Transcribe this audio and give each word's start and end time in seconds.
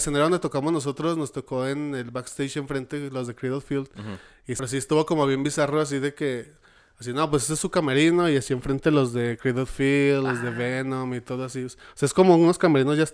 escenario 0.00 0.24
donde 0.24 0.38
tocamos 0.38 0.72
nosotros 0.72 1.16
nos 1.16 1.32
tocó 1.32 1.66
en 1.66 1.94
el 1.94 2.10
backstage 2.10 2.56
enfrente, 2.56 3.10
los 3.10 3.26
de 3.26 3.34
Cradle 3.34 3.60
Field. 3.60 3.88
Y 4.46 4.52
así 4.60 4.76
estuvo 4.76 5.06
como 5.06 5.26
bien 5.26 5.42
bizarro, 5.42 5.80
así 5.80 5.98
de 5.98 6.14
que, 6.14 6.52
así, 6.98 7.12
no, 7.12 7.30
pues 7.30 7.42
este 7.44 7.54
es 7.54 7.60
su 7.60 7.70
camerino 7.70 8.28
y 8.28 8.36
así 8.36 8.52
enfrente 8.52 8.90
los 8.90 9.12
de 9.12 9.38
Cradle 9.40 9.66
Field, 9.66 10.24
los 10.24 10.42
de 10.42 10.50
Venom 10.50 11.14
y 11.14 11.20
todo 11.20 11.44
así. 11.44 11.64
O 11.64 11.68
sea, 11.68 12.06
es 12.06 12.14
como 12.14 12.36
unos 12.36 12.58
camerinos 12.58 12.98
ya 12.98 13.04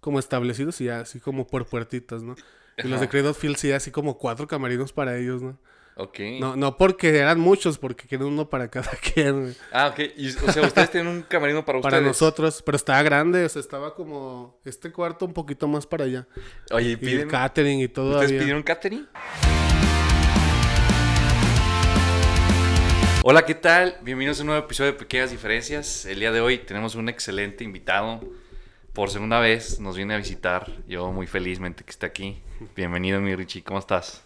como 0.00 0.18
establecidos 0.18 0.80
y 0.80 0.84
ya 0.84 1.00
así 1.00 1.20
como 1.20 1.46
por 1.46 1.66
puertitas, 1.66 2.22
¿no? 2.22 2.36
Y 2.76 2.88
los 2.88 3.00
de. 3.00 3.08
Cradle 3.08 3.34
Field 3.34 3.56
sí, 3.56 3.72
así 3.72 3.90
como 3.90 4.18
cuatro 4.18 4.46
camerinos 4.46 4.92
para 4.92 5.16
ellos, 5.16 5.40
¿no? 5.40 5.58
Ok. 5.96 6.18
No, 6.40 6.56
no 6.56 6.76
porque 6.76 7.16
eran 7.16 7.38
muchos, 7.38 7.78
porque 7.78 8.08
quieren 8.08 8.26
uno 8.26 8.48
para 8.50 8.68
cada 8.68 8.90
quien. 9.14 9.54
Ah, 9.72 9.88
ok. 9.88 10.00
Y, 10.16 10.28
o 10.36 10.52
sea, 10.52 10.62
ustedes 10.62 10.90
tienen 10.90 11.12
un 11.12 11.22
camerino 11.22 11.64
para 11.64 11.80
Para 11.80 11.98
ustedes. 11.98 12.08
nosotros, 12.08 12.62
pero 12.66 12.74
estaba 12.76 13.00
grande, 13.02 13.44
o 13.44 13.48
sea, 13.48 13.60
estaba 13.60 13.94
como 13.94 14.58
este 14.64 14.90
cuarto 14.90 15.24
un 15.24 15.32
poquito 15.32 15.68
más 15.68 15.86
para 15.86 16.04
allá. 16.04 16.26
Oye, 16.72 16.88
Y 16.88 16.92
el 16.92 16.98
piden. 16.98 17.28
catering 17.28 17.80
y 17.80 17.88
todo. 17.88 18.18
¿Ustedes 18.20 18.40
pidieron 18.40 18.62
catering? 18.64 19.06
Hola, 23.22 23.46
¿qué 23.46 23.54
tal? 23.54 23.96
Bienvenidos 24.02 24.38
a 24.40 24.42
un 24.42 24.48
nuevo 24.48 24.64
episodio 24.64 24.92
de 24.92 24.98
Pequeñas 24.98 25.30
Diferencias. 25.30 26.04
El 26.06 26.18
día 26.20 26.30
de 26.30 26.40
hoy 26.40 26.58
tenemos 26.58 26.94
un 26.96 27.08
excelente 27.08 27.64
invitado. 27.64 28.20
Por 28.92 29.10
segunda 29.10 29.38
vez 29.40 29.80
nos 29.80 29.96
viene 29.96 30.14
a 30.14 30.18
visitar. 30.18 30.70
Yo 30.86 31.10
muy 31.10 31.26
felizmente 31.26 31.84
que 31.84 31.90
está 31.90 32.06
aquí. 32.06 32.42
Bienvenido, 32.76 33.20
mi 33.20 33.34
Richie. 33.34 33.62
¿Cómo 33.62 33.78
estás? 33.78 34.22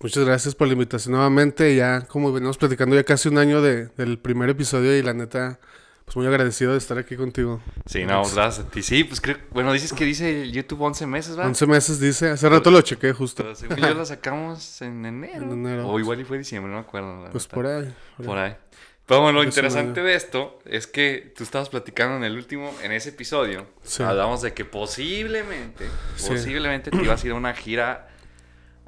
Muchas 0.00 0.24
gracias 0.24 0.54
por 0.54 0.66
la 0.66 0.72
invitación 0.74 1.12
nuevamente. 1.12 1.74
Ya, 1.74 2.02
como 2.02 2.32
venimos 2.32 2.56
platicando 2.58 2.94
ya 2.96 3.04
casi 3.04 3.28
un 3.28 3.38
año 3.38 3.60
de- 3.62 3.86
del 3.96 4.18
primer 4.18 4.48
episodio 4.50 4.96
y 4.96 5.02
la 5.02 5.14
neta, 5.14 5.58
pues 6.04 6.16
muy 6.16 6.26
agradecido 6.26 6.72
de 6.72 6.78
estar 6.78 6.96
aquí 6.98 7.16
contigo. 7.16 7.60
Sí, 7.86 8.04
no, 8.04 8.22
gracias 8.22 8.60
a 8.66 8.70
ti. 8.70 8.82
Sí, 8.82 9.04
pues 9.04 9.20
creo. 9.20 9.36
Bueno, 9.50 9.72
dices 9.72 9.92
que 9.92 10.04
dice 10.04 10.42
el 10.42 10.52
YouTube 10.52 10.80
11 10.82 11.06
meses, 11.06 11.32
¿verdad? 11.36 11.48
11 11.48 11.66
meses 11.66 12.00
dice, 12.00 12.30
hace 12.30 12.48
rato 12.48 12.70
lo 12.70 12.80
chequé 12.80 13.12
justo. 13.12 13.42
Pero 13.42 13.54
según 13.54 13.76
yo 13.76 13.94
la 13.94 14.04
sacamos 14.06 14.80
en 14.82 15.04
enero. 15.04 15.42
En 15.44 15.52
enero. 15.52 15.88
O 15.88 15.98
igual 16.00 16.20
y 16.20 16.24
fue 16.24 16.38
diciembre, 16.38 16.70
no 16.70 16.78
me 16.78 16.84
acuerdo. 16.86 17.24
la 17.24 17.30
Pues 17.30 17.44
neta. 17.44 17.54
por 17.54 17.66
ahí. 17.66 17.82
por 18.16 18.20
ahí. 18.20 18.26
Por 18.26 18.38
ahí. 18.38 18.56
Pero 19.04 19.22
bueno, 19.22 19.38
lo 19.38 19.44
interesante 19.44 20.02
de 20.02 20.14
esto 20.14 20.58
es 20.66 20.86
que 20.86 21.32
tú 21.34 21.42
estabas 21.42 21.70
platicando 21.70 22.16
en 22.18 22.24
el 22.24 22.36
último, 22.36 22.74
en 22.82 22.92
ese 22.92 23.08
episodio, 23.08 23.66
Sí. 23.82 24.02
hablamos 24.02 24.42
de 24.42 24.52
que 24.52 24.66
posiblemente, 24.66 25.86
Sí. 26.16 26.28
posiblemente 26.28 26.90
te 26.90 27.02
ibas 27.02 27.22
a 27.22 27.26
ir 27.26 27.32
a 27.32 27.36
una 27.36 27.54
gira 27.54 28.08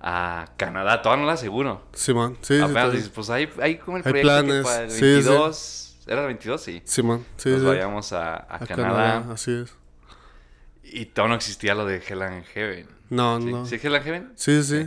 a 0.01 0.47
Canadá, 0.57 1.03
todavía 1.03 1.23
no 1.23 1.27
la 1.29 1.35
aseguro. 1.35 1.83
Simón, 1.93 2.39
sí, 2.43 2.57
sí. 2.57 2.63
Apenas 2.63 2.93
dices, 2.93 3.09
pues 3.11 3.29
hay, 3.31 3.49
hay 3.61 3.77
como 3.79 3.97
el 3.99 4.03
Hay 4.07 4.13
proyecto 4.13 4.31
que 4.37 4.45
planes, 4.47 4.65
para 4.65 4.83
el 4.85 4.91
sí, 4.91 4.99
sí. 4.99 5.05
22, 5.05 5.97
¿era 6.07 6.21
el 6.23 6.27
22? 6.29 6.63
Sí. 6.63 6.83
Simón, 6.85 7.27
sí, 7.37 7.51
Nos 7.51 7.61
sí. 7.61 7.67
vayamos 7.67 8.13
a, 8.13 8.35
a 8.37 8.57
A 8.57 8.67
Canadá, 8.67 9.27
así 9.33 9.53
es. 9.53 9.75
y 10.83 11.07
todavía 11.07 11.31
no 11.31 11.37
existía 11.37 11.75
lo 11.75 11.85
de 11.87 12.03
Hell 12.07 12.23
and 12.23 12.45
Heaven. 12.47 12.89
No, 13.11 13.41
¿Sí? 13.41 13.47
no. 13.53 13.67
¿Sí, 13.67 13.79
Hell 13.83 13.95
and 13.95 14.05
Heaven? 14.05 14.33
Sí, 14.37 14.63
sí, 14.63 14.87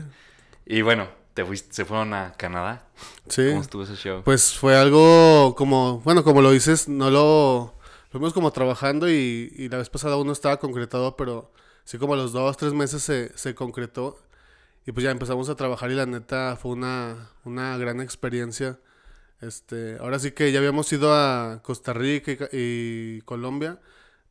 Y 0.66 0.82
bueno, 0.82 1.08
te 1.34 1.46
fuiste, 1.46 1.74
se 1.74 1.86
fueron 1.86 2.14
a 2.14 2.34
Canadá. 2.34 2.84
sí. 3.30 3.50
¿Cómo 3.50 3.62
estuvo 3.62 3.84
ese 3.84 3.96
show? 3.96 4.22
Pues 4.24 4.54
fue 4.58 4.76
algo 4.78 5.56
como, 5.56 6.00
bueno, 6.02 6.24
como 6.24 6.42
lo 6.42 6.52
dices, 6.52 6.88
no 6.88 7.10
lo, 7.12 7.76
lo 8.12 8.20
vimos 8.20 8.34
como 8.34 8.52
trabajando 8.52 9.10
y, 9.10 9.54
y 9.58 9.70
la 9.70 9.78
vez 9.78 9.90
pasada 9.90 10.16
uno 10.18 10.32
estaba 10.32 10.58
concretado, 10.58 11.16
pero 11.18 11.52
sí 11.84 11.98
como 11.98 12.14
a 12.14 12.18
los 12.18 12.32
dos, 12.32 12.58
tres 12.58 12.74
meses 12.74 13.04
se, 13.04 13.32
se 13.38 13.54
concretó 13.56 14.18
y 14.86 14.92
pues 14.92 15.04
ya 15.04 15.12
empezamos 15.12 15.50
a 15.50 15.56
trabajar 15.56 15.92
y 15.92 15.96
la 15.96 16.06
neta 16.06 16.56
fue 16.56 16.72
una, 16.72 17.30
una 17.46 17.78
gran 17.78 18.02
experiencia. 18.02 18.80
Este, 19.42 19.98
ahora 20.00 20.20
sí 20.20 20.32
que 20.32 20.52
ya 20.52 20.60
habíamos 20.60 20.92
ido 20.94 21.14
a 21.14 21.62
Costa 21.64 21.94
Rica 21.94 22.32
y, 22.52 23.18
y 23.18 23.22
Colombia, 23.22 23.80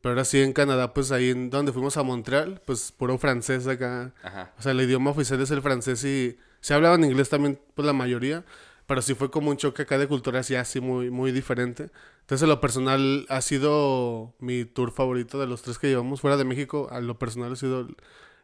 pero 0.01 0.13
ahora 0.13 0.25
sí 0.25 0.41
en 0.41 0.53
Canadá, 0.53 0.93
pues 0.93 1.11
ahí 1.11 1.29
en 1.29 1.49
donde 1.49 1.71
fuimos 1.71 1.97
a 1.97 2.03
Montreal, 2.03 2.61
pues 2.65 2.91
puro 2.91 3.17
francés 3.17 3.67
acá. 3.67 4.13
Ajá. 4.23 4.53
O 4.57 4.61
sea, 4.61 4.73
el 4.73 4.81
idioma 4.81 5.11
oficial 5.11 5.39
es 5.41 5.51
el 5.51 5.61
francés 5.61 6.03
y 6.03 6.37
se 6.59 6.73
hablaba 6.73 6.95
en 6.95 7.05
inglés 7.05 7.29
también, 7.29 7.59
pues 7.75 7.85
la 7.85 7.93
mayoría. 7.93 8.43
Pero 8.85 9.01
sí 9.01 9.13
fue 9.15 9.31
como 9.31 9.49
un 9.49 9.57
choque 9.57 9.83
acá 9.83 9.97
de 9.97 10.07
culturas 10.07 10.49
ya 10.49 10.61
así 10.61 10.81
muy, 10.81 11.09
muy 11.09 11.31
diferente. 11.31 11.89
Entonces, 12.21 12.43
en 12.43 12.49
lo 12.49 12.59
personal 12.59 13.25
ha 13.29 13.41
sido 13.41 14.33
mi 14.39 14.65
tour 14.65 14.91
favorito 14.91 15.39
de 15.39 15.47
los 15.47 15.61
tres 15.61 15.79
que 15.79 15.87
llevamos 15.87 16.21
fuera 16.21 16.37
de 16.37 16.43
México. 16.43 16.89
A 16.91 16.99
lo 16.99 17.17
personal 17.17 17.53
ha 17.53 17.55
sido 17.55 17.87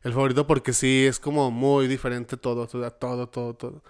el, 0.03 0.13
favorito 0.13 0.47
porque 0.47 0.73
sí 0.73 1.05
es 1.05 1.19
como 1.19 1.51
muy 1.51 1.87
diferente 1.87 2.37
todo, 2.37 2.67
todo, 2.67 2.91
todo, 2.91 3.27
todo. 3.29 3.53
todo. 3.55 3.83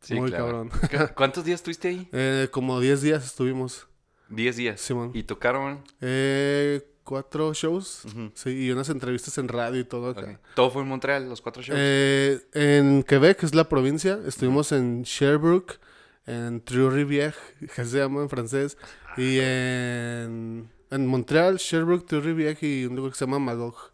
Sí, 0.00 0.14
muy 0.14 0.30
claro. 0.30 0.46
cabrón. 0.46 0.70
¿Cu- 0.70 1.14
¿Cuántos 1.14 1.44
días 1.44 1.60
estuviste 1.60 1.88
ahí? 1.88 2.08
Eh, 2.12 2.48
como 2.50 2.80
10 2.80 3.02
días 3.02 3.24
estuvimos. 3.24 3.86
10 4.30 4.56
días. 4.56 4.80
Simón. 4.80 5.10
¿Y 5.12 5.24
tocaron? 5.24 5.82
Eh, 6.00 6.80
cuatro 7.04 7.52
shows. 7.52 8.04
Sí, 8.34 8.50
y 8.66 8.70
unas 8.70 8.88
entrevistas 8.88 9.36
en 9.38 9.48
radio 9.48 9.80
y 9.80 9.84
todo 9.84 10.10
acá. 10.10 10.40
Todo 10.54 10.70
fue 10.70 10.82
en 10.82 10.88
Montreal, 10.88 11.28
los 11.28 11.40
cuatro 11.42 11.62
shows. 11.62 11.76
Eh, 11.80 12.40
en 12.54 13.02
Quebec, 13.02 13.42
es 13.42 13.54
la 13.54 13.68
provincia, 13.68 14.18
estuvimos 14.26 14.70
en 14.72 15.02
Sherbrooke, 15.02 15.80
en 16.26 16.60
Trois-Rivières, 16.64 17.34
que 17.74 17.84
se 17.84 17.98
llama 17.98 18.22
en 18.22 18.28
francés, 18.28 18.78
y 19.16 19.38
en, 19.40 20.70
en 20.90 21.06
Montreal, 21.06 21.56
Sherbrooke, 21.58 22.06
Trois-Rivières 22.06 22.62
y 22.62 22.86
un 22.86 22.96
lugar 22.96 23.12
que 23.12 23.18
se 23.18 23.26
llama 23.26 23.38
Magog. 23.40 23.89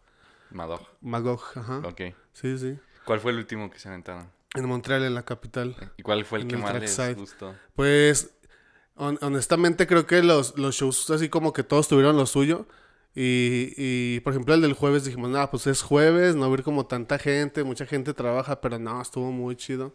Madog. 0.56 0.80
Magog, 1.00 1.40
ajá. 1.54 1.78
Ok. 1.84 2.00
Sí, 2.32 2.58
sí. 2.58 2.78
¿Cuál 3.04 3.20
fue 3.20 3.30
el 3.32 3.38
último 3.38 3.70
que 3.70 3.78
se 3.78 3.88
aventaron? 3.88 4.30
En 4.54 4.64
Montreal, 4.66 5.04
en 5.04 5.14
la 5.14 5.24
capital. 5.24 5.76
¿Y 5.96 6.02
cuál 6.02 6.24
fue 6.24 6.38
el 6.38 6.42
En 6.42 6.48
que 6.48 6.54
el 6.56 6.62
más 6.62 6.74
les 6.80 7.16
gustó? 7.16 7.54
Pues, 7.74 8.30
hon- 8.96 9.18
honestamente 9.22 9.86
creo 9.86 10.06
que 10.06 10.22
los, 10.22 10.58
los 10.58 10.74
shows 10.74 11.10
así 11.10 11.28
como 11.28 11.52
que 11.52 11.62
todos 11.62 11.86
tuvieron 11.88 12.16
lo 12.16 12.26
suyo. 12.26 12.66
Y, 13.18 13.72
y, 13.78 14.20
por 14.20 14.34
ejemplo, 14.34 14.52
el 14.52 14.60
del 14.60 14.74
jueves 14.74 15.04
dijimos, 15.06 15.30
nada, 15.30 15.50
pues 15.50 15.66
es 15.66 15.80
jueves, 15.80 16.34
no 16.34 16.40
va 16.42 16.46
a 16.46 16.48
haber 16.48 16.62
como 16.62 16.84
tanta 16.84 17.18
gente, 17.18 17.64
mucha 17.64 17.86
gente 17.86 18.12
trabaja, 18.12 18.60
pero 18.60 18.78
no, 18.78 19.00
estuvo 19.00 19.32
muy 19.32 19.56
chido. 19.56 19.94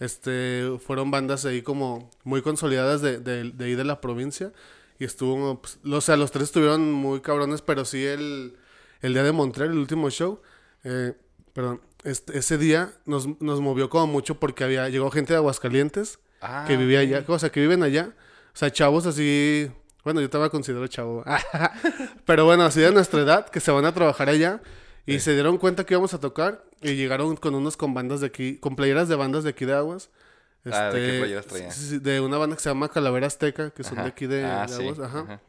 Este, 0.00 0.78
fueron 0.84 1.10
bandas 1.10 1.44
ahí 1.44 1.60
como 1.60 2.10
muy 2.24 2.40
consolidadas 2.40 3.02
de, 3.02 3.18
de, 3.18 3.50
de 3.50 3.64
ahí 3.66 3.74
de 3.74 3.84
la 3.84 4.00
provincia. 4.00 4.52
Y 4.98 5.04
estuvo, 5.04 5.60
pues, 5.60 5.78
o 5.84 6.00
sea, 6.00 6.16
los 6.16 6.30
tres 6.30 6.44
estuvieron 6.44 6.90
muy 6.92 7.20
cabrones, 7.20 7.60
pero 7.60 7.84
sí 7.84 8.04
el, 8.06 8.56
el 9.02 9.12
día 9.12 9.22
de 9.22 9.32
Montreal, 9.32 9.70
el 9.72 9.78
último 9.78 10.08
show, 10.10 10.40
eh, 10.84 11.12
perdón, 11.52 11.80
este, 12.04 12.38
ese 12.38 12.56
día 12.58 12.92
nos, 13.04 13.40
nos 13.40 13.60
movió 13.60 13.88
como 13.90 14.06
mucho 14.06 14.40
porque 14.40 14.64
había, 14.64 14.88
llegó 14.88 15.10
gente 15.10 15.32
de 15.34 15.36
Aguascalientes 15.38 16.18
Ah, 16.40 16.64
que 16.66 16.76
vivía 16.76 16.98
allá, 17.00 17.22
o 17.26 17.38
sea, 17.38 17.50
que 17.52 17.60
viven 17.60 17.82
allá. 17.84 18.14
O 18.52 18.56
sea, 18.56 18.70
chavos 18.72 19.06
así, 19.06 19.70
bueno, 20.02 20.20
yo 20.20 20.28
también 20.28 20.46
me 20.46 20.50
considero 20.50 20.86
chavo, 20.88 21.22
pero 22.26 22.44
bueno, 22.44 22.64
así 22.64 22.80
de 22.80 22.90
nuestra 22.90 23.20
edad, 23.20 23.48
que 23.48 23.60
se 23.60 23.70
van 23.70 23.84
a 23.84 23.94
trabajar 23.94 24.28
allá 24.28 24.60
y 25.06 25.20
se 25.20 25.34
dieron 25.34 25.58
cuenta 25.58 25.84
que 25.84 25.94
íbamos 25.94 26.14
a 26.14 26.20
tocar 26.20 26.64
y 26.80 26.94
llegaron 26.94 27.36
con 27.36 27.54
unos 27.54 27.76
con 27.76 27.94
bandas 27.94 28.20
de 28.20 28.26
aquí, 28.26 28.56
con 28.58 28.74
playeras 28.76 29.08
de 29.08 29.14
bandas 29.16 29.44
de 29.44 29.50
aquí 29.50 29.64
de 29.64 29.74
Aguas. 29.74 30.10
Ah, 30.70 30.90
¿de 30.92 30.98
qué 30.98 31.06
Este, 31.06 31.18
playeras 31.20 31.46
traían? 31.46 32.02
de 32.02 32.20
una 32.20 32.38
banda 32.38 32.56
que 32.56 32.62
se 32.62 32.68
llama 32.70 32.88
Calavera 32.88 33.26
Azteca, 33.26 33.70
que 33.70 33.82
son 33.84 33.94
Ajá. 33.94 34.02
de 34.04 34.08
aquí 34.08 34.26
de, 34.26 34.44
Ah, 34.44 34.66
de 34.68 34.74
sí, 34.74 34.82
Aguas, 34.82 34.98
ajá. 35.00 35.18
ajá. 35.20 35.40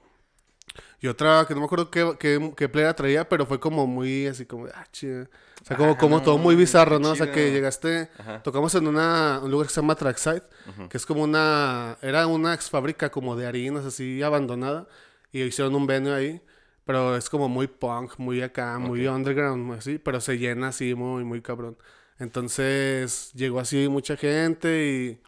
Y 1.04 1.08
otra 1.10 1.46
que 1.48 1.54
no 1.54 1.60
me 1.62 1.66
acuerdo 1.68 1.92
qué, 1.92 2.16
qué, 2.20 2.54
qué 2.56 2.70
playera 2.70 2.96
traía, 2.96 3.28
pero 3.30 3.46
fue 3.46 3.60
como 3.60 3.86
muy 3.88 4.28
así 4.28 4.46
como, 4.46 4.68
ah, 4.74 4.86
chida. 4.92 5.30
O 5.62 5.66
sea, 5.66 5.76
como, 5.78 5.92
Ah, 5.92 5.98
como 5.98 6.16
no, 6.18 6.24
todo 6.24 6.38
muy 6.38 6.56
bizarro, 6.56 7.00
¿no? 7.00 7.12
O 7.12 7.16
sea, 7.16 7.30
que 7.32 7.52
chido. 7.52 7.52
llegaste, 7.52 8.10
Ajá. 8.18 8.42
tocamos 8.42 8.74
en 8.76 8.88
una, 8.88 9.40
un 9.44 9.52
lugar 9.52 9.68
que 9.68 9.74
se 9.74 9.82
llama 9.82 9.96
Trackside, 9.96 10.44
Ujú. 10.66 10.90
que 10.90 10.98
es 10.98 11.06
como 11.06 11.24
una, 11.24 11.98
era 12.02 12.28
una 12.28 12.54
ex 12.54 12.70
fábrica 12.70 13.12
como 13.12 13.36
de 13.36 13.46
harinas 13.48 13.86
así 13.86 14.24
abandonada 14.24 14.88
y 15.32 15.42
hicieron 15.44 15.76
un 15.76 15.88
venue 15.88 16.14
ahí, 16.16 16.42
pero 16.86 17.18
es 17.18 17.30
como 17.30 17.50
muy 17.50 17.68
punk, 17.68 18.14
muy 18.18 18.42
acá, 18.42 18.80
muy 18.80 19.06
Ok. 19.08 19.16
underground, 19.16 19.74
así, 19.74 20.00
pero 20.00 20.22
se 20.22 20.38
llena 20.38 20.70
así 20.70 20.96
muy, 20.96 21.24
muy 21.26 21.42
cabrón. 21.42 21.78
Entonces 22.20 23.32
llegó 23.36 23.60
así 23.60 23.88
mucha 23.90 24.16
gente 24.18 24.88
y 24.88 25.22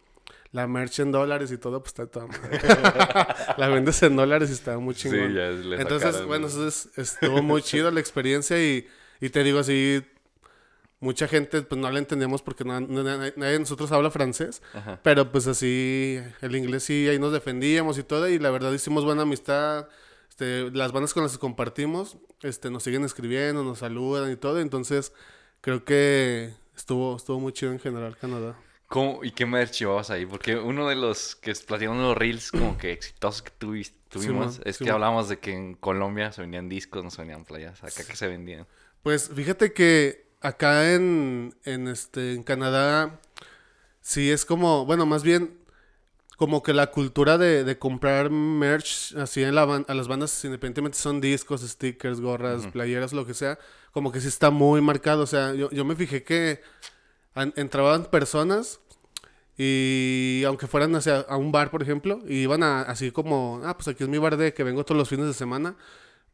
la 0.56 0.66
merch 0.66 1.00
en 1.00 1.12
dólares 1.12 1.52
y 1.52 1.58
todo, 1.58 1.80
pues 1.82 1.88
está 1.90 2.06
toda 2.06 2.26
madre. 2.28 2.58
La 3.58 3.68
vendes 3.68 4.02
en 4.02 4.16
dólares 4.16 4.48
y 4.50 4.54
está 4.54 4.78
muy 4.78 4.94
Sí, 4.94 5.02
chingón. 5.10 5.34
ya 5.34 5.48
le 5.50 5.76
Entonces, 5.80 6.08
sacaron- 6.14 6.26
bueno, 6.28 6.46
entonces 6.48 6.88
estuvo 6.96 7.42
muy 7.42 7.60
chido 7.62 7.90
la 7.90 8.00
experiencia 8.00 8.56
y, 8.62 8.86
y 9.20 9.28
te 9.28 9.42
digo 9.44 9.58
así, 9.58 10.02
mucha 11.00 11.28
gente 11.28 11.60
pues 11.62 11.78
no 11.80 11.90
la 11.90 11.98
entendemos 11.98 12.40
porque 12.42 12.64
no- 12.64 12.80
no- 12.80 13.02
nadie 13.02 13.32
de 13.52 13.58
nosotros 13.58 13.92
habla 13.92 14.10
francés, 14.10 14.62
Ajá. 14.72 14.98
pero 15.02 15.30
pues 15.30 15.46
así 15.46 16.18
el 16.40 16.56
inglés 16.56 16.84
sí, 16.84 17.06
ahí 17.08 17.18
nos 17.18 17.32
defendíamos 17.32 17.98
y 17.98 18.02
todo 18.02 18.26
y 18.28 18.38
la 18.38 18.50
verdad 18.50 18.72
hicimos 18.72 19.04
buena 19.04 19.22
amistad. 19.22 19.88
Este, 20.30 20.70
las 20.70 20.92
bandas 20.92 21.12
con 21.14 21.22
las 21.22 21.32
que 21.32 21.38
compartimos 21.38 22.16
este, 22.42 22.70
nos 22.70 22.82
siguen 22.82 23.04
escribiendo, 23.04 23.62
nos 23.64 23.78
saludan 23.80 24.30
y 24.32 24.36
todo, 24.36 24.60
entonces 24.60 25.12
creo 25.60 25.84
que 25.84 26.52
estuvo, 26.76 27.16
estuvo 27.16 27.40
muy 27.40 27.52
chido 27.52 27.72
en 27.72 27.78
general 27.78 28.16
Canadá. 28.18 28.56
¿Cómo, 28.88 29.24
¿Y 29.24 29.32
qué 29.32 29.46
merch 29.46 29.80
llevabas 29.80 30.10
ahí? 30.10 30.26
Porque 30.26 30.56
uno 30.56 30.88
de 30.88 30.94
los 30.94 31.34
que 31.36 31.52
platicando 31.54 32.02
los 32.02 32.16
reels 32.16 32.52
como 32.52 32.78
que 32.78 32.92
exitosos 32.92 33.42
que 33.42 33.50
tuvis- 33.58 33.92
tuvimos 34.08 34.60
es 34.64 34.78
que 34.78 34.90
hablamos 34.90 35.28
de 35.28 35.38
que 35.38 35.52
en 35.52 35.74
Colombia 35.74 36.30
se 36.32 36.40
vendían 36.42 36.68
discos, 36.68 37.02
no 37.02 37.10
se 37.10 37.18
vendían 37.22 37.44
playas. 37.44 37.82
Acá 37.82 38.04
que 38.06 38.14
se 38.16 38.28
vendían. 38.28 38.66
Pues 39.02 39.30
fíjate 39.34 39.72
que 39.72 40.26
acá 40.40 40.94
en, 40.94 41.54
en, 41.64 41.88
este, 41.88 42.34
en 42.34 42.42
Canadá 42.44 43.18
sí 44.00 44.30
es 44.30 44.44
como, 44.44 44.86
bueno, 44.86 45.04
más 45.04 45.22
bien 45.24 45.58
como 46.36 46.62
que 46.62 46.74
la 46.74 46.90
cultura 46.90 47.38
de, 47.38 47.64
de 47.64 47.78
comprar 47.78 48.30
merch 48.30 49.16
así 49.16 49.42
en 49.42 49.54
la 49.54 49.62
a 49.88 49.94
las 49.94 50.06
bandas, 50.06 50.44
independientemente 50.44 50.96
si 50.98 51.02
son 51.02 51.20
discos, 51.20 51.62
stickers, 51.62 52.20
gorras, 52.20 52.66
playeras, 52.68 53.12
lo 53.14 53.24
que 53.26 53.32
sea, 53.34 53.58
como 53.90 54.12
que 54.12 54.20
sí 54.20 54.28
está 54.28 54.50
muy 54.50 54.80
marcado. 54.82 55.22
O 55.22 55.26
sea, 55.26 55.54
yo, 55.54 55.70
yo 55.70 55.84
me 55.86 55.96
fijé 55.96 56.22
que 56.24 56.60
entraban 57.56 58.06
personas 58.06 58.80
y 59.58 60.42
aunque 60.46 60.66
fueran 60.66 60.94
hacia, 60.94 61.20
a 61.20 61.36
un 61.36 61.50
bar, 61.50 61.70
por 61.70 61.82
ejemplo, 61.82 62.20
y 62.26 62.42
iban 62.42 62.62
a, 62.62 62.82
así 62.82 63.10
como, 63.10 63.60
ah, 63.64 63.74
pues 63.76 63.88
aquí 63.88 64.04
es 64.04 64.08
mi 64.08 64.18
bar 64.18 64.36
de 64.36 64.52
que 64.52 64.62
vengo 64.62 64.84
todos 64.84 64.98
los 64.98 65.08
fines 65.08 65.26
de 65.26 65.34
semana. 65.34 65.76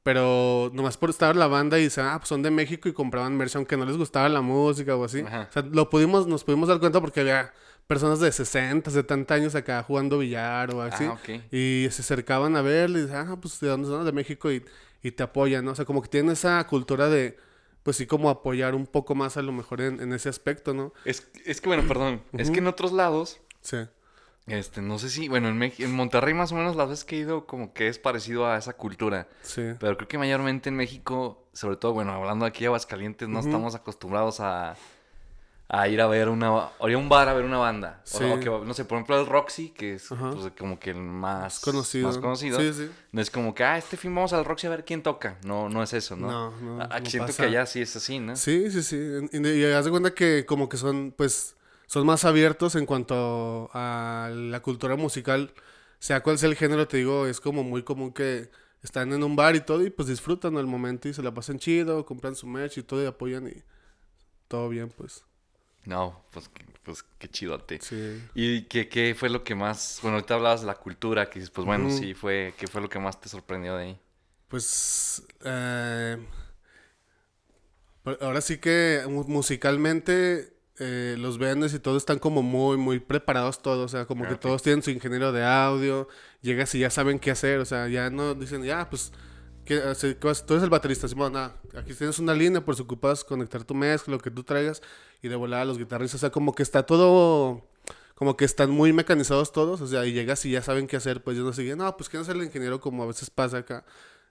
Pero 0.03 0.73
nomás 0.75 0.97
por 0.97 1.11
estar 1.11 1.37
la 1.37 1.47
banda 1.47 1.79
y 1.79 1.85
dicen, 1.85 2.05
ah, 2.05 2.19
pues 2.19 2.29
son 2.29 2.43
de 2.43 2.51
México 2.51 2.89
y 2.89 2.93
compraban 2.93 3.37
merch 3.37 3.55
aunque 3.55 3.77
no 3.77 3.85
les 3.85 3.97
gustaba 3.97 4.29
la 4.29 4.41
música 4.41 4.97
o 4.97 5.05
así. 5.05 5.21
Ajá. 5.21 5.47
O 5.49 5.53
sea, 5.53 5.63
lo 5.63 5.89
pudimos, 5.89 6.27
nos 6.27 6.43
pudimos 6.43 6.69
dar 6.69 6.81
cuenta 6.81 7.01
porque 7.01 7.21
había 7.21 7.53
personas 7.87 8.19
de 8.19 8.33
60, 8.33 8.91
70 8.91 9.35
años 9.35 9.55
acá 9.55 9.81
jugando 9.85 10.19
billar 10.19 10.75
o 10.75 10.83
así. 10.83 11.05
Ah, 11.05 11.13
ok. 11.13 11.53
Y 11.53 11.87
se 11.93 12.03
acercaban 12.03 12.57
a 12.57 12.63
ver 12.63 12.91
y 12.91 13.03
dicen, 13.03 13.15
ah, 13.15 13.39
pues 13.41 13.61
de 13.61 13.69
dónde 13.69 13.87
son, 13.87 14.05
de 14.05 14.11
México 14.11 14.51
y, 14.51 14.65
y 15.05 15.13
te 15.13 15.23
apoyan, 15.23 15.65
¿no? 15.65 15.71
O 15.71 15.75
sea, 15.77 15.85
como 15.85 16.03
que 16.03 16.09
tienen 16.09 16.33
esa 16.33 16.67
cultura 16.67 17.09
de, 17.09 17.39
pues 17.82 17.96
sí, 17.96 18.06
como 18.06 18.31
apoyar 18.31 18.75
un 18.75 18.87
poco 18.87 19.14
más 19.14 19.37
a 19.37 19.43
lo 19.43 19.52
mejor 19.52 19.81
en, 19.81 20.00
en 20.00 20.12
ese 20.12 20.29
aspecto, 20.29 20.75
¿no? 20.75 20.93
Es, 21.05 21.29
es 21.44 21.61
que, 21.61 21.69
bueno, 21.69 21.82
perdón. 21.88 22.23
Es 22.32 22.50
que 22.50 22.58
en 22.58 22.67
otros 22.67 22.93
lados, 22.93 23.40
Sí. 23.61 23.79
este, 24.46 24.82
no 24.82 24.99
sé 24.99 25.08
si, 25.11 25.29
bueno, 25.29 25.49
en, 25.49 25.58
Mex- 25.58 25.81
en 25.84 25.93
Monterrey 25.93 26.34
más 26.34 26.52
o 26.52 26.56
menos 26.56 26.76
las 26.76 26.88
veces 26.88 27.05
que 27.05 27.17
he 27.17 27.20
ido 27.20 27.46
como 27.46 27.73
que 27.73 27.88
es 27.88 27.99
parecido 27.99 28.46
a 28.46 28.56
esa 28.56 28.73
cultura. 28.75 29.29
Sí. 29.43 29.62
Pero 29.81 29.96
creo 29.96 30.08
que 30.08 30.19
mayormente 30.19 30.69
en 30.69 30.76
México, 30.76 31.46
sobre 31.52 31.76
todo, 31.76 31.93
bueno, 31.93 32.12
hablando 32.12 32.44
aquí 32.44 32.61
de 32.61 32.67
Aguascalientes, 32.67 33.29
no 33.29 33.40
estamos 33.40 33.75
acostumbrados 33.75 34.40
a, 34.40 34.76
a 35.75 35.89
ir 35.89 36.03
a 36.03 36.07
ver 36.07 36.29
una, 36.29 36.53
o 36.53 36.89
ir 36.91 36.97
a 36.97 36.99
un 36.99 37.09
bar 37.09 37.29
a 37.31 37.33
ver 37.33 37.47
una 37.47 37.57
banda. 37.57 38.03
Sí. 38.05 38.23
O, 38.23 38.39
que, 38.39 38.51
no 38.51 38.75
sé, 38.75 38.85
por 38.85 38.97
ejemplo, 38.99 39.19
el 39.19 39.27
Roxy, 39.27 39.71
que 39.71 39.95
es 39.95 40.07
pues, 40.09 40.53
como 40.59 40.79
que 40.79 40.91
el 40.91 40.99
más 40.99 41.61
Conocido. 41.61 42.09
más 42.09 42.19
conocido. 42.19 42.61
Sí, 42.61 42.75
sí. 42.75 42.91
No 43.11 43.23
es 43.23 43.31
como 43.31 43.55
que, 43.55 43.65
ah, 43.65 43.79
este 43.79 43.97
fin 43.97 44.15
vamos 44.15 44.35
al 44.35 44.45
Roxy 44.45 44.67
a 44.67 44.71
ver 44.71 44.85
quién 44.85 45.03
toca. 45.03 45.39
No, 45.45 45.71
no 45.71 45.83
es 45.83 45.95
eso, 45.95 46.15
¿no? 46.15 46.31
No, 46.31 46.61
no, 46.61 46.83
A- 46.83 47.01
no 47.01 47.07
siento 47.07 47.29
pasa. 47.29 47.43
que 47.45 47.49
allá 47.49 47.65
sí 47.65 47.81
es 47.81 47.97
así, 47.97 48.19
¿no? 48.19 48.37
Sí, 48.37 48.71
sí, 48.71 48.83
sí. 48.83 48.99
Y, 49.33 49.49
y 49.49 49.65
haz 49.73 49.87
de 49.87 49.91
cuenta 49.91 50.15
que 50.15 50.45
como 50.45 50.69
que 50.69 50.77
son, 50.77 51.15
pues, 51.17 51.57
son 51.87 52.05
más 52.07 52.27
abiertos 52.27 52.75
en 52.77 52.85
cuanto 52.85 53.71
a 53.73 54.29
la 54.31 54.61
cultura 54.61 54.97
musical. 54.97 55.55
Sea 55.99 56.23
cual 56.23 56.37
sea 56.39 56.51
el 56.51 56.57
género, 56.57 56.87
te 56.87 56.99
digo, 56.99 57.27
es 57.27 57.41
como 57.41 57.63
muy 57.63 57.83
común 57.83 58.13
que 58.13 58.51
están 58.83 59.13
en 59.15 59.23
un 59.23 59.37
bar 59.37 59.57
y 59.57 59.61
todo 59.61 59.83
y 59.87 59.89
pues 59.91 60.09
disfrutan 60.09 60.57
el 60.57 60.67
momento 60.67 61.09
y 61.09 61.15
se 61.15 61.23
la 61.23 61.33
pasan 61.33 61.59
chido, 61.59 62.05
compran 62.05 62.35
su 62.35 62.47
merch 62.47 62.77
y 62.79 62.83
todo 62.83 63.03
y 63.03 63.07
apoyan 63.07 63.47
y 63.47 63.63
todo 64.49 64.69
bien, 64.69 64.91
pues. 64.91 65.25
No, 65.84 66.25
pues, 66.31 66.50
pues 66.84 67.05
qué 67.19 67.29
chidote. 67.29 67.81
Sí. 67.81 68.23
¿Y 68.34 68.62
qué, 68.64 68.88
qué 68.88 69.14
fue 69.19 69.29
lo 69.31 69.43
que 69.44 69.55
más, 69.55 69.99
bueno, 70.02 70.17
ahorita 70.17 70.34
hablabas 70.34 70.61
de 70.62 70.67
la 70.67 70.75
cultura, 70.75 71.29
que 71.29 71.40
pues 71.40 71.67
bueno, 71.67 71.90
sí, 71.90 72.14
fue, 72.14 72.55
¿qué 72.58 72.67
fue 72.67 72.81
lo 72.81 72.88
que 72.88 72.99
más 72.99 73.20
te 73.20 73.29
sorprendió 73.29 73.76
de 73.76 73.84
ahí? 73.84 74.00
Pues 74.49 75.23
eh, 75.44 76.19
pero 78.05 78.19
ahora 78.20 78.40
sí 78.40 78.58
que 78.58 79.02
mu- 79.08 79.25
musicalmente 79.25 80.52
eh, 80.79 81.14
los 81.19 81.38
bands 81.38 81.73
y 81.75 81.79
todo 81.79 81.96
están 81.96 82.19
como 82.19 82.43
muy, 82.43 82.76
muy 82.76 82.99
preparados 82.99 83.62
todos. 83.62 83.84
O 83.87 83.88
sea, 83.96 84.06
como 84.06 84.25
Ah, 84.25 84.29
que 84.29 84.34
todos 84.37 84.62
tienen 84.62 84.82
su 84.82 84.90
ingeniero 84.90 85.31
de 85.32 85.44
audio. 85.44 86.08
Llegas 86.40 86.75
y 86.75 86.81
ya 86.81 86.90
saben 86.90 87.19
qué 87.20 87.31
hacer. 87.31 87.61
O 87.61 87.64
sea, 87.64 87.88
ya 87.88 88.11
no 88.11 88.34
dicen, 88.34 88.64
ya, 88.64 88.88
pues, 88.90 89.12
¿qué, 89.64 89.76
hace- 89.81 90.17
qué 90.17 90.26
vas? 90.26 90.44
tú 90.47 90.55
eres 90.55 90.64
el 90.64 90.70
baterista. 90.70 91.09
Simón, 91.09 91.37
ah, 91.37 91.55
aquí 91.76 91.94
tienes 91.94 92.19
una 92.19 92.35
línea, 92.35 92.64
por 92.64 92.76
si 92.76 92.82
ocupas 92.82 93.25
conectar 93.25 93.64
tu 93.64 93.75
mezcla, 93.75 94.12
lo 94.14 94.20
que 94.20 94.31
tú 94.31 94.43
traigas. 94.44 94.82
Y 95.23 95.29
de 95.29 95.37
volada 95.37 95.62
a 95.62 95.64
los 95.64 95.79
guitarristas. 95.79 96.19
O 96.19 96.20
sea, 96.20 96.31
como 96.31 96.55
que 96.55 96.62
está 96.62 96.85
todo 96.85 97.67
como 98.14 98.37
que 98.37 98.44
están 98.44 98.70
muy 98.70 98.93
mecanizados 98.93 99.50
todos, 99.50 99.81
o 99.81 99.87
sea, 99.88 100.06
y 100.06 100.12
llegas 100.12 100.44
y 100.44 100.50
ya 100.53 100.62
saben 100.62 100.87
qué 100.87 100.97
hacer, 100.97 101.25
pues 101.25 101.37
yo 101.37 101.43
no 101.43 101.53
sigue, 101.53 101.75
no, 101.75 101.97
pues 101.97 102.09
quién 102.09 102.23
es 102.23 102.29
el 102.29 102.41
ingeniero 102.41 102.81
como 102.81 103.03
a 103.03 103.06
veces 103.06 103.31
pasa 103.31 103.59
acá. 103.59 103.85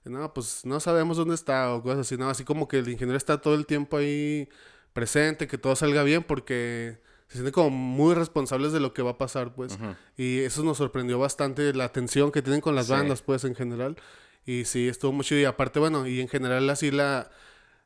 No, 0.05 0.33
pues 0.33 0.61
no 0.65 0.79
sabemos 0.79 1.17
dónde 1.17 1.35
está 1.35 1.73
o 1.73 1.83
cosas 1.83 1.99
así, 1.99 2.15
no, 2.15 2.29
así 2.29 2.45
como 2.45 2.69
que 2.69 2.79
el 2.79 2.87
ingeniero 2.87 3.17
está 3.17 3.41
todo 3.41 3.53
el 3.53 3.65
tiempo 3.65 3.97
ahí 3.97 4.47
presente, 4.93 5.45
que 5.47 5.57
todo 5.57 5.75
salga 5.75 6.03
bien 6.03 6.23
porque 6.23 6.99
se 7.27 7.33
sienten 7.33 7.51
como 7.53 7.69
muy 7.69 8.13
responsables 8.15 8.71
de 8.71 8.79
lo 8.79 8.93
que 8.93 9.01
va 9.01 9.11
a 9.11 9.17
pasar, 9.17 9.53
pues. 9.55 9.77
Y 10.15 10.39
eso 10.39 10.63
nos 10.63 10.77
sorprendió 10.77 11.19
bastante 11.19 11.73
la 11.73 11.83
atención 11.85 12.31
que 12.31 12.41
tienen 12.41 12.61
con 12.61 12.75
las 12.75 12.85
Sí. 12.87 12.93
bandas, 12.93 13.21
pues, 13.21 13.43
en 13.43 13.55
general. 13.55 13.97
Y 14.45 14.65
sí, 14.65 14.87
estuvo 14.87 15.11
muy 15.11 15.23
chido. 15.25 15.41
Y 15.41 15.45
aparte, 15.45 15.79
bueno, 15.79 16.07
y 16.07 16.19
en 16.21 16.27
general 16.27 16.69
así 16.69 16.91
la, 16.91 17.29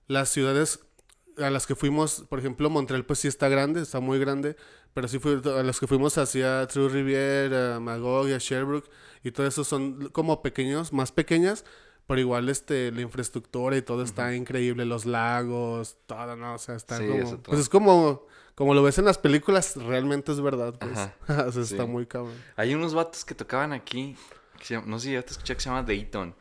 las 0.07 0.29
ciudades 0.29 0.79
a 1.37 1.49
las 1.49 1.67
que 1.67 1.75
fuimos, 1.75 2.25
por 2.29 2.39
ejemplo, 2.39 2.69
Montreal 2.69 3.05
pues 3.05 3.19
sí 3.19 3.27
está 3.27 3.49
grande, 3.49 3.81
está 3.81 3.99
muy 3.99 4.19
grande, 4.19 4.55
pero 4.93 5.07
sí 5.07 5.19
fui, 5.19 5.41
a 5.45 5.63
las 5.63 5.79
que 5.79 5.87
fuimos 5.87 6.17
hacia 6.17 6.65
True 6.67 6.89
Riviere, 6.89 7.73
a 7.73 7.79
Magog 7.79 8.27
a 8.27 8.37
Sherbrooke, 8.37 8.89
y 9.23 9.31
todo 9.31 9.45
eso 9.45 9.63
son 9.63 10.09
como 10.09 10.41
pequeños, 10.41 10.93
más 10.93 11.11
pequeñas, 11.11 11.65
pero 12.07 12.21
igual 12.21 12.47
este, 12.49 12.91
la 12.91 13.01
infraestructura 13.01 13.75
y 13.75 13.81
todo 13.81 14.03
está 14.03 14.33
increíble, 14.35 14.85
los 14.85 15.05
lagos, 15.05 15.97
todo, 16.05 16.35
¿no? 16.35 16.53
O 16.53 16.57
sea, 16.57 16.75
está 16.75 16.99
Sí, 16.99 17.07
como... 17.07 17.37
Pues 17.41 17.59
es 17.59 17.67
como, 17.67 18.27
como 18.53 18.73
lo 18.73 18.83
ves 18.83 18.97
en 18.99 19.05
las 19.05 19.17
películas, 19.17 19.75
realmente 19.75 20.31
es 20.31 20.39
verdad, 20.39 20.75
pues. 20.79 20.97
Ajá, 20.97 21.15
o 21.47 21.51
sea, 21.51 21.63
está 21.63 21.83
sí. 21.83 21.89
muy 21.89 22.05
cabrón. 22.05 22.35
Hay 22.55 22.73
unos 22.75 22.93
vatos 22.93 23.25
que 23.25 23.35
tocaban 23.35 23.73
aquí, 23.73 24.15
que 24.59 24.65
se 24.65 24.75
llama- 24.75 24.87
no 24.87 24.99
sé 24.99 25.07
si 25.07 25.13
ya 25.13 25.21
te 25.23 25.31
escuché, 25.31 25.55
que 25.55 25.61
se 25.61 25.69
llama 25.69 25.83
Dayton. 25.83 26.33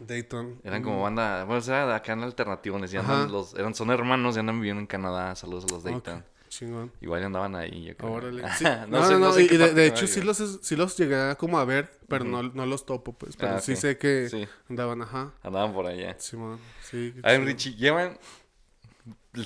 Dayton. 0.00 0.60
Eran 0.64 0.82
como 0.82 1.02
banda, 1.02 1.44
bueno, 1.44 1.62
era 1.64 1.86
de 1.86 1.94
acá 1.94 2.12
en 2.12 2.22
alternativones, 2.22 2.92
y 2.92 2.96
andan 2.96 3.30
los, 3.30 3.54
eran, 3.54 3.74
son 3.74 3.90
hermanos 3.90 4.36
y 4.36 4.40
andan 4.40 4.56
viviendo 4.60 4.80
en 4.80 4.86
Canadá, 4.86 5.34
saludos 5.36 5.64
a 5.70 5.74
los 5.74 5.82
Dayton. 5.84 6.24
Chingón. 6.48 6.90
Igual 7.00 7.22
andaban 7.22 7.54
ahí, 7.54 7.84
yo 7.84 7.96
creo. 7.96 8.12
Órale. 8.12 8.42
Sí. 8.58 8.64
no, 8.64 8.86
No, 8.88 9.06
sé, 9.06 9.12
no, 9.12 9.18
no, 9.20 9.32
sé 9.32 9.42
en 9.46 9.54
y 9.54 9.56
de, 9.56 9.86
hecho 9.86 10.08
sí 10.08 10.20
los, 10.20 10.36
sí 10.60 10.74
los 10.74 10.96
llegué 10.96 11.36
como 11.36 11.60
a 11.60 11.64
ver, 11.64 11.88
pero 12.08 12.24
no, 12.24 12.42
no 12.42 12.66
los 12.66 12.84
topo, 12.84 13.12
pues. 13.12 13.36
Pero 13.36 13.54
Ah, 13.56 13.60
sí 13.60 13.76
sé 13.76 13.96
que 13.98 14.28
Sí, 14.28 14.48
andaban, 14.68 15.00
ajá. 15.00 15.32
andaban 15.44 15.72
por 15.72 15.86
allá. 15.86 16.16
Simón, 16.18 16.58
sí. 16.82 17.12
qué 17.14 17.20
A 17.22 17.32
ver. 17.32 17.44
Richie, 17.44 17.76
llevan, 17.76 18.18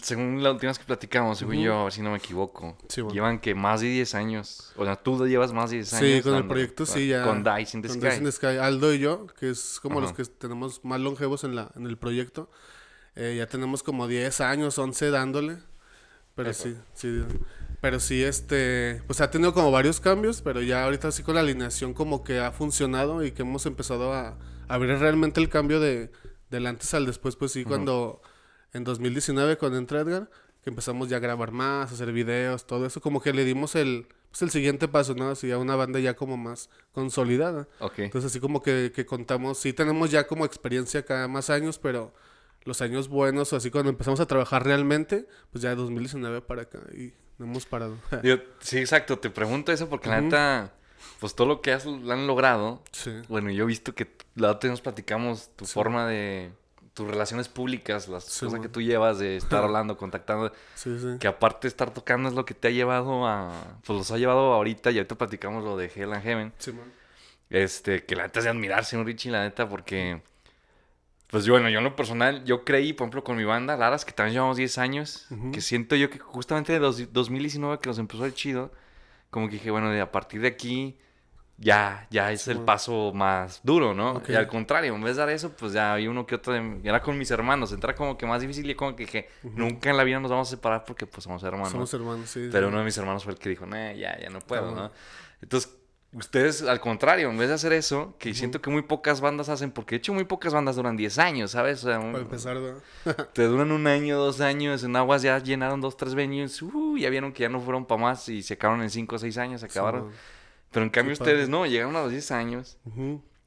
según 0.03 0.43
la 0.43 0.53
última 0.53 0.71
vez 0.71 0.79
que 0.79 0.85
platicamos, 0.85 1.39
según 1.39 1.57
Ujú. 1.57 1.65
yo, 1.65 1.79
a 1.81 1.85
ver 1.85 1.93
si 1.93 2.01
no 2.03 2.11
me 2.11 2.17
equivoco, 2.19 2.77
Sí, 2.89 3.01
bueno. 3.03 3.15
llevan 3.15 3.39
que 3.39 3.55
más 3.55 3.81
de 3.83 3.89
10 3.89 4.15
años, 4.15 4.73
o 4.77 4.85
sea, 4.85 4.97
tú 4.97 5.27
llevas 5.27 5.53
más 5.53 5.71
de 5.71 5.77
10 5.77 5.93
años. 5.95 6.07
Sí, 6.17 6.23
con 6.23 6.33
el 6.35 6.39
dando- 6.41 6.49
proyecto 6.55 6.87
sí 6.87 7.09
ya. 7.09 7.25
Con 7.25 7.45
Dice 7.45 7.77
in 7.77 7.83
the 7.83 7.89
Con 7.89 7.97
Sky. 7.99 8.07
Days 8.07 8.19
in 8.19 8.25
the 8.25 8.33
Sky. 8.33 8.47
Aldo 8.59 8.95
y 8.95 8.99
yo, 8.99 9.27
que 9.39 9.51
es 9.51 9.79
como 9.81 10.01
los 10.01 10.13
Ajá. 10.13 10.17
que 10.23 10.25
tenemos 10.25 10.85
más 10.85 11.01
longevos 11.01 11.45
en, 11.45 11.55
la, 11.55 11.71
en 11.77 11.87
el 11.87 11.99
proyecto. 11.99 12.51
eh, 13.17 13.37
ya 13.39 13.47
tenemos 13.47 13.83
como 13.85 14.09
10 14.09 14.41
años, 14.41 14.77
11 14.79 15.11
dándole. 15.11 15.59
Pero 16.35 16.51
Eso. 16.51 16.65
sí, 16.65 16.77
sí. 16.95 17.23
Pero 17.81 18.01
sí, 18.01 18.25
este, 18.25 19.03
pues 19.07 19.21
ha 19.21 19.31
tenido 19.31 19.53
como 19.55 19.71
varios 19.71 20.01
cambios, 20.01 20.41
pero 20.43 20.63
ya 20.63 20.83
ahorita 20.85 21.13
sí 21.13 21.23
con 21.23 21.35
la 21.37 21.43
alineación 21.43 21.95
como 21.95 22.25
que 22.25 22.41
ha 22.41 22.51
funcionado 22.51 23.23
y 23.25 23.31
que 23.31 23.43
hemos 23.43 23.67
empezado 23.67 24.13
a, 24.15 24.37
a 24.67 24.79
ver 24.79 24.99
realmente 24.99 25.41
el 25.41 25.49
cambio 25.49 25.79
de, 25.79 26.11
del 26.51 26.67
antes 26.67 26.93
al 26.94 27.06
después, 27.06 27.37
pues 27.37 27.53
sí, 27.53 27.61
Ujú. 27.61 27.69
cuando 27.69 28.20
en 28.75 28.85
2019 28.85 29.57
cuando 29.57 29.79
entró 29.79 29.99
Edgar, 30.01 30.29
que 30.63 30.71
empezamos 30.71 31.09
ya 31.09 31.17
a 31.17 31.21
grabar 31.21 31.53
más, 31.53 31.91
a 31.91 31.95
hacer 31.95 32.13
videos, 32.13 32.67
todo 32.67 32.85
eso, 32.87 33.01
como 33.01 33.21
que 33.23 33.33
le 33.33 33.45
dimos 33.45 33.75
el, 33.75 34.07
pues 34.31 34.43
el 34.43 34.51
siguiente 34.51 34.89
paso, 34.89 35.15
¿no? 35.15 35.31
Así 35.31 35.51
a 35.51 35.59
una 35.59 35.77
banda 35.77 36.01
ya 36.01 36.15
como 36.15 36.37
más 36.37 36.69
consolidada. 36.93 37.69
Ok. 37.81 38.01
Entonces 38.01 38.31
así 38.31 38.41
como 38.41 38.63
que, 38.63 38.93
que 38.95 39.05
contamos, 39.07 39.59
sí 39.59 39.73
tenemos 39.73 40.11
ya 40.11 40.27
como 40.27 40.45
experiencia 40.45 41.05
cada 41.05 41.29
más 41.29 41.51
años, 41.51 41.79
pero 41.79 42.13
los 42.65 42.81
años 42.81 43.09
buenos, 43.09 43.53
o 43.53 43.57
así 43.57 43.71
cuando 43.71 43.91
empezamos 43.91 44.21
a 44.21 44.27
trabajar 44.27 44.65
realmente, 44.65 45.27
pues 45.53 45.63
ya 45.63 45.71
de 45.71 45.77
2019 45.77 46.41
para 46.41 46.63
acá 46.63 46.81
y 46.97 47.13
no 47.39 47.45
hemos 47.47 47.67
parado. 47.67 47.97
Digo, 48.23 48.39
sí, 48.61 48.79
exacto, 48.79 49.19
te 49.19 49.29
pregunto 49.29 49.71
eso 49.71 49.89
porque 49.91 50.09
la 50.09 50.23
neta, 50.23 50.73
pues 51.21 51.35
todo 51.35 51.47
lo 51.47 51.61
que 51.61 51.73
has, 51.73 51.85
han 51.87 52.27
logrado, 52.27 52.83
sí. 52.91 53.11
bueno, 53.29 53.51
yo 53.51 53.65
he 53.65 53.67
visto 53.67 53.95
que 53.95 54.09
la 54.35 54.53
otra 54.53 54.69
vez 54.69 54.73
nos 54.73 54.81
platicamos 54.81 55.51
tu 55.57 55.67
Sí. 55.67 55.75
forma 55.75 56.07
de, 56.09 56.53
tus 56.94 57.06
relaciones 57.08 57.48
públicas, 57.48 58.08
las 58.08 58.24
Sí, 58.24 58.41
cosas 58.46 58.53
man. 58.55 58.63
que 58.63 58.69
tú 58.69 58.81
llevas 58.81 59.19
de 59.19 59.36
estar 59.36 59.63
hablando, 59.65 59.96
contactando, 59.96 60.53
Sí, 60.74 60.96
sí. 60.98 61.19
que 61.19 61.27
aparte 61.27 61.67
de 61.67 61.69
estar 61.69 61.93
tocando 61.93 62.29
es 62.29 62.34
lo 62.34 62.44
que 62.44 62.55
te 62.55 62.69
ha 62.69 62.70
llevado 62.70 63.27
a, 63.27 63.53
pues 63.84 63.98
los 63.98 64.10
ha 64.13 64.17
llevado 64.19 64.53
ahorita, 64.55 64.91
y 64.93 64.98
ahorita 64.98 65.17
platicamos 65.17 65.65
lo 65.65 65.77
de 65.77 65.91
Hell 65.94 66.13
and 66.13 66.22
Heaven, 66.22 66.53
Sí, 66.58 66.72
man. 66.72 66.91
este, 67.51 68.05
que 68.05 68.15
la 68.17 68.22
neta 68.24 68.39
es 68.39 68.44
de 68.44 68.51
admirarse, 68.51 68.96
un 68.96 69.05
Richie, 69.06 69.31
la 69.32 69.43
neta, 69.43 69.69
porque, 69.69 70.22
pues 71.29 71.44
yo, 71.44 71.55
bueno, 71.55 71.69
yo 71.69 71.79
en 71.79 71.84
lo 71.84 71.96
personal, 71.96 72.44
yo 72.44 72.65
creí, 72.65 72.93
por 72.93 73.06
ejemplo, 73.06 73.24
con 73.24 73.36
mi 73.36 73.44
banda, 73.44 73.77
Laras, 73.77 74.05
que 74.05 74.13
también 74.13 74.34
llevamos 74.34 74.56
10 74.56 74.79
años, 74.79 75.27
que 75.53 75.60
siento 75.60 75.96
yo 75.96 76.08
que 76.10 76.19
justamente 76.20 76.72
de 76.72 76.79
los 76.79 77.13
2019 77.13 77.81
que 77.81 77.89
nos 77.89 77.98
empezó 77.98 78.24
el 78.24 78.34
chido, 78.34 78.70
como 79.31 79.48
que 79.48 79.55
dije, 79.55 79.72
bueno, 79.72 79.91
de 79.91 80.01
a 80.01 80.13
partir 80.13 80.41
de 80.43 80.46
aquí 80.48 80.96
ya, 81.56 82.06
ya 82.11 82.32
es 82.32 82.49
el 82.49 82.58
paso 82.61 83.13
más 83.15 83.61
duro, 83.63 83.94
¿no? 83.94 84.20
Y 84.29 84.34
al 84.34 84.49
contrario, 84.49 84.94
en 84.94 85.01
vez 85.03 85.17
de 85.17 85.20
dar 85.20 85.31
eso, 85.31 85.51
pues 85.53 85.73
ya 85.73 85.94
hay 85.94 86.08
uno 86.08 86.27
que 86.27 86.34
otro, 86.34 86.53
de- 86.53 86.81
era 86.82 87.01
con 87.01 87.17
mis 87.17 87.31
hermanos, 87.31 87.73
entra 87.73 87.94
como 87.94 88.19
que 88.19 88.27
más 88.27 88.41
difícil 88.43 88.69
y 88.69 88.75
como 88.75 88.96
que 88.96 89.05
dije, 89.05 89.29
nunca 89.43 89.91
en 89.91 89.96
la 89.96 90.05
vida 90.05 90.19
nos 90.20 90.31
vamos 90.31 90.49
a 90.49 90.51
separar 90.51 90.84
porque 90.84 91.06
pues 91.06 91.25
somos 91.25 91.43
hermanos. 91.44 91.70
Somos 91.70 91.94
hermanos, 91.94 92.29
sí. 92.29 92.49
Pero 92.51 92.67
sí. 92.67 92.69
uno 92.70 92.79
de 92.81 92.84
mis 92.84 92.99
hermanos 92.99 93.23
fue 93.25 93.32
el 93.34 93.39
que 93.39 93.49
dijo, 93.51 93.67
nah, 93.67 93.93
ya, 93.93 94.19
ya 94.20 94.31
no 94.31 94.41
puedo. 94.41 94.75
¿no? 94.75 94.91
Entonces, 95.43 95.77
ustedes, 96.13 96.63
al 96.63 96.81
contrario, 96.81 97.31
en 97.31 97.37
vez 97.39 97.49
de 97.49 97.55
hacer 97.55 97.73
eso, 97.73 98.15
que 98.19 98.34
siento 98.34 98.61
que 98.61 98.70
muy 98.70 98.82
pocas 98.82 99.20
bandas 99.20 99.49
hacen, 99.49 99.70
porque 99.73 99.94
de 99.94 99.99
hecho 99.99 100.13
muy 100.15 100.25
pocas 100.25 100.53
bandas 100.55 100.77
duran 100.77 100.96
10 100.96 101.19
años, 101.19 101.53
¿sabes? 101.53 101.84
O 101.84 101.89
sea, 101.89 101.99
un- 102.01 102.13
Para 102.13 102.25
empezar, 102.25 102.56
¿verdad? 102.61 102.82
te 103.32 103.43
duran 103.44 103.70
un 103.73 103.87
año, 103.87 104.17
dos 104.19 104.41
años, 104.41 104.82
en 104.84 104.94
Aguas 104.96 105.23
ya 105.23 105.39
llenaron 105.39 105.81
dos, 105.81 105.96
tres 105.96 106.15
venues, 106.15 106.61
uh, 106.63 106.96
ya 106.96 107.11
vieron 107.11 107.32
que 107.32 107.43
ya 107.43 107.49
no 107.49 107.61
fueron 107.61 107.84
para 107.84 108.01
más 108.01 108.29
y 108.29 108.43
se 108.43 108.55
acabaron 108.55 108.82
en 108.82 108.91
cinco 108.91 109.17
o 109.17 109.19
seis 109.19 109.39
años, 109.39 109.61
se 109.61 109.67
acabaron. 109.67 110.03
Simón. 110.03 110.15
Pero 110.75 110.87
en 110.87 110.91
cambio 110.91 111.13
ustedes 111.13 111.49
no, 111.49 111.67
llegaron 111.67 111.95
a 111.95 112.03
los 112.03 112.11
10 112.11 112.31
años 112.33 112.79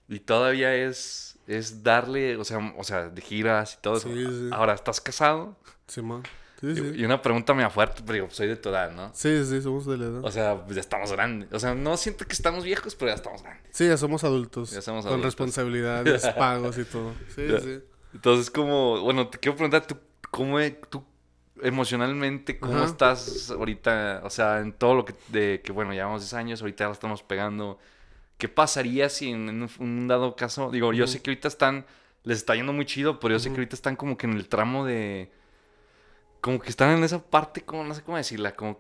y 0.08 0.20
todavía 0.22 0.74
es, 0.74 1.38
es 1.46 1.84
darle, 1.84 2.38
o 2.38 2.46
sea, 2.46 2.74
o 2.78 2.84
sea, 2.86 3.10
de 3.10 3.22
giras 3.22 3.76
y 3.78 3.82
todo 3.82 3.98
eso. 3.98 4.10
Ahora, 4.54 4.74
¿estás 4.74 5.02
casado? 5.02 5.58
Sí, 5.88 6.02
man. 6.02 6.24
Sí, 6.62 6.74
sí. 6.74 6.92
Y 6.96 7.04
una 7.04 7.22
pregunta 7.22 7.54
me 7.54 7.70
fuerte, 7.70 8.02
pero 8.06 8.30
soy 8.32 8.48
de 8.48 8.56
tu 8.56 8.70
edad, 8.70 8.92
¿no? 8.92 9.12
Sí, 9.14 9.44
sí, 9.46 9.62
somos 9.62 9.86
de 9.86 9.98
la 9.98 10.06
edad. 10.06 10.24
O 10.24 10.32
sea, 10.32 10.64
pues 10.64 10.76
ya 10.76 10.82
estamos 10.82 11.12
grandes. 11.12 11.52
O 11.52 11.60
sea, 11.60 11.76
no 11.76 11.98
siento 11.98 12.26
que 12.26 12.34
estamos 12.34 12.64
viejos, 12.64 12.96
pero 12.96 13.12
ya 13.12 13.16
estamos 13.16 13.44
grandes. 13.44 13.68
Sí, 13.74 13.86
ya 13.86 13.98
somos 13.98 14.24
adultos. 14.24 14.72
Ya 14.72 14.82
somos 14.82 15.06
adultos. 15.06 15.20
Con 15.20 15.24
responsabilidades, 15.24 16.26
pagos 16.38 16.78
y 16.78 16.86
todo. 16.86 17.12
Sí, 17.36 17.46
sí. 17.62 17.80
Entonces, 18.14 18.50
como, 18.50 19.02
bueno, 19.02 19.28
te 19.28 19.38
quiero 19.38 19.58
preguntar, 19.58 19.86
¿tú 19.86 19.98
cómo, 20.32 20.58
tú 20.90 21.04
emocionalmente, 21.62 22.60
cómo 22.60 22.84
estás 22.84 23.52
ahorita? 23.52 24.22
O 24.24 24.30
sea, 24.30 24.60
en 24.60 24.74
todo 24.74 24.96
lo 24.96 25.06
que, 25.06 25.14
de, 25.30 25.62
que 25.64 25.72
bueno, 25.72 25.94
llevamos 25.94 26.22
10 26.22 26.34
años, 26.34 26.62
ahorita 26.62 26.84
ya 26.84 26.88
lo 26.88 26.94
estamos 26.94 27.24
pegando. 27.24 27.80
¿Qué 28.38 28.48
pasaría 28.48 29.10
si 29.10 29.32
en, 29.32 29.68
un 29.80 30.08
dado 30.08 30.36
caso, 30.36 30.70
digo, 30.72 30.94
yo 30.94 31.08
sé 31.08 31.22
que 31.22 31.32
ahorita 31.32 31.48
están, 31.48 31.86
les 32.24 32.38
está 32.38 32.56
yendo 32.56 32.74
muy 32.74 32.86
chido, 32.86 33.20
pero 33.20 33.34
yo 33.34 33.40
sé 33.40 33.50
que 33.50 33.56
ahorita 33.56 33.76
están 33.76 33.96
como 33.96 34.18
que 34.18 34.28
en 34.28 34.34
el 34.34 34.48
tramo 34.48 34.86
de 34.86 35.32
como 36.42 36.60
que 36.60 36.70
están 36.70 36.92
en 36.92 37.04
esa 37.04 37.22
parte, 37.22 37.62
como 37.62 37.84
no 37.84 37.94
sé 37.94 38.04
cómo 38.04 38.18
decirla, 38.18 38.56
como... 38.56 38.80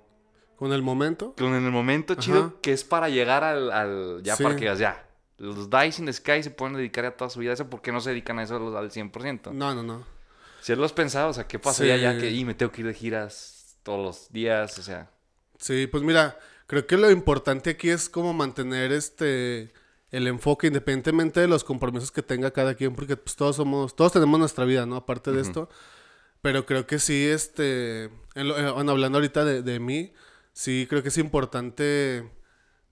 ¿Con 0.58 0.74
el 0.74 0.82
momento? 0.82 1.34
Con 1.38 1.54
el 1.54 1.72
momento 1.72 2.16
chido 2.16 2.60
que 2.62 2.74
es 2.74 2.84
para 2.84 3.10
llegar 3.10 3.44
al... 3.44 3.72
al 3.72 4.22
ya 4.24 4.36
para 4.38 4.56
que 4.56 4.76
ya. 4.76 5.08
Los 5.38 5.70
Dice 5.70 6.02
in 6.02 6.08
the 6.08 6.14
Sky 6.14 6.42
se 6.42 6.50
pueden 6.50 6.76
dedicar 6.76 7.06
a 7.06 7.12
toda 7.12 7.30
su 7.30 7.40
vida. 7.40 7.54
¿Eso 7.54 7.70
por 7.70 7.82
qué 7.82 7.92
no 7.92 8.02
se 8.02 8.10
dedican 8.10 8.40
a 8.40 8.44
eso 8.44 8.56
al 8.76 8.90
100%? 8.90 9.52
No, 9.52 9.76
no, 9.76 9.84
no. 9.84 10.17
Si 10.62 10.72
él 10.74 10.80
los 10.80 10.94
pensado, 10.94 11.30
o 11.30 11.34
sea, 11.34 11.48
¿qué 11.48 11.60
pasaría 11.60 11.98
ya 11.98 12.18
que 12.18 12.32
y 12.32 12.46
me 12.46 12.54
tengo 12.54 12.72
que 12.72 12.82
ir 12.82 12.88
de 12.88 12.94
giras 12.94 13.78
todos 13.84 14.04
los 14.04 14.32
días? 14.32 14.78
O 14.80 14.84
sea... 14.84 15.10
Sí, 15.60 15.88
pues 15.88 16.04
mira, 16.04 16.38
creo 16.68 16.86
que 16.86 16.98
lo 16.98 17.10
importante 17.10 17.72
aquí 17.72 17.90
es 17.90 18.10
como 18.10 18.34
mantener 18.34 18.92
este 18.92 19.74
el 20.12 20.28
enfoque 20.28 20.68
independientemente 20.68 21.42
de 21.42 21.48
los 21.48 21.64
compromisos 21.64 22.12
que 22.12 22.24
tenga 22.24 22.52
cada 22.52 22.76
quien, 22.76 22.96
porque 22.96 23.18
pues 23.18 23.36
todos 23.36 23.58
somos, 23.58 23.96
todos 23.96 24.14
tenemos 24.14 24.40
nuestra 24.40 24.66
vida, 24.66 24.86
¿no? 24.86 24.96
Aparte 24.96 25.32
de 25.32 25.42
esto, 25.42 25.70
pero 26.42 26.66
creo 26.66 26.88
que 26.88 27.00
sí, 27.00 27.28
este, 27.28 28.06
en 28.36 28.90
hablando 28.90 29.18
ahorita 29.18 29.44
de, 29.44 29.62
de, 29.64 29.80
mí, 29.80 30.14
sí 30.54 30.88
creo 30.90 31.04
que 31.04 31.10
es 31.10 31.18
importante 31.18 32.30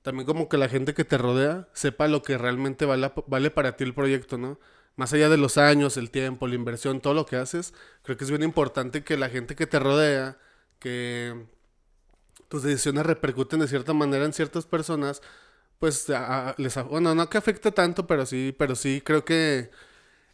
también 0.02 0.28
como 0.28 0.50
que 0.50 0.58
la 0.58 0.70
gente 0.70 0.94
que 0.94 1.06
te 1.06 1.18
rodea 1.18 1.70
sepa 1.74 2.08
lo 2.08 2.22
que 2.22 2.38
realmente 2.38 2.86
vale, 2.86 3.12
vale 3.28 3.50
para 3.50 3.76
ti 3.76 3.86
el 3.86 3.94
proyecto, 3.94 4.38
¿no? 4.38 4.60
Más 4.96 5.12
allá 5.14 5.30
de 5.30 5.38
los 5.38 5.58
años, 5.58 5.98
el 5.98 6.10
tiempo, 6.10 6.48
la 6.48 6.56
inversión, 6.56 7.02
todo 7.02 7.14
lo 7.14 7.26
que 7.26 7.36
haces, 7.36 7.74
creo 8.04 8.18
que 8.18 8.24
es 8.24 8.30
bien 8.30 8.44
importante 8.44 9.04
que 9.04 9.18
la 9.18 9.30
gente 9.30 9.56
que 9.56 9.68
te 9.68 9.80
rodea, 9.80 10.38
que 10.80 11.46
tus 12.48 12.64
decisiones 12.64 13.06
repercuten 13.06 13.60
de 13.60 13.68
cierta 13.68 13.94
manera 13.94 14.24
en 14.26 14.34
ciertas 14.34 14.66
personas, 14.66 15.22
pues 15.80 16.08
les, 16.58 16.84
bueno, 16.86 17.14
no 17.14 17.30
que 17.30 17.38
afecte 17.38 17.72
tanto, 17.72 18.08
pero 18.08 18.26
sí, 18.26 18.56
pero 18.58 18.76
sí 18.76 19.02
creo 19.04 19.26
que 19.26 19.70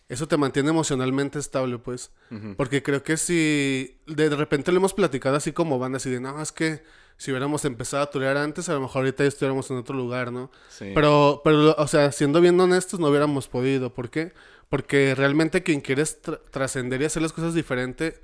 eso 0.10 0.28
te 0.28 0.38
mantiene 0.38 0.70
emocionalmente 0.70 1.40
estable, 1.40 1.80
pues. 1.80 2.12
Porque 2.58 2.84
creo 2.84 3.02
que 3.02 3.18
si 3.18 3.98
de 4.06 4.30
repente 4.30 4.72
lo 4.72 4.78
hemos 4.78 4.94
platicado 4.94 5.38
así 5.38 5.54
como 5.54 5.80
van, 5.80 5.96
así 5.96 6.10
de, 6.10 6.20
no, 6.20 6.40
es 6.42 6.52
que 6.52 6.84
si 7.22 7.30
hubiéramos 7.30 7.66
empezado 7.66 8.02
a 8.02 8.10
turear 8.10 8.36
antes, 8.36 8.68
a 8.68 8.74
lo 8.74 8.82
mejor 8.82 9.02
ahorita 9.02 9.24
ya 9.24 9.28
estuviéramos 9.28 9.70
en 9.70 9.78
otro 9.78 9.96
lugar, 9.96 10.32
¿no? 10.32 10.50
Sí. 10.70 10.92
Pero, 10.96 11.42
pero, 11.44 11.76
o 11.78 11.86
sea, 11.86 12.12
siendo 12.12 12.42
bien 12.42 12.60
honestos, 12.60 13.00
no 13.00 13.10
hubiéramos 13.10 13.48
podido. 13.48 13.94
¿Por 13.94 14.10
qué? 14.10 14.34
Porque 14.70 15.14
realmente 15.14 15.62
quien 15.62 15.82
quieres 15.82 16.20
trascender 16.50 17.00
y 17.00 17.06
hacer 17.06 17.22
las 17.22 17.32
cosas 17.32 17.54
diferente, 17.54 18.20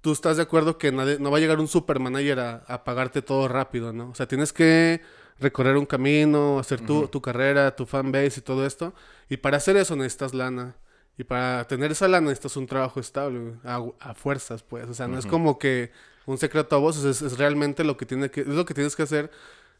tú 0.00 0.12
estás 0.12 0.36
de 0.36 0.44
acuerdo 0.44 0.78
que 0.78 0.92
nadie, 0.92 1.18
no 1.18 1.32
va 1.32 1.38
a 1.38 1.40
llegar 1.40 1.58
un 1.58 1.66
supermanager 1.66 2.38
a, 2.38 2.54
a 2.68 2.84
pagarte 2.84 3.20
todo 3.20 3.48
rápido, 3.48 3.92
¿no? 3.92 4.10
O 4.10 4.14
sea, 4.14 4.28
tienes 4.28 4.52
que 4.52 5.00
recorrer 5.40 5.76
un 5.76 5.86
camino, 5.86 6.60
hacer 6.60 6.86
tu, 6.86 7.08
tu 7.08 7.20
carrera, 7.20 7.74
tu 7.74 7.84
fanbase 7.84 8.38
y 8.38 8.42
todo 8.44 8.64
esto. 8.64 8.94
Y 9.28 9.38
para 9.38 9.56
hacer 9.56 9.76
eso 9.76 9.96
necesitas 9.96 10.34
lana. 10.34 10.76
Y 11.18 11.24
para 11.24 11.66
tener 11.66 11.90
esa 11.90 12.06
lana 12.06 12.28
necesitas 12.28 12.56
un 12.56 12.68
trabajo 12.68 13.00
estable, 13.00 13.54
a, 13.64 14.14
fuerzas, 14.14 14.62
pues. 14.62 14.88
O 14.88 14.94
sea, 14.94 15.08
no 15.08 15.18
es 15.18 15.26
como 15.26 15.58
que 15.58 15.90
un 16.30 16.38
secreto 16.38 16.76
a 16.76 16.78
voces, 16.78 17.22
es, 17.22 17.38
realmente 17.38 17.84
lo 17.84 17.96
que, 17.96 18.06
tiene 18.06 18.30
que, 18.30 18.42
es 18.42 18.46
lo 18.46 18.64
que 18.64 18.74
tienes 18.74 18.96
que 18.96 19.02
hacer 19.02 19.30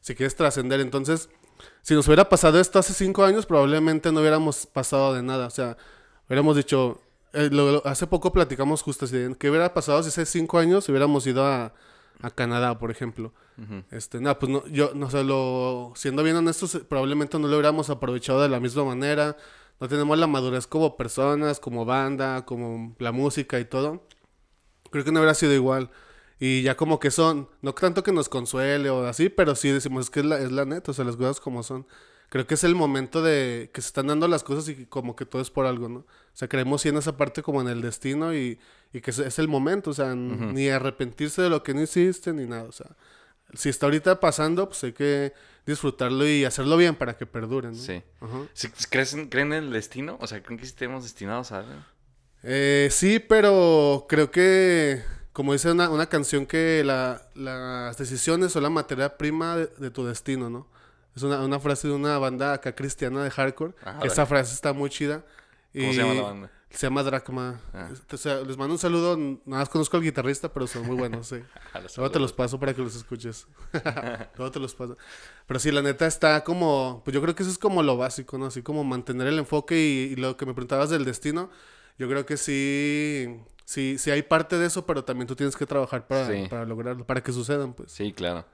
si 0.00 0.14
quieres 0.14 0.35
trascender. 0.37 0.80
Entonces, 0.80 1.28
si 1.83 1.95
nos 1.95 2.07
hubiera 2.07 2.28
pasado 2.28 2.61
esto 2.61 2.78
hace 2.78 2.95
cinco 2.95 3.25
años, 3.25 3.47
probablemente 3.47 4.12
no 4.12 4.21
hubiéramos 4.21 4.66
pasado 4.66 5.14
de 5.14 5.23
nada. 5.23 5.47
O 5.47 5.50
sea, 5.50 5.76
hubiéramos 6.26 6.57
dicho, 6.57 7.00
eh, 7.33 7.50
hace 7.85 8.07
poco 8.07 8.33
platicamos 8.33 8.83
justo 8.83 9.04
así, 9.04 9.16
¿qué 9.38 9.50
hubiera 9.50 9.73
pasado 9.75 10.02
si 10.02 10.09
hace 10.09 10.26
cinco 10.26 10.59
años 10.59 10.88
hubiéramos 10.88 11.26
ido 11.26 11.47
a, 11.47 11.75
a 12.23 12.30
Canadá, 12.30 12.78
por 12.78 12.90
ejemplo? 12.90 13.33
Este, 13.90 14.21
no, 14.23 14.38
pues 14.38 14.50
no, 14.50 14.66
yo, 14.69 14.92
no 14.95 15.11
sé, 15.11 15.23
lo, 15.23 15.92
siendo 15.95 16.23
bien 16.23 16.35
honestos, 16.35 16.80
probablemente 16.88 17.38
no 17.38 17.47
lo 17.47 17.57
hubiéramos 17.57 17.90
aprovechado 17.90 18.40
de 18.40 18.49
la 18.49 18.59
misma 18.59 18.85
manera 18.85 19.37
no 19.80 19.88
tenemos 19.88 20.19
la 20.19 20.26
madurez 20.26 20.66
como 20.66 20.97
personas, 20.97 21.59
como 21.59 21.85
banda, 21.87 22.45
como 22.45 22.95
la 22.99 23.12
música 23.12 23.59
y 23.59 23.64
todo, 23.64 24.07
creo 24.90 25.04
que 25.04 25.11
no 25.11 25.21
hubiera 25.21 25.35
sido 25.35 25.54
igual. 25.54 25.90
Y 26.40 26.62
ya 26.62 26.76
como 26.76 26.99
que 26.99 27.11
son, 27.11 27.49
no 27.61 27.75
tanto 27.75 28.02
que 28.02 28.12
nos 28.12 28.28
consuele 28.28 28.88
o 28.90 29.06
así, 29.06 29.28
pero 29.28 29.54
sí 29.54 29.68
decimos 29.68 30.06
es 30.06 30.11
que 30.11 30.20
es 30.20 30.26
la, 30.26 30.38
es 30.38 30.50
la 30.50 30.64
neta, 30.64 30.90
o 30.90 30.94
sea, 30.94 31.04
las 31.04 31.16
cosas 31.16 31.38
como 31.38 31.62
son. 31.62 31.87
Creo 32.30 32.47
que 32.47 32.54
es 32.54 32.64
el 32.64 32.75
momento 32.75 33.23
de 33.23 33.70
que 33.75 33.82
se 33.82 33.88
están 33.88 34.06
dando 34.06 34.26
las 34.26 34.42
cosas 34.42 34.68
y 34.68 34.87
como 34.87 35.16
que 35.16 35.26
todo 35.26 35.42
es 35.42 35.50
por 35.50 35.66
algo, 35.66 35.88
¿no? 35.88 35.99
O 35.99 36.06
sea, 36.32 36.49
creemos 36.49 36.80
sí 36.82 36.88
en 36.88 36.97
esa 36.97 37.16
parte 37.16 37.42
como 37.42 37.61
en 37.61 37.68
el 37.68 37.82
destino 37.82 38.35
y, 38.35 38.59
y 38.92 39.00
que 39.00 39.11
es, 39.11 39.38
el 39.38 39.49
momento, 39.49 39.90
o 39.90 39.94
sea, 39.94 40.14
ni 40.14 40.68
arrepentirse 40.68 41.42
de 41.42 41.50
lo 41.50 41.62
que 41.62 41.75
no 41.75 41.82
hiciste 41.82 42.32
ni 42.32 42.47
nada, 42.47 42.62
o 42.62 42.73
sea, 42.73 42.97
si 43.54 43.68
está 43.68 43.87
ahorita 43.87 44.20
pasando, 44.20 44.68
pues 44.68 44.82
hay 44.85 44.92
que 44.92 45.32
disfrutarlo 45.66 46.26
y 46.26 46.44
hacerlo 46.44 46.76
bien 46.76 46.94
para 46.94 47.16
que 47.16 47.26
perdure, 47.26 47.68
¿no? 47.68 47.75
Sí. 47.75 48.02
¿Creen, 48.90 49.28
en 49.32 49.52
el 49.52 49.73
destino? 49.73 50.18
O 50.20 50.26
sea, 50.26 50.42
¿creen 50.42 50.59
que 50.59 50.66
estemos 50.66 51.02
destinados 51.02 51.52
a 51.52 51.59
algo? 51.61 51.73
Eh, 52.42 52.88
sí, 52.90 53.18
pero 53.18 54.06
creo 54.09 54.30
que, 54.30 55.02
como 55.32 55.52
dice 55.52 55.70
una, 55.70 56.06
canción, 56.06 56.46
que 56.46 56.82
las 56.84 57.96
decisiones 57.99 58.52
son 58.52 58.62
la 58.62 58.70
materia 58.70 59.16
prima 59.16 59.56
de, 59.56 59.90
tu 59.90 60.04
destino, 60.04 60.50
¿no? 60.50 60.66
Es 61.14 61.22
una, 61.22 61.60
frase 61.60 61.88
de 61.88 61.94
una 61.94 62.18
banda 62.18 62.52
acá 62.52 62.75
cristiana 62.75 63.25
de 63.25 63.30
hardcore. 63.30 63.75
Ah, 63.84 64.00
Esa 64.04 64.26
frase 64.26 64.54
está 64.54 64.72
muy 64.72 64.90
chida. 64.90 65.25
¿Cómo 65.72 65.92
se 65.92 65.99
llama 65.99 66.14
la 66.14 66.22
banda? 66.22 66.50
Se 66.70 66.87
llama 66.87 67.02
Dracma. 67.02 67.60
Ah. 67.75 67.88
Este, 67.92 68.44
les 68.44 68.56
mando 68.56 68.75
un 68.75 68.78
saludo. 68.78 69.16
Nada 69.16 69.40
más 69.44 69.68
conozco 69.68 69.96
al 69.96 70.04
guitarrista, 70.04 70.52
pero 70.52 70.68
son 70.68 70.87
muy 70.87 70.96
buenos, 70.96 71.26
sí. 71.26 71.42
Luego 71.96 72.12
te 72.12 72.20
los 72.20 72.32
paso 72.32 72.60
para 72.60 72.72
que 72.72 72.80
los 72.80 72.94
escuches. 72.94 73.49
Luego 74.37 74.52
te 74.52 74.60
los 74.60 74.75
paso. 74.75 74.96
Pero 75.46 75.58
sí, 75.58 75.72
la 75.72 75.82
neta 75.82 76.06
está 76.06 76.44
como... 76.44 77.02
Pues 77.04 77.12
yo 77.12 77.20
creo 77.20 77.34
que 77.34 77.42
eso 77.42 77.50
es 77.50 77.58
como 77.58 77.82
lo 77.82 77.96
básico, 77.96 78.38
¿no? 78.38 78.46
Así 78.46 78.62
como 78.62 78.84
mantener 78.84 79.26
el 79.26 79.38
enfoque 79.40 79.80
y, 79.80 80.14
lo 80.14 80.37
que 80.37 80.46
me 80.46 80.54
preguntabas 80.54 80.90
del 80.90 81.04
destino. 81.04 81.50
Yo 82.00 82.09
creo 82.09 82.25
que 82.25 82.38
sí... 82.38 83.38
Sí, 83.66 83.99
sí 83.99 84.11
hay 84.11 84.23
parte 84.23 84.57
de 84.57 84.66
eso, 84.66 84.87
pero 84.87 85.04
también 85.04 85.28
tú 85.28 85.37
tienes 85.37 85.54
que 85.54 85.66
trabajar 85.66 86.07
para, 86.07 86.26
para 86.49 86.64
lograrlo, 86.64 87.04
para 87.04 87.23
que 87.23 87.30
sucedan, 87.30 87.75
pues. 87.75 87.92
Sí, 87.92 88.12
claro. 88.14 88.47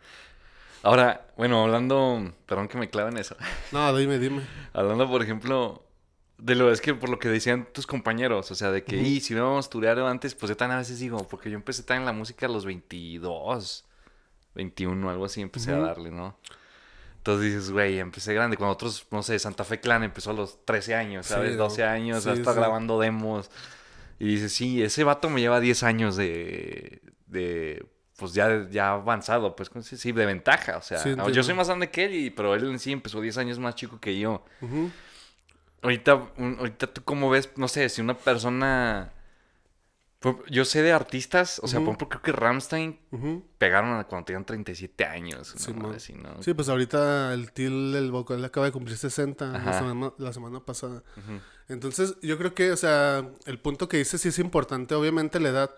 Ahora, 0.83 1.29
bueno, 1.37 1.62
hablando... 1.62 2.35
Perdón 2.45 2.67
que 2.67 2.76
me 2.76 2.91
claven 2.91 3.17
eso. 3.17 3.37
No, 3.73 3.97
dime, 3.97 4.19
dime. 4.19 4.43
hablando, 4.73 5.09
por 5.09 5.23
ejemplo 5.23 5.85
de 6.38 6.55
lo 6.57 6.71
es 6.71 6.81
que 6.81 6.93
por 6.93 7.09
lo 7.09 7.21
que 7.21 7.29
decían 7.29 7.69
tus 7.73 7.87
compañeros, 7.87 8.50
o 8.50 8.55
sea, 8.55 8.71
de 8.71 8.85
que, 8.85 8.97
y 8.97 9.21
si 9.21 9.33
hubiéramos 9.33 9.71
tureado 9.71 10.07
antes, 10.07 10.35
pues 10.35 10.50
yo 10.50 10.57
también 10.57 10.76
a 10.76 10.81
veces 10.81 10.99
digo, 10.99 11.26
porque 11.29 11.49
yo 11.49 11.57
empecé 11.57 11.83
tan 11.83 12.00
en 12.00 12.05
la 12.05 12.12
música 12.12 12.47
a 12.47 12.49
los 12.49 12.67
22, 12.67 13.85
21, 14.55 15.09
algo 15.09 15.25
así, 15.25 15.41
empecé 15.41 15.73
a 15.73 15.79
darle, 15.79 16.11
¿no? 16.11 16.37
Entonces 17.26 17.54
dices, 17.54 17.71
güey, 17.73 17.99
empecé 17.99 18.35
grande. 18.35 18.56
Cuando 18.56 18.73
otros, 18.73 19.04
no 19.11 19.21
sé, 19.21 19.37
Santa 19.40 19.64
Fe 19.64 19.80
Clan 19.80 20.04
empezó 20.04 20.30
a 20.30 20.33
los 20.33 20.64
13 20.64 20.95
años, 20.95 21.26
¿sabes? 21.26 21.56
12 21.56 21.83
años, 21.83 22.23
sí, 22.23 22.30
hasta 22.30 22.52
grabando 22.52 23.00
demos. 23.00 23.50
Y 24.21 24.26
dices, 24.26 24.52
sí, 24.52 24.80
ese 24.80 25.02
vato 25.02 25.28
me 25.28 25.40
lleva 25.40 25.59
10 25.59 25.83
años 25.83 26.14
de, 26.14 27.02
de 27.26 27.85
pues 28.16 28.33
ya, 28.33 28.68
ya 28.71 28.92
avanzado, 28.92 29.56
pues 29.56 29.73
sí, 29.83 30.12
de 30.12 30.25
ventaja. 30.25 30.76
O 30.76 30.83
sea, 30.83 31.02
yo 31.33 31.42
soy 31.42 31.54
más 31.54 31.66
grande 31.66 31.90
que 31.90 32.04
él, 32.04 32.14
y, 32.14 32.30
pero 32.30 32.54
él 32.54 32.71
en 32.71 32.78
sí 32.78 32.92
empezó 32.92 33.21
10 33.21 33.38
años 33.38 33.59
más 33.59 33.75
chico 33.75 33.99
que 33.99 34.16
yo. 34.16 34.45
Ahorita, 35.83 36.28
ahorita 36.38 36.87
tú 36.87 37.02
cómo 37.02 37.28
ves, 37.28 37.50
no 37.56 37.66
sé, 37.66 37.88
si 37.88 38.00
una 38.00 38.16
persona... 38.16 39.12
Yo 40.50 40.64
sé 40.64 40.83
de 40.83 40.92
artistas, 40.92 41.61
o 41.62 41.68
sea, 41.68 41.80
por 41.80 41.88
ejemplo, 41.88 42.09
creo 42.09 42.23
que 42.23 42.33
Ramstein 42.33 42.99
pegaron 43.59 44.02
cuando 44.04 44.25
tenían 44.25 44.45
37 44.45 45.04
años. 45.04 45.54
Sí, 45.56 45.73
¿no? 45.73 46.42
sí, 46.42 46.54
pues 46.54 46.68
ahorita 46.68 47.33
el 47.35 47.52
Til, 47.52 47.95
el 47.95 48.11
vocal, 48.11 48.45
acaba 48.45 48.66
de 48.66 48.73
cumplir 48.73 48.97
60 48.97 49.52
la 50.18 50.33
semana, 50.33 50.61
pasada. 50.61 51.02
Entonces, 51.68 52.16
yo 52.23 52.38
creo 52.38 52.54
que, 52.54 52.73
o 52.73 52.76
sea, 52.76 53.28
el 53.45 53.59
punto 53.59 53.88
que 53.88 53.99
dices 53.99 54.21
sí 54.21 54.28
es 54.28 54.38
importante. 54.38 54.95
Obviamente 54.95 55.40
la 55.40 55.49
edad, 55.49 55.71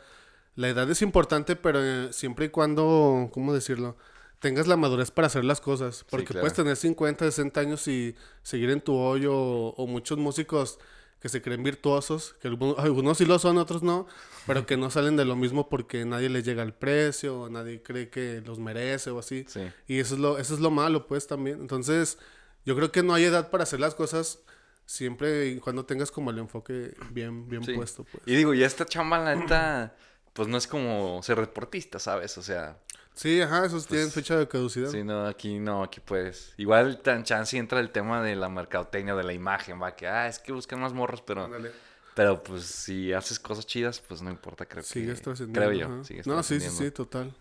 la 0.54 0.68
edad 0.68 0.90
es 0.90 1.02
importante, 1.02 1.56
pero 1.56 1.80
eh, 1.82 2.12
siempre 2.12 2.46
y 2.46 2.48
cuando, 2.50 3.30
¿cómo 3.32 3.54
decirlo? 3.54 3.96
tengas 4.40 4.66
la 4.66 4.76
madurez 4.76 5.10
para 5.10 5.26
hacer 5.26 5.44
las 5.44 5.60
cosas. 5.60 6.04
Porque 6.08 6.32
puedes 6.34 6.54
tener 6.54 6.76
50, 6.76 7.24
60 7.24 7.60
años 7.60 7.88
y 7.88 8.14
seguir 8.42 8.70
en 8.70 8.80
tu 8.80 8.94
hoyo. 8.94 9.34
O, 9.34 9.86
muchos 9.86 10.18
músicos 10.18 10.78
que 11.20 11.28
se 11.28 11.42
creen 11.42 11.62
virtuosos, 11.62 12.36
que 12.40 12.48
algunos, 12.48 12.78
algunos 12.84 13.18
sí 13.18 13.24
lo 13.24 13.38
son, 13.38 13.58
otros 13.58 13.82
no, 13.82 14.06
pero 14.46 14.66
que 14.66 14.76
no 14.76 14.90
salen 14.90 15.16
de 15.16 15.24
lo 15.24 15.34
mismo 15.36 15.68
porque 15.68 16.04
nadie 16.04 16.28
les 16.28 16.44
llega 16.44 16.62
al 16.62 16.74
precio, 16.74 17.40
o 17.42 17.48
nadie 17.48 17.82
cree 17.82 18.08
que 18.08 18.40
los 18.46 18.58
merece 18.58 19.10
o 19.10 19.18
así. 19.18 19.44
Sí. 19.48 19.60
Y 19.86 19.98
eso 19.98 20.14
es 20.14 20.20
lo, 20.20 20.38
eso 20.38 20.54
es 20.54 20.60
lo 20.60 20.70
malo, 20.70 21.06
pues, 21.06 21.26
también. 21.26 21.60
Entonces, 21.60 22.18
yo 22.64 22.76
creo 22.76 22.92
que 22.92 23.02
no 23.02 23.14
hay 23.14 23.24
edad 23.24 23.50
para 23.50 23.64
hacer 23.64 23.80
las 23.80 23.94
cosas 23.94 24.40
siempre 24.86 25.48
y 25.48 25.58
cuando 25.58 25.84
tengas 25.84 26.10
como 26.10 26.30
el 26.30 26.38
enfoque 26.38 26.94
bien, 27.10 27.48
bien 27.48 27.62
Sí. 27.64 27.74
puesto, 27.74 28.04
pues. 28.04 28.22
Y 28.26 28.36
digo, 28.36 28.54
ya 28.54 28.66
esta 28.66 28.86
chamba, 28.86 29.18
la 29.18 29.34
neta, 29.34 29.94
pues 30.32 30.48
no 30.48 30.56
es 30.56 30.66
como 30.66 31.22
ser 31.22 31.40
deportista, 31.40 31.98
¿sabes? 31.98 32.38
O 32.38 32.42
sea, 32.42 32.78
Sí, 33.18 33.42
ajá, 33.42 33.66
esos 33.66 33.84
tienen 33.88 34.06
Pues, 34.06 34.14
fecha 34.14 34.36
de 34.36 34.46
caducidad. 34.46 34.90
sí, 34.90 35.02
no, 35.02 35.26
aquí 35.26 35.58
no, 35.58 35.82
aquí 35.82 35.98
pues. 35.98 36.54
Igual 36.56 37.00
tan 37.00 37.24
chance 37.24 37.58
entra 37.58 37.80
el 37.80 37.90
tema 37.90 38.22
de 38.22 38.36
la 38.36 38.48
mercadotecnia, 38.48 39.16
de 39.16 39.24
la 39.24 39.32
imagen, 39.32 39.82
va, 39.82 39.96
que, 39.96 40.06
ah, 40.06 40.28
es 40.28 40.38
que 40.38 40.52
buscan 40.52 40.78
más 40.80 40.92
morros, 40.92 41.20
pero, 41.22 41.46
Ándale. 41.46 41.72
pero 42.14 42.44
pues 42.44 42.64
si 42.66 43.12
haces 43.12 43.40
cosas 43.40 43.66
chidas, 43.66 43.98
pues 44.00 44.22
no 44.22 44.30
importa, 44.30 44.66
creo 44.66 44.84
Sigues 44.84 45.20
que. 45.20 45.32
Creo 45.52 45.72
yo, 45.72 45.86
ajá. 45.86 46.04
sigues 46.04 46.28
No, 46.28 46.40
sí, 46.44 46.60
sí, 46.60 46.70
sí, 46.70 46.90
total. 46.92 47.34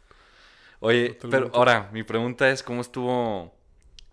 Oye, 0.80 1.10
Totalmente. 1.10 1.46
pero 1.52 1.56
ahora, 1.58 1.90
mi 1.94 2.02
pregunta 2.04 2.50
es, 2.50 2.64
¿cómo 2.64 2.82
estuvo? 2.82 3.56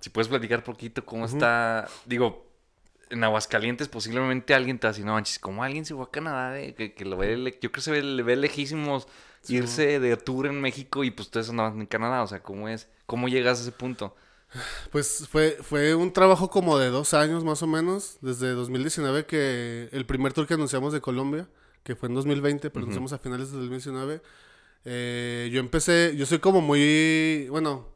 Si 0.00 0.11
puedes 0.11 0.28
platicar 0.28 0.62
poquito, 0.64 1.04
¿cómo 1.06 1.25
está? 1.25 1.88
Digo, 2.04 2.47
en 3.09 3.25
Aguascalientes 3.25 3.88
posiblemente 3.88 4.52
alguien 4.54 4.78
te 4.78 4.87
va 4.87 4.90
a 4.90 4.92
decir, 4.92 5.06
no 5.06 5.12
manches, 5.14 5.38
¿cómo 5.38 5.64
alguien 5.64 5.87
se 5.87 5.94
fue 5.94 6.04
a 6.04 6.11
Canadá? 6.11 6.50
de- 6.52 6.75
que, 6.75 6.92
que 6.94 7.04
lo 7.06 7.16
ve, 7.16 7.37
le- 7.38 7.52
yo 7.52 7.59
creo 7.71 7.73
que 7.73 7.80
se 7.80 7.90
ve, 7.90 8.02
le 8.02 8.23
ve 8.23 8.37
lejísimos 8.37 9.09
Sí, 9.44 9.56
irse 9.56 10.00
de 10.00 10.16
tour 10.16 10.46
en 10.46 10.60
México 10.60 11.04
y 11.04 11.10
pues 11.10 11.28
ustedes 11.28 11.50
andaban 11.50 11.80
en 11.80 11.86
Canadá, 11.86 12.22
o 12.22 12.26
sea, 12.26 12.42
¿cómo 12.42 12.68
es? 12.68 12.88
¿Cómo 13.06 13.28
llegas 13.28 13.58
a 13.58 13.62
ese 13.62 13.72
punto? 13.72 14.14
Pues 14.90 15.26
fue, 15.28 15.58
fue 15.62 15.94
un 15.94 16.12
trabajo 16.12 16.48
como 16.48 16.78
de 16.78 16.88
dos 16.90 17.14
años 17.14 17.44
más 17.44 17.62
o 17.62 17.66
menos, 17.66 18.18
desde 18.20 18.50
2019 18.52 19.26
que 19.26 19.88
el 19.92 20.06
primer 20.06 20.32
tour 20.32 20.46
que 20.46 20.54
anunciamos 20.54 20.92
de 20.92 21.00
Colombia, 21.00 21.48
que 21.82 21.96
fue 21.96 22.08
en 22.08 22.14
2020, 22.14 22.70
pero 22.70 22.84
Ujú. 22.84 22.84
anunciamos 22.84 23.12
a 23.12 23.18
finales 23.18 23.50
de 23.50 23.58
2019. 23.58 24.22
eh, 24.84 25.48
yo 25.52 25.60
empecé, 25.60 26.14
yo 26.16 26.26
soy 26.26 26.38
como 26.38 26.60
muy, 26.60 27.48
bueno, 27.50 27.88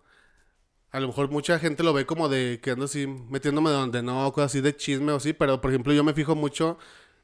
a 0.91 1.01
lo 1.01 1.09
mejor 1.09 1.31
mucha 1.31 1.59
gente 1.59 1.83
lo 1.83 1.93
ve 1.93 2.07
como 2.07 2.29
de 2.29 2.61
que 2.63 2.71
ando 2.73 2.87
así 2.87 3.07
metiéndome 3.07 3.71
donde 3.71 4.03
no, 4.03 4.33
cosas 4.33 4.53
así 4.53 4.61
de 4.61 4.75
chisme 4.75 5.13
o 5.13 5.17
así, 5.17 5.33
pero 5.35 5.61
por 5.61 5.71
ejemplo 5.71 5.93
yo 5.93 6.03
me 6.03 6.15
fijo 6.15 6.35
mucho 6.35 6.79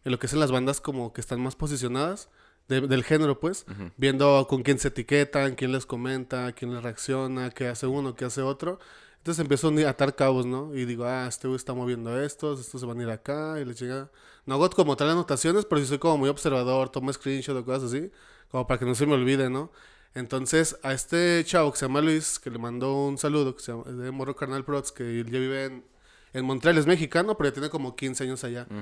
en 0.05 0.13
lo 0.13 0.19
que 0.19 0.27
es 0.27 0.33
en 0.35 0.41
las 0.41 0.53
bandas 0.53 0.81
como 0.81 1.13
que 1.13 1.21
están 1.21 1.41
más 1.41 1.57
posicionadas 1.57 2.29
de- 2.69 2.83
del 2.83 3.05
género, 3.05 3.39
pues, 3.41 3.67
Ujú. 3.71 3.91
viendo 3.97 4.47
con 4.49 4.63
quién 4.63 4.79
se 4.79 4.89
etiquetan, 4.89 5.55
quién 5.55 5.73
les 5.73 5.87
comenta, 5.87 6.53
quién 6.53 6.73
les 6.75 6.83
reacciona, 6.83 7.51
qué 7.51 7.69
hace 7.69 7.87
uno, 7.87 8.15
qué 8.15 8.25
hace 8.25 8.43
otro. 8.43 8.79
Entonces 9.19 9.41
empiezo 9.41 9.69
a 9.87 9.89
atar 9.91 10.15
cabos, 10.15 10.45
¿no? 10.45 10.75
Y 10.75 10.85
digo, 10.85 11.05
ah, 11.05 11.27
este 11.29 11.49
güey 11.49 11.57
está 11.57 11.73
moviendo 11.73 12.21
estos, 12.23 12.61
estos 12.61 12.81
se 12.81 12.87
van 12.87 13.01
a 13.01 13.03
ir 13.05 13.11
acá, 13.11 13.59
y 13.61 13.65
le 13.65 13.73
llega. 13.75 14.11
No 14.47 14.55
hago 14.57 14.69
como 14.71 14.97
tal 14.97 15.09
anotaciones, 15.11 15.65
pero 15.65 15.81
sí 15.81 15.87
soy 15.87 15.99
como 15.99 16.19
muy 16.19 16.29
observador, 16.29 16.91
tomo 16.91 17.11
screenshot 17.13 17.57
o 17.57 17.65
cosas 17.65 17.85
así, 17.85 18.11
como 18.51 18.67
para 18.67 18.79
que 18.79 18.85
no 18.85 18.95
se 18.95 19.07
me 19.07 19.15
olvide, 19.15 19.49
¿no? 19.49 19.73
Entonces, 20.15 20.79
a 20.83 20.93
este 20.93 21.43
chavo 21.45 21.73
que 21.73 21.79
se 21.79 21.87
llama 21.87 22.01
Luis, 22.01 22.39
que 22.39 22.51
le 22.51 22.59
mando 22.59 22.95
un 23.07 23.19
saludo, 23.19 23.57
que 23.57 23.63
se 23.63 23.73
llama, 23.73 23.85
de 23.91 24.11
Morro 24.11 24.37
Carnal 24.37 24.65
Prods, 24.65 24.93
que 24.93 25.25
ya 25.25 25.39
vive 25.39 25.65
en, 25.65 25.85
en 26.35 26.45
Montreal, 26.45 26.79
es 26.79 26.87
mexicano, 26.87 27.37
pero 27.37 27.49
ya 27.49 27.55
tiene 27.55 27.71
como 27.71 27.97
15 27.97 28.25
años 28.25 28.45
allá. 28.45 28.67
Mm. 28.71 28.81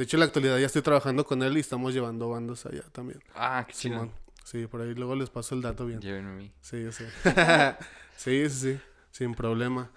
De 0.00 0.04
hecho, 0.04 0.16
en 0.16 0.20
la 0.20 0.26
actualidad 0.26 0.56
ya 0.56 0.64
estoy 0.64 0.80
trabajando 0.80 1.26
con 1.26 1.42
él 1.42 1.58
y 1.58 1.60
estamos 1.60 1.92
llevando 1.92 2.30
bandas 2.30 2.64
allá 2.64 2.80
también. 2.90 3.22
Ah, 3.34 3.66
qué 3.68 3.74
chido. 3.74 4.10
Sí, 4.44 4.66
por 4.66 4.80
ahí 4.80 4.94
luego 4.94 5.14
les 5.14 5.28
paso 5.28 5.54
el 5.54 5.60
dato 5.60 5.84
bien. 5.84 6.00
Llévenme 6.00 6.30
a 6.30 6.34
mí. 6.36 6.50
Sí, 6.62 6.82
yo 6.82 6.90
sé. 6.90 7.04
sí, 8.16 8.48
sí, 8.48 8.60
sí. 8.72 8.80
Sin 9.10 9.34
problema. 9.34 9.90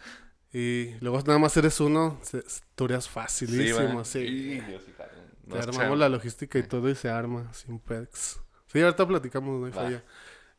Y 0.51 0.95
luego 0.99 1.19
nada 1.21 1.39
más 1.39 1.55
eres 1.55 1.79
uno, 1.79 2.19
se- 2.21 2.43
tureas 2.75 3.07
facilísimo, 3.07 4.03
sí. 4.03 4.25
Dios, 4.59 4.83
hija, 4.89 5.07
no 5.45 5.53
Te 5.55 5.59
armamos 5.61 5.77
chamba. 5.77 5.95
la 5.95 6.09
logística 6.09 6.59
y 6.59 6.63
todo 6.63 6.89
y 6.89 6.95
se 6.95 7.07
arma 7.09 7.53
sin 7.53 7.79
pex. 7.79 8.41
Sí, 8.73 8.81
ahorita 8.81 9.07
platicamos, 9.07 9.57
no 9.61 9.67
hay 9.67 9.71
falla. 9.71 10.03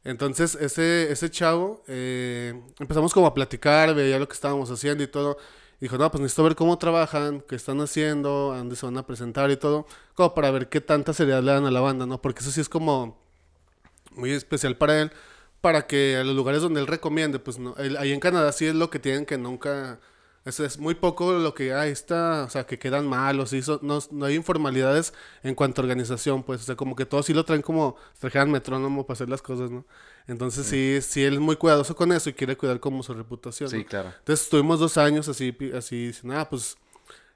Entonces, 0.04 0.54
ese, 0.54 1.12
ese 1.12 1.30
chavo, 1.30 1.84
eh, 1.86 2.58
empezamos 2.78 3.12
como 3.12 3.26
a 3.26 3.34
platicar, 3.34 3.94
veía 3.94 4.18
lo 4.18 4.26
que 4.26 4.32
estábamos 4.34 4.70
haciendo 4.70 5.04
y 5.04 5.08
todo. 5.08 5.36
Dijo, 5.80 5.98
no, 5.98 6.10
pues 6.10 6.20
necesito 6.22 6.44
ver 6.44 6.54
cómo 6.54 6.78
trabajan, 6.78 7.42
qué 7.48 7.56
están 7.56 7.80
haciendo, 7.80 8.52
a 8.52 8.58
dónde 8.58 8.76
se 8.76 8.86
van 8.86 8.96
a 8.96 9.06
presentar 9.06 9.50
y 9.50 9.56
todo. 9.56 9.86
Como 10.14 10.34
para 10.34 10.50
ver 10.50 10.68
qué 10.68 10.80
tanta 10.80 11.12
seriedad 11.12 11.42
le 11.42 11.52
dan 11.52 11.66
a 11.66 11.70
la 11.70 11.80
banda, 11.80 12.06
¿no? 12.06 12.20
Porque 12.20 12.40
eso 12.40 12.50
sí 12.50 12.60
es 12.60 12.68
como 12.68 13.18
muy 14.12 14.30
especial 14.30 14.76
para 14.76 15.00
él. 15.00 15.10
Para 15.60 15.86
que 15.86 16.16
a 16.16 16.24
los 16.24 16.36
lugares 16.36 16.62
donde 16.62 16.80
él 16.80 16.86
recomiende, 16.86 17.38
pues 17.38 17.58
no. 17.58 17.74
ahí 17.98 18.12
en 18.12 18.20
Canadá 18.20 18.52
sí 18.52 18.66
es 18.66 18.74
lo 18.74 18.90
que 18.90 18.98
tienen 18.98 19.26
que 19.26 19.38
nunca. 19.38 19.98
Es, 20.44 20.60
es 20.60 20.78
muy 20.78 20.94
poco 20.94 21.32
lo 21.32 21.54
que 21.54 21.72
hay, 21.72 21.90
está, 21.90 22.44
o 22.44 22.50
sea, 22.50 22.66
que 22.66 22.78
quedan 22.78 23.06
malos, 23.06 23.54
y 23.54 23.58
eso, 23.58 23.80
no, 23.82 23.98
no 24.10 24.26
hay 24.26 24.34
informalidades 24.34 25.14
en 25.42 25.54
cuanto 25.54 25.80
a 25.80 25.84
organización, 25.84 26.42
pues, 26.42 26.60
o 26.60 26.64
sea, 26.64 26.76
como 26.76 26.94
que 26.94 27.06
todos 27.06 27.24
sí 27.24 27.32
lo 27.32 27.44
traen 27.44 27.62
como, 27.62 27.96
si 28.12 28.20
trajeran 28.20 28.50
metrónomo 28.50 29.06
para 29.06 29.14
hacer 29.14 29.30
las 29.30 29.40
cosas, 29.40 29.70
¿no? 29.70 29.86
Entonces 30.26 30.66
sí, 30.66 30.98
sí, 31.00 31.22
él 31.22 31.34
es 31.34 31.40
muy 31.40 31.56
cuidadoso 31.56 31.96
con 31.96 32.12
eso 32.12 32.30
y 32.30 32.34
quiere 32.34 32.56
cuidar 32.56 32.80
como 32.80 33.02
su 33.02 33.14
reputación. 33.14 33.70
Sí, 33.70 33.78
¿no? 33.78 33.84
claro. 33.86 34.12
Entonces 34.18 34.44
estuvimos 34.44 34.80
dos 34.80 34.98
años 34.98 35.28
así, 35.28 35.56
así, 35.74 36.06
diciendo, 36.08 36.38
ah, 36.38 36.48
pues 36.48 36.76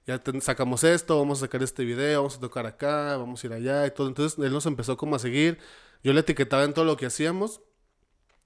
ya 0.06 0.22
sacamos 0.40 0.84
esto, 0.84 1.18
vamos 1.18 1.38
a 1.38 1.40
sacar 1.42 1.62
este 1.62 1.84
video, 1.84 2.20
vamos 2.20 2.36
a 2.36 2.40
tocar 2.40 2.66
acá, 2.66 3.16
vamos 3.18 3.42
a 3.42 3.46
ir 3.46 3.52
allá 3.52 3.86
y 3.86 3.90
todo. 3.90 4.08
Entonces 4.08 4.38
él 4.38 4.52
nos 4.52 4.64
empezó 4.64 4.96
como 4.96 5.16
a 5.16 5.18
seguir, 5.18 5.58
yo 6.02 6.12
le 6.12 6.20
etiquetaba 6.20 6.64
en 6.64 6.72
todo 6.72 6.86
lo 6.86 6.96
que 6.96 7.06
hacíamos 7.06 7.60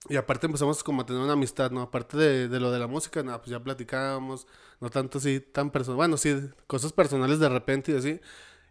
y 0.09 0.17
aparte 0.17 0.47
empezamos 0.47 0.83
como 0.83 1.03
a 1.03 1.07
tener 1.07 1.23
una 1.23 1.35
amistad, 1.35 1.71
¿no? 1.71 1.83
Aparte 1.83 2.17
de, 2.17 2.49
de 2.49 2.61
lo 2.61 2.71
de 2.73 2.79
la 2.79 2.87
música, 2.89 3.23
nada, 3.23 3.39
pues 3.39 3.51
ya 3.51 3.61
platicábamos, 3.63 4.47
no 4.81 4.91
tanto 4.91 5.19
así, 5.19 5.41
tan 5.41 5.71
personal, 5.71 5.97
bueno, 5.97 6.17
sí, 6.17 6.37
cosas 6.67 6.93
personales 6.93 7.39
de 7.39 7.49
repente 7.49 7.93
y 7.93 7.97
así. 7.97 8.21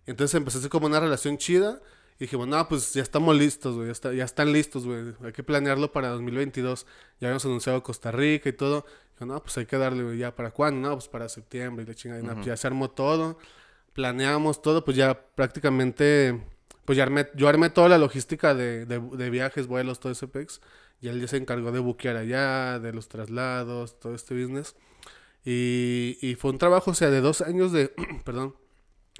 Entonces 0.06 0.36
empezó 0.36 0.60
así 0.60 0.68
como 0.70 0.88
una 0.88 1.00
relación 1.00 1.38
chida. 1.38 1.80
Y 2.20 2.26
dijimos, 2.26 2.48
no, 2.48 2.68
pues 2.68 2.94
ya 2.94 3.02
estamos 3.02 3.36
listos, 3.36 3.76
güey. 3.76 3.88
Ya, 3.88 3.92
está- 3.94 4.14
ya 4.14 4.24
están 4.26 4.52
listos, 4.54 4.86
güey. 4.86 5.14
Hay 5.24 5.32
que 5.32 5.42
planearlo 5.42 5.92
para 5.92 6.10
2022. 6.10 6.86
Ya 7.20 7.28
habíamos 7.30 7.46
anunciado 7.46 7.82
Costa 7.82 8.12
Rica 8.12 8.50
y 8.50 8.54
todo. 8.54 8.86
No, 9.20 9.42
pues 9.42 9.58
hay 9.58 9.66
que 9.66 9.78
darle, 9.78 10.04
güey. 10.04 10.18
¿Ya 10.20 10.36
para 10.36 10.52
cuándo? 10.52 10.90
No, 10.90 10.96
pues 10.96 11.08
para 11.08 11.30
septiembre. 11.30 11.84
Y 11.84 11.88
la 11.88 11.96
chingada. 11.96 12.22
Pues 12.34 12.46
ya 12.46 12.58
se 12.58 12.68
armó 12.68 12.92
todo. 12.92 13.38
Planeamos 13.94 14.62
todo. 14.62 14.84
Pues 14.86 14.98
ya 14.98 15.20
prácticamente. 15.36 16.44
Pues 16.86 16.98
ya 16.98 17.04
armé, 17.04 17.28
yo 17.36 17.48
armé 17.48 17.70
toda 17.70 17.90
la 17.90 17.98
logística 17.98 18.54
de, 18.56 18.86
de, 18.86 19.00
de 19.00 19.30
viajes, 19.30 19.68
vuelos, 19.68 20.00
todo 20.00 20.12
ese 20.12 20.28
pex. 20.28 20.62
Y 21.02 21.10
él 21.10 21.20
ya 21.22 21.28
se 21.28 21.38
encargó 21.38 21.72
de 21.72 21.80
buquear 21.80 22.16
allá, 22.18 22.80
de 22.80 22.94
los 22.94 23.10
traslados, 23.10 24.00
todo 24.00 24.16
este 24.16 24.36
business. 24.40 24.76
Y, 25.46 26.18
y 26.22 26.36
fue 26.36 26.52
un 26.52 26.58
trabajo, 26.60 26.92
o 26.92 26.94
sea, 26.94 27.10
de 27.10 27.22
dos 27.22 27.42
años 27.42 27.72
de, 27.72 27.94
perdón, 28.26 28.56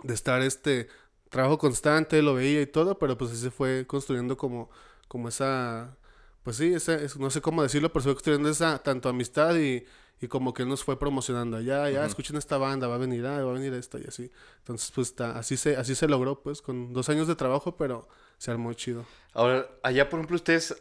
de 0.04 0.14
estar 0.14 0.42
este 0.42 0.88
trabajo 1.30 1.58
constante, 1.58 2.22
lo 2.22 2.34
veía 2.36 2.62
y 2.62 2.68
todo, 2.68 3.00
pero 3.00 3.18
pues 3.18 3.32
así 3.32 3.42
se 3.42 3.52
fue 3.52 3.86
construyendo 3.88 4.38
como, 4.38 4.70
como 5.08 5.30
esa, 5.30 5.98
pues 6.44 6.58
sí, 6.58 6.74
esa, 6.74 6.96
es- 6.96 7.18
no 7.18 7.30
sé 7.30 7.42
cómo 7.42 7.64
decirlo, 7.64 7.92
pero 7.92 8.02
se 8.04 8.10
fue 8.10 8.16
construyendo 8.16 8.50
esa 8.50 8.80
tanto 8.80 9.10
amistad 9.10 9.56
y, 9.58 9.86
y 10.22 10.28
como 10.28 10.54
que 10.54 10.64
él 10.64 10.70
nos 10.70 10.84
fue 10.84 11.00
promocionando 11.00 11.58
allá, 11.58 11.90
ya, 11.90 12.00
Ujú. 12.02 12.08
escuchen 12.08 12.36
esta 12.38 12.58
banda, 12.58 12.88
va 12.88 12.96
a 12.96 12.98
venir, 13.00 13.26
ah, 13.26 13.44
va 13.44 13.52
a 13.52 13.54
venir 13.54 13.74
esta 13.74 14.00
y 14.00 14.04
así. 14.08 14.32
Entonces, 14.60 14.92
pues 14.94 15.08
está, 15.10 15.38
así 15.40 15.58
se, 15.58 15.78
así 15.78 15.96
se 15.96 16.08
logró, 16.08 16.42
pues, 16.44 16.62
con 16.62 16.94
dos 16.94 17.10
años 17.10 17.28
de 17.28 17.36
trabajo, 17.36 17.78
pero 17.78 18.08
se 18.38 18.52
armó 18.52 18.74
chido. 18.74 19.06
Ahora, 19.34 19.68
allá, 19.84 20.10
por 20.10 20.20
ejemplo, 20.20 20.36
ustedes, 20.36 20.76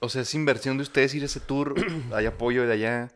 o 0.00 0.08
sea, 0.08 0.22
es 0.22 0.34
inversión 0.34 0.76
de 0.76 0.82
ustedes 0.82 1.14
ir 1.14 1.22
a 1.22 1.26
ese 1.26 1.40
tour, 1.40 1.74
hay 2.14 2.26
apoyo 2.26 2.66
de 2.66 2.72
allá. 2.72 3.12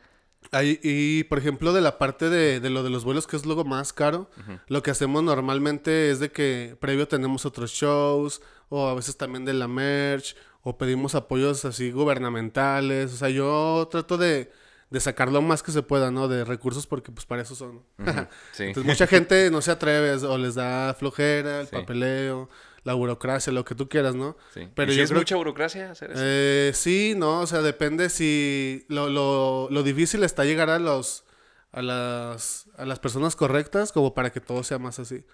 Ahí, 0.52 0.80
y 0.82 1.24
por 1.24 1.38
ejemplo, 1.38 1.72
de 1.72 1.80
la 1.82 1.98
parte 1.98 2.30
de, 2.30 2.60
de 2.60 2.70
lo 2.70 2.82
de 2.82 2.90
los 2.90 3.04
vuelos, 3.04 3.26
que 3.26 3.36
es 3.36 3.44
luego 3.44 3.64
más 3.64 3.92
caro, 3.92 4.30
lo 4.68 4.82
que 4.82 4.90
hacemos 4.90 5.22
normalmente 5.22 6.10
es 6.10 6.18
de 6.18 6.32
que 6.32 6.76
previo 6.80 7.06
tenemos 7.06 7.44
otros 7.44 7.70
shows, 7.72 8.40
o 8.70 8.88
a 8.88 8.94
veces 8.94 9.16
también 9.16 9.44
de 9.44 9.52
la 9.52 9.68
merch, 9.68 10.34
o 10.62 10.76
pedimos 10.78 11.14
apoyos 11.14 11.64
así 11.66 11.90
gubernamentales. 11.90 13.12
O 13.12 13.16
sea, 13.16 13.28
yo 13.28 13.86
trato 13.90 14.16
de, 14.18 14.50
de 14.90 15.00
sacar 15.00 15.30
lo 15.30 15.42
más 15.42 15.62
que 15.62 15.72
se 15.72 15.82
pueda, 15.82 16.10
¿no? 16.10 16.26
De 16.26 16.44
recursos, 16.44 16.86
porque 16.86 17.12
pues 17.12 17.26
para 17.26 17.42
eso 17.42 17.54
son. 17.54 17.76
Ujú, 17.98 18.26
Sí. 18.52 18.64
Entonces 18.64 18.84
mucha 18.90 19.06
gente 19.06 19.50
no 19.50 19.60
se 19.60 19.70
atreve, 19.70 20.12
o 20.24 20.38
les 20.38 20.54
da 20.54 20.94
flojera, 20.94 21.60
el 21.60 21.66
Sí. 21.68 21.76
papeleo, 21.76 22.48
la 22.84 22.94
burocracia, 22.94 23.52
lo 23.52 23.64
que 23.64 23.74
tú 23.74 23.88
quieras, 23.88 24.14
¿no? 24.14 24.36
sí. 24.54 24.68
pero 24.74 24.90
¿Y 24.90 24.94
si 24.94 24.98
yo 24.98 25.04
es 25.04 25.10
creo 25.10 25.20
mucha 25.20 25.36
burocracia 25.36 25.90
hacer 25.90 26.12
eso? 26.12 26.20
Eh, 26.22 26.72
sí, 26.74 27.14
no, 27.16 27.40
o 27.40 27.46
sea, 27.46 27.62
depende 27.62 28.08
si 28.10 28.84
lo, 28.88 29.08
lo, 29.08 29.68
lo 29.70 29.82
difícil 29.82 30.22
está 30.24 30.44
llegar 30.44 30.70
a 30.70 30.78
los 30.78 31.24
a 31.72 31.82
las 31.82 32.66
a 32.76 32.84
las 32.84 32.98
personas 32.98 33.36
correctas 33.36 33.92
como 33.92 34.12
para 34.12 34.30
que 34.30 34.40
todo 34.40 34.64
sea 34.64 34.78
más 34.78 34.98
así. 34.98 35.24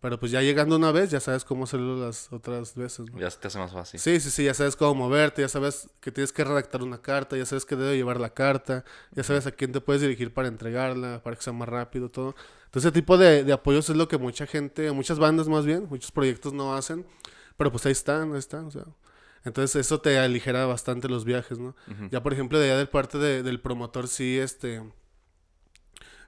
Pero 0.00 0.20
pues 0.20 0.30
ya 0.30 0.42
llegando 0.42 0.76
una 0.76 0.92
vez 0.92 1.10
ya 1.10 1.18
sabes 1.18 1.44
cómo 1.44 1.64
hacerlo 1.64 1.96
las 1.96 2.30
otras 2.32 2.74
veces, 2.74 3.10
¿no? 3.10 3.18
Ya 3.18 3.30
se 3.30 3.38
te 3.38 3.48
hace 3.48 3.58
más 3.58 3.72
fácil. 3.72 3.98
Sí, 3.98 4.20
sí, 4.20 4.30
sí, 4.30 4.44
ya 4.44 4.54
sabes 4.54 4.76
cómo 4.76 4.94
moverte, 4.94 5.42
ya 5.42 5.48
sabes 5.48 5.88
que 6.00 6.12
tienes 6.12 6.32
que 6.32 6.44
redactar 6.44 6.82
una 6.82 7.00
carta, 7.00 7.36
ya 7.36 7.46
sabes 7.46 7.64
que 7.64 7.74
debe 7.74 7.96
llevar 7.96 8.20
la 8.20 8.30
carta, 8.30 8.84
ya 9.12 9.22
sabes 9.22 9.46
a 9.46 9.50
quién 9.52 9.72
te 9.72 9.80
puedes 9.80 10.02
dirigir 10.02 10.32
para 10.32 10.48
entregarla, 10.48 11.22
para 11.22 11.36
que 11.36 11.42
sea 11.42 11.52
más 11.52 11.68
rápido, 11.68 12.10
todo. 12.10 12.34
Entonces, 12.68 12.90
ese 12.90 12.92
tipo 12.92 13.16
de, 13.18 13.44
de 13.44 13.52
apoyos 13.52 13.88
es 13.90 13.96
lo 13.96 14.08
que 14.08 14.18
mucha 14.18 14.46
gente, 14.46 14.92
muchas 14.92 15.18
bandas 15.18 15.48
más 15.48 15.64
bien, 15.66 15.86
muchos 15.90 16.10
proyectos 16.12 16.52
no 16.52 16.74
hacen, 16.74 17.06
pero 17.56 17.72
pues 17.72 17.84
ahí 17.86 17.92
están, 17.92 18.32
ahí 18.32 18.38
están, 18.38 18.66
o 18.66 18.70
sea. 18.70 18.84
Entonces, 19.44 19.76
eso 19.86 20.00
te 20.00 20.18
aligera 20.18 20.66
bastante 20.66 21.08
los 21.08 21.24
viajes, 21.24 21.58
¿no? 21.58 21.74
Ya, 22.10 22.22
por 22.22 22.32
ejemplo, 22.34 22.58
de 22.58 22.66
allá 22.66 22.76
del 22.78 22.88
parte 22.88 23.18
de- 23.18 23.42
del 23.42 23.60
promotor, 23.60 24.06
sí, 24.08 24.38
este... 24.38 24.82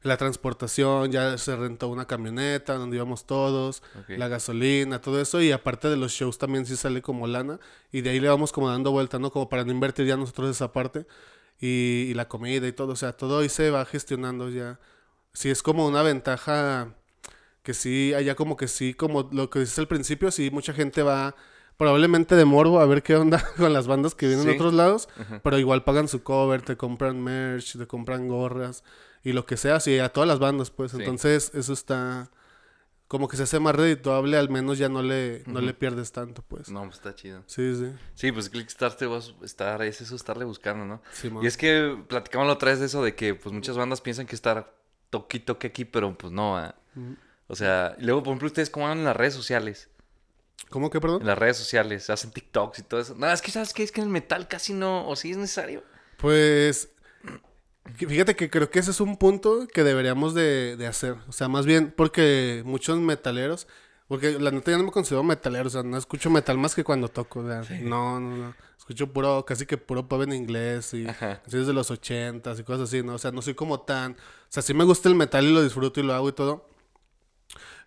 la 0.02 0.16
transportación, 0.16 1.12
ya 1.12 1.36
se 1.36 1.54
rentó 1.56 1.88
una 1.88 2.06
camioneta 2.06 2.74
donde 2.76 2.96
íbamos 2.96 3.26
todos, 3.26 3.82
la 4.16 4.28
gasolina, 4.28 5.02
todo 5.02 5.20
eso, 5.20 5.42
y 5.42 5.52
aparte 5.52 5.88
de 5.88 5.96
los 5.98 6.12
shows 6.12 6.38
también 6.38 6.64
sí 6.64 6.74
sale 6.76 7.02
como 7.02 7.26
lana, 7.26 7.60
y 7.92 8.00
de 8.00 8.08
ahí 8.10 8.20
le 8.20 8.28
vamos 8.30 8.50
como 8.50 8.70
dando 8.70 8.92
vuelta, 8.92 9.18
¿no? 9.18 9.30
Como 9.30 9.50
para 9.50 9.62
no 9.64 9.72
invertir 9.72 10.06
ya 10.06 10.16
nosotros 10.16 10.48
esa 10.50 10.72
parte, 10.72 11.06
y, 11.60 12.06
y 12.08 12.14
la 12.14 12.28
comida 12.28 12.66
y 12.66 12.72
todo, 12.72 12.92
o 12.94 12.96
sea, 12.96 13.12
todo 13.12 13.40
ahí 13.40 13.50
se 13.50 13.68
va 13.70 13.84
gestionando 13.84 14.48
ya. 14.48 14.80
Sí, 15.32 15.50
es 15.50 15.62
como 15.62 15.86
una 15.86 16.02
ventaja 16.02 16.94
que 17.62 17.74
sí, 17.74 18.14
allá 18.14 18.34
como 18.34 18.56
que 18.56 18.68
sí, 18.68 18.94
como 18.94 19.28
lo 19.32 19.50
que 19.50 19.60
dices 19.60 19.78
al 19.78 19.88
principio, 19.88 20.30
sí, 20.30 20.50
mucha 20.50 20.72
gente 20.72 21.02
va 21.02 21.34
probablemente 21.76 22.34
de 22.36 22.44
morbo 22.44 22.80
a 22.80 22.86
ver 22.86 23.02
qué 23.02 23.16
onda 23.16 23.42
con 23.56 23.72
las 23.72 23.86
bandas 23.86 24.14
que 24.14 24.26
vienen 24.26 24.44
de 24.46 24.52
Sí. 24.52 24.58
otros 24.58 24.74
lados, 24.74 25.08
Ajá. 25.18 25.40
pero 25.42 25.58
igual 25.58 25.84
pagan 25.84 26.08
su 26.08 26.22
cover, 26.22 26.62
te 26.62 26.76
compran 26.76 27.22
merch, 27.22 27.76
te 27.78 27.86
compran 27.86 28.28
gorras 28.28 28.82
y 29.22 29.32
lo 29.32 29.46
que 29.46 29.56
sea, 29.56 29.80
sí, 29.80 29.98
a 29.98 30.08
todas 30.10 30.28
las 30.28 30.38
bandas, 30.38 30.70
pues. 30.70 30.92
Sí. 30.92 30.98
Entonces, 30.98 31.52
eso 31.54 31.72
está 31.72 32.30
como 33.06 33.26
que 33.28 33.36
se 33.36 33.42
hace 33.42 33.58
más 33.60 33.74
redituable, 33.74 34.36
al 34.38 34.48
menos 34.50 34.78
ya 34.78 34.88
no 34.88 35.02
le, 35.02 35.42
no 35.46 35.60
le 35.60 35.74
pierdes 35.74 36.12
tanto, 36.12 36.42
pues. 36.42 36.70
No, 36.70 36.82
pues 36.84 36.94
está 36.96 37.14
chido. 37.14 37.42
Sí, 37.46 37.74
sí. 37.74 37.92
Sí, 38.14 38.30
pues 38.32 38.48
Kickstarter 38.50 39.08
vas 39.08 39.34
a 39.40 39.44
estar, 39.44 39.82
es 39.82 40.00
eso, 40.00 40.14
estarle 40.14 40.44
buscando, 40.44 40.84
¿no? 40.86 41.02
Simón. 41.12 41.42
Y 41.44 41.46
es 41.48 41.56
que 41.56 41.98
platicamos 42.08 42.46
la 42.46 42.52
otra 42.54 42.70
vez 42.70 42.78
de 42.80 42.86
eso, 42.86 43.02
de 43.02 43.14
que 43.16 43.34
pues 43.34 43.52
muchas 43.52 43.76
bandas 43.76 44.00
piensan 44.00 44.26
que 44.26 44.34
estar 44.36 44.72
toqui 45.10 45.40
toque 45.40 45.68
aquí, 45.68 45.84
pero 45.84 46.16
pues 46.16 46.32
no. 46.32 46.56
ah. 46.56 46.74
O 47.48 47.56
sea, 47.56 47.96
y 47.98 48.04
luego, 48.04 48.22
por 48.22 48.30
ejemplo, 48.32 48.46
ustedes 48.46 48.70
cómo 48.70 48.86
van 48.86 48.98
en 48.98 49.04
las 49.04 49.16
redes 49.16 49.34
sociales. 49.34 49.88
¿Cómo 50.68 50.88
que, 50.90 51.00
perdón? 51.00 51.22
En 51.22 51.26
las 51.26 51.38
redes 51.38 51.56
sociales, 51.56 52.08
hacen 52.10 52.30
TikToks 52.30 52.78
y 52.78 52.82
todo 52.82 53.00
eso. 53.00 53.14
No, 53.16 53.30
es 53.30 53.42
que 53.42 53.50
sabes 53.50 53.72
que 53.74 53.82
es 53.82 53.90
que 53.90 54.00
en 54.00 54.06
el 54.06 54.12
metal 54.12 54.46
casi 54.46 54.72
no, 54.72 55.08
o 55.08 55.16
sí 55.16 55.32
es 55.32 55.36
necesario. 55.36 55.82
Pues 56.18 56.90
fíjate 57.96 58.36
que 58.36 58.50
creo 58.50 58.70
que 58.70 58.78
ese 58.78 58.90
es 58.92 59.00
un 59.00 59.16
punto 59.16 59.66
que 59.66 59.82
deberíamos 59.82 60.34
de, 60.34 60.76
de 60.76 60.86
hacer. 60.86 61.16
O 61.28 61.32
sea, 61.32 61.48
más 61.48 61.66
bien 61.66 61.92
porque 61.96 62.62
muchos 62.64 62.98
metaleros, 63.00 63.66
porque 64.06 64.38
la 64.38 64.50
neta 64.50 64.70
ya 64.70 64.78
no 64.78 64.84
me 64.84 64.92
considero 64.92 65.22
metalero, 65.24 65.66
o 65.66 65.70
sea, 65.70 65.82
no 65.82 65.96
escucho 65.96 66.30
metal 66.30 66.58
más 66.58 66.74
que 66.74 66.84
cuando 66.84 67.08
toco. 67.08 67.40
o 67.40 67.46
sea, 67.64 67.80
No, 67.80 68.20
no, 68.20 68.36
no. 68.36 68.54
Escucho 68.90 69.12
puro, 69.12 69.44
casi 69.46 69.66
que 69.66 69.78
puro 69.78 70.08
pop 70.08 70.22
en 70.22 70.32
inglés 70.32 70.94
y 70.94 71.06
Ajá. 71.06 71.40
canciones 71.42 71.68
de 71.68 71.72
los 71.72 71.92
ochentas 71.92 72.58
y 72.58 72.64
cosas 72.64 72.88
así, 72.88 73.04
¿no? 73.04 73.14
O 73.14 73.18
sea, 73.18 73.30
no 73.30 73.40
soy 73.40 73.54
como 73.54 73.78
tan... 73.82 74.14
O 74.14 74.16
sea, 74.48 74.64
sí 74.64 74.74
me 74.74 74.82
gusta 74.82 75.08
el 75.08 75.14
metal 75.14 75.44
y 75.44 75.52
lo 75.52 75.62
disfruto 75.62 76.00
y 76.00 76.02
lo 76.02 76.12
hago 76.12 76.28
y 76.28 76.32
todo. 76.32 76.66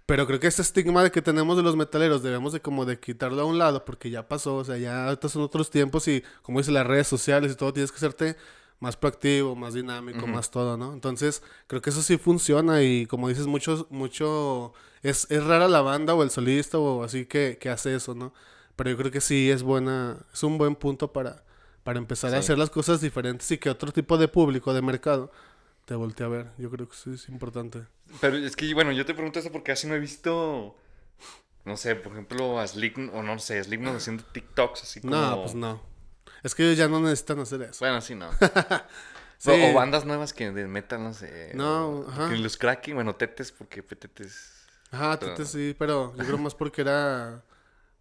Pero 0.05 0.25
creo 0.25 0.39
que 0.39 0.47
ese 0.47 0.61
estigma 0.61 1.03
de 1.03 1.11
que 1.11 1.21
tenemos 1.21 1.57
de 1.57 1.63
los 1.63 1.75
metaleros 1.75 2.23
debemos 2.23 2.53
de 2.53 2.61
como 2.61 2.85
de 2.85 3.01
quitarlo 3.01 3.41
a 3.41 3.45
un 3.45 3.57
lado 3.57 3.83
porque 3.83 4.09
ya 4.09 4.29
pasó, 4.29 4.55
o 4.55 4.63
sea, 4.63 4.77
ya 4.77 5.07
ahorita 5.07 5.27
son 5.27 5.41
otros 5.41 5.69
tiempos 5.69 6.07
y 6.07 6.23
como 6.41 6.59
dice 6.59 6.71
las 6.71 6.87
redes 6.87 7.07
sociales 7.07 7.51
y 7.51 7.55
todo, 7.55 7.73
tienes 7.73 7.91
que 7.91 7.97
hacerte 7.97 8.37
más 8.79 8.95
proactivo, 8.95 9.57
más 9.57 9.73
dinámico, 9.73 10.25
más 10.25 10.51
todo, 10.51 10.77
¿no? 10.77 10.93
Entonces, 10.93 11.43
creo 11.67 11.81
que 11.81 11.89
eso 11.89 12.01
sí 12.01 12.17
funciona 12.17 12.81
y 12.81 13.07
como 13.07 13.27
dices, 13.27 13.45
mucho, 13.45 13.87
mucho, 13.89 14.71
es, 15.01 15.29
es 15.29 15.43
rara 15.43 15.67
la 15.67 15.81
banda 15.81 16.13
o 16.15 16.23
el 16.23 16.29
solista 16.29 16.79
o 16.79 17.03
así 17.03 17.25
que, 17.25 17.57
que 17.59 17.69
hace 17.69 17.93
eso, 17.93 18.15
¿no? 18.15 18.33
Pero 18.75 18.89
yo 18.89 18.97
creo 18.97 19.12
que 19.12 19.21
sí 19.21 19.51
es 19.51 19.62
buena, 19.63 20.17
es 20.33 20.41
un 20.43 20.57
buen 20.57 20.75
punto 20.75 21.12
para, 21.13 21.43
para 21.83 21.99
empezar 21.99 22.33
a 22.33 22.39
hacer 22.39 22.57
las 22.57 22.69
cosas 22.69 23.01
diferentes 23.01 23.49
y 23.51 23.57
que 23.57 23.69
otro 23.69 23.91
tipo 23.91 24.17
de 24.17 24.27
público, 24.27 24.73
de 24.73 24.81
mercado, 24.81 25.31
te 25.86 25.93
voltee 25.95 26.25
a 26.25 26.29
ver. 26.29 26.47
Yo 26.57 26.69
creo 26.71 26.88
que 26.89 26.95
sí 26.95 27.12
es 27.13 27.29
importante. 27.29 27.83
Pero 28.19 28.38
es 28.38 28.55
que, 28.55 28.73
bueno, 28.73 28.91
yo 28.91 29.05
te 29.05 29.13
pregunto 29.13 29.39
eso 29.39 29.51
porque 29.51 29.71
casi 29.73 29.88
no 29.88 29.93
he 29.95 29.99
visto, 29.99 30.75
no 31.65 31.77
sé, 31.77 31.95
por 31.95 32.13
ejemplo, 32.13 32.59
a 32.59 32.67
Slipknot, 32.67 33.13
o 33.13 33.21
no 33.23 33.38
sé, 33.39 33.63
Slipknot 33.63 33.95
haciendo 33.97 34.23
TikToks 34.23 34.83
así 34.83 35.01
como... 35.01 35.15
No, 35.15 35.41
pues 35.41 35.53
no. 35.55 35.81
Es 36.41 36.55
que 36.55 36.63
ellos 36.65 36.77
ya 36.77 36.88
no 36.88 36.99
necesitan 36.99 37.39
hacer 37.39 37.62
eso. 37.62 37.77
Bueno, 37.79 38.01
sí, 38.01 38.15
no. 38.15 38.31
Sí. 38.31 38.39
O, 39.45 39.71
o 39.71 39.73
bandas 39.73 40.05
nuevas 40.05 40.31
que 40.31 40.51
de 40.51 40.67
metal, 40.67 41.03
no 41.03 41.13
sé. 41.13 41.51
No, 41.53 42.05
ajá. 42.07 42.29
los 42.29 42.55
Cracky, 42.55 42.93
bueno, 42.93 43.15
Tetes, 43.15 43.51
porque 43.51 43.81
Tetes... 43.81 44.53
Ajá, 44.89 45.19
Pero- 45.19 45.33
Tete 45.33 45.45
sí, 45.45 45.75
pero 45.77 46.15
yo 46.15 46.23
creo 46.23 46.38
más 46.38 46.55
porque 46.55 46.79
era 46.79 47.43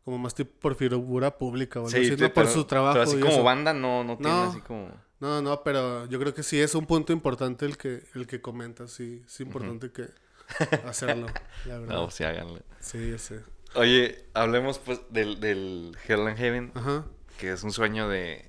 como 0.05 0.19
más 0.19 0.35
tipo 0.35 0.51
por 0.61 0.75
figura 0.75 1.37
pública 1.39 1.79
o 1.81 1.87
algo 1.87 1.91
Sí, 1.97 2.11
así, 2.13 2.21
no 2.21 2.33
por 2.33 2.47
su 2.49 2.65
trabajo. 2.65 2.95
Pero 2.95 3.03
así 3.05 3.17
y 3.17 3.21
como 3.21 3.33
eso. 3.35 3.43
banda 3.45 3.73
no, 3.73 4.03
no 4.05 4.17
tiene 4.17 4.33
No. 4.33 4.43
así 4.51 4.61
como... 4.61 4.91
No, 5.21 5.41
no, 5.41 5.63
pero 5.63 6.07
yo 6.07 6.19
creo 6.19 6.35
que 6.35 6.43
sí 6.43 6.61
es 6.61 6.75
un 6.75 6.85
punto 6.87 7.13
importante 7.13 7.65
el 7.65 7.77
que, 7.77 8.03
el 8.15 8.27
que 8.27 8.41
comentas, 8.41 8.91
sí, 8.91 9.23
es 9.25 9.41
importante 9.41 9.93
que 9.93 10.09
hacerlo, 10.89 11.29
la 11.67 11.79
verdad. 11.79 11.95
No, 11.95 12.11
sí, 12.11 12.25
háganlo. 12.25 12.61
Sí, 12.81 13.11
ya 13.13 13.19
sé. 13.19 13.41
Oye, 13.77 14.25
hablemos 14.35 14.81
pues 14.81 15.01
del, 15.11 15.39
del 15.39 15.97
Hell 16.09 16.27
and 16.27 16.37
Heaven, 16.37 16.73
Ajá, 16.75 17.05
que 17.39 17.53
es 17.53 17.63
un 17.63 17.71
sueño 17.71 18.09
de... 18.09 18.49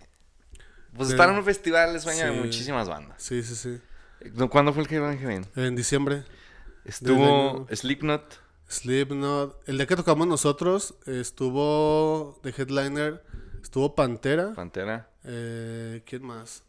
Pues 0.96 1.10
De- 1.10 1.14
estar 1.16 1.30
en 1.30 1.36
un 1.36 1.46
festival 1.46 1.96
es 1.96 2.02
sueño 2.04 2.26
de 2.26 2.32
muchísimas 2.32 2.90
bandas. 2.90 3.22
sí, 3.22 3.44
sí, 3.44 3.56
sí. 3.56 3.80
¿Cuándo 4.50 4.74
fue 4.74 4.84
el 4.84 4.92
Hell 4.92 5.04
and 5.04 5.20
Heaven? 5.20 5.46
En 5.56 5.76
diciembre, 5.76 6.24
Estuvo 6.86 7.68
Slipknot, 7.72 8.40
Slipknot, 8.74 9.62
el 9.70 9.78
día 9.78 9.86
que 9.86 9.96
tocamos 9.96 10.28
nosotros 10.28 10.96
estuvo 11.06 12.40
de 12.44 12.50
headliner, 12.58 13.24
estuvo 13.62 13.94
Pantera, 13.96 14.54
Pantera. 14.56 15.10
eh, 15.24 16.02
¿quién 16.06 16.24
más? 16.26 16.64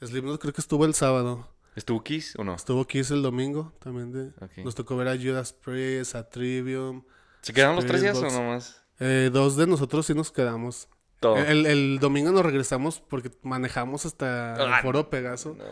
Slipknot 0.00 0.40
creo 0.40 0.52
que 0.52 0.60
estuvo 0.60 0.84
el 0.84 0.94
sábado. 0.94 1.48
¿Estuvo 1.74 2.02
Kiss 2.02 2.34
o 2.36 2.44
no? 2.44 2.54
Estuvo 2.54 2.84
Kiss 2.86 3.10
el 3.10 3.22
domingo 3.22 3.72
también. 3.80 4.12
De, 4.12 4.28
Ok. 4.44 4.58
Nos 4.64 4.74
tocó 4.74 4.96
ver 4.96 5.08
a 5.08 5.16
Judas 5.16 5.52
Priest, 5.52 6.14
a 6.14 6.28
Trivium. 6.28 7.02
¿Se 7.42 7.52
quedaron 7.52 7.76
los 7.76 7.86
tres 7.86 8.00
días 8.02 8.16
o 8.18 8.30
nomás? 8.30 8.82
Eh, 9.00 9.30
dos 9.32 9.56
de 9.56 9.66
nosotros 9.66 10.06
sí 10.06 10.14
nos 10.14 10.30
quedamos. 10.32 10.88
Todo. 11.20 11.36
El, 11.36 11.66
el 11.66 11.98
domingo 12.00 12.30
nos 12.30 12.44
regresamos 12.44 13.00
porque 13.00 13.30
manejamos 13.42 14.06
hasta 14.06 14.54
Ah, 14.54 14.76
el 14.76 14.82
Foro 14.82 15.10
Pegaso. 15.10 15.54
No. 15.58 15.64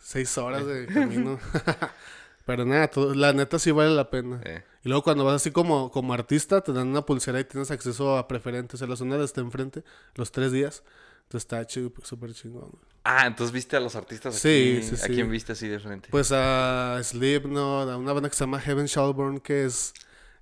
Seis 0.00 0.36
horas 0.38 0.64
de 0.66 0.86
camino. 0.86 1.38
Pero 2.50 2.64
nada, 2.64 2.88
todo- 2.88 3.14
la 3.14 3.32
neta 3.32 3.60
sí 3.60 3.70
vale 3.70 3.94
la 3.94 4.10
pena. 4.10 4.40
Eh. 4.44 4.64
Y 4.82 4.88
luego 4.88 5.04
cuando 5.04 5.24
vas 5.24 5.36
así 5.36 5.52
como, 5.52 5.90
como 5.92 6.12
artista, 6.14 6.60
te 6.62 6.72
dan 6.72 6.88
una 6.88 7.06
pulsera 7.06 7.38
y 7.38 7.44
tienes 7.44 7.70
acceso 7.70 8.16
a 8.18 8.26
preferentes. 8.26 8.74
O 8.74 8.78
sea, 8.78 8.88
la 8.88 8.96
zona 8.96 9.16
de 9.16 9.22
hasta 9.24 9.40
enfrente, 9.40 9.84
los 10.16 10.32
tres 10.32 10.50
días. 10.50 10.82
Entonces 11.22 11.44
está 11.44 11.64
chido, 11.64 11.92
súper 12.02 12.32
chingón. 12.34 12.72
Ah, 13.04 13.24
entonces 13.28 13.52
viste 13.52 13.76
a 13.76 13.80
los 13.80 13.94
artistas 13.94 14.34
Sí, 14.34 14.78
aquí. 14.78 14.82
sí, 14.88 14.94
¿A 14.96 15.06
sí. 15.06 15.12
quién 15.14 15.30
viste 15.30 15.52
así 15.52 15.68
de 15.68 15.78
frente? 15.78 16.08
Pues 16.10 16.32
a 16.32 16.98
Slipknot, 17.04 17.88
a 17.88 17.96
una 17.96 18.12
banda 18.12 18.28
que 18.28 18.34
se 18.34 18.40
llama 18.44 18.58
Heaven 18.58 18.86
Shallburn, 18.86 19.38
que 19.38 19.64
es, 19.64 19.94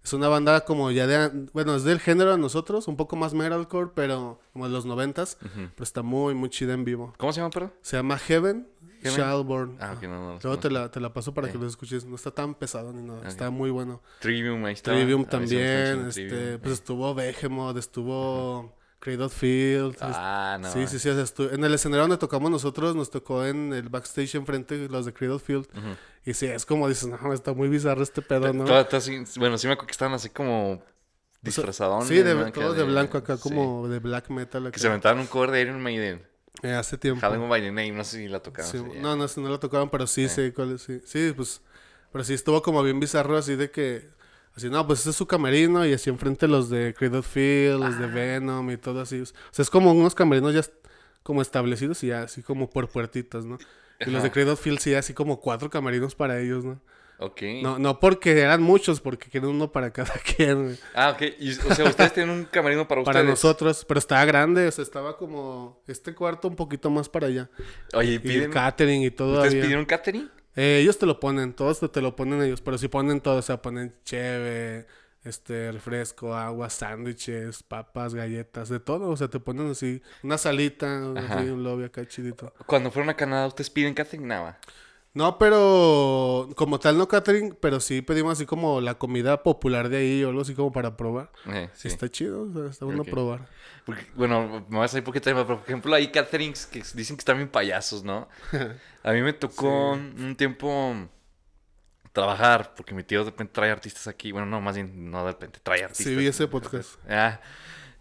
es 0.03 0.12
una 0.14 0.29
banda 0.29 0.62
como 0.64 0.90
ya 0.90 1.07
de... 1.07 1.29
Bueno, 1.53 1.75
es 1.77 1.85
del 1.85 2.01
género 2.01 2.31
de 2.33 2.38
nosotros, 2.38 2.88
un 2.88 2.97
poco 2.97 3.16
más 3.16 3.35
metalcore, 3.35 3.90
pero 3.94 4.40
como 4.55 4.64
de 4.66 4.73
los 4.73 4.87
noventas. 4.87 5.37
Ujú. 5.42 5.68
Pero 5.75 5.85
está 5.85 6.01
muy, 6.03 6.35
muy 6.35 6.49
chida 6.49 6.73
en 6.73 6.85
vivo. 6.87 7.12
¿Cómo 7.18 7.35
se 7.35 7.40
llama, 7.40 7.51
perdón? 7.51 7.73
Se 7.83 7.97
llama 7.99 8.16
Heaven, 8.18 8.66
Shallburn. 9.03 9.77
Ah, 9.81 9.95
ok, 9.97 10.03
no, 10.05 10.35
no. 10.35 10.39
Luego 10.43 10.59
te 10.59 10.71
la, 10.71 10.91
te 10.91 11.01
la 11.01 11.13
paso 11.13 11.33
para 11.35 11.47
Sí. 11.49 11.53
que 11.53 11.59
lo 11.59 11.67
escuches. 11.67 12.05
No 12.05 12.17
está 12.17 12.31
tan 12.31 12.55
pesado 12.55 12.93
ni 12.93 13.03
nada. 13.03 13.27
Está 13.29 13.51
muy 13.51 13.71
bueno. 13.71 14.03
Trivium, 14.21 14.65
ahí 14.65 14.75
está. 14.75 14.93
Trivium 14.93 15.23
sí 15.25 15.29
también. 15.31 16.07
Este, 16.09 16.59
pues 16.59 16.75
estuvo 16.75 17.15
Behemoth, 17.15 17.77
estuvo 17.77 18.77
Cradle 19.01 19.29
Field. 19.29 19.97
Ah, 20.01 20.59
no. 20.61 20.73
Sí, 20.73 20.87
sí, 20.87 20.99
sí. 20.99 21.11
sea, 21.11 21.15
estu- 21.15 21.53
En 21.53 21.63
el 21.65 21.73
escenario 21.75 22.03
donde 22.03 22.19
tocamos 22.19 22.51
nosotros, 22.51 22.97
nos 22.97 23.11
tocó 23.11 23.45
en 23.45 23.73
el 23.73 23.89
backstage 23.89 24.35
enfrente 24.35 24.89
los 24.89 25.07
de 25.07 25.13
Cradle 25.13 25.39
Field. 25.39 25.67
Y 26.25 26.35
sí, 26.35 26.47
es 26.47 26.67
como 26.67 26.89
dices, 26.89 27.09
no, 27.09 27.33
está 27.33 27.53
muy 27.55 27.69
bizarro 27.69 28.03
este 28.03 28.21
pedo, 28.23 28.53
¿no? 28.53 28.65
Bueno, 28.65 29.57
sí 29.59 29.67
me 29.67 29.73
acuerdo 29.75 29.87
que 29.87 29.93
estaban 29.93 30.15
así 30.15 30.29
como 30.31 30.83
disfrazadones. 31.41 32.09
Sí, 32.09 32.17
de, 32.23 32.51
todos 32.51 32.77
de 32.77 32.83
blanco 32.83 33.19
acá, 33.19 33.37
sí. 33.37 33.43
como 33.45 33.89
de 33.89 33.99
black 34.01 34.29
metal. 34.31 34.71
Que 34.73 34.79
se 34.81 34.89
aventaron 34.89 35.21
un 35.21 35.27
cover 35.27 35.51
de 35.53 35.63
Iron 35.63 35.81
Maiden. 35.81 36.27
Eh, 36.62 36.73
hace 36.73 36.99
tiempo. 36.99 37.21
Halloween 37.21 37.49
by 37.49 37.61
the 37.61 37.68
Name, 37.68 37.92
no 37.92 38.05
sé 38.05 38.18
si 38.18 38.29
la 38.29 38.40
tocaron. 38.40 38.71
Sí, 38.71 38.79
no, 39.01 39.16
no, 39.16 39.27
no 39.37 39.49
lo 39.49 39.61
tocaron, 39.61 39.90
pero 39.90 40.07
sí, 40.07 40.29
sé 40.29 40.53
cuál 40.53 40.73
es, 40.73 40.83
sí. 40.83 41.01
Sí, 41.05 41.33
pues, 41.37 41.62
pero 42.12 42.25
sí 42.25 42.35
estuvo 42.35 42.62
como 42.62 42.83
bien 42.83 42.99
bizarro 43.01 43.37
así 43.37 43.55
de 43.57 43.71
que, 43.71 44.09
así, 44.57 44.68
no, 44.68 44.87
pues 44.87 45.01
ese 45.01 45.11
es 45.11 45.16
su 45.16 45.27
camerino 45.27 45.87
y 45.87 45.92
así 45.92 46.11
enfrente 46.11 46.49
los 46.49 46.68
de 46.68 46.94
Cradle 46.94 47.23
Field, 47.23 47.81
los 47.81 47.99
de 47.99 48.05
Ah. 48.07 48.09
Venom 48.09 48.71
y 48.71 48.77
todo 48.77 49.01
así. 49.01 49.21
O 49.21 49.27
sea, 49.27 49.62
es 49.62 49.71
como 49.71 49.92
unos 49.92 50.14
camerinos 50.14 50.53
ya 50.55 50.62
como 51.23 51.42
establecidos 51.42 52.03
y 52.05 52.09
ya 52.09 52.23
así 52.23 52.42
como 52.42 52.71
por 52.71 52.88
puertitas, 52.88 53.44
¿no? 53.44 53.59
Y 54.01 54.11
los 54.11 54.23
de. 54.23 54.31
Cradle 54.31 54.57
Field 54.57 54.79
sí, 54.81 54.94
así 54.94 55.12
como 55.14 55.40
cuatro 55.40 55.68
camerinos 55.71 56.14
para 56.14 56.40
ellos, 56.40 56.64
¿no? 56.64 56.81
Ok. 57.21 57.43
No, 57.63 57.79
no 57.79 57.99
porque 57.99 58.39
eran 58.39 58.63
muchos, 58.63 59.01
porque 59.01 59.29
quieren 59.29 59.51
uno 59.51 59.73
para 59.73 59.93
cada 59.93 60.13
quien. 60.37 60.79
Ah, 60.95 61.11
ok. 61.11 61.23
Y, 61.41 61.51
o 61.51 61.75
sea, 61.75 61.85
ustedes 61.87 62.13
tienen 62.13 62.35
un 62.35 62.45
camerino 62.45 62.87
para 62.87 63.01
ustedes. 63.01 63.17
Para 63.17 63.29
nosotros, 63.29 63.85
pero 63.87 63.99
estaba 63.99 64.25
grande, 64.25 64.69
o 64.69 64.71
sea, 64.71 64.83
estaba 64.83 65.17
como 65.17 65.83
este 65.89 66.15
cuarto 66.15 66.47
un 66.49 66.55
poquito 66.57 66.91
más 66.91 67.09
para 67.09 67.27
allá. 67.27 67.51
Oye, 67.95 68.15
Y 68.15 68.19
piden. 68.21 68.51
catering 68.53 69.03
y 69.03 69.11
todo. 69.11 69.43
¿Ustedes 69.43 69.63
pidieron 69.63 69.85
catering? 69.85 70.31
Eh, 70.55 70.79
ellos 70.83 70.99
te 70.99 71.07
lo 71.07 71.21
ponen, 71.21 71.53
todos 71.53 71.81
te, 71.81 71.89
te 71.89 72.01
lo 72.01 72.17
ponen 72.17 72.43
ellos, 72.43 72.61
pero 72.61 72.79
si 72.79 72.89
ponen 72.89 73.21
todo, 73.21 73.37
o 73.37 73.43
sea, 73.43 73.63
ponen 73.63 73.95
cheve, 74.05 74.87
este, 75.23 75.71
refresco, 75.71 76.35
agua, 76.35 76.69
sándwiches, 76.71 77.63
papas, 77.63 78.15
galletas, 78.15 78.69
de 78.69 78.81
todo, 78.81 79.09
o 79.09 79.17
sea, 79.17 79.29
te 79.29 79.39
ponen 79.39 79.71
así, 79.71 80.03
una 80.23 80.37
salita, 80.39 81.13
así, 81.17 81.49
un 81.49 81.63
lobby 81.63 81.85
acá 81.85 82.07
chidito. 82.07 82.53
Cuando 82.67 82.91
fueron 82.91 83.11
a 83.11 83.15
Canadá, 83.15 83.47
¿ustedes 83.47 83.71
piden 83.71 83.95
catering? 83.95 84.27
Nada. 84.27 84.59
No, 84.63 84.69
pero 85.39 86.49
como 86.55 86.79
tal 86.79 86.97
no 86.97 87.09
catering, 87.09 87.57
pero 87.61 87.81
sí 87.81 88.03
pedimos 88.03 88.35
así 88.35 88.47
como 88.47 88.81
la 88.81 88.95
comida 88.95 89.43
popular 89.43 89.89
de 89.89 89.97
ahí 89.99 90.25
o 90.25 90.29
algo 90.29 90.43
así 90.43 90.55
como 90.55 90.71
para 90.73 90.97
probar. 90.97 91.31
Eh, 91.47 91.69
Sí, 91.75 91.83
sí. 91.83 91.89
está 91.89 92.09
chido, 92.09 92.43
o 92.43 92.53
sea, 92.53 92.71
está 92.71 92.85
bueno 92.85 93.05
probar. 93.05 93.49
Porque, 93.85 94.07
bueno, 94.15 94.65
me 94.69 94.79
vas 94.79 94.95
a 94.95 94.99
ir 94.99 95.05
porque 95.05 95.21
también, 95.21 95.47
por 95.47 95.61
ejemplo, 95.65 95.95
hay 95.95 96.09
caterings 96.09 96.67
que 96.67 96.83
dicen 96.95 97.17
que 97.17 97.21
están 97.21 97.37
bien 97.39 97.49
payasos, 97.49 98.05
¿no? 98.05 98.29
A 99.03 99.13
mí 99.13 99.23
me 99.23 99.33
tocó 99.33 99.93
un 99.93 100.35
tiempo 100.37 100.95
trabajar, 102.13 102.75
porque 102.77 102.95
mi 102.95 103.03
tío 103.03 103.21
de 103.25 103.31
repente 103.31 103.53
trae 103.55 103.71
artistas 103.71 104.07
aquí. 104.09 104.33
Bueno, 104.33 104.47
no, 104.47 104.61
más 104.61 104.75
bien, 104.75 105.11
no 105.11 105.25
de 105.25 105.33
repente, 105.33 105.61
trae 105.63 105.85
artistas. 105.85 106.07
Sí, 106.07 106.15
vi 106.17 106.27
ese 106.27 106.49
podcast. 106.49 106.95
Ah, 107.09 107.41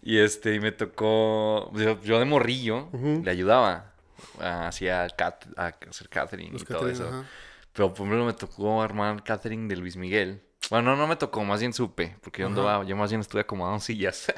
y 0.02 0.18
este, 0.18 0.54
y 0.54 0.60
me 0.60 0.72
tocó, 0.72 1.72
yo, 1.74 2.00
yo 2.02 2.18
de 2.18 2.24
morrillo 2.24 2.88
le 2.92 3.30
ayudaba, 3.30 3.92
hacía 4.40 5.06
cat, 5.16 5.44
a 5.56 5.74
hacer 5.88 6.08
catering 6.08 6.52
Los 6.52 6.62
y 6.62 6.64
todo 6.64 6.88
eso. 6.88 7.08
ajá. 7.08 7.24
Pero 7.72 7.92
primero 7.94 8.24
me 8.24 8.32
tocó 8.32 8.82
armar 8.82 9.22
catering 9.22 9.68
de 9.68 9.76
Luis 9.76 9.96
Miguel. 9.96 10.42
Bueno, 10.70 10.90
no, 10.90 10.96
no 10.96 11.06
me 11.06 11.16
tocó, 11.16 11.44
más 11.44 11.60
bien 11.60 11.72
supe, 11.72 12.16
porque 12.22 12.42
yo 12.42 12.48
andaba, 12.48 12.84
yo 12.84 12.96
más 12.96 13.10
bien 13.10 13.20
estuve 13.20 13.42
acomodando 13.42 13.80
sillas. 13.84 14.32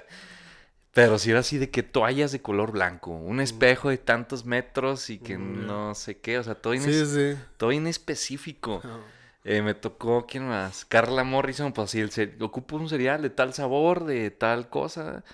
Pero 0.92 1.18
sí 1.18 1.30
era 1.30 1.38
así 1.40 1.56
de 1.56 1.70
que 1.70 1.82
toallas 1.84 2.32
de 2.32 2.42
color 2.42 2.72
blanco, 2.72 3.12
Mm. 3.12 3.26
un 3.28 3.40
espejo 3.40 3.90
de 3.90 3.98
tantos 3.98 4.44
metros 4.44 5.08
y 5.08 5.18
que 5.18 5.38
no 5.38 5.94
sé 5.94 6.18
qué, 6.18 6.38
o 6.38 6.42
sea, 6.42 6.54
todo, 6.56 6.74
Sí, 6.74 7.06
sí. 7.06 7.36
todo 7.56 7.70
inespecífico. 7.72 8.80
No. 8.84 8.98
Eh, 9.44 9.62
me 9.62 9.72
tocó, 9.72 10.26
¿quién 10.26 10.46
más? 10.48 10.84
Carla 10.84 11.24
Morrison, 11.24 11.72
pues 11.72 11.90
así, 11.90 12.00
el 12.00 12.36
ocupo 12.42 12.76
un 12.76 12.88
cereal 12.90 13.22
de 13.22 13.30
tal 13.30 13.54
sabor, 13.54 14.04
de 14.04 14.30
tal 14.30 14.68
cosa, 14.68 15.24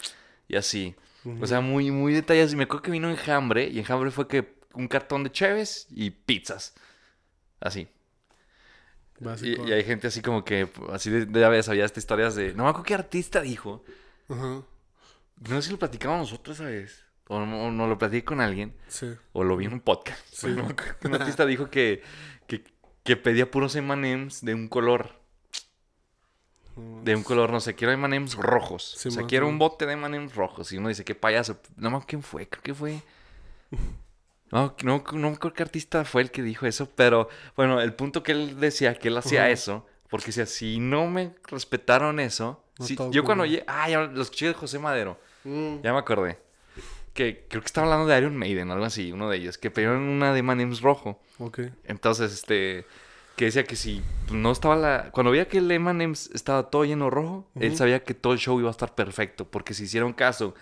y 0.46 0.56
así. 0.56 0.94
O 1.40 1.46
sea, 1.46 1.60
muy, 1.60 1.90
muy 1.90 2.12
detalles. 2.12 2.52
Y 2.52 2.56
me 2.56 2.64
acuerdo 2.64 2.82
que 2.82 2.90
vino 2.90 3.10
Enjambre, 3.10 3.68
y 3.68 3.78
Enjambre 3.78 4.10
fue 4.10 4.28
que 4.28 4.56
un 4.74 4.88
cartón 4.88 5.24
de 5.24 5.32
cheves 5.32 5.86
y 5.90 6.10
pizzas. 6.10 6.74
Así. 7.60 7.88
Y, 9.42 9.72
hay 9.72 9.82
gente 9.82 10.08
así 10.08 10.20
como 10.20 10.44
que, 10.44 10.68
así 10.92 11.10
de, 11.10 11.24
de 11.24 11.48
vez 11.48 11.68
había 11.68 11.84
estas 11.86 12.02
historias 12.02 12.34
de, 12.34 12.52
no 12.52 12.64
me 12.64 12.70
acuerdo 12.70 12.84
qué 12.84 12.94
artista 12.94 13.40
dijo. 13.40 13.82
Ajá. 14.28 14.62
No 15.48 15.56
sé 15.56 15.62
si 15.62 15.70
lo 15.70 15.78
platicamos 15.78 16.18
nosotros, 16.18 16.58
¿sabes? 16.58 17.04
O 17.28 17.40
no, 17.40 17.64
o 17.64 17.70
no 17.70 17.86
lo 17.86 17.98
platiqué 17.98 18.24
con 18.24 18.40
alguien. 18.40 18.74
Sí. 18.88 19.14
O 19.32 19.42
lo 19.42 19.56
vi 19.56 19.66
en 19.66 19.72
un 19.74 19.80
podcast. 19.80 20.20
Sí. 20.30 20.48
Un 21.04 21.14
artista 21.14 21.44
dijo 21.44 21.70
que, 21.70 22.02
que, 22.46 22.64
que 23.02 23.16
pedía 23.16 23.50
puros 23.50 23.74
M&M's 23.74 24.44
de 24.44 24.54
un 24.54 24.68
color. 24.68 25.20
De 26.76 27.14
un 27.16 27.22
color, 27.22 27.50
no 27.50 27.60
sé, 27.60 27.74
quiero 27.74 27.92
M&M's 27.94 28.34
rojos. 28.34 28.94
Sí, 28.98 29.08
o 29.08 29.10
sea, 29.10 29.24
quiero 29.24 29.48
un 29.48 29.58
bote 29.58 29.86
de 29.86 29.94
M&M's 29.94 30.34
rojos. 30.34 30.72
Y 30.72 30.76
uno 30.78 30.88
dice, 30.88 31.04
qué 31.04 31.14
payaso. 31.14 31.58
No 31.76 31.88
me 31.90 31.96
acuerdo 31.96 32.06
quién 32.08 32.22
fue, 32.22 32.48
creo 32.48 32.62
que 32.62 32.74
fue... 32.74 33.00
No, 34.52 34.76
no, 34.84 35.02
no 35.12 35.30
me 35.30 35.34
acuerdo 35.34 35.54
qué 35.54 35.64
artista 35.64 36.04
fue 36.04 36.22
el 36.22 36.30
que 36.30 36.40
dijo 36.40 36.66
eso, 36.66 36.88
pero 36.94 37.28
bueno, 37.56 37.80
el 37.80 37.92
punto 37.94 38.22
que 38.22 38.30
él 38.30 38.60
decía 38.60 38.94
que 38.94 39.08
él 39.08 39.16
hacía 39.18 39.50
eso, 39.50 39.84
porque 40.08 40.26
decía, 40.26 40.46
si 40.46 40.78
no 40.78 41.08
me 41.08 41.34
respetaron 41.48 42.20
eso, 42.20 42.62
No 42.78 42.86
si- 42.86 42.96
yo 43.10 43.24
cuando 43.24 43.44
llegué, 43.44 43.64
ah, 43.66 43.88
ya 43.90 44.02
lo 44.02 44.22
escuché 44.22 44.46
de 44.46 44.54
José 44.54 44.78
Madero, 44.78 45.18
Mm. 45.42 45.80
ya 45.82 45.92
me 45.92 45.98
acordé, 45.98 46.38
que 47.12 47.44
creo 47.48 47.60
que 47.60 47.66
estaba 47.66 47.88
hablando 47.88 48.06
de 48.06 48.16
Iron 48.18 48.36
Maiden, 48.36 48.70
algo 48.70 48.84
así, 48.84 49.10
uno 49.10 49.28
de 49.28 49.36
ellos, 49.38 49.58
que 49.58 49.72
pidieron 49.72 50.02
una 50.02 50.32
de 50.32 50.38
M&M's 50.38 50.80
rojo, 50.80 51.20
Ok. 51.40 51.62
entonces, 51.82 52.32
este, 52.32 52.86
que 53.36 53.46
decía 53.46 53.64
que 53.64 53.76
si 53.76 54.02
no 54.30 54.50
estaba 54.52 54.76
la, 54.76 55.10
cuando 55.12 55.30
veía 55.30 55.46
que 55.48 55.58
el 55.58 55.70
M&M's 55.70 56.30
estaba 56.34 56.70
todo 56.70 56.84
lleno 56.84 57.10
rojo, 57.10 57.48
él 57.54 57.76
sabía 57.76 58.02
que 58.02 58.14
todo 58.14 58.32
el 58.32 58.38
show 58.38 58.58
iba 58.58 58.68
a 58.68 58.72
estar 58.72 58.94
perfecto, 58.94 59.44
porque 59.46 59.74
si 59.74 59.84
hicieron 59.84 60.12
caso 60.12 60.54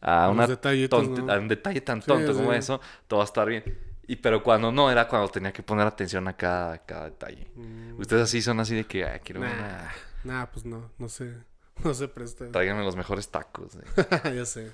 a, 0.00 0.24
A 0.24 0.26
los 0.28 0.34
una 0.36 0.46
detallitos, 0.46 1.04
tonte- 1.04 1.22
¿no? 1.22 1.32
a 1.32 1.38
un 1.38 1.48
detalle 1.48 1.80
tan 1.80 2.00
Sí, 2.00 2.08
tonto 2.08 2.34
como 2.34 2.52
sí. 2.52 2.58
eso, 2.58 2.80
todo 3.06 3.18
va 3.18 3.24
a 3.24 3.26
estar 3.26 3.46
bien. 3.48 3.62
Y 4.08 4.16
pero 4.16 4.42
cuando 4.42 4.72
no, 4.72 4.90
era 4.90 5.06
cuando 5.06 5.28
tenía 5.28 5.52
que 5.52 5.62
poner 5.62 5.86
atención 5.86 6.26
a 6.26 6.36
cada, 6.36 6.78
cada 6.78 7.04
detalle. 7.04 7.46
Mm. 7.54 8.00
Ustedes 8.00 8.22
así 8.24 8.42
son 8.42 8.58
así 8.60 8.74
de 8.74 8.84
que, 8.84 9.04
ah, 9.04 9.20
quiero 9.20 9.40
Nah, 9.40 9.46
una... 9.52 9.92
nah, 10.24 10.46
pues 10.46 10.64
no, 10.64 10.90
no 10.98 11.08
sé. 11.08 11.32
No 11.84 11.94
se 11.94 12.06
presta. 12.08 12.48
Tráiganme 12.50 12.84
los 12.84 12.96
mejores 12.96 13.28
tacos. 13.28 13.74
eh. 13.76 14.34
ya 14.34 14.44
sé. 14.44 14.70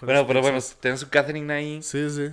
bueno, 0.00 0.26
pero 0.26 0.40
bueno, 0.42 0.58
tienen 0.80 0.96
su 0.98 1.08
catering 1.10 1.50
ahí. 1.50 1.82
Sí, 1.82 2.08
sí. 2.10 2.30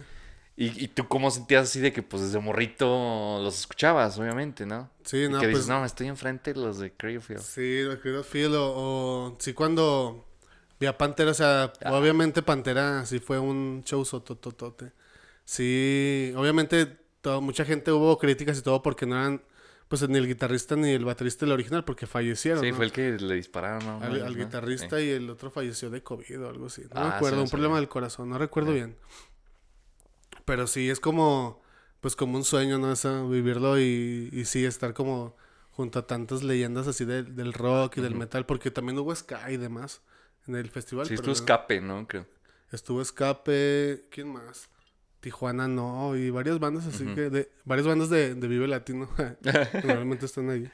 ¿Y, 0.62 0.84
y 0.84 0.88
tú 0.90 1.08
cómo 1.08 1.32
sentías 1.32 1.64
así 1.70 1.80
de 1.80 1.94
que 1.94 2.04
pues 2.04 2.22
desde 2.24 2.40
morrito 2.40 3.40
los 3.42 3.60
escuchabas, 3.62 4.20
obviamente, 4.20 4.66
¿no? 4.66 4.90
Sí, 5.06 5.24
Y 5.24 5.30
no, 5.30 5.40
que 5.40 5.46
pues. 5.48 5.60
dices, 5.60 5.68
no, 5.70 5.86
estoy 5.86 6.08
enfrente 6.08 6.54
de 6.54 6.60
los 6.60 6.80
de 6.80 6.92
Craigfield. 6.92 7.42
Sí, 7.42 7.82
lo 7.84 8.02
querido 8.02 8.24
Phil, 8.24 8.54
o, 8.56 8.74
o 8.76 9.38
sí 9.40 9.54
cuando 9.54 10.28
vi 10.78 10.88
a 10.88 10.98
Pantera, 10.98 11.32
o 11.32 11.34
sea, 11.34 11.72
Ah. 11.84 11.94
obviamente 11.94 12.42
Pantera 12.42 13.06
sí 13.06 13.20
fue 13.20 13.40
un 13.40 13.84
show 13.86 14.04
sotototote. 14.04 14.92
Sí, 15.46 16.34
obviamente 16.36 16.86
todo- 17.22 17.42
mucha 17.42 17.66
gente 17.66 17.92
hubo 17.92 18.18
críticas 18.18 18.60
y 18.60 18.62
todo 18.62 18.82
porque 18.82 19.06
no 19.06 19.16
eran, 19.16 19.42
pues 19.88 20.08
ni 20.08 20.18
el 20.18 20.28
guitarrista 20.28 20.76
ni 20.76 20.92
el 20.92 21.04
baterista 21.06 21.46
del 21.46 21.54
original 21.54 21.84
porque 21.84 22.06
fallecieron, 22.06 22.62
Sí, 22.64 22.70
¿no? 22.72 22.76
fue 22.76 22.86
el 22.86 22.92
que 22.92 23.12
le 23.18 23.36
dispararon, 23.36 23.84
¿no? 23.86 24.06
al, 24.06 24.22
al 24.24 24.38
¿no? 24.38 24.44
guitarrista 24.46 24.98
Sí. 24.98 25.06
y 25.06 25.10
el 25.12 25.30
otro 25.30 25.50
falleció 25.52 25.90
de 25.90 26.04
COVID 26.04 26.44
o 26.44 26.50
algo 26.50 26.68
así. 26.68 26.82
No 26.84 26.90
Ah, 26.94 27.04
me 27.06 27.10
sí, 27.12 27.16
acuerdo, 27.16 27.38
no 27.38 27.44
un 27.44 27.50
problema 27.50 27.78
del 27.78 27.88
corazón, 27.90 28.30
no 28.30 28.38
recuerdo 28.38 28.70
Sí. 28.72 28.76
bien. 28.76 28.96
Pero 30.50 30.66
sí, 30.66 30.90
es 30.90 31.00
como, 31.00 31.62
pues 32.02 32.16
como 32.16 32.36
un 32.36 32.44
sueño, 32.44 32.80
¿no? 32.80 32.92
Eso, 32.92 33.30
vivirlo 33.30 33.80
y, 33.80 34.30
y 34.32 34.46
sí, 34.46 34.66
estar 34.66 34.96
como 34.96 35.36
junto 35.70 36.00
a 36.00 36.08
tantas 36.08 36.42
leyendas 36.42 36.88
así 36.88 37.06
del- 37.06 37.36
del 37.36 37.54
rock 37.54 37.98
y 37.98 38.02
del 38.02 38.16
metal, 38.16 38.48
porque 38.48 38.72
también 38.72 38.98
hubo 38.98 39.16
ska 39.16 39.52
y 39.52 39.58
demás 39.58 40.02
en 40.48 40.56
el 40.56 40.72
festival. 40.72 41.06
Sí, 41.06 41.14
estuvo 41.14 41.34
escape, 41.34 41.82
¿no? 41.82 42.08
Creo. 42.08 42.26
Estuvo 42.72 43.02
Escape, 43.02 44.06
¿quién 44.10 44.34
más? 44.34 44.70
Tijuana 45.22 45.68
no, 45.68 46.16
y 46.16 46.32
varias 46.32 46.60
bandas 46.60 46.88
así 46.88 47.06
que, 47.14 47.30
de, 47.30 47.52
varias 47.66 47.88
bandas 47.88 48.10
de, 48.10 48.34
de 48.36 48.48
Vive 48.48 48.68
Latino, 48.68 49.08
normalmente 49.84 50.26
están 50.26 50.50
ahí. 50.50 50.72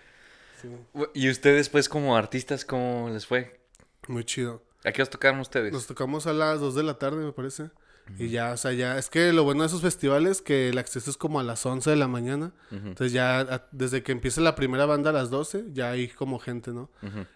Sí, 0.62 0.70
¿Y 1.14 1.30
ustedes, 1.30 1.68
pues, 1.70 1.90
como 1.90 2.16
artistas, 2.16 2.64
cómo 2.64 3.10
les 3.10 3.26
fue? 3.26 3.60
muy 4.08 4.24
chido. 4.24 4.64
¿A 4.86 4.92
qué 4.92 5.02
os 5.02 5.10
tocaron 5.10 5.40
ustedes? 5.40 5.74
Nos 5.74 5.88
tocamos 5.88 6.28
a 6.28 6.34
las 6.34 6.60
2 6.60 6.76
de 6.76 6.84
la 6.84 6.98
tarde, 7.00 7.26
me 7.26 7.34
parece. 7.34 7.72
Y 8.20 8.30
ya, 8.30 8.52
o 8.54 8.58
sea, 8.58 8.72
ya, 8.72 8.98
es 8.98 9.10
que 9.10 9.34
lo 9.34 9.44
bueno 9.44 9.62
de 9.64 9.68
esos 9.68 9.82
festivales 9.82 10.42
que 10.42 10.70
el 10.70 10.78
acceso 10.78 11.10
es 11.10 11.18
como 11.18 11.40
a 11.40 11.44
las 11.44 11.66
11 11.66 11.90
de 11.90 11.96
la 11.96 12.08
mañana. 12.08 12.52
Entonces 12.72 13.12
ya, 13.14 13.40
a- 13.40 13.68
desde 13.72 14.04
que 14.04 14.12
empieza 14.12 14.42
la 14.42 14.54
primera 14.56 14.86
banda 14.86 15.10
a 15.10 15.14
las 15.14 15.30
12, 15.30 15.66
ya 15.74 15.92
hay 15.92 16.08
como 16.10 16.38
gente, 16.40 16.72
¿no? 16.72 16.90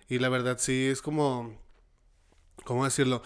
Y 0.08 0.19
la 0.19 0.29
verdad 0.29 0.58
sí 0.60 0.86
es 0.88 1.01
como, 1.01 1.58
¿cómo 2.65 2.86
decirlo? 2.86 3.23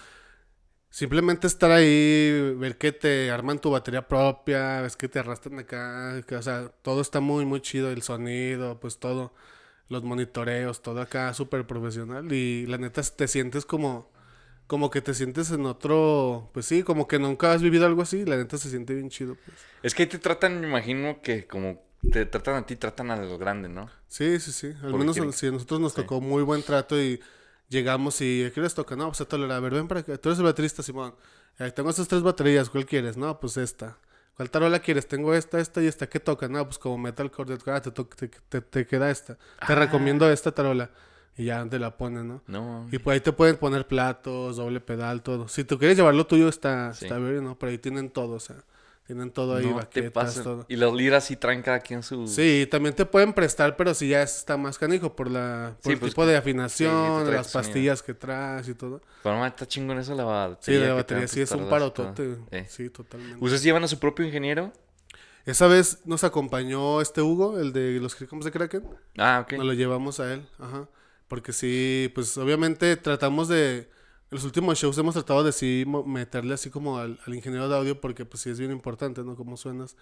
Simplemente 0.90 1.48
estar 1.48 1.72
ahí, 1.72 2.54
ver 2.56 2.78
que 2.78 2.92
te 2.92 3.32
arman 3.32 3.58
tu 3.60 3.72
batería 3.72 4.08
propia, 4.08 4.82
ves 4.82 4.96
que 4.96 5.10
te 5.10 5.18
arrastran 5.18 5.58
acá, 5.58 6.22
que, 6.28 6.36
o 6.36 6.42
sea, 6.42 6.70
todo 6.84 7.02
está 7.02 7.20
muy, 7.20 7.46
muy 7.46 7.62
chido, 7.62 7.90
el 7.90 8.04
sonido, 8.04 8.80
pues 8.80 9.00
todo, 9.00 9.34
los 9.90 10.04
monitoreos, 10.04 10.84
todo 10.84 11.02
acá 11.02 11.34
súper 11.34 11.66
profesional 11.66 12.32
y 12.32 12.68
la 12.68 12.78
neta 12.78 13.02
te 13.02 13.28
sientes 13.28 13.66
como, 13.66 14.12
como 14.68 14.90
que 14.90 15.02
te 15.02 15.14
sientes 15.14 15.52
en 15.52 15.66
otro, 15.66 16.50
pues 16.54 16.66
sí, 16.66 16.84
como 16.84 17.08
que 17.08 17.20
nunca 17.20 17.52
has 17.54 17.62
vivido 17.62 17.86
algo 17.86 18.02
así, 18.02 18.26
la 18.26 18.38
neta 18.38 18.58
se 18.58 18.70
siente 18.70 18.94
bien 18.94 19.10
chido, 19.10 19.36
pues. 19.46 19.58
Es 19.84 19.94
que 19.96 20.04
ahí 20.04 20.10
te 20.10 20.20
tratan, 20.20 20.62
me 20.62 20.68
imagino 20.68 21.22
que 21.22 21.46
como 21.48 21.82
te 22.12 22.26
tratan 22.26 22.56
a 22.56 22.66
ti, 22.66 22.76
tratan 22.76 23.12
a 23.12 23.16
los 23.18 23.38
grandes, 23.40 23.72
¿no? 23.72 23.90
Sí, 24.08 24.40
sí, 24.40 24.52
sí. 24.52 24.68
Al 24.68 24.82
Porque 24.82 24.98
menos 24.98 25.16
quieren- 25.16 25.34
si 25.34 25.48
a 25.48 25.52
nosotros 25.52 25.80
nos 25.80 25.94
Sí. 25.94 26.02
tocó 26.02 26.22
muy 26.22 26.44
buen 26.44 26.64
trato 26.64 27.00
y 27.02 27.20
llegamos 27.70 28.20
y 28.22 28.52
¿qué 28.54 28.62
les 28.62 28.74
toca? 28.74 28.96
No, 28.96 29.08
pues 29.08 29.22
a 29.22 29.26
tolerar. 29.26 29.58
A 29.58 29.60
ver, 29.60 29.74
ven 29.74 29.88
para 29.88 30.02
acá. 30.02 30.18
Tú 30.18 30.30
eres 30.30 30.40
el 30.40 30.46
baterista, 30.46 30.84
Simón. 30.84 31.16
Eh, 31.60 31.72
tengo 31.72 31.90
estas 31.90 32.08
tres 32.08 32.22
baterías. 32.22 32.70
¿Cuál 32.70 32.86
quieres? 32.86 33.16
No, 33.18 33.40
pues 33.40 33.58
esta. 33.58 33.98
¿Cuál 34.36 34.50
tarola 34.50 34.80
quieres? 34.80 35.08
Tengo 35.08 35.34
esta, 35.34 35.60
esta 35.60 35.82
y 35.82 35.88
esta. 35.88 36.08
¿Qué 36.08 36.20
toca? 36.20 36.48
No, 36.48 36.66
pues 36.66 36.78
como 36.80 36.98
metalcore. 36.98 37.58
Ah, 37.68 37.82
te, 37.82 37.92
te, 37.92 38.28
te, 38.28 38.62
te 38.62 38.88
queda 38.88 39.10
esta. 39.12 39.36
Te 39.36 39.74
Ah. 39.74 39.76
recomiendo 39.76 40.30
esta 40.32 40.52
tarola. 40.52 40.90
Y 41.36 41.46
ya 41.46 41.66
te 41.68 41.80
la 41.80 41.98
ponen, 41.98 42.28
¿no? 42.28 42.44
No. 42.48 42.88
Y 42.92 43.00
pues 43.00 43.16
ahí 43.16 43.20
te 43.22 43.32
pueden 43.32 43.58
poner 43.58 43.88
platos, 43.88 44.58
doble 44.58 44.80
pedal, 44.80 45.24
todo. 45.24 45.48
Si 45.48 45.64
tú 45.64 45.80
quieres 45.80 45.98
llevar 45.98 46.14
lo 46.14 46.28
tuyo, 46.28 46.48
está, 46.48 46.94
Sí. 46.94 47.06
está 47.06 47.18
bien, 47.18 47.44
¿no? 47.44 47.58
Pero 47.58 47.72
ahí 47.72 47.78
tienen 47.80 48.10
todo, 48.10 48.34
o 48.36 48.40
sea. 48.40 48.58
Tienen 49.06 49.32
todo 49.32 49.58
ahí, 49.58 49.66
no 49.66 49.76
baquetas, 49.76 50.42
todo. 50.44 50.66
Y 50.70 50.78
los 50.78 50.94
liras 50.94 51.26
sí 51.26 51.36
traen 51.36 51.62
cada 51.62 51.82
quien 51.82 52.04
su... 52.04 52.26
Sí, 52.26 52.66
también 52.72 52.96
te 52.96 53.06
pueden 53.06 53.34
prestar, 53.34 53.76
pero 53.76 53.94
si 53.94 54.08
ya 54.08 54.22
está 54.22 54.56
más 54.56 54.78
canijo 54.78 55.14
por 55.14 55.30
la 55.30 55.76
por 55.82 55.90
Sí, 55.90 55.94
el 55.96 56.00
pues, 56.00 56.12
tipo 56.14 56.26
de 56.26 56.38
afinación, 56.38 57.30
las 57.30 57.48
sonido. 57.48 57.68
pastillas 57.68 58.02
que 58.02 58.14
traes 58.14 58.70
y 58.70 58.76
todo. 58.76 59.02
Pero 59.22 59.36
no, 59.38 59.46
está 59.46 59.68
chingón 59.68 59.98
eso 60.00 60.16
la 60.16 60.24
batería. 60.24 60.80
Sí, 60.80 60.82
la 60.82 60.88
te 60.88 60.94
batería 60.94 61.28
sí 61.28 61.42
es 61.42 61.52
un 61.52 61.68
parotote. 61.68 62.38
Eh. 62.52 62.66
Sí, 62.70 62.90
totalmente. 62.90 63.44
¿Ustedes 63.44 63.62
llevan 63.64 63.84
a 63.84 63.90
su 63.90 64.00
propio 64.00 64.26
ingeniero? 64.26 64.72
Esa 65.46 65.68
vez 65.68 66.00
nos 66.06 66.24
acompañó 66.24 67.02
este 67.02 67.22
Hugo, 67.22 67.60
el 67.60 67.74
de 67.74 68.00
los 68.00 68.16
Cricums 68.16 68.46
de 68.46 68.52
Kraken. 68.52 68.84
Ah, 69.18 69.42
ok. 69.44 69.54
Nos 69.58 69.66
lo 69.66 69.74
llevamos 69.74 70.22
a 70.22 70.34
él, 70.34 70.48
ajá. 70.60 70.88
Porque 71.28 71.54
sí, 71.54 72.12
pues 72.16 72.38
obviamente 72.38 72.96
tratamos 72.98 73.48
de... 73.48 73.90
En 74.32 74.38
los 74.38 74.46
últimos 74.46 74.80
shows 74.80 74.98
hemos 74.98 75.14
tratado 75.14 75.44
de 75.44 75.52
sí 75.52 75.86
meterle 76.06 76.56
así 76.56 76.70
como 76.70 76.98
al, 76.98 77.20
al 77.26 77.36
ingeniero 77.36 77.70
de 77.70 77.76
audio 77.78 78.02
porque 78.02 78.26
pues 78.26 78.42
sí 78.42 78.50
es 78.50 78.60
bien 78.60 78.72
importante, 78.72 79.24
¿no? 79.24 79.36
Cómo 79.36 79.58
suenas. 79.58 79.96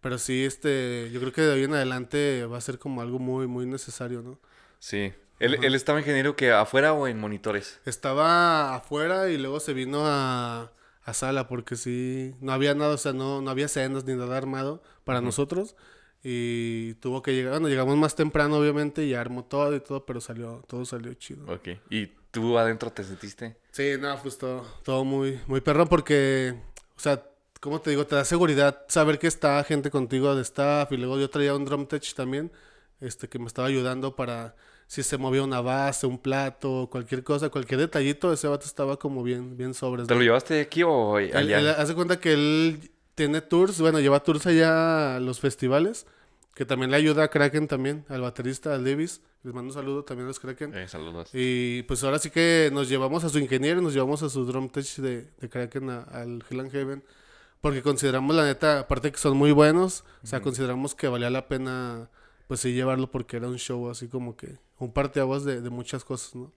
Pero 0.00 0.18
sí, 0.18 0.44
este, 0.44 1.10
yo 1.12 1.20
creo 1.20 1.32
que 1.32 1.42
de 1.42 1.52
hoy 1.52 1.64
en 1.64 1.74
adelante 1.74 2.46
va 2.46 2.58
a 2.58 2.60
ser 2.60 2.78
como 2.78 3.00
algo 3.02 3.18
muy, 3.18 3.46
muy 3.46 3.66
necesario, 3.66 4.22
¿no? 4.22 4.38
Sí. 4.78 5.12
¿Él, 5.40 5.58
él 5.62 5.74
estaba 5.74 6.00
ingeniero 6.00 6.34
que 6.36 6.52
afuera 6.52 6.92
o 6.92 7.06
en 7.06 7.18
monitores? 7.20 7.80
Estaba 7.84 8.74
afuera 8.74 9.28
y 9.30 9.38
luego 9.38 9.60
se 9.60 9.72
vino 9.72 10.02
a, 10.06 10.72
a 11.02 11.14
sala 11.14 11.46
porque 11.48 11.76
sí, 11.76 12.34
no 12.40 12.52
había 12.52 12.74
nada, 12.74 12.94
o 12.94 12.98
sea, 12.98 13.12
no, 13.12 13.40
no 13.42 13.50
había 13.50 13.68
cenas 13.68 14.04
ni 14.04 14.14
nada 14.14 14.36
armado 14.36 14.82
para 15.04 15.20
Ujú. 15.20 15.26
nosotros. 15.26 15.76
Y 16.22 16.94
tuvo 16.94 17.22
que 17.22 17.32
llegar, 17.32 17.52
bueno, 17.52 17.68
llegamos 17.68 17.96
más 17.96 18.16
temprano 18.16 18.56
obviamente 18.56 19.04
y 19.04 19.14
armó 19.14 19.44
todo 19.44 19.74
y 19.74 19.80
todo, 19.80 20.04
pero 20.04 20.20
salió, 20.20 20.64
todo 20.66 20.84
salió 20.84 21.14
chido. 21.14 21.44
Ok. 21.52 21.68
¿Y 21.90 22.06
tú 22.30 22.58
adentro 22.58 22.90
te 22.90 23.04
sentiste? 23.04 23.56
Sí, 23.70 23.92
no, 24.00 24.20
pues 24.20 24.36
todo, 24.36 24.66
todo 24.82 25.04
muy, 25.04 25.38
muy 25.46 25.60
perro 25.60 25.86
porque, 25.86 26.54
o 26.96 27.00
sea, 27.00 27.22
como 27.60 27.80
te 27.80 27.90
digo, 27.90 28.06
te 28.06 28.16
da 28.16 28.24
seguridad 28.24 28.84
saber 28.88 29.18
que 29.18 29.28
está 29.28 29.62
gente 29.64 29.90
contigo 29.90 30.34
de 30.34 30.42
staff 30.42 30.90
y 30.92 30.96
luego 30.96 31.18
yo 31.18 31.30
traía 31.30 31.54
un 31.54 31.64
drum 31.64 31.86
tech 31.86 32.12
también, 32.14 32.50
este, 33.00 33.28
que 33.28 33.38
me 33.38 33.46
estaba 33.46 33.68
ayudando 33.68 34.16
para 34.16 34.56
si 34.88 35.02
se 35.02 35.18
movía 35.18 35.42
una 35.42 35.60
base, 35.60 36.06
un 36.06 36.18
plato, 36.18 36.88
cualquier 36.90 37.22
cosa, 37.22 37.50
cualquier 37.50 37.80
detallito, 37.80 38.32
ese 38.32 38.48
vato 38.48 38.64
estaba 38.64 38.98
como 38.98 39.22
bien, 39.22 39.56
bien 39.56 39.74
sobre. 39.74 40.04
¿Te 40.04 40.14
lo 40.14 40.22
llevaste 40.22 40.60
aquí 40.62 40.82
o 40.82 41.16
allá? 41.16 41.40
Él, 41.40 41.52
él 41.52 41.68
hace 41.68 41.94
cuenta 41.94 42.18
que 42.18 42.32
él 42.32 42.90
tiene 43.18 43.40
tours, 43.42 43.80
bueno, 43.80 44.00
lleva 44.00 44.20
tours 44.22 44.46
allá 44.46 45.16
a 45.16 45.20
los 45.20 45.40
festivales, 45.40 46.06
que 46.54 46.64
también 46.64 46.90
le 46.90 46.96
ayuda 46.96 47.24
a 47.24 47.28
Kraken 47.28 47.68
también, 47.68 48.04
al 48.08 48.22
baterista, 48.22 48.74
al 48.74 48.84
Davis. 48.84 49.20
Les 49.42 49.52
mando 49.54 49.68
un 49.70 49.74
saludo 49.74 50.04
también 50.04 50.24
a 50.26 50.28
los 50.28 50.40
Kraken. 50.40 50.74
Eh, 50.76 50.88
saludos. 50.88 51.30
Y 51.32 51.82
pues 51.82 52.02
ahora 52.04 52.18
sí 52.18 52.30
que 52.30 52.70
nos 52.72 52.88
llevamos 52.88 53.24
a 53.24 53.28
su 53.28 53.38
ingeniero, 53.38 53.80
nos 53.80 53.92
llevamos 53.92 54.22
a 54.22 54.28
su 54.28 54.44
drum 54.44 54.68
tech 54.68 54.86
de, 54.96 55.28
de 55.40 55.48
Kraken 55.48 55.90
a- 55.90 56.02
al 56.04 56.42
Hell 56.48 56.60
and 56.60 56.72
Heaven. 56.72 57.04
Porque 57.60 57.82
consideramos 57.82 58.34
la 58.36 58.44
neta, 58.44 58.80
aparte 58.80 59.10
que 59.12 59.18
son 59.18 59.36
muy 59.36 59.50
buenos, 59.52 60.04
o 60.22 60.26
sea, 60.26 60.40
consideramos 60.40 60.94
que 60.94 61.08
valía 61.08 61.28
la 61.30 61.48
pena 61.48 62.08
pues 62.46 62.60
sí 62.60 62.72
llevarlo 62.72 63.10
porque 63.10 63.36
era 63.36 63.46
un 63.48 63.58
show 63.58 63.90
así 63.90 64.08
como 64.08 64.36
que 64.36 64.58
un 64.78 64.92
parteaguas 64.92 65.44
de, 65.44 65.60
de 65.60 65.68
muchas 65.70 66.02
cosas, 66.04 66.34
¿no? 66.36 66.52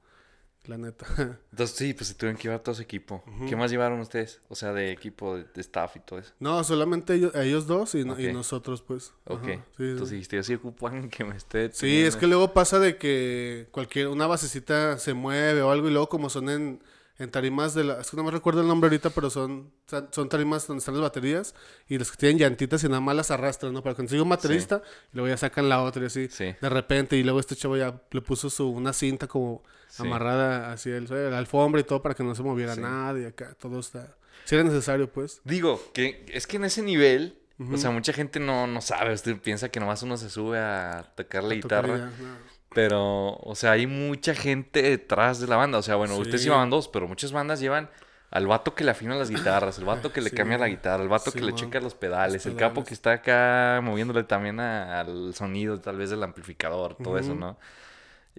La 0.65 0.77
neta. 0.77 1.05
Entonces 1.51 1.75
sí, 1.75 1.93
pues 1.95 2.09
se 2.09 2.13
tuvieron 2.13 2.37
que 2.37 2.43
llevar 2.43 2.59
todo 2.59 2.75
su 2.75 2.83
equipo. 2.83 3.23
¿Qué 3.49 3.55
más 3.55 3.71
llevaron 3.71 3.99
ustedes? 3.99 4.41
O 4.47 4.55
sea, 4.55 4.71
de 4.73 4.91
equipo, 4.91 5.37
de, 5.37 5.43
de 5.45 5.61
staff 5.61 5.95
y 5.95 5.99
todo 6.01 6.19
eso. 6.19 6.33
no, 6.39 6.63
solamente 6.63 7.15
ellos, 7.15 7.33
ellos 7.35 7.65
dos 7.65 7.95
y, 7.95 8.03
no- 8.05 8.19
y 8.19 8.31
nosotros 8.31 8.81
pues. 8.83 9.11
Ok. 9.25 9.43
Ajá, 9.43 9.53
sí, 9.55 9.61
sí. 9.77 9.83
Entonces 9.83 10.11
dijiste, 10.11 10.35
yo 10.35 10.43
sí 10.43 10.53
ocupo 10.53 10.85
a 10.87 10.91
alguien 10.91 11.09
que 11.09 11.23
me 11.23 11.35
esté... 11.35 11.71
Sí, 11.71 12.01
es 12.03 12.15
que 12.15 12.27
luego 12.27 12.53
pasa 12.53 12.77
de 12.79 12.97
que 12.97 13.69
cualquier, 13.71 14.07
una 14.09 14.27
basecita 14.27 14.99
se 14.99 15.13
mueve 15.15 15.61
o 15.63 15.71
algo 15.71 15.87
y 15.87 15.91
luego 15.91 16.09
como 16.09 16.29
son 16.29 16.47
en, 16.49 16.83
en 17.17 17.31
tarimas 17.31 17.73
de 17.73 17.83
la, 17.83 17.99
es 17.99 18.11
que 18.11 18.17
no 18.17 18.23
me 18.23 18.29
recuerdo 18.31 18.61
el 18.61 18.67
nombre 18.67 18.87
ahorita, 18.87 19.09
pero 19.09 19.31
son, 19.31 19.71
son 20.11 20.29
tarimas 20.29 20.67
donde 20.67 20.79
están 20.79 20.93
las 20.93 21.01
baterías 21.01 21.55
y 21.87 21.97
los 21.97 22.11
que 22.11 22.17
tienen 22.17 22.37
llantitas 22.37 22.83
y 22.83 22.87
nada 22.87 23.01
más 23.01 23.15
las 23.15 23.31
arrastran, 23.31 23.73
¿no? 23.73 23.81
Para 23.81 23.95
conseguir 23.95 24.21
un 24.21 24.29
baterista 24.29 24.83
y 25.11 25.15
luego 25.17 25.27
ya 25.27 25.37
sacan 25.37 25.69
la 25.69 25.81
otra 25.81 26.03
y 26.03 26.05
así, 26.05 26.27
Sí. 26.29 26.53
de 26.61 26.69
repente 26.69 27.17
y 27.17 27.23
luego 27.23 27.39
este 27.39 27.55
chavo 27.55 27.77
ya 27.77 27.99
le 28.11 28.21
puso 28.21 28.51
su, 28.51 28.69
una 28.69 28.93
cinta 28.93 29.27
como 29.27 29.63
Sí. 29.91 30.03
amarrada 30.07 30.71
así 30.71 30.89
el, 30.89 31.05
la 31.09 31.37
alfombra 31.37 31.81
y 31.81 31.83
todo 31.83 32.01
para 32.01 32.15
que 32.15 32.23
no 32.23 32.33
se 32.33 32.43
moviera 32.43 32.73
Sí. 32.75 32.81
nada 32.81 33.19
y 33.19 33.25
acá 33.25 33.53
todo 33.59 33.79
está, 33.79 34.15
si 34.45 34.55
era 34.55 34.63
necesario 34.63 35.11
pues. 35.11 35.41
Digo, 35.43 35.81
que 35.93 36.25
es 36.33 36.47
que 36.47 36.57
en 36.57 36.63
ese 36.65 36.81
nivel, 36.81 37.37
o 37.71 37.77
sea, 37.77 37.91
mucha 37.91 38.11
gente 38.13 38.39
no, 38.39 38.65
no 38.67 38.81
sabe. 38.81 39.13
Usted 39.13 39.37
piensa 39.37 39.69
que 39.69 39.79
nomás 39.79 40.01
uno 40.03 40.17
se 40.17 40.29
sube 40.29 40.57
a 40.59 41.11
tocar 41.15 41.43
la 41.43 41.53
a 41.55 41.59
tocar 41.59 41.85
guitarra. 41.85 41.97
ya, 41.97 42.05
no. 42.25 42.51
Pero, 42.73 43.33
o 43.35 43.53
sea, 43.53 43.71
hay 43.71 43.85
mucha 43.85 44.33
gente 44.33 44.81
detrás 44.81 45.39
de 45.41 45.47
la 45.47 45.57
banda. 45.57 45.77
O 45.77 45.81
sea, 45.81 45.95
bueno, 45.95 46.15
ustedes 46.17 46.41
Sí. 46.41 46.47
llevan 46.47 46.69
dos, 46.69 46.87
pero 46.87 47.07
muchas 47.07 47.31
bandas 47.33 47.59
llevan 47.59 47.89
al 48.31 48.47
vato 48.47 48.73
que 48.75 48.85
le 48.85 48.91
afina 48.91 49.13
las 49.15 49.29
guitarras, 49.29 49.77
el 49.77 49.83
vato 49.83 50.13
que 50.13 50.21
le 50.21 50.29
Sí. 50.31 50.35
cambia 50.37 50.57
la 50.57 50.69
guitarra, 50.69 51.03
el 51.03 51.09
vato 51.09 51.33
que 51.33 51.41
le 51.41 51.53
checa 51.53 51.81
los 51.81 51.95
pedales, 51.95 52.45
Los 52.45 52.45
el 52.45 52.55
capo 52.55 52.75
pedales. 52.75 52.87
que 52.87 52.93
está 52.93 53.11
acá 53.11 53.81
moviéndole 53.83 54.23
también 54.23 54.61
a- 54.61 55.01
al 55.01 55.33
sonido, 55.35 55.79
tal 55.81 55.97
vez 55.97 56.09
del 56.11 56.23
amplificador, 56.23 56.95
todo 56.95 57.17
eso. 57.17 57.35
¿no? 57.35 57.57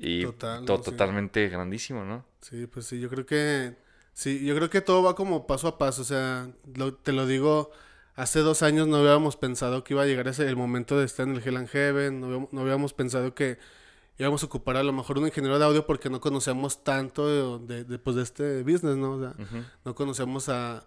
Y 0.04 0.24
Total, 0.24 0.64
to- 0.64 0.76
no, 0.78 0.82
sí. 0.82 0.90
totalmente 0.90 1.48
grandísimo, 1.48 2.04
¿no? 2.04 2.24
Sí, 2.40 2.66
pues 2.66 2.86
sí, 2.86 2.98
yo 2.98 3.08
creo 3.08 3.24
que 3.24 3.76
sí, 4.12 4.44
yo 4.44 4.56
creo 4.56 4.68
que 4.68 4.80
todo 4.80 5.00
va 5.04 5.14
como 5.14 5.46
paso 5.46 5.68
a 5.68 5.78
paso, 5.78 6.02
o 6.02 6.04
sea, 6.04 6.50
lo- 6.74 6.94
te 6.94 7.12
lo 7.12 7.24
digo, 7.26 7.70
hace 8.16 8.40
dos 8.40 8.62
años 8.64 8.88
no 8.88 8.96
habíamos 8.96 9.36
pensado 9.36 9.84
que 9.84 9.94
iba 9.94 10.02
a 10.02 10.06
llegar 10.06 10.26
ese 10.26 10.48
el 10.48 10.56
momento 10.56 10.98
de 10.98 11.04
estar 11.06 11.26
en 11.28 11.36
el 11.36 11.46
Hell 11.46 11.56
and 11.56 11.68
Heaven, 11.68 12.20
no 12.20 12.26
habíamos, 12.26 12.52
no 12.52 12.60
habíamos 12.62 12.92
pensado 12.94 13.32
que 13.34 13.58
íbamos 14.18 14.42
a 14.42 14.46
ocupar 14.46 14.76
a 14.76 14.82
lo 14.82 14.92
mejor 14.92 15.18
un 15.18 15.26
ingeniero 15.26 15.56
de 15.58 15.64
audio 15.64 15.86
porque 15.86 16.10
no 16.10 16.20
conocíamos 16.20 16.82
tanto 16.82 17.60
de, 17.60 17.66
de, 17.74 17.84
de, 17.84 17.98
pues, 18.00 18.16
de 18.16 18.22
este 18.22 18.62
business, 18.64 18.96
¿no? 18.96 19.12
O 19.12 19.20
sea, 19.20 19.34
no 19.84 19.94
conocemos 19.94 20.48
a 20.48 20.84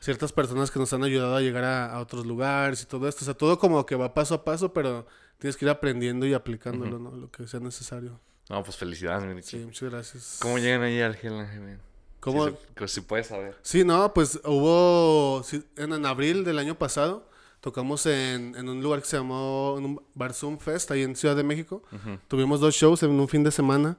ciertas 0.00 0.32
personas 0.32 0.70
que 0.70 0.78
nos 0.78 0.90
han 0.94 1.04
ayudado 1.04 1.36
a 1.36 1.40
llegar 1.42 1.64
a, 1.64 1.92
a 1.94 2.00
otros 2.00 2.24
lugares 2.26 2.82
y 2.82 2.86
todo 2.86 3.08
esto, 3.08 3.24
o 3.24 3.26
sea, 3.26 3.34
todo 3.34 3.58
como 3.58 3.84
que 3.84 3.94
va 3.94 4.14
paso 4.14 4.34
a 4.34 4.42
paso, 4.44 4.72
pero 4.72 5.06
tienes 5.38 5.56
que 5.58 5.66
ir 5.66 5.70
aprendiendo 5.70 6.24
y 6.26 6.32
aplicándolo, 6.34 6.98
¿no? 6.98 7.10
Lo 7.14 7.30
que 7.30 7.46
sea 7.46 7.60
necesario. 7.60 8.20
No, 8.50 8.62
pues 8.62 8.76
felicidades, 8.76 9.24
mi 9.24 9.32
Richie. 9.34 9.58
Sí, 9.60 9.64
muchas 9.64 9.90
gracias. 9.90 10.38
¿Cómo 10.40 10.58
llegan 10.58 10.82
ahí 10.82 11.00
al 11.00 11.16
Hell? 11.20 11.78
¿Cómo? 12.20 12.48
Si, 12.48 12.54
se- 12.78 12.88
si 12.88 13.00
puedes 13.00 13.26
saber. 13.28 13.56
Sí, 13.62 13.84
no, 13.84 14.12
pues 14.14 14.40
hubo, 14.44 15.42
en, 15.76 15.92
en 15.92 16.06
abril 16.06 16.44
del 16.44 16.58
año 16.58 16.74
pasado, 16.78 17.28
tocamos 17.60 18.04
en, 18.06 18.54
en 18.56 18.68
un 18.68 18.82
lugar 18.82 19.00
que 19.00 19.06
se 19.08 19.16
llamó 19.16 19.76
en 19.78 19.84
un 19.86 20.02
Bar 20.14 20.34
Zoom 20.34 20.58
Fest, 20.58 20.90
ahí 20.90 21.02
en 21.02 21.16
Ciudad 21.16 21.36
de 21.36 21.42
México. 21.42 21.82
Ujú. 21.92 22.18
Tuvimos 22.28 22.60
dos 22.60 22.74
shows 22.74 23.02
en 23.02 23.10
un 23.10 23.28
fin 23.28 23.42
de 23.44 23.50
semana 23.50 23.96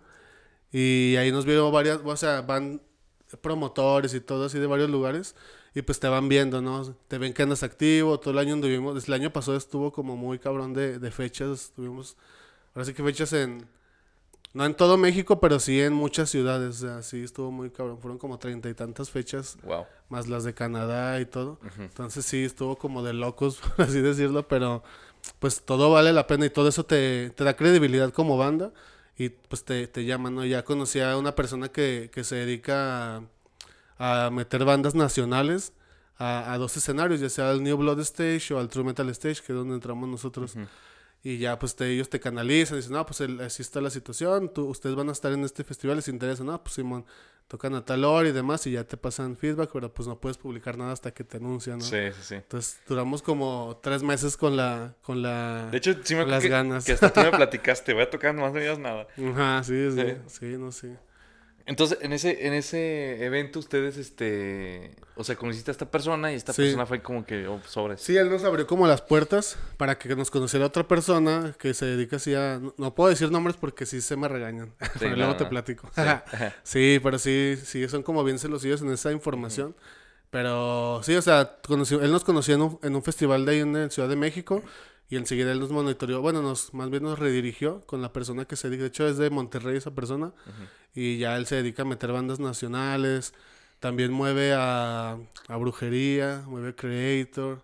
y 0.72 1.16
ahí 1.18 1.32
nos 1.32 1.46
vieron 1.46 1.72
varias, 1.72 2.00
o 2.04 2.18
sea, 2.18 2.42
van 2.42 2.82
promotores 3.42 4.14
y 4.14 4.22
todo 4.22 4.46
así 4.46 4.60
de 4.60 4.68
varios 4.68 4.90
lugares 4.90 5.36
y 5.74 5.82
pues 5.82 6.00
te 6.00 6.08
van 6.08 6.30
viendo, 6.30 6.62
¿no? 6.62 6.86
Te 7.08 7.18
ven 7.18 7.34
que 7.34 7.44
andas 7.44 7.64
activo, 7.64 8.20
todo 8.20 8.32
el 8.32 8.38
año 8.40 8.54
anduvimos, 8.54 8.96
desde 8.96 9.08
el 9.08 9.22
año 9.22 9.34
pasado 9.34 9.58
estuvo 9.58 9.92
como 9.92 10.16
muy 10.16 10.40
cabrón 10.40 10.74
de, 10.74 11.00
de 11.00 11.12
fechas, 11.12 11.72
tuvimos, 11.76 12.16
ahora 12.74 12.86
sí 12.86 12.94
que 12.94 13.04
fechas 13.04 13.34
en, 13.34 13.68
no 14.56 14.66
en 14.66 14.74
todo 14.74 14.98
México, 14.98 15.40
pero 15.40 15.60
sí 15.60 15.80
en 15.82 15.94
muchas 15.94 16.30
ciudades, 16.32 16.82
o 16.82 16.88
sea, 16.88 17.04
sí 17.04 17.22
estuvo 17.24 17.52
muy 17.52 17.70
cabrón, 17.70 18.00
fueron 18.00 18.18
como 18.18 18.40
treinta 18.40 18.70
y 18.70 18.74
tantas 18.74 19.10
fechas 19.12 19.58
Wow. 19.64 19.86
más 20.10 20.28
las 20.28 20.44
de 20.44 20.54
Canadá 20.56 21.20
y 21.20 21.26
todo. 21.26 21.60
Entonces 21.78 22.26
sí, 22.26 22.44
estuvo 22.44 22.78
como 22.78 23.04
de 23.04 23.14
locos, 23.14 23.58
por 23.76 23.86
así 23.86 24.02
decirlo, 24.02 24.48
pero 24.48 24.82
pues 25.40 25.62
todo 25.64 25.92
vale 25.92 26.14
la 26.14 26.26
pena 26.26 26.46
y 26.46 26.50
todo 26.50 26.70
eso 26.70 26.86
te, 26.86 27.30
te 27.32 27.44
da 27.44 27.56
credibilidad 27.56 28.12
como 28.12 28.38
banda 28.38 28.72
y 29.18 29.30
pues 29.30 29.64
te, 29.64 29.88
te 29.88 30.06
llaman, 30.06 30.36
¿no? 30.36 30.46
Ya 30.46 30.64
conocí 30.64 31.00
a 31.00 31.18
una 31.18 31.36
persona 31.36 31.70
que, 31.70 32.10
que 32.14 32.24
se 32.24 32.36
dedica 32.36 33.18
a, 33.98 34.26
a 34.26 34.30
meter 34.32 34.66
bandas 34.66 34.96
nacionales 34.96 35.74
a, 36.18 36.54
a 36.54 36.58
dos 36.58 36.78
escenarios, 36.78 37.20
ya 37.20 37.30
sea 37.30 37.50
al 37.50 37.62
New 37.62 37.76
Blood 37.78 38.00
Stage 38.00 38.54
o 38.54 38.60
al 38.60 38.70
True 38.70 38.86
Metal 38.86 39.10
Stage, 39.10 39.42
que 39.46 39.52
es 39.52 39.58
donde 39.58 39.76
entramos 39.76 40.08
nosotros. 40.08 40.56
Y 41.28 41.40
ya 41.40 41.58
pues 41.58 41.76
te- 41.76 41.90
ellos 41.90 42.08
te 42.08 42.20
canalizan, 42.20 42.78
dicen, 42.78 42.92
no, 42.94 43.04
pues 43.04 43.20
el- 43.22 43.42
así 43.42 43.64
está 43.64 43.82
la 43.82 43.90
situación, 43.90 44.54
tú, 44.54 44.66
ustedes 44.68 44.96
van 44.96 45.10
a 45.10 45.12
estar 45.12 45.32
en 45.32 45.44
este 45.44 45.64
festival, 45.64 45.96
les 45.98 46.08
interesa, 46.08 46.44
no, 46.44 46.62
pues 46.64 46.76
Simón, 46.76 47.04
tocan 47.48 47.74
a 47.74 47.84
tal 47.84 48.04
hora 48.06 48.30
y 48.30 48.32
demás 48.32 48.68
y 48.68 48.72
ya 48.74 48.84
te 48.84 48.96
pasan 48.96 49.36
feedback, 49.36 49.72
pero 49.74 49.92
pues 49.92 50.08
no 50.08 50.20
puedes 50.20 50.38
publicar 50.38 50.78
nada 50.78 50.92
hasta 50.92 51.12
que 51.16 51.24
te 51.24 51.38
anuncian, 51.38 51.80
¿no? 51.80 51.84
Sí, 51.86 51.98
sí, 52.16 52.22
sí. 52.22 52.36
Entonces 52.36 52.80
duramos 52.88 53.24
como 53.24 53.80
tres 53.82 54.04
meses 54.04 54.38
con 54.38 54.56
la, 54.56 54.94
con 55.02 55.24
la... 55.24 55.68
De 55.72 55.78
hecho, 55.80 55.96
sí 56.04 56.14
me 56.14 56.28
Las 56.28 56.44
que, 56.44 56.50
ganas. 56.50 56.86
que 56.86 56.92
hasta 56.92 57.12
tú 57.12 57.22
me 57.22 57.32
platicaste. 57.36 57.94
Voy 57.94 58.04
a 58.04 58.10
tocar, 58.12 58.36
nomás 58.36 58.54
no 58.54 58.60
digas 58.60 58.78
nada. 58.78 59.08
Ajá, 59.32 59.64
sí, 59.64 59.90
sí, 59.92 60.00
Sí. 60.02 60.16
sí, 60.28 60.46
no 60.60 60.72
sé. 60.72 60.96
Entonces, 61.68 61.98
en 62.02 62.14
ese, 62.14 62.46
en 62.46 62.54
ese 62.54 63.26
evento, 63.26 63.58
ustedes, 63.58 63.98
este... 63.98 64.92
O 65.16 65.24
sea, 65.24 65.36
conociste 65.36 65.72
a 65.72 65.74
esta 65.74 65.90
persona 65.90 66.32
y 66.32 66.36
esta 66.36 66.54
Sí. 66.54 66.62
persona 66.62 66.86
fue 66.86 67.02
como 67.02 67.26
que, 67.26 67.48
oh, 67.48 67.60
sobres. 67.68 68.02
Sí, 68.02 68.16
él 68.18 68.30
nos 68.30 68.44
abrió 68.44 68.68
como 68.68 68.86
las 68.86 69.02
puertas 69.02 69.58
para 69.78 69.98
que 69.98 70.16
nos 70.16 70.30
conociera 70.30 70.66
otra 70.68 70.88
persona 70.88 71.56
que 71.58 71.74
se 71.74 71.86
dedica 71.88 72.18
así 72.18 72.36
a... 72.36 72.62
No, 72.78 72.94
puedo 72.94 73.10
decir 73.10 73.32
nombres 73.32 73.58
porque 73.58 73.86
sí 73.88 74.02
se 74.02 74.16
me 74.16 74.28
regañan, 74.28 74.74
pero 75.00 75.12
no, 75.12 75.16
luego 75.18 75.32
no, 75.32 75.38
te 75.38 75.46
platico. 75.46 75.90
Sí. 75.96 76.02
Sí, 76.64 77.00
pero 77.02 77.18
sí, 77.18 77.58
sí, 77.64 77.88
son 77.90 78.04
como 78.04 78.24
bien 78.24 78.38
celosillos 78.38 78.82
en 78.84 78.92
esa 78.92 79.12
información. 79.12 79.76
Pero 80.30 81.02
sí, 81.04 81.16
o 81.16 81.22
sea, 81.22 81.58
conoció- 81.66 82.02
él 82.04 82.12
nos 82.12 82.24
conoció 82.24 82.56
en 82.56 82.62
un, 82.62 82.80
en 82.84 82.96
un 82.96 83.02
festival 83.04 83.46
de 83.46 83.52
ahí 83.54 83.60
en 83.60 83.90
Ciudad 83.90 84.10
de 84.10 84.16
México 84.18 84.62
y 85.10 85.18
enseguida 85.18 85.52
él 85.52 85.60
nos 85.60 85.72
monitoreó, 85.72 86.22
bueno, 86.22 86.42
nos 86.42 86.74
más 86.74 86.90
bien 86.90 87.04
nos 87.04 87.20
redirigió 87.20 87.86
con 87.86 88.02
la 88.02 88.12
persona 88.12 88.46
que 88.46 88.56
se 88.56 88.70
dedica, 88.70 88.84
de 88.84 88.88
hecho 88.90 89.08
es 89.08 89.18
de 89.18 89.30
Monterrey 89.30 89.78
esa 89.78 89.94
persona, 89.94 90.34
y 90.94 91.18
ya 91.18 91.38
él 91.38 91.46
se 91.46 91.56
dedica 91.56 91.84
a 91.84 91.86
meter 91.86 92.12
bandas 92.12 92.40
nacionales, 92.40 93.34
también 93.80 94.12
mueve 94.12 94.54
a, 94.54 95.18
a 95.48 95.58
brujería, 95.58 96.44
mueve 96.48 96.70
a 96.70 96.76
Creator, 96.76 97.64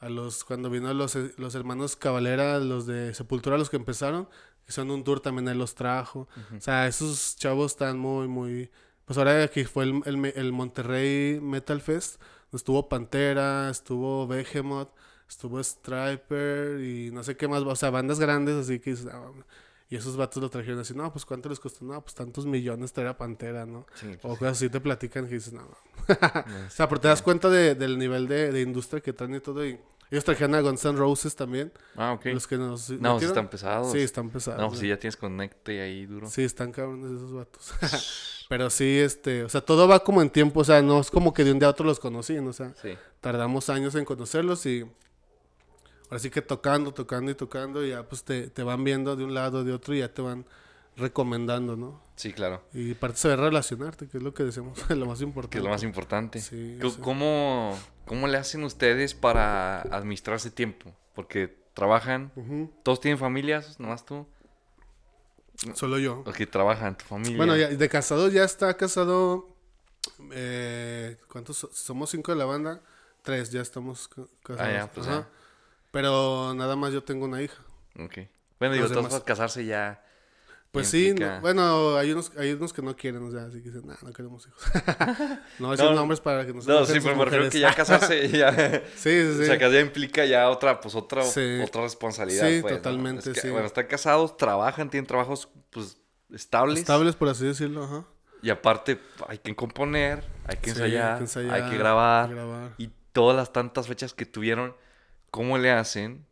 a 0.00 0.08
los, 0.08 0.44
cuando 0.44 0.70
vino 0.70 0.92
los, 0.94 1.16
los 1.36 1.54
hermanos 1.54 1.96
Cavalera, 1.96 2.60
los 2.60 2.86
de 2.86 3.12
Sepultura, 3.14 3.58
los 3.58 3.68
que 3.68 3.76
empezaron, 3.76 4.28
que 4.64 4.72
son 4.72 4.90
un 4.90 5.02
tour 5.02 5.20
también 5.20 5.48
él 5.48 5.58
los 5.58 5.74
trajo. 5.74 6.28
O 6.56 6.60
sea, 6.60 6.86
esos 6.86 7.36
chavos 7.36 7.72
están 7.72 7.98
muy, 7.98 8.28
muy... 8.28 8.70
Pues 9.04 9.18
ahora 9.18 9.48
que 9.48 9.64
fue 9.66 9.84
el, 9.84 10.02
el, 10.04 10.32
el 10.36 10.52
Monterrey 10.52 11.40
Metal 11.40 11.80
Fest, 11.80 12.20
estuvo 12.52 12.88
Pantera, 12.88 13.70
estuvo 13.70 14.26
Behemoth, 14.26 14.90
estuvo 15.28 15.62
Striper 15.62 16.80
y 16.80 17.10
no 17.10 17.22
sé 17.22 17.36
qué 17.36 17.48
más, 17.48 17.62
o 17.62 17.76
sea, 17.76 17.90
bandas 17.90 18.18
grandes, 18.18 18.54
así 18.56 18.78
que 18.80 18.90
dices, 18.90 19.06
"Ah, 19.12 19.30
y 19.90 19.96
esos 19.96 20.16
vatos 20.16 20.42
lo 20.42 20.50
trajeron 20.50 20.80
así, 20.80 20.94
no, 20.94 21.10
pues 21.12 21.24
cuánto 21.24 21.48
les 21.48 21.58
costó, 21.60 21.84
no, 21.84 22.00
pues 22.02 22.14
tantos 22.14 22.44
millones 22.46 22.92
traer 22.92 23.08
a 23.08 23.16
Pantera, 23.16 23.64
¿no? 23.66 23.86
Sí, 23.94 24.06
O 24.22 24.30
cosas 24.36 24.52
así 24.58 24.68
te 24.68 24.80
platican 24.80 25.26
que 25.26 25.34
dices, 25.34 25.52
no, 25.52 25.62
no. 25.62 25.68
no, 25.68 25.76
O 26.66 26.70
sea, 26.70 26.88
pero 26.88 27.00
te 27.00 27.08
das 27.08 27.22
cuenta 27.22 27.48
de- 27.48 27.74
del 27.74 27.98
nivel 27.98 28.28
de, 28.28 28.52
de 28.52 28.60
industria 28.62 29.00
que 29.00 29.12
traen 29.12 29.34
y 29.36 29.40
todo. 29.40 29.64
Y 29.66 29.78
ellos 30.10 30.24
trajeron 30.24 30.54
a 30.54 30.60
Guns 30.62 30.84
N' 30.86 30.96
Roses 30.98 31.34
también. 31.36 31.70
Ah, 31.96 32.12
ok. 32.12 32.26
Los 32.26 32.46
que 32.46 32.56
nos. 32.56 32.80
No, 32.80 32.86
sí 32.86 32.92
metieron. 32.94 33.22
están 33.24 33.48
pesados. 33.50 33.92
Sí, 33.92 33.98
están 34.00 34.30
pesados. 34.30 34.58
No, 34.60 34.68
pues 34.68 34.78
¿no? 34.78 34.82
sí, 34.82 34.88
ya 34.88 34.98
tienes 34.98 35.16
conecte 35.18 35.80
ahí 35.82 36.06
duro. 36.06 36.28
Sí, 36.30 36.42
están 36.44 36.72
cabrones 36.72 37.12
esos 37.12 37.32
vatos. 37.34 37.72
pero 38.48 38.70
sí, 38.70 38.98
este. 38.98 39.44
O 39.44 39.48
sea, 39.50 39.60
todo 39.60 39.86
va 39.86 40.00
como 40.04 40.22
en 40.22 40.30
tiempo. 40.30 40.60
O 40.60 40.64
sea, 40.64 40.80
no 40.80 40.98
es 41.00 41.10
como 41.10 41.34
que 41.34 41.44
de 41.44 41.52
un 41.52 41.58
día 41.58 41.68
a 41.68 41.72
otro 41.72 41.84
los 41.86 41.98
conocí. 42.00 42.34
¿no? 42.40 42.50
O 42.50 42.52
sea, 42.54 42.72
Sí. 42.80 42.90
tardamos 43.20 43.68
años 43.70 43.94
en 43.96 44.04
conocerlos 44.06 44.64
y. 44.66 44.86
ahora 46.10 46.18
sí 46.18 46.30
que 46.30 46.42
tocando, 46.42 46.92
tocando 46.92 47.30
y 47.30 47.34
tocando, 47.34 47.84
y 47.84 47.90
ya 47.90 48.02
pues 48.08 48.24
te, 48.24 48.48
te 48.48 48.62
van 48.62 48.82
viendo 48.84 49.16
de 49.16 49.24
un 49.24 49.34
lado, 49.34 49.64
de 49.64 49.72
otro, 49.72 49.94
y 49.94 49.98
ya 50.00 50.12
te 50.12 50.22
van 50.22 50.44
recomendando, 50.96 51.76
¿no? 51.76 52.02
Sí, 52.16 52.32
claro. 52.32 52.62
Y 52.72 52.94
parte 52.94 53.18
saber 53.18 53.38
relacionarte, 53.38 54.08
que 54.08 54.16
es 54.16 54.22
lo 54.22 54.34
que 54.34 54.42
decimos, 54.42 54.78
lo 54.90 55.06
más 55.06 55.20
importante. 55.20 55.52
Que 55.52 55.58
es 55.58 55.64
lo 55.64 55.70
más 55.70 55.82
importante. 55.84 56.40
Sí. 56.40 56.78
¿Cómo, 57.02 57.78
¿Cómo 58.06 58.26
le 58.26 58.36
hacen 58.38 58.64
ustedes 58.64 59.14
para 59.14 59.82
administrar 59.82 60.36
ese 60.38 60.50
tiempo? 60.50 60.92
Porque 61.14 61.56
trabajan, 61.74 62.32
todos 62.82 63.00
tienen 63.00 63.18
familias, 63.18 63.78
nomás 63.78 64.04
tú. 64.04 64.26
Solo 65.74 65.98
yo. 65.98 66.22
Los 66.24 66.34
que 66.36 66.46
trabajan, 66.46 66.96
tu 66.96 67.04
familia. 67.04 67.36
Bueno, 67.36 67.56
ya, 67.56 67.68
de 67.68 67.88
casado 67.88 68.28
ya 68.28 68.44
está 68.44 68.76
casado. 68.76 69.48
Eh, 70.32 71.16
¿Cuántos? 71.30 71.56
so- 71.58 71.70
Somos 71.72 72.10
cinco 72.10 72.32
de 72.32 72.38
la 72.38 72.44
banda. 72.44 72.80
Tres, 73.22 73.50
ya 73.50 73.60
estamos 73.60 74.06
ca- 74.08 74.22
casados. 74.42 74.68
Ah, 74.68 74.72
ya, 74.72 74.92
pues 74.92 75.06
Ajá. 75.08 75.16
ya. 75.20 75.28
Pero 75.90 76.54
nada 76.54 76.76
más 76.76 76.92
yo 76.92 77.02
tengo 77.02 77.24
una 77.24 77.42
hija. 77.42 77.62
Ok. 77.98 78.18
Bueno, 78.58 78.74
digo, 78.74 78.88
todos 78.88 79.08
para 79.08 79.24
casarse 79.24 79.64
ya. 79.64 80.04
Pues 80.70 80.88
sí, 80.88 81.08
implica- 81.08 81.36
no- 81.36 81.40
bueno, 81.40 81.96
hay 81.96 82.12
unos, 82.12 82.30
hay 82.36 82.52
unos 82.52 82.74
que 82.74 82.82
no 82.82 82.94
quieren, 82.94 83.22
o 83.26 83.30
sea, 83.30 83.44
así 83.44 83.62
que 83.62 83.70
dicen, 83.70 83.86
nah, 83.86 83.94
no 84.02 84.12
queremos 84.12 84.46
hijos. 84.46 84.62
no, 85.58 85.74
No, 85.74 85.94
nombres 85.94 86.20
para 86.20 86.44
que 86.44 86.52
no 86.52 86.60
se 86.60 86.70
No, 86.70 86.84
sí, 86.84 87.00
pero 87.02 87.16
me 87.16 87.24
refiero 87.24 87.48
que 87.48 87.58
ya 87.58 87.74
casarse 87.74 88.28
ya. 88.28 88.52
sí, 88.94 89.22
sí, 89.22 89.34
sí. 89.34 89.42
O 89.42 89.44
sea, 89.46 89.56
que 89.58 89.72
ya 89.72 89.80
implica 89.80 90.26
ya 90.26 90.50
otra, 90.50 90.78
pues 90.80 90.94
otra, 90.94 91.22
Sí. 91.22 91.60
otra 91.64 91.82
responsabilidad. 91.82 92.46
Sí, 92.48 92.58
pues, 92.60 92.72
¿no? 92.74 92.76
totalmente, 92.82 93.30
Es 93.30 93.34
que, 93.36 93.40
sí. 93.40 93.48
Bueno, 93.50 93.66
están 93.66 93.86
casados, 93.86 94.36
trabajan, 94.36 94.90
tienen 94.90 95.06
trabajos, 95.06 95.48
pues, 95.70 95.96
estables. 96.34 96.78
Estables, 96.80 97.16
por 97.16 97.28
así 97.30 97.46
decirlo, 97.46 97.84
ajá. 97.84 98.04
Y 98.42 98.50
aparte, 98.50 99.00
hay 99.26 99.38
que 99.38 99.56
componer, 99.56 100.22
hay 100.46 100.58
que, 100.58 100.64
Sí, 100.70 100.70
ensayar, 100.82 101.12
hay 101.12 101.16
que 101.16 101.22
ensayar, 101.24 101.54
hay 101.62 101.70
que 101.70 101.78
grabar. 101.78 102.28
grabar. 102.34 102.74
Y 102.76 102.90
todas 103.12 103.34
las 103.36 103.54
tantas 103.54 103.86
fechas 103.88 104.12
que 104.12 104.26
tuvieron, 104.26 104.76
¿cómo 105.30 105.58
le 105.58 105.70
hacen? 105.70 106.26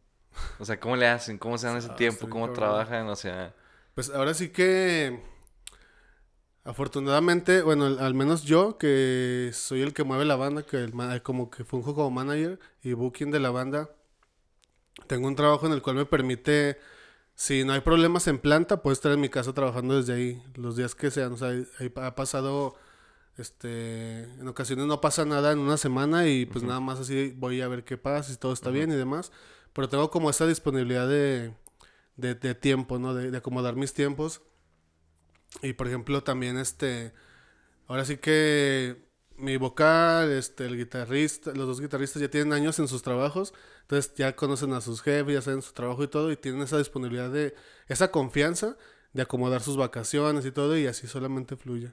O 0.58 0.64
sea, 0.64 0.78
¿cómo 0.80 0.96
le 0.96 1.06
hacen? 1.08 1.38
¿Cómo 1.38 1.58
se 1.58 1.66
dan 1.66 1.76
ese 1.78 1.90
Ah, 1.90 1.96
tiempo? 1.96 2.14
está 2.14 2.26
bien 2.26 2.30
¿Cómo 2.30 2.52
trabajan? 2.52 3.08
O 3.08 3.16
sea, 3.16 3.54
Pues 3.94 4.10
ahora 4.10 4.34
sí 4.34 4.50
que 4.50 5.20
afortunadamente, 6.64 7.62
bueno, 7.62 7.86
al, 7.86 8.14
menos 8.14 8.42
yo 8.44 8.76
que 8.78 9.50
soy 9.54 9.82
el 9.82 9.94
que 9.94 10.04
mueve 10.04 10.24
la 10.24 10.36
banda, 10.36 10.64
que 10.64 10.78
el 10.78 11.22
como 11.22 11.50
que 11.50 11.64
funjo 11.64 11.94
como 11.94 12.10
manager 12.10 12.58
y 12.82 12.92
booking 12.92 13.30
de 13.30 13.40
la 13.40 13.50
banda, 13.50 13.90
tengo 15.06 15.28
un 15.28 15.36
trabajo 15.36 15.66
en 15.66 15.72
el 15.72 15.82
cual 15.82 15.96
me 15.96 16.06
permite, 16.06 16.78
si 17.34 17.64
no 17.64 17.72
hay 17.72 17.80
problemas 17.80 18.26
en 18.26 18.38
planta, 18.38 18.82
puedo 18.82 18.92
estar 18.92 19.12
en 19.12 19.20
mi 19.20 19.28
casa 19.28 19.52
trabajando 19.52 19.96
desde 19.96 20.14
ahí 20.14 20.42
los 20.54 20.76
días 20.76 20.94
que 20.94 21.10
sean. 21.10 21.32
O 21.32 21.36
sea, 21.36 21.50
ha 21.96 22.14
pasado, 22.14 22.74
este, 23.38 24.24
en 24.24 24.48
ocasiones 24.48 24.86
no 24.86 25.00
pasa 25.00 25.24
nada 25.24 25.52
en 25.52 25.58
una 25.58 25.76
semana 25.76 26.26
y 26.26 26.46
pues 26.46 26.64
nada 26.64 26.80
más 26.80 26.98
así 27.00 27.34
voy 27.36 27.60
a 27.60 27.68
ver 27.68 27.84
qué 27.84 27.96
pasa, 27.98 28.30
si 28.30 28.38
todo 28.38 28.52
está 28.52 28.70
bien 28.70 28.90
y 28.90 28.96
demás. 28.96 29.32
Pero 29.72 29.88
tengo 29.88 30.10
como 30.10 30.30
esa 30.30 30.46
disponibilidad 30.46 31.08
de, 31.08 31.54
de, 32.16 32.34
de 32.34 32.54
tiempo, 32.54 32.98
¿no? 32.98 33.14
De, 33.14 33.30
de 33.30 33.38
acomodar 33.38 33.76
mis 33.76 33.92
tiempos. 33.94 34.42
Y 35.62 35.72
por 35.74 35.86
ejemplo, 35.88 36.22
también 36.22 36.58
este. 36.58 37.12
Ahora 37.88 38.04
sí 38.04 38.16
que 38.18 39.06
mi 39.36 39.56
vocal, 39.58 40.30
este, 40.32 40.66
el 40.66 40.76
guitarrista, 40.76 41.52
los 41.52 41.66
dos 41.66 41.80
guitarristas 41.80 42.22
ya 42.22 42.30
tienen 42.30 42.52
años 42.52 42.78
en 42.78 42.88
sus 42.88 43.02
trabajos. 43.02 43.54
Entonces 43.82 44.14
ya 44.16 44.34
conocen 44.36 44.72
a 44.72 44.80
sus 44.80 45.02
jefes, 45.02 45.34
ya 45.34 45.42
saben 45.42 45.62
su 45.62 45.72
trabajo 45.72 46.02
y 46.04 46.08
todo. 46.08 46.32
Y 46.32 46.36
tienen 46.36 46.62
esa 46.62 46.78
disponibilidad 46.78 47.30
de. 47.30 47.54
esa 47.88 48.10
confianza 48.10 48.76
de 49.12 49.22
acomodar 49.22 49.62
sus 49.62 49.76
vacaciones 49.76 50.46
y 50.46 50.52
todo. 50.52 50.76
Y 50.78 50.86
así 50.86 51.06
solamente 51.06 51.56
fluye. 51.56 51.92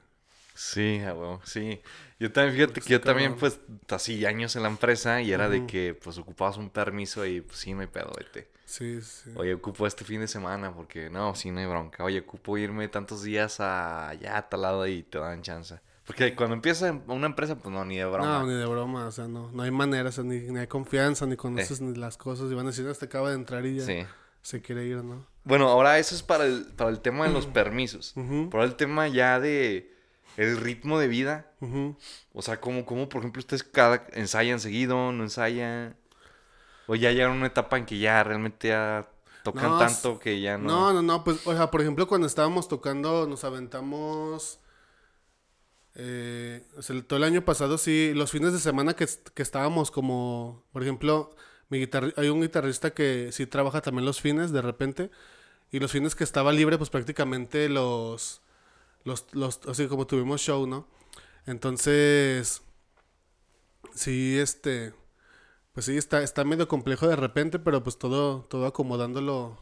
Sí, 0.54 1.00
a 1.00 1.12
huevo, 1.14 1.40
sí. 1.44 1.80
Yo 2.18 2.32
también, 2.32 2.54
fíjate 2.56 2.80
que 2.80 2.88
yo 2.88 3.00
también, 3.00 3.34
pues, 3.36 3.60
así 3.88 4.24
años 4.24 4.56
en 4.56 4.62
la 4.62 4.68
empresa 4.68 5.20
y 5.20 5.32
era 5.32 5.48
de 5.48 5.66
que, 5.66 5.94
pues, 6.02 6.16
ocupabas 6.18 6.56
un 6.56 6.70
permiso 6.70 7.26
y, 7.26 7.40
pues, 7.40 7.58
sí, 7.58 7.72
hay 7.72 7.86
pedo, 7.86 8.12
vete. 8.16 8.48
Sí, 8.64 9.00
sí. 9.02 9.30
Oye, 9.36 9.52
ocupo 9.54 9.86
este 9.86 10.04
fin 10.04 10.20
de 10.20 10.28
semana 10.28 10.74
porque, 10.74 11.10
no, 11.10 11.34
sí, 11.34 11.50
no 11.50 11.60
hay 11.60 11.66
bronca. 11.66 12.02
Oye, 12.04 12.20
ocupo 12.20 12.56
irme 12.56 12.88
tantos 12.88 13.22
días 13.22 13.60
a 13.60 14.08
allá, 14.08 14.38
a 14.38 14.48
tal 14.48 14.62
lado 14.62 14.86
y 14.86 15.02
te 15.02 15.18
dan 15.18 15.42
chance. 15.42 15.78
Porque 16.06 16.34
cuando 16.34 16.54
empieza 16.54 16.92
una 17.08 17.26
empresa, 17.26 17.56
pues, 17.56 17.74
no, 17.74 17.84
ni 17.84 17.96
de 17.98 18.04
broma. 18.04 18.40
No, 18.40 18.46
ni 18.46 18.54
de 18.54 18.66
broma, 18.66 19.06
o 19.06 19.12
sea, 19.12 19.26
no, 19.28 19.50
no 19.52 19.62
hay 19.62 19.70
manera, 19.70 20.08
o 20.08 20.12
sea, 20.12 20.24
ni, 20.24 20.38
ni 20.40 20.58
hay 20.60 20.66
confianza, 20.66 21.26
ni 21.26 21.36
conoces 21.36 21.80
ni 21.80 21.94
las 21.96 22.16
cosas, 22.16 22.50
y 22.50 22.54
van 22.54 22.66
a 22.66 22.70
decir, 22.70 22.86
este 22.86 23.06
acaba 23.06 23.30
de 23.30 23.36
entrar 23.36 23.64
y 23.66 23.76
ya 23.76 23.84
Sí. 23.86 24.06
se 24.42 24.60
quiere 24.62 24.86
ir, 24.86 25.02
¿no? 25.04 25.26
Bueno, 25.44 25.68
ahora 25.68 25.98
eso 25.98 26.14
es 26.14 26.22
para 26.22 26.44
el, 26.46 26.66
para 26.76 26.90
el 26.90 27.00
tema 27.00 27.26
de 27.26 27.32
los 27.32 27.46
permisos. 27.46 28.12
Ujú, 28.16 28.48
Por 28.50 28.62
el 28.62 28.76
tema 28.76 29.08
ya 29.08 29.40
de 29.40 29.93
el 30.36 30.56
ritmo 30.56 30.98
de 30.98 31.08
vida. 31.08 31.46
O 32.32 32.42
sea, 32.42 32.60
como, 32.60 32.84
como 32.84 33.08
por 33.08 33.20
ejemplo, 33.20 33.40
ustedes 33.40 33.62
cada 33.64 34.06
ensayan 34.12 34.60
seguido, 34.60 35.12
no 35.12 35.22
ensayan. 35.22 35.96
O 36.86 36.94
ya 36.94 37.12
llegaron 37.12 37.36
a 37.36 37.38
una 37.38 37.46
etapa 37.46 37.78
en 37.78 37.86
que 37.86 37.98
ya 37.98 38.22
realmente 38.24 38.68
ya 38.68 39.08
tocan 39.42 39.70
No, 39.70 39.78
tanto 39.78 40.18
que 40.18 40.40
ya 40.40 40.58
no. 40.58 40.68
No, 40.68 40.92
no, 40.92 41.02
no, 41.02 41.24
pues, 41.24 41.46
o 41.46 41.54
sea, 41.54 41.70
por 41.70 41.80
ejemplo, 41.80 42.06
cuando 42.06 42.26
estábamos 42.26 42.68
tocando, 42.68 43.26
nos 43.26 43.44
aventamos, 43.44 44.58
eh, 45.94 46.62
o 46.76 46.82
sea, 46.82 47.00
todo 47.02 47.16
el 47.18 47.24
año 47.24 47.44
pasado, 47.44 47.78
sí, 47.78 48.12
los 48.14 48.30
fines 48.30 48.52
de 48.52 48.58
semana 48.58 48.94
que, 48.94 49.06
que 49.34 49.42
estábamos 49.42 49.90
como, 49.90 50.64
por 50.72 50.82
ejemplo, 50.82 51.36
mi 51.68 51.78
guitarri- 51.84 52.14
hay 52.16 52.28
un 52.28 52.40
guitarrista 52.42 52.92
que 52.92 53.30
sí 53.32 53.46
trabaja 53.46 53.80
también 53.80 54.04
los 54.04 54.20
fines 54.20 54.50
de 54.52 54.62
repente, 54.62 55.10
y 55.72 55.80
los 55.80 55.92
fines 55.92 56.14
que 56.16 56.24
estaba 56.24 56.52
libre, 56.52 56.78
pues 56.78 56.90
prácticamente 56.90 57.68
los, 57.68 58.42
los, 59.04 59.26
los, 59.32 59.60
así 59.68 59.86
como 59.88 60.06
tuvimos 60.06 60.40
show, 60.40 60.66
¿no? 60.66 60.88
Entonces, 61.46 62.62
sí, 63.94 64.38
este, 64.38 64.94
pues 65.72 65.86
sí, 65.86 65.96
está, 65.96 66.22
está 66.22 66.44
medio 66.44 66.68
complejo 66.68 67.08
de 67.08 67.16
repente, 67.16 67.58
pero 67.58 67.82
pues 67.82 67.98
todo, 67.98 68.42
todo 68.50 68.66
acomodándolo 68.66 69.58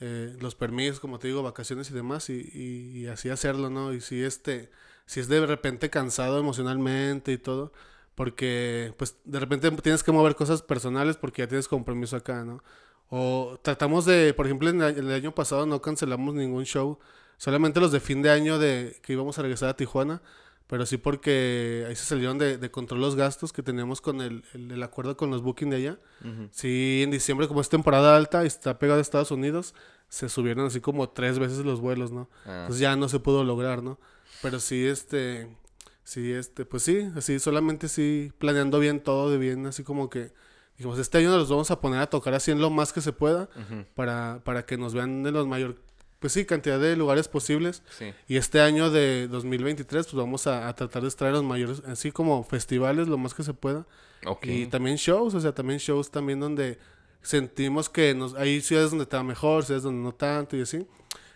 eh, 0.00 0.36
los 0.40 0.54
permisos, 0.54 1.00
como 1.00 1.18
te 1.18 1.28
digo, 1.28 1.42
vacaciones 1.44 1.90
y 1.90 1.94
demás, 1.94 2.30
y, 2.30 2.50
y- 2.54 3.00
y 3.04 3.08
así 3.08 3.30
hacerlo, 3.30 3.70
¿no? 3.70 3.94
Y 3.94 4.02
si 4.02 4.22
este, 4.24 4.70
si 5.06 5.20
es 5.20 5.28
de 5.28 5.46
repente 5.46 5.90
cansado 5.90 6.38
emocionalmente 6.40 7.32
y 7.32 7.38
todo, 7.38 7.72
porque 8.14 8.94
pues 8.98 9.16
de 9.24 9.40
repente 9.40 9.70
tienes 9.82 10.02
que 10.04 10.12
mover 10.12 10.36
cosas 10.36 10.62
personales 10.62 11.16
porque 11.18 11.42
ya 11.42 11.48
tienes 11.48 11.68
compromiso 11.68 12.16
acá, 12.16 12.44
¿no? 12.44 12.62
O 13.10 13.60
tratamos 13.62 14.06
de, 14.06 14.34
por 14.34 14.46
ejemplo, 14.46 14.70
en 14.70 14.82
el, 14.82 14.98
el 14.98 15.12
año 15.12 15.34
pasado 15.34 15.66
no 15.66 15.82
cancelamos 15.82 16.34
ningún 16.34 16.64
show, 16.64 16.98
solamente 17.38 17.80
los 17.80 17.92
de 17.92 18.00
fin 18.00 18.22
de 18.22 18.30
año 18.30 18.58
de 18.58 18.98
que 19.02 19.12
íbamos 19.12 19.38
a 19.38 19.42
regresar 19.42 19.68
a 19.68 19.76
Tijuana, 19.76 20.22
pero 20.66 20.84
sí 20.84 20.96
porque 20.96 21.84
ahí 21.88 21.94
se 21.94 22.04
salieron 22.04 22.38
de, 22.38 22.58
de 22.58 22.70
control 22.70 23.00
los 23.00 23.14
gastos 23.14 23.52
que 23.52 23.62
teníamos 23.62 24.00
con 24.00 24.20
el, 24.20 24.42
el, 24.52 24.72
el 24.72 24.82
acuerdo 24.82 25.16
con 25.16 25.30
los 25.30 25.42
booking 25.42 25.70
de 25.70 25.76
allá. 25.76 25.98
Ujú. 26.24 26.48
Sí, 26.50 27.02
en 27.04 27.10
diciembre, 27.10 27.46
como 27.46 27.60
es 27.60 27.68
temporada 27.68 28.16
alta 28.16 28.42
y 28.42 28.48
está 28.48 28.78
pegado 28.78 28.98
a 28.98 29.02
Estados 29.02 29.30
Unidos, 29.30 29.74
se 30.08 30.28
subieron 30.28 30.66
así 30.66 30.80
como 30.80 31.08
tres 31.10 31.38
veces 31.38 31.58
los 31.58 31.80
vuelos, 31.80 32.10
¿no? 32.10 32.28
Ah, 32.46 32.60
Entonces 32.62 32.80
ya 32.80 32.96
no 32.96 33.08
se 33.08 33.20
pudo 33.20 33.44
lograr, 33.44 33.82
¿no? 33.82 33.98
Pero 34.42 34.58
sí, 34.60 34.84
este, 34.84 35.48
sí, 36.04 36.32
este, 36.32 36.64
pues 36.64 36.82
sí, 36.82 37.10
así 37.16 37.38
solamente 37.38 37.88
sí, 37.88 38.32
planeando 38.38 38.78
bien 38.80 39.00
todo 39.00 39.30
de 39.30 39.38
bien, 39.38 39.66
así 39.66 39.82
como 39.84 40.10
que, 40.10 40.32
dijimos, 40.76 40.98
este 40.98 41.18
año 41.18 41.30
nos 41.30 41.38
los 41.38 41.48
vamos 41.50 41.70
a 41.70 41.80
poner 41.80 42.00
a 42.00 42.06
tocar 42.08 42.34
así 42.34 42.50
en 42.50 42.60
lo 42.60 42.70
más 42.70 42.92
que 42.92 43.00
se 43.00 43.12
pueda 43.12 43.48
para, 43.94 44.40
para 44.44 44.66
que 44.66 44.76
nos 44.76 44.94
vean 44.94 45.24
en 45.26 45.32
los 45.32 45.46
mayor, 45.46 45.76
pues 46.26 46.32
sí, 46.32 46.44
cantidad 46.44 46.80
de 46.80 46.96
lugares 46.96 47.28
posibles. 47.28 47.84
Sí. 47.96 48.12
Y 48.26 48.36
este 48.36 48.60
año 48.60 48.90
de 48.90 49.28
2023, 49.28 50.06
pues 50.06 50.16
vamos 50.16 50.48
a, 50.48 50.66
a 50.66 50.74
tratar 50.74 51.02
de 51.02 51.06
extraer 51.06 51.34
los 51.34 51.44
mayores, 51.44 51.84
así 51.86 52.10
como 52.10 52.42
festivales, 52.42 53.06
lo 53.06 53.16
más 53.16 53.32
que 53.32 53.44
se 53.44 53.54
pueda. 53.54 53.86
Y 54.42 54.66
también 54.66 54.96
shows, 54.96 55.34
o 55.34 55.40
sea, 55.40 55.54
también 55.54 55.78
shows 55.78 56.10
también 56.10 56.40
donde 56.40 56.80
sentimos 57.22 57.88
que 57.88 58.12
nos, 58.12 58.34
hay 58.34 58.60
ciudades 58.60 58.90
donde 58.90 59.04
está 59.04 59.22
mejor, 59.22 59.64
ciudades 59.64 59.84
donde 59.84 60.02
no 60.02 60.12
tanto 60.16 60.56
y 60.56 60.62
así. 60.62 60.84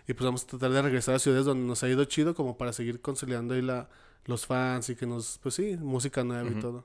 Y 0.08 0.12
pues 0.12 0.24
vamos 0.24 0.42
a 0.42 0.46
tratar 0.48 0.72
de 0.72 0.82
regresar 0.82 1.14
a 1.14 1.18
ciudades 1.20 1.44
donde 1.44 1.64
nos 1.64 1.80
ha 1.84 1.88
ido 1.88 2.04
chido 2.06 2.34
como 2.34 2.58
para 2.58 2.72
seguir 2.72 3.00
consolidando 3.00 3.54
ahí 3.54 3.62
la, 3.62 3.88
los 4.24 4.44
fans 4.44 4.90
y 4.90 4.96
que 4.96 5.06
nos, 5.06 5.38
pues 5.38 5.54
sí, 5.54 5.76
música 5.76 6.24
nueva 6.24 6.50
y 6.50 6.54
todo. 6.54 6.84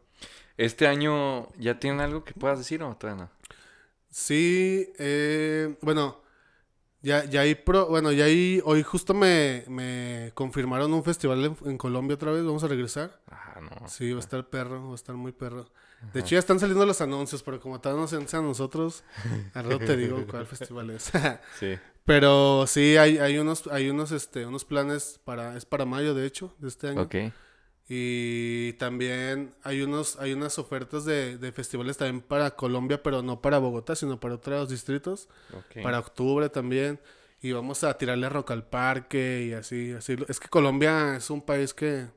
¿Este 0.58 0.86
año 0.86 1.52
ya 1.58 1.80
tienen 1.80 2.02
algo 2.02 2.24
que 2.24 2.36
puedas 2.36 2.60
decir 2.60 2.84
o 2.84 2.96
todavía 2.96 3.24
no? 3.24 3.32
Sí, 4.12 4.94
eh, 5.00 5.76
bueno, 5.82 6.24
ya, 7.06 7.24
ya 7.26 7.42
hay 7.42 7.54
pro, 7.54 7.86
bueno, 7.86 8.12
ya 8.12 8.26
hay, 8.26 8.62
hoy 8.66 8.82
justo 8.82 9.14
me, 9.14 9.64
me 9.68 10.32
confirmaron 10.34 10.92
un 10.92 11.04
festival 11.04 11.46
en, 11.46 11.58
en 11.70 11.78
Colombia 11.78 12.16
otra 12.16 12.32
vez, 12.32 12.44
vamos 12.44 12.64
a 12.64 12.68
regresar. 12.68 13.22
Ah, 13.30 13.62
no. 13.62 13.88
Sí, 13.88 14.12
va 14.12 14.18
a 14.18 14.22
estar 14.22 14.50
perro, 14.50 14.88
va 14.88 14.92
a 14.94 14.96
estar 14.96 15.16
muy 15.16 15.32
perro. 15.32 15.70
De 16.14 16.22
hecho, 16.22 16.32
ya 16.32 16.40
están 16.40 16.60
saliendo 16.60 16.84
los 16.84 17.02
anuncios, 17.02 17.44
pero 17.44 17.60
como 17.60 17.80
todavía 17.80 18.02
no 18.02 18.08
se 18.08 18.16
anuncian 18.16 18.44
a 18.44 18.48
nosotros, 18.48 19.04
al 19.54 19.66
rato 19.66 19.86
te 19.86 19.98
digo 19.98 20.26
cuál 20.30 20.48
festival 20.48 20.90
es. 20.90 21.12
Sí. 21.60 21.78
pero 22.06 22.66
sí, 22.66 22.98
hay, 22.98 23.20
hay 23.20 23.38
unos, 23.38 23.68
hay 23.68 23.90
unos, 23.92 24.12
este, 24.12 24.48
unos 24.48 24.66
planes 24.66 25.20
para, 25.24 25.56
es 25.56 25.66
para 25.66 25.86
mayo, 25.86 26.16
de 26.16 26.26
hecho, 26.26 26.56
de 26.58 26.68
este 26.70 26.88
año. 26.88 27.04
Ok. 27.04 27.16
Y 27.88 28.74
también 28.74 29.54
hay 29.64 29.82
unos, 29.82 30.18
hay 30.18 30.34
unas 30.34 30.58
ofertas 30.58 31.06
de, 31.06 31.38
de 31.38 31.52
festivales 31.52 31.98
también 31.98 32.22
para 32.22 32.56
Colombia, 32.56 33.04
pero 33.04 33.22
no 33.22 33.42
para 33.42 33.60
Bogotá, 33.60 33.96
sino 33.96 34.20
para 34.20 34.36
otros 34.36 34.70
distritos. 34.70 35.30
Para 35.84 36.00
octubre 36.00 36.50
también. 36.50 37.00
Y 37.42 37.52
vamos 37.52 37.84
a 37.84 37.96
tirarle 37.98 38.28
rock 38.30 38.52
al 38.52 38.66
parque 38.68 39.46
y 39.48 39.54
así, 39.54 39.92
así. 39.92 40.16
Es 40.28 40.40
que 40.40 40.48
Colombia 40.50 41.16
es 41.18 41.30
un 41.30 41.42
país 41.44 41.74
que 41.76 42.08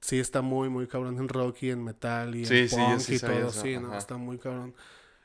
sí 0.00 0.18
está 0.18 0.42
muy, 0.42 0.68
muy 0.68 0.86
cabrón 0.86 1.16
en 1.18 1.28
rock 1.28 1.62
y 1.62 1.70
en 1.70 1.82
metal 1.82 2.34
y 2.34 2.44
Sí, 2.44 2.58
en 2.58 2.68
sí, 2.68 2.76
punk 2.76 2.98
sí 3.00 3.14
y 3.14 3.18
todo. 3.20 3.48
eso, 3.48 3.62
Sí, 3.62 3.78
no, 3.78 3.96
está 3.96 4.16
muy 4.18 4.38
cabrón. 4.38 4.74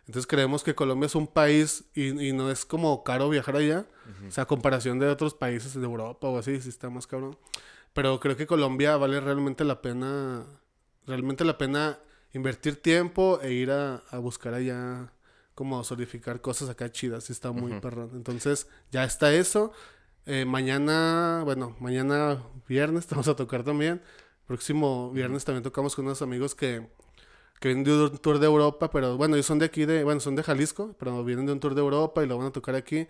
Entonces 0.07 0.27
creemos 0.27 0.63
que 0.63 0.75
Colombia 0.75 1.07
es 1.07 1.15
un 1.15 1.27
país 1.27 1.85
y, 1.95 2.29
y 2.29 2.31
no 2.31 2.49
es 2.51 2.63
como 2.63 3.03
caro 3.03 3.27
viajar 3.27 3.55
allá. 3.57 3.85
O 4.27 4.31
sea, 4.31 4.43
a 4.43 4.47
comparación 4.47 4.99
de 4.99 5.07
otros 5.07 5.33
países 5.33 5.73
de 5.73 5.83
Europa 5.83 6.27
o 6.27 6.37
así, 6.37 6.61
sí 6.61 6.69
está 6.69 6.89
más 6.89 7.07
cabrón. 7.07 7.35
Pero 7.95 8.19
creo 8.19 8.35
que 8.35 8.45
Colombia 8.45 8.97
vale 8.97 9.21
realmente 9.21 9.63
la 9.63 9.81
pena, 9.81 10.45
realmente 11.07 11.45
la 11.45 11.57
pena 11.57 11.97
invertir 12.33 12.81
tiempo 12.81 13.39
e 13.41 13.53
ir 13.53 13.71
a, 13.71 14.03
a 14.11 14.19
buscar 14.19 14.53
allá 14.53 15.13
como 15.55 15.81
solidificar 15.85 16.41
cosas 16.41 16.67
acá 16.67 16.91
chidas. 16.91 17.23
Sí 17.23 17.31
está 17.31 17.53
muy 17.53 17.71
Ujú. 17.71 17.79
perrón. 17.79 18.11
Entonces 18.13 18.67
ya 18.91 19.05
está 19.05 19.33
eso. 19.33 19.71
Eh, 20.25 20.43
mañana, 20.43 21.43
bueno, 21.45 21.77
mañana 21.79 22.43
viernes 22.67 23.07
vamos 23.09 23.29
a 23.29 23.35
tocar 23.37 23.63
también. 23.63 24.01
Próximo 24.45 25.11
viernes 25.11 25.45
también 25.45 25.63
tocamos 25.63 25.95
con 25.95 26.03
unos 26.05 26.21
amigos 26.21 26.53
que, 26.53 26.89
que 27.61 27.69
vienen 27.69 27.85
de 27.85 27.93
un 27.93 28.17
tour 28.17 28.39
de 28.39 28.45
Europa, 28.45 28.91
pero 28.91 29.15
bueno, 29.15 29.35
ellos 29.35 29.45
son 29.45 29.57
de 29.59 29.65
aquí, 29.67 29.85
de, 29.85 30.03
bueno, 30.03 30.19
son 30.19 30.35
de 30.35 30.43
Jalisco, 30.43 30.97
pero 30.99 31.23
vienen 31.23 31.45
de 31.45 31.53
un 31.53 31.61
tour 31.61 31.73
de 31.75 31.79
Europa 31.81 32.21
y 32.25 32.27
lo 32.27 32.37
van 32.37 32.47
a 32.47 32.51
tocar 32.51 32.75
aquí. 32.75 33.07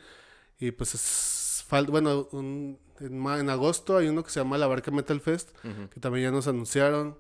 Y 0.60 0.70
pues 0.70 0.94
es, 0.94 1.66
bueno, 1.90 2.28
un- 2.32 2.78
en, 3.00 3.26
en 3.26 3.50
agosto 3.50 3.98
hay 3.98 4.08
uno 4.08 4.24
que 4.24 4.30
se 4.30 4.40
llama 4.40 4.58
La 4.58 4.68
Barca 4.68 4.92
Metal 4.92 5.20
Fest, 5.20 5.50
que 5.92 6.00
también 6.00 6.26
ya 6.26 6.32
nos 6.32 6.48
anunciaron. 6.48 7.18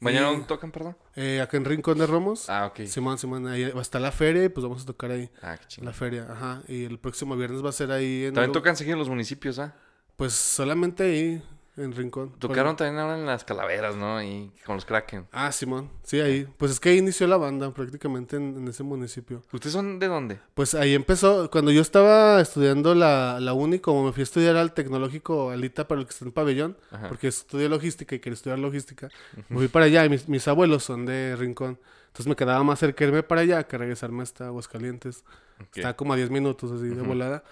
¿Mañana 0.00 0.46
tocan, 0.46 0.70
perdón? 0.70 0.96
Eh, 1.16 1.40
acá 1.40 1.56
en 1.56 1.64
Rincón 1.64 1.98
de 1.98 2.06
Romos. 2.06 2.48
Ah, 2.48 2.66
ok. 2.66 2.86
Simón, 2.86 3.18
Simón, 3.18 3.48
ahí 3.48 3.68
va 3.70 3.80
a 3.80 3.82
estar 3.82 4.00
la 4.00 4.12
feria 4.12 4.44
y 4.44 4.48
pues 4.48 4.62
vamos 4.62 4.82
a 4.82 4.86
tocar 4.86 5.10
ahí. 5.10 5.28
Ah, 5.42 5.58
qué 5.58 5.82
La 5.84 5.92
feria, 5.92 6.28
ajá. 6.30 6.62
Y 6.68 6.84
el 6.84 7.00
próximo 7.00 7.36
viernes 7.36 7.64
va 7.64 7.70
a 7.70 7.72
ser 7.72 7.90
ahí 7.90 8.26
en... 8.26 8.34
También 8.34 8.52
tocan 8.52 8.76
seguido 8.76 8.94
en 8.94 9.00
los 9.00 9.08
municipios, 9.08 9.58
¿ah? 9.58 9.74
Pues 10.16 10.34
solamente 10.34 11.02
ahí, 11.02 11.42
en 11.78 11.92
Rincón. 11.92 12.32
Tocaron 12.38 12.76
también 12.76 12.98
ahora 12.98 13.18
en 13.18 13.24
las 13.26 13.44
calaveras, 13.44 13.96
¿no? 13.96 14.22
Y 14.22 14.50
con 14.66 14.74
los 14.76 14.84
Kraken. 14.84 15.26
Ah, 15.32 15.50
Simón, 15.52 15.90
sí, 16.02 16.20
ahí. 16.20 16.46
Pues 16.56 16.72
es 16.72 16.80
que 16.80 16.90
ahí 16.90 16.98
inició 16.98 17.26
la 17.26 17.36
banda 17.36 17.70
prácticamente 17.72 18.36
en, 18.36 18.56
en 18.56 18.68
ese 18.68 18.82
municipio. 18.82 19.42
¿Ustedes 19.52 19.72
son 19.72 19.98
de 19.98 20.08
dónde? 20.08 20.38
Pues 20.54 20.74
ahí 20.74 20.94
empezó, 20.94 21.50
cuando 21.50 21.70
yo 21.70 21.80
estaba 21.80 22.40
estudiando 22.40 22.94
la, 22.94 23.38
la 23.40 23.52
uni, 23.52 23.78
como 23.78 24.04
me 24.04 24.12
fui 24.12 24.20
a 24.20 24.24
estudiar 24.24 24.56
al 24.56 24.74
tecnológico 24.74 25.50
Alita, 25.50 25.86
para 25.88 26.00
el 26.00 26.06
que 26.06 26.10
está 26.12 26.24
en 26.24 26.32
pabellón, 26.32 26.76
Ajá. 26.90 27.08
porque 27.08 27.28
estudié 27.28 27.68
logística 27.68 28.14
y 28.14 28.18
quería 28.18 28.34
estudiar 28.34 28.58
logística, 28.58 29.08
me 29.48 29.56
fui 29.58 29.68
para 29.68 29.86
allá 29.86 30.04
y 30.04 30.08
mis, 30.08 30.28
mis 30.28 30.46
abuelos 30.48 30.84
son 30.84 31.06
de 31.06 31.36
Rincón. 31.36 31.78
Entonces 32.08 32.26
me 32.26 32.36
quedaba 32.36 32.64
más 32.64 32.78
cerca 32.80 33.04
irme 33.04 33.22
para 33.22 33.42
allá 33.42 33.62
que 33.68 33.78
regresarme 33.78 34.22
hasta 34.24 34.46
Aguascalientes. 34.46 35.24
Ok. 35.60 35.76
Está 35.76 35.94
como 35.94 36.14
a 36.14 36.16
10 36.16 36.30
minutos 36.30 36.72
así 36.72 36.86
de 36.88 36.96
Ujú. 37.00 37.04
volada. 37.10 37.44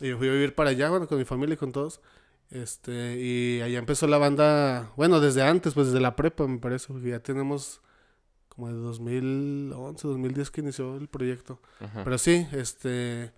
Y 0.00 0.08
yo 0.08 0.18
fui 0.18 0.28
a 0.28 0.32
vivir 0.32 0.54
para 0.54 0.70
allá, 0.70 0.88
bueno, 0.88 1.06
con 1.06 1.18
mi 1.18 1.24
familia 1.24 1.54
y 1.54 1.56
con 1.58 1.70
todos. 1.72 2.00
Este, 2.50 3.16
y 3.20 3.60
allá 3.60 3.78
empezó 3.78 4.06
la 4.08 4.18
banda, 4.18 4.90
bueno, 4.96 5.20
desde 5.20 5.42
antes, 5.42 5.74
pues 5.74 5.86
desde 5.88 6.00
la 6.00 6.16
prepa, 6.16 6.46
me 6.48 6.58
parece, 6.58 6.88
porque 6.88 7.10
ya 7.10 7.20
tenemos 7.20 7.80
como 8.48 8.68
de 8.68 8.74
2011, 8.74 10.08
2010 10.08 10.50
que 10.50 10.60
inició 10.60 10.96
el 10.96 11.08
proyecto. 11.08 11.60
Ajá. 11.78 12.02
Pero 12.02 12.18
sí, 12.18 12.46
este, 12.52 13.30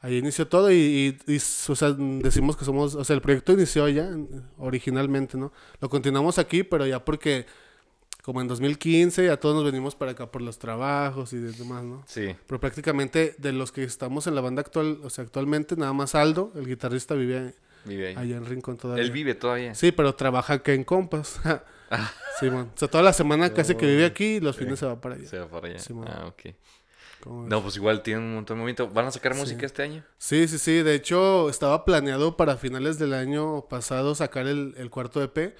ahí 0.00 0.18
inició 0.18 0.46
todo 0.46 0.70
y, 0.70 1.16
y- 1.26 1.32
y, 1.32 1.36
o 1.36 1.74
sea, 1.76 1.90
decimos 1.92 2.56
que 2.56 2.64
somos, 2.64 2.94
o 2.94 3.02
sea, 3.04 3.14
el 3.16 3.22
proyecto 3.22 3.52
inició 3.52 3.88
ya 3.88 4.08
originalmente, 4.58 5.36
¿no? 5.36 5.52
Lo 5.80 5.88
continuamos 5.88 6.38
aquí, 6.38 6.62
pero 6.62 6.86
ya 6.86 7.04
porque 7.04 7.46
como 8.22 8.40
en 8.40 8.48
2015 8.48 9.24
ya 9.26 9.38
todos 9.38 9.54
nos 9.56 9.64
venimos 9.64 9.94
para 9.96 10.12
acá 10.12 10.30
por 10.30 10.42
los 10.42 10.58
trabajos 10.58 11.32
y 11.32 11.38
demás, 11.38 11.82
¿no? 11.84 12.04
Sí. 12.06 12.36
Pero 12.46 12.60
prácticamente 12.60 13.34
de 13.38 13.52
los 13.52 13.72
que 13.72 13.82
estamos 13.82 14.26
en 14.28 14.34
la 14.36 14.40
banda 14.42 14.60
actual, 14.60 15.00
o 15.02 15.10
sea, 15.10 15.24
actualmente 15.24 15.74
nada 15.76 15.92
más 15.92 16.14
Aldo, 16.14 16.52
el 16.54 16.66
guitarrista, 16.66 17.14
vive 17.14 17.54
Vive 17.84 18.08
ahí. 18.08 18.16
allá 18.16 18.36
en 18.36 18.46
Rincón 18.46 18.76
todavía. 18.76 19.02
Él 19.04 19.10
vive 19.10 19.34
todavía. 19.34 19.74
Sí, 19.74 19.92
pero 19.92 20.14
trabaja 20.14 20.54
acá 20.54 20.72
en 20.72 20.84
Compas. 20.84 21.40
sí, 22.40 22.50
man. 22.50 22.70
O 22.74 22.78
sea, 22.78 22.88
toda 22.88 23.02
la 23.02 23.12
semana 23.12 23.50
casi 23.54 23.74
que 23.74 23.86
vive 23.86 24.04
aquí 24.04 24.36
y 24.36 24.40
los 24.40 24.56
fines 24.56 24.78
se 24.78 24.86
va 24.86 25.00
para 25.00 25.14
allá. 25.16 25.26
Se 25.28 25.38
va 25.38 25.48
para 25.48 25.68
allá. 25.68 25.78
Simón. 25.78 26.06
ah, 26.08 26.26
ok. 26.26 26.54
No, 27.26 27.62
pues 27.62 27.76
igual 27.76 28.02
tienen 28.02 28.24
un 28.24 28.34
montón 28.36 28.56
de 28.56 28.60
movimiento. 28.62 28.88
¿Van 28.88 29.06
a 29.06 29.10
sacar 29.10 29.34
Sí. 29.34 29.40
música 29.40 29.66
este 29.66 29.82
año? 29.82 30.02
Sí, 30.16 30.48
sí, 30.48 30.58
sí. 30.58 30.82
De 30.82 30.94
hecho, 30.94 31.50
estaba 31.50 31.84
planeado 31.84 32.36
para 32.36 32.56
finales 32.56 32.98
del 32.98 33.12
año 33.12 33.66
pasado 33.68 34.14
sacar 34.14 34.46
el, 34.46 34.74
el 34.78 34.88
cuarto 34.88 35.22
EP. 35.22 35.54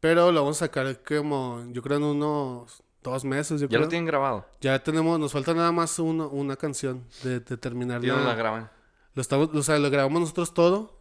Pero 0.00 0.32
lo 0.32 0.40
vamos 0.42 0.56
a 0.62 0.66
sacar 0.66 1.00
como, 1.04 1.64
yo 1.70 1.82
creo, 1.82 1.98
en 1.98 2.04
unos 2.04 2.82
dos 3.04 3.24
meses. 3.24 3.60
Yo 3.60 3.66
Ya 3.66 3.70
creo. 3.70 3.80
lo 3.82 3.88
tienen 3.88 4.06
grabado. 4.06 4.44
Ya 4.60 4.82
tenemos, 4.82 5.20
nos 5.20 5.32
falta 5.32 5.54
nada 5.54 5.70
más 5.70 5.98
uno- 6.00 6.28
una 6.30 6.56
canción 6.56 7.04
de, 7.22 7.38
de 7.40 7.56
terminar. 7.56 8.00
Ya 8.00 8.14
no 8.14 8.18
la- 8.20 8.24
la 8.30 8.34
graban. 8.34 8.70
Lo 9.14 9.22
estamos, 9.22 9.50
o 9.54 9.62
sea, 9.62 9.78
lo 9.78 9.90
grabamos 9.90 10.20
nosotros 10.20 10.52
todo 10.52 10.97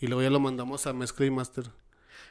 y 0.00 0.06
luego 0.06 0.22
ya 0.22 0.30
lo 0.30 0.40
mandamos 0.40 0.86
a 0.86 0.92
mezcla 0.92 1.26
y 1.26 1.30
master. 1.30 1.70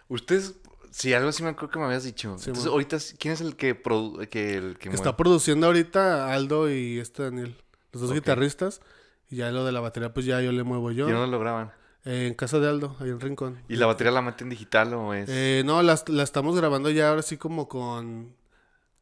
Ustedes, 0.08 0.56
sí, 0.92 1.14
algo 1.14 1.30
así 1.30 1.44
me 1.44 1.50
acuerdo 1.50 1.70
que 1.70 1.80
me 1.80 1.86
habías 1.86 2.04
dicho. 2.04 2.38
Sí, 2.40 2.50
Entonces, 2.50 2.72
ahorita, 2.72 2.98
¿quién 3.20 3.34
es 3.34 3.42
el 3.42 3.56
que 3.56 3.76
produ 3.76 4.20
que 4.30 4.56
el 4.58 4.74
que 4.74 4.80
Que 4.80 4.90
mueve? 4.90 4.96
está 4.96 5.16
produciendo 5.16 5.68
ahorita 5.68 6.34
Aldo 6.34 6.70
y 6.70 7.00
este 7.00 7.24
Daniel, 7.24 7.56
los 7.94 8.02
dos 8.02 8.14
guitarristas. 8.14 8.82
Y 9.30 9.38
ya 9.38 9.52
lo 9.52 9.64
de 9.64 9.72
la 9.72 9.80
batería, 9.80 10.12
pues 10.12 10.26
ya 10.26 10.42
yo 10.42 10.52
le 10.52 10.64
muevo 10.64 10.92
yo. 10.92 11.08
¿Y 11.08 11.12
dónde 11.12 11.28
lo 11.28 11.40
graban? 11.40 11.72
Eh, 12.06 12.26
en 12.28 12.34
casa 12.34 12.60
de 12.60 12.68
Aldo, 12.68 12.96
ahí 13.00 13.10
en 13.10 13.20
Rincón. 13.20 13.62
¿Y 13.70 13.76
la 13.76 13.86
batería 13.86 14.12
la 14.12 14.24
meten 14.24 14.50
digital 14.50 14.92
o 14.96 15.14
es...? 15.14 15.30
Eh, 15.30 15.62
no, 15.66 15.84
la, 15.84 16.02
la 16.08 16.24
estamos 16.24 16.56
grabando 16.56 16.90
ya 16.90 17.10
ahora 17.10 17.22
sí 17.22 17.38
como 17.38 17.68
con... 17.68 18.34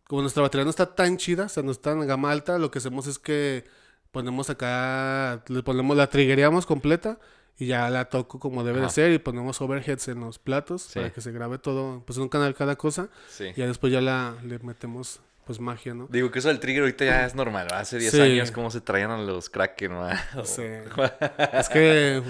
Como 0.04 0.22
nuestra 0.22 0.42
batería 0.42 0.64
no 0.66 0.70
está 0.70 0.96
tan 0.96 1.16
chida, 1.18 1.46
o 1.46 1.50
sea, 1.50 1.64
no 1.64 1.72
está 1.72 1.92
en 1.92 2.06
gama 2.08 2.32
alta, 2.32 2.58
lo 2.58 2.72
que 2.72 2.80
hacemos 2.80 3.08
es 3.08 3.20
que 3.20 3.66
ponemos 4.12 4.50
acá, 4.50 5.44
le 5.48 5.64
ponemos, 5.64 5.96
la 5.96 6.10
triggeríamos 6.10 6.66
completa 6.66 7.20
y 7.60 7.66
ya 7.68 7.90
la 7.90 8.06
toco 8.06 8.40
como 8.40 8.64
debe 8.64 8.82
de 8.82 8.90
ser 8.90 9.12
y 9.12 9.20
ponemos 9.20 9.60
overheads 9.62 10.08
en 10.10 10.20
los 10.22 10.38
platos 10.40 10.84
Sí. 10.84 11.00
para 11.00 11.12
que 11.12 11.22
se 11.22 11.32
grabe 11.32 11.58
todo, 11.58 12.04
pues 12.06 12.18
en 12.18 12.24
un 12.24 12.30
canal 12.30 12.54
cada 12.56 12.76
cosa 12.76 13.10
sí. 13.30 13.46
y 13.56 13.60
ya 13.60 13.68
después 13.68 13.92
ya 13.92 14.02
la, 14.02 14.36
le 14.44 14.60
metemos 14.60 15.20
pues 15.46 15.62
magia, 15.62 15.94
¿no? 15.94 16.08
Digo 16.12 16.30
que 16.30 16.40
eso 16.40 16.50
del 16.50 16.60
trigger 16.60 16.82
ahorita 16.82 17.06
ya 17.06 17.26
es 17.26 17.34
normal. 17.34 17.68
Hace 17.74 17.98
10 18.00 18.12
Sí. 18.12 18.20
años 18.20 18.52
cómo 18.52 18.70
se 18.70 18.82
traían 18.82 19.12
a 19.12 19.18
los 19.18 19.50
Kraken, 19.50 19.92
¿verdad? 19.92 20.20
Sí. 20.44 20.62
Es 21.54 21.70
que, 21.70 22.22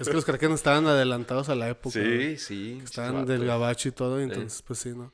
es 0.00 0.08
que 0.08 0.12
los 0.12 0.24
Kraken 0.24 0.50
estaban 0.52 0.84
adelantados 0.88 1.48
a 1.50 1.54
la 1.54 1.68
época. 1.68 1.96
¿no? 2.00 2.04
Sí, 2.04 2.36
sí. 2.36 2.80
Estaban 2.82 3.12
muchos 3.12 3.28
del 3.28 3.46
gabacho 3.46 3.88
y 3.88 3.92
todo, 3.92 4.18
y 4.20 4.24
entonces, 4.24 4.62
pues 4.62 4.80
sí, 4.80 4.88
¿no? 4.90 5.12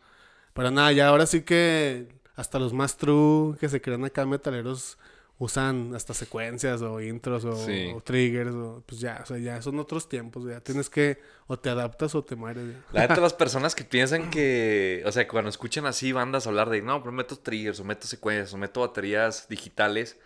Pero 0.54 0.70
nada, 0.70 0.90
ya 0.92 1.08
ahora 1.08 1.26
sí 1.26 1.42
que 1.42 2.08
hasta 2.34 2.58
los 2.58 2.72
más 2.72 2.96
true 2.96 3.58
que 3.58 3.68
se 3.68 3.80
crean 3.82 4.04
acá 4.06 4.24
metaleros 4.24 4.96
usan 5.38 5.94
hasta 5.94 6.14
secuencias 6.14 6.80
o 6.82 7.00
intros 7.00 7.44
o, 7.44 7.52
Sí. 7.66 7.90
o 7.94 8.00
triggers, 8.00 8.54
o 8.54 8.82
pues 8.86 9.00
ya, 9.00 9.20
o 9.22 9.26
sea, 9.26 9.36
ya 9.38 9.60
son 9.62 9.78
otros 9.80 10.08
tiempos, 10.08 10.44
ya 10.46 10.60
tienes 10.60 10.88
que, 10.88 11.20
o 11.48 11.58
te 11.58 11.70
adaptas 11.70 12.14
o 12.14 12.22
te 12.22 12.36
mueres. 12.36 12.64
ya. 12.72 12.82
La 12.92 13.00
neta, 13.08 13.20
las 13.20 13.34
personas 13.34 13.74
que 13.74 13.84
piensan 13.84 14.30
que, 14.30 15.02
o 15.04 15.10
sea, 15.12 15.26
cuando 15.26 15.50
escuchan 15.50 15.86
así 15.86 16.12
bandas 16.12 16.46
hablar 16.46 16.70
de, 16.70 16.82
no, 16.82 17.00
pero 17.02 17.12
meto 17.12 17.36
triggers, 17.36 17.80
o 17.80 17.84
meto 17.84 18.06
secuencias, 18.06 18.54
o 18.54 18.58
meto 18.58 18.80
baterías 18.80 19.48
digitales, 19.48 20.16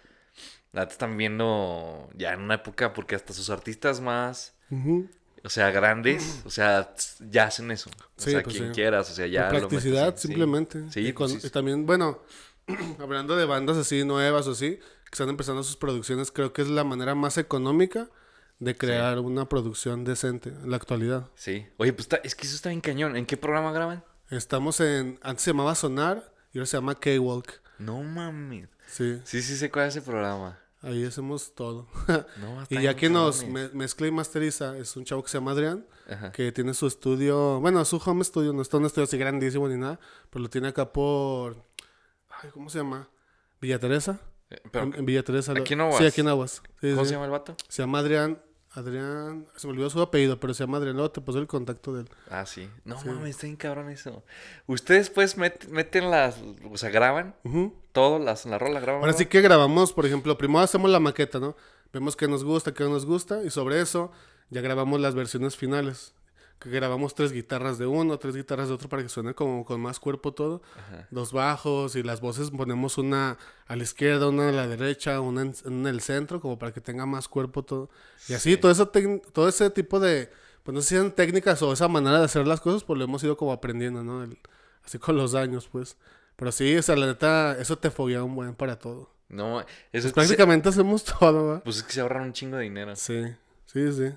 la 0.73 0.83
neta 0.83 0.93
están 0.93 1.17
viendo 1.17 2.09
ya 2.15 2.35
en 2.35 2.43
una 2.43 2.57
época, 2.57 2.93
porque 2.93 3.15
hasta 3.15 3.33
sus 3.33 3.49
artistas 3.49 4.03
más, 4.03 4.55
Ujú. 4.71 5.09
o 5.43 5.49
sea, 5.49 5.71
grandes, 5.71 6.43
o 6.45 6.51
sea, 6.51 6.93
ya 7.31 7.45
hacen 7.45 7.71
eso. 7.71 7.89
O 7.91 8.21
Sí, 8.23 8.33
sea, 8.33 8.43
pues 8.43 8.57
quien 8.57 8.69
sí. 8.69 8.75
quieras, 8.75 9.11
o 9.11 9.15
sea, 9.15 9.27
ya 9.27 9.41
La 9.45 9.47
lo 9.47 9.53
metes 9.55 9.69
practicidad, 9.71 10.17
sí. 10.17 10.29
simplemente. 10.29 10.91
Sí, 10.93 11.01
y, 11.01 11.13
pues 11.15 11.33
con- 11.33 11.41
y 11.47 11.51
también, 11.51 11.87
bueno, 11.87 12.21
hablando 12.99 13.35
de 13.35 13.47
bandas 13.47 13.79
así 13.79 14.05
nuevas 14.05 14.47
o 14.47 14.51
así, 14.51 14.79
que 15.11 15.15
están 15.15 15.29
empezando 15.29 15.63
sus 15.63 15.77
producciones, 15.77 16.31
creo 16.31 16.53
que 16.53 16.63
es 16.63 16.69
la 16.69 16.85
manera 16.85 17.15
más 17.15 17.39
económica 17.39 18.09
de 18.59 18.77
crear 18.77 19.19
una 19.21 19.49
producción 19.49 20.05
decente 20.05 20.49
en 20.51 20.71
la 20.71 20.77
actualidad. 20.77 21.29
Sí. 21.37 21.67
Oye, 21.77 21.93
pues 21.93 22.07
está- 22.07 22.17
es 22.25 22.35
que 22.35 22.47
eso 22.47 22.57
está 22.57 22.69
bien 22.71 22.81
cañón. 22.81 23.17
¿En 23.17 23.25
qué 23.27 23.37
programa 23.37 23.73
graban? 23.73 24.05
Estamos 24.31 24.81
en, 24.81 25.19
antes 25.23 25.45
se 25.45 25.51
llamaba 25.53 25.75
Sonar 25.75 26.33
y 26.53 26.59
ahora 26.59 26.67
se 26.67 26.77
llama 26.77 26.95
K-Walk. 26.97 27.61
No 27.79 28.03
mames. 28.03 28.69
Sí, 28.87 29.21
Sí, 29.25 29.43
sí 29.43 29.57
sé 29.57 29.71
cuál 29.71 29.87
es 29.89 29.97
ese 29.97 30.05
programa. 30.05 30.59
ahí 30.83 31.05
hacemos 31.05 31.55
todo. 31.55 31.87
No, 32.41 32.67
y 32.71 32.83
ya 32.83 32.95
que 32.97 33.09
nos 33.09 33.45
me- 33.47 33.69
mezcla 33.71 34.07
y 34.07 34.11
masteriza 34.11 34.77
es 34.77 34.97
un 34.97 35.05
chavo 35.05 35.23
que 35.23 35.29
se 35.31 35.39
llama 35.39 35.53
Adrián, 35.53 35.87
Ajá. 36.11 36.33
que 36.33 36.51
tiene 36.53 36.75
su 36.75 36.87
estudio, 36.87 37.61
bueno, 37.61 37.85
su 37.85 37.97
home 38.05 38.25
studio, 38.25 38.53
no 38.53 38.63
está 38.63 38.77
un 38.79 38.87
estudio 38.87 39.05
así 39.05 39.17
grandísimo 39.19 39.69
ni 39.69 39.77
nada, 39.77 39.99
pero 40.31 40.43
lo 40.43 40.51
tiene 40.51 40.69
acá 40.69 40.93
por, 40.93 41.57
ay, 42.43 42.51
¿cómo 42.53 42.69
se 42.71 42.79
llama? 42.79 43.09
Villa 43.61 43.79
Teresa. 43.79 44.21
Pero, 44.71 44.85
en, 44.87 44.95
en 44.95 45.05
Villa 45.07 45.23
Teresa. 45.23 45.53
¿Aquí 45.53 45.75
en 45.75 45.81
Aguas? 45.83 45.99
Sí, 45.99 46.07
aquí 46.07 46.21
en 46.23 46.29
Aguas. 46.29 46.63
Sí, 46.81 46.91
¿Cómo 46.91 47.03
sí. 47.03 47.09
se 47.09 47.15
llama 47.15 47.25
el 47.27 47.31
vato? 47.31 47.57
Se 47.69 47.83
llama 47.83 47.99
Adrián, 47.99 48.41
Adrián, 48.73 49.47
se 49.57 49.67
me 49.67 49.73
olvidó 49.73 49.91
su 49.91 50.01
apellido, 50.01 50.39
pero 50.39 50.55
se 50.55 50.63
llama 50.63 50.77
Adrián, 50.79 50.95
luego 50.95 51.11
te 51.11 51.21
paso 51.21 51.39
el 51.39 51.47
contacto 51.47 51.93
de 51.95 52.03
él. 52.03 52.09
Ah, 52.31 52.47
sí. 52.47 52.69
No 52.85 53.01
Sí. 53.01 53.09
mames, 53.09 53.31
está 53.31 53.47
bien 53.47 53.57
cabrón 53.57 53.91
eso. 53.91 54.23
Ustedes 54.67 55.11
pues 55.11 55.37
met- 55.37 55.67
meten 55.69 56.11
las, 56.11 56.37
o 56.71 56.77
sea, 56.77 56.91
graban 56.91 57.35
Ujú. 57.45 57.75
todo, 57.93 58.19
las, 58.19 58.47
la 58.47 58.59
rola 58.59 58.79
graban. 58.81 59.01
Ahora 59.03 59.15
sí 59.15 59.27
que 59.27 59.41
grabamos, 59.41 59.93
por 59.93 60.07
ejemplo, 60.07 60.39
primero 60.39 60.61
hacemos 60.61 60.91
la 60.91 61.01
maqueta, 61.01 61.41
¿no? 61.41 61.57
Vemos 61.93 62.15
qué 62.17 62.29
nos 62.29 62.45
gusta, 62.45 62.73
qué 62.73 62.85
no 62.85 62.91
nos 62.91 63.07
gusta, 63.07 63.43
y 63.43 63.51
sobre 63.51 63.81
eso 63.81 64.13
ya 64.51 64.61
grabamos 64.61 65.01
las 65.01 65.15
versiones 65.15 65.57
finales. 65.57 66.15
Que 66.59 66.71
grabamos 66.71 67.15
tres 67.15 67.31
guitarras 67.33 67.79
de 67.79 67.87
uno, 67.87 68.19
tres 68.19 68.35
guitarras 68.35 68.67
de 68.69 68.75
otro 68.75 68.89
para 68.89 69.03
que 69.03 69.09
suene 69.09 69.33
como 69.35 69.65
con 69.65 69.81
más 69.81 70.01
cuerpo 70.01 70.33
todo. 70.35 70.61
Ajá. 70.77 71.07
Dos 71.11 71.33
bajos 71.33 71.95
y 71.95 72.03
las 72.03 72.21
voces 72.21 72.51
ponemos 72.51 72.99
una 72.99 73.39
a 73.69 73.77
la 73.77 73.83
izquierda, 73.85 74.29
una 74.29 74.49
a 74.49 74.53
la 74.53 74.67
derecha, 74.67 75.21
una 75.21 75.43
en, 75.43 75.55
en 75.65 75.87
el 75.87 76.01
centro, 76.01 76.41
como 76.41 76.59
para 76.59 76.73
que 76.73 76.81
tenga 76.81 77.07
más 77.07 77.29
cuerpo 77.29 77.63
todo. 77.65 77.91
Y 78.29 78.35
así, 78.35 78.55
Sí. 78.55 78.57
todo, 78.57 78.73
eso 78.73 78.89
todo 79.33 79.49
ese 79.49 79.71
tipo 79.71 80.01
de, 80.01 80.31
pues 80.65 80.75
no 80.75 80.81
sé 80.81 80.89
si 80.89 80.95
sean 80.97 81.13
técnicas 81.13 81.63
o 81.63 81.73
esa 81.73 81.87
manera 81.87 82.19
de 82.19 82.25
hacer 82.25 82.47
las 82.47 82.61
cosas, 82.61 82.83
pues 82.83 82.99
lo 82.99 83.05
hemos 83.05 83.23
ido 83.23 83.37
como 83.37 83.53
aprendiendo, 83.53 84.03
¿no? 84.03 84.25
El- 84.25 84.37
así 84.85 84.99
con 84.99 85.17
los 85.17 85.35
años, 85.37 85.69
pues. 85.71 85.97
Pero 86.35 86.51
sí, 86.51 86.77
o 86.77 86.83
sea, 86.83 86.97
la 86.97 87.07
neta, 87.07 87.57
eso 87.61 87.79
te 87.79 87.91
foguea 87.91 88.25
un 88.25 88.35
buen 88.35 88.55
para 88.57 88.79
todo. 88.79 89.11
No, 89.29 89.61
eso 89.61 89.67
Pues 89.93 90.05
es 90.07 90.13
prácticamente 90.13 90.71
hacemos 90.71 91.05
todo, 91.21 91.47
¿va? 91.49 91.61
Pues 91.63 91.77
es 91.77 91.83
que 91.85 91.93
se 91.93 92.01
ahorran 92.01 92.23
un 92.25 92.33
chingo 92.33 92.57
de 92.57 92.65
dinero. 92.65 92.97
Sí, 92.97 93.23
sí, 93.67 93.93
sí. 93.93 94.13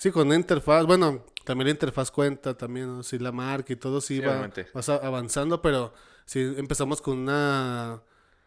Sí, 0.00 0.10
con 0.10 0.32
interfaz, 0.32 0.86
bueno, 0.86 1.26
también 1.44 1.66
la 1.66 1.72
interfaz 1.72 2.10
cuenta 2.10 2.56
también, 2.56 2.86
¿no? 2.86 3.02
Sí, 3.02 3.18
la 3.18 3.32
marca 3.32 3.70
y 3.74 3.76
todo 3.76 4.00
sí, 4.00 4.14
Sí, 4.16 4.20
va 4.20 4.50
vas 4.72 4.88
avanzando, 4.88 5.60
pero 5.60 5.92
sí 6.24 6.40
empezamos 6.56 7.02
con 7.02 7.18
una 7.18 8.02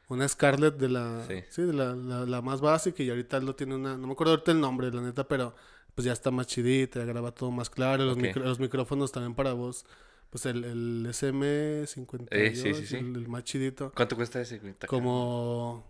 una 0.07 0.27
Scarlett 0.27 0.77
de 0.77 0.89
la 0.89 1.23
Sí. 1.27 1.43
sí, 1.51 1.61
de 1.61 1.73
la, 1.73 1.93
la, 1.93 2.25
la 2.25 2.41
más 2.41 2.59
básica 2.59 3.03
y 3.03 3.09
ahorita 3.11 3.39
lo 3.39 3.55
tiene 3.55 3.75
una, 3.75 3.95
no 3.95 4.07
me 4.07 4.13
acuerdo 4.13 4.31
ahorita 4.33 4.51
el 4.51 4.59
nombre, 4.61 4.91
la 4.91 5.01
neta, 5.01 5.27
pero 5.27 5.53
pues 5.93 6.05
ya 6.05 6.13
está 6.13 6.31
más 6.31 6.47
chidita, 6.47 6.97
ya 7.01 7.05
graba 7.05 7.31
todo 7.31 7.51
más 7.51 7.69
claro, 7.69 8.03
los, 8.05 8.17
Ok. 8.17 8.23
micro- 8.23 8.43
los 8.43 8.59
micrófonos 8.59 9.11
también 9.11 9.35
para 9.35 9.53
voz, 9.53 9.85
pues 10.31 10.47
el, 10.47 10.63
el 10.63 11.05
SM58, 11.07 12.27
Eh, 12.31 12.55
sí, 12.55 12.73
sí, 12.73 12.87
sí. 12.87 12.95
El, 12.97 13.15
el 13.15 13.27
más 13.27 13.43
chidito. 13.43 13.91
¿Cuánto 13.95 14.15
cuesta 14.15 14.41
ese? 14.41 14.59
Como 14.87 15.85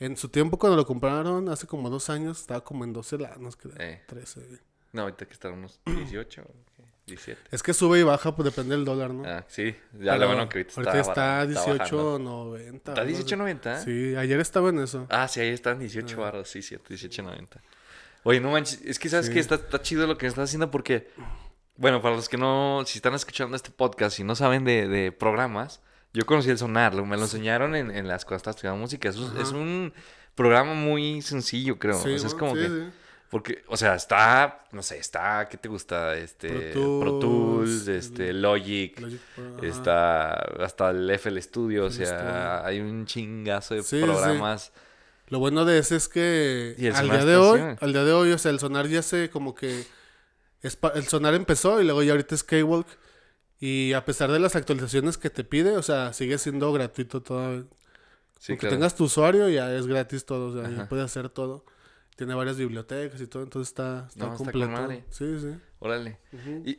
en 0.00 0.16
su 0.16 0.28
tiempo 0.28 0.58
cuando 0.58 0.76
lo 0.76 0.84
compraron, 0.84 1.48
hace 1.50 1.68
como 1.68 1.88
dos 1.88 2.10
años, 2.10 2.40
estaba 2.40 2.64
como 2.64 2.82
en 2.82 2.92
12 2.92 3.16
lanos, 3.16 3.54
creo. 3.54 3.74
Eh. 3.78 4.02
13. 4.08 4.40
No, 4.94 5.02
ahorita 5.02 5.26
que 5.26 5.32
están 5.34 5.52
unos 5.52 5.78
18 5.84 6.40
o 6.42 6.54
qué, 6.76 6.82
17. 7.06 7.40
Es 7.50 7.62
que 7.62 7.74
sube 7.74 7.98
y 8.00 8.02
baja, 8.02 8.34
pues 8.34 8.44
depende 8.46 8.74
del 8.76 8.86
dólar, 8.86 9.10
¿no? 9.12 9.24
Ah, 9.28 9.44
sí. 9.48 9.76
Ya 10.00 10.16
lo 10.16 10.26
bueno 10.28 10.48
que 10.48 10.60
ahorita, 10.60 10.74
ahorita 10.80 11.00
está, 11.00 11.14
barato, 11.44 11.50
está 11.50 11.72
bajando. 11.74 12.56
18.90. 12.58 12.76
¿Está 12.76 12.92
algo 13.02 13.16
así. 13.16 13.24
18.90? 13.24 13.84
Sí, 13.84 14.16
ayer 14.16 14.40
estaba 14.40 14.68
en 14.70 14.78
eso. 14.78 15.06
Ah, 15.10 15.28
sí, 15.28 15.40
ahí 15.40 15.48
están 15.50 15.78
18 15.78 16.18
barros, 16.18 16.48
sí, 16.48 16.62
cierto, 16.62 16.94
18.90. 16.94 17.48
Oye, 18.22 18.40
no 18.40 18.50
manches, 18.52 18.80
es 18.82 18.98
que 18.98 19.10
sabes 19.10 19.26
Sí. 19.26 19.32
que 19.34 19.40
está, 19.40 19.56
está 19.56 19.82
chido 19.82 20.06
lo 20.06 20.16
que 20.16 20.26
estás 20.26 20.44
haciendo 20.48 20.70
porque, 20.70 21.10
bueno, 21.76 22.00
para 22.00 22.16
los 22.16 22.28
que 22.30 22.38
no, 22.38 22.82
si 22.86 22.96
están 22.98 23.12
escuchando 23.14 23.54
este 23.54 23.70
podcast 23.70 24.18
y 24.20 24.24
no 24.24 24.34
saben 24.34 24.64
de, 24.64 24.88
de 24.88 25.12
programas, 25.12 25.82
yo 26.14 26.24
conocí 26.24 26.48
el 26.48 26.56
Sonar, 26.56 26.94
lo- 26.94 27.04
me 27.04 27.16
lo 27.16 27.22
enseñaron 27.24 27.74
en, 27.74 27.90
en 27.90 28.06
las 28.08 28.24
cuando 28.24 28.36
estaba 28.36 28.52
estudiando 28.52 28.80
música. 28.80 29.08
Es, 29.10 29.16
un- 29.16 29.30
Ajá. 29.32 29.42
es 29.42 29.50
un 29.52 29.92
programa 30.36 30.72
muy 30.72 31.20
sencillo, 31.20 31.78
creo. 31.78 32.00
Sí, 32.00 32.14
o 32.14 32.18
sea, 32.18 32.28
es 32.28 32.32
¿no? 32.34 32.38
como 32.38 32.54
Sí, 32.54 32.62
que, 32.62 32.68
sí. 32.68 32.84
Porque, 33.34 33.64
o 33.66 33.76
sea, 33.76 33.96
está, 33.96 34.64
no 34.70 34.80
sé, 34.80 34.96
está, 34.98 35.48
¿qué 35.50 35.56
te 35.56 35.68
gusta? 35.68 36.14
Este, 36.16 36.70
Pro 36.70 37.00
Pro 37.00 37.18
Tools, 37.18 37.88
este, 37.88 38.32
Logic. 38.32 38.96
Logic 39.00 39.20
Pro, 39.34 39.56
ajá. 39.58 39.66
Está 39.66 40.32
hasta 40.64 40.90
el 40.90 41.10
FL 41.10 41.42
Studio, 41.42 41.86
o 41.86 41.90
FL 41.90 42.06
sea, 42.06 42.16
Studio. 42.60 42.64
hay 42.64 42.78
un 42.78 43.06
chingazo 43.06 43.74
de 43.74 43.82
Sí, 43.82 43.98
sí. 43.98 44.04
programas. 44.04 44.70
Lo 45.30 45.40
bueno 45.40 45.64
de 45.64 45.78
ese 45.78 45.96
es 45.96 46.06
que 46.08 46.76
al 46.94 47.10
día 47.10 47.24
de 47.24 47.36
hoy, 47.36 47.60
al 47.80 47.92
día 47.92 48.04
de 48.04 48.12
hoy, 48.12 48.30
o 48.30 48.38
sea, 48.38 48.52
el 48.52 48.60
sonar 48.60 48.86
ya 48.86 49.02
se 49.02 49.28
como 49.30 49.52
que 49.56 49.84
es 50.62 50.78
el 50.94 51.08
sonar 51.08 51.34
empezó 51.34 51.80
y 51.80 51.84
luego 51.84 52.04
ya 52.04 52.12
ahorita 52.12 52.36
es 52.36 52.44
K-Walk 52.44 52.86
y 53.58 53.94
a 53.94 54.04
pesar 54.04 54.30
de 54.30 54.38
las 54.38 54.54
actualizaciones 54.54 55.18
que 55.18 55.28
te 55.30 55.42
pide, 55.42 55.76
o 55.76 55.82
sea, 55.82 56.12
sigue 56.12 56.38
siendo 56.38 56.72
gratuito 56.72 57.20
todo. 57.20 57.64
Sí, 58.38 58.52
Aunque 58.52 58.58
claro. 58.68 58.76
tengas 58.76 58.94
tu 58.94 59.04
usuario 59.06 59.48
ya 59.48 59.74
es 59.74 59.88
gratis 59.88 60.24
todo, 60.24 60.56
o 60.56 60.62
sea, 60.62 60.70
ya 60.70 60.88
puedes 60.88 61.04
hacer 61.06 61.30
todo. 61.30 61.64
Tiene 62.16 62.34
varias 62.34 62.56
bibliotecas 62.56 63.20
y 63.20 63.26
todo, 63.26 63.42
entonces 63.42 63.70
está, 63.70 64.06
está 64.08 64.20
No, 64.26 64.32
está 64.32 64.36
con 64.36 64.46
completo. 64.52 64.70
madre. 64.70 65.04
sí, 65.10 65.38
sí. 65.40 65.54
Órale. 65.80 66.18
Y, 66.64 66.78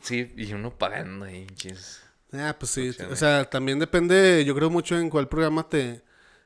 sí, 0.00 0.32
y 0.36 0.52
uno 0.52 0.70
pagando 0.76 1.24
ahí, 1.24 1.46
chis. 1.54 2.02
Ah, 2.32 2.54
pues 2.58 2.70
sí. 2.72 2.90
Opciones. 2.90 3.12
O 3.12 3.16
sea, 3.16 3.44
también 3.50 3.78
depende, 3.78 4.44
yo 4.44 4.54
creo 4.54 4.70
mucho 4.70 4.96
en 4.98 5.10
cuál 5.10 5.28
programa 5.28 5.68
te, 5.68 6.02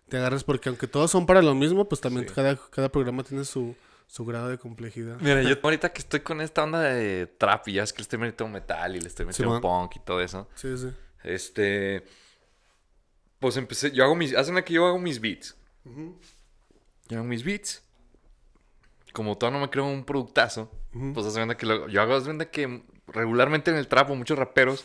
te 0.08 0.16
agarres, 0.16 0.44
porque 0.44 0.68
aunque 0.70 0.86
todos 0.86 1.10
son 1.10 1.26
para 1.26 1.42
lo 1.42 1.54
mismo, 1.54 1.88
pues 1.88 2.00
también 2.00 2.26
Sí. 2.26 2.34
cada, 2.34 2.56
cada 2.70 2.88
programa 2.90 3.22
tiene 3.22 3.44
su, 3.44 3.74
su 4.06 4.24
grado 4.24 4.48
de 4.48 4.58
complejidad. 4.58 5.18
Mira, 5.20 5.42
yo 5.42 5.56
ahorita 5.62 5.92
que 5.92 6.00
estoy 6.00 6.20
con 6.20 6.40
esta 6.40 6.62
onda 6.64 6.80
de 6.80 7.26
trap 7.26 7.68
y 7.68 7.74
ya 7.74 7.82
es 7.82 7.92
que 7.92 7.98
le 7.98 8.02
estoy 8.04 8.18
metiendo 8.18 8.48
metal 8.52 8.96
y 8.96 9.00
le 9.00 9.08
estoy 9.08 9.26
metiendo 9.26 9.56
Simón. 9.56 9.60
punk 9.60 9.96
y 9.96 10.00
todo 10.00 10.20
eso. 10.22 10.48
Sí, 10.54 10.76
sí. 10.78 10.88
Este. 11.24 12.04
Pues 13.38 13.56
empecé. 13.56 13.90
Yo 13.90 14.04
hago 14.04 14.14
mis. 14.14 14.34
Hace 14.34 14.50
una 14.52 14.62
que 14.62 14.72
yo 14.74 14.86
hago 14.86 14.98
mis 14.98 15.20
beats. 15.20 15.56
Yo 17.08 17.18
hago 17.18 17.24
mis 17.26 17.42
beats. 17.44 17.82
Como 19.12 19.36
todavía 19.36 19.58
no 19.60 19.64
me 19.66 19.70
creo 19.70 19.84
un 19.86 20.04
productazo. 20.04 20.70
Ujú. 20.94 21.12
Pues 21.14 21.26
hace 21.26 21.56
que 21.56 21.66
lo- 21.66 21.88
yo 21.88 22.02
hago 22.02 22.22
cuenta 22.22 22.50
que 22.50 22.82
regularmente 23.06 23.70
en 23.70 23.76
el 23.76 23.88
trap 23.88 24.10
o 24.10 24.14
muchos 24.14 24.38
raperos. 24.38 24.84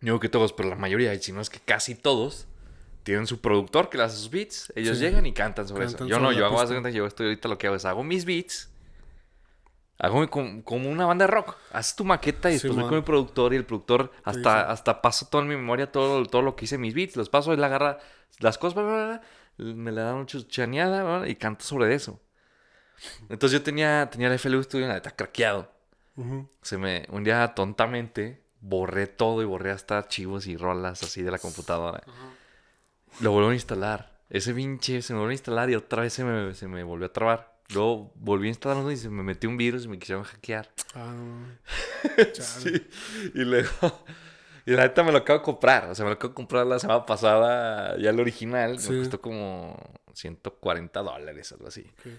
No 0.00 0.06
digo 0.06 0.20
que 0.20 0.28
todos, 0.28 0.52
pero 0.52 0.68
la 0.70 0.76
mayoría, 0.76 1.12
y 1.14 1.20
si 1.20 1.32
no 1.32 1.40
es 1.40 1.50
que 1.50 1.60
casi 1.60 1.94
todos, 1.94 2.46
tienen 3.02 3.26
su 3.26 3.40
productor 3.40 3.90
que 3.90 3.98
le 3.98 4.04
hace 4.04 4.16
sus 4.16 4.30
beats. 4.30 4.72
Ellos 4.74 4.98
Sí. 4.98 5.04
llegan 5.04 5.26
y 5.26 5.32
cantan 5.32 5.68
sobre 5.68 5.84
Cantan 5.86 5.96
eso. 5.96 6.06
Yo 6.08 6.14
sobre 6.16 6.22
no, 6.24 6.30
la 6.32 6.38
yo 6.38 6.46
hago, 6.46 6.54
pista. 6.56 6.68
cuenta 6.68 6.90
que 6.90 6.96
yo 6.96 7.06
estoy 7.06 7.26
ahorita 7.26 7.48
lo 7.48 7.58
que 7.58 7.66
hago 7.66 7.76
es 7.76 7.84
hago 7.84 8.02
mis 8.02 8.24
beats. 8.24 8.70
Hago 9.98 10.20
mi- 10.20 10.28
como, 10.28 10.64
como 10.64 10.88
una 10.90 11.04
banda 11.04 11.26
de 11.26 11.30
rock. 11.30 11.56
Haces 11.72 11.94
tu 11.96 12.04
maqueta 12.04 12.48
y 12.48 12.54
después 12.54 12.70
voy 12.72 12.78
Simón. 12.84 12.88
con 12.88 12.98
mi 13.00 13.04
productor 13.04 13.52
y 13.52 13.56
el 13.56 13.66
productor 13.66 14.10
hasta, 14.24 14.60
dice. 14.60 14.72
hasta 14.72 15.02
paso 15.02 15.26
todo 15.30 15.42
en 15.42 15.48
mi 15.48 15.56
memoria 15.56 15.92
todo, 15.92 16.24
todo 16.24 16.40
lo 16.40 16.56
que 16.56 16.64
hice 16.64 16.78
mis 16.78 16.94
beats. 16.94 17.16
Los 17.16 17.28
paso, 17.28 17.52
él 17.52 17.62
agarra 17.62 17.98
las 18.38 18.56
cosas, 18.56 18.74
bla, 18.74 18.82
bla, 18.84 19.22
bla, 19.58 19.74
me 19.74 19.92
le 19.92 20.00
da 20.00 20.14
una 20.14 20.24
bla, 21.18 21.28
y 21.28 21.36
canta 21.36 21.64
sobre 21.66 21.94
eso. 21.94 22.18
Entonces 23.28 23.58
yo 23.58 23.62
tenía, 23.62 24.08
tenía 24.10 24.28
el 24.28 24.38
FLU 24.38 24.62
Studio, 24.62 24.88
la 24.88 24.94
neta, 24.94 25.10
craqueado. 25.10 25.70
Ujú. 26.16 26.48
Se 26.62 26.76
me, 26.78 27.06
un 27.10 27.24
día 27.24 27.54
tontamente 27.54 28.42
borré 28.60 29.06
todo 29.06 29.42
y 29.42 29.44
borré 29.44 29.70
hasta 29.70 29.98
archivos 29.98 30.46
y 30.46 30.56
rolas 30.56 31.02
así 31.02 31.22
de 31.22 31.30
la 31.30 31.38
computadora. 31.38 32.02
Lo 33.20 33.32
vuelvo 33.32 33.50
a 33.50 33.54
instalar. 33.54 34.20
Ese 34.28 34.54
pinche 34.54 35.02
se 35.02 35.12
me 35.12 35.18
volvió 35.18 35.30
a 35.30 35.34
instalar 35.34 35.70
y 35.70 35.74
otra 35.74 36.02
vez 36.02 36.12
se 36.12 36.24
me, 36.24 36.54
se 36.54 36.68
me 36.68 36.82
volvió 36.84 37.06
a 37.06 37.12
trabar. 37.12 37.58
Luego 37.72 38.12
volví 38.16 38.46
a 38.46 38.50
instalarlo 38.50 38.90
y 38.90 38.96
se 38.96 39.08
me 39.08 39.22
metió 39.22 39.48
un 39.48 39.56
virus 39.56 39.84
y 39.84 39.88
me 39.88 39.98
quisieron 39.98 40.24
hackear. 40.24 40.68
Ah. 40.94 41.14
Sí. 42.34 42.86
Y 43.34 43.44
luego. 43.44 43.70
Y 44.66 44.72
la 44.72 44.82
neta 44.82 45.02
me 45.02 45.10
lo 45.10 45.18
acabo 45.18 45.38
de 45.38 45.44
comprar. 45.44 45.88
O 45.88 45.94
sea, 45.94 46.04
me 46.04 46.10
lo 46.10 46.14
acabo 46.14 46.28
de 46.28 46.34
comprar 46.34 46.66
la 46.66 46.78
semana 46.78 47.06
pasada, 47.06 47.96
ya 47.98 48.10
el 48.10 48.20
original. 48.20 48.78
Sí. 48.78 48.92
Me 48.92 48.98
costó 48.98 49.20
como 49.20 49.74
140 50.12 51.00
dólares, 51.00 51.50
algo 51.52 51.68
así. 51.68 51.80
Ok. 51.80 52.12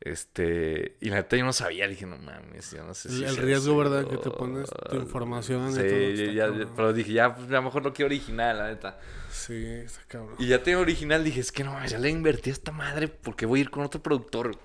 Este. 0.00 0.96
Y 1.00 1.08
la 1.10 1.16
neta 1.16 1.36
yo 1.36 1.44
no 1.44 1.52
sabía. 1.52 1.88
Dije, 1.88 2.06
no 2.06 2.18
mames, 2.18 2.70
yo 2.72 2.84
no 2.84 2.94
sé 2.94 3.08
si. 3.08 3.24
el 3.24 3.36
riesgo, 3.36 3.76
¿verdad? 3.76 4.04
o- 4.04 4.08
Que 4.08 4.16
te 4.18 4.30
pones 4.30 4.68
tu 4.90 4.96
información 4.96 5.72
Sí, 5.72 5.80
y 5.80 5.88
todo. 5.88 5.98
está 5.98 6.32
ya- 6.32 6.46
cabrón. 6.46 6.72
pero 6.76 6.92
dije, 6.92 7.12
ya, 7.12 7.34
pues, 7.34 7.48
a 7.48 7.52
lo 7.52 7.62
mejor 7.62 7.82
no 7.82 7.92
quiero 7.92 8.06
original, 8.06 8.58
la 8.58 8.66
neta. 8.68 8.98
Sí, 9.30 9.64
está 9.66 10.00
cabrón. 10.08 10.36
Y 10.38 10.46
ya 10.48 10.62
tengo 10.62 10.80
original, 10.80 11.24
dije, 11.24 11.40
es 11.40 11.50
que 11.50 11.64
no, 11.64 11.84
ya 11.86 11.98
le 11.98 12.10
invertí 12.10 12.50
a 12.50 12.52
esta 12.52 12.72
madre 12.72 13.08
porque 13.08 13.46
voy 13.46 13.60
a 13.60 13.62
ir 13.62 13.70
con 13.70 13.84
otro 13.84 14.02
productor. 14.02 14.56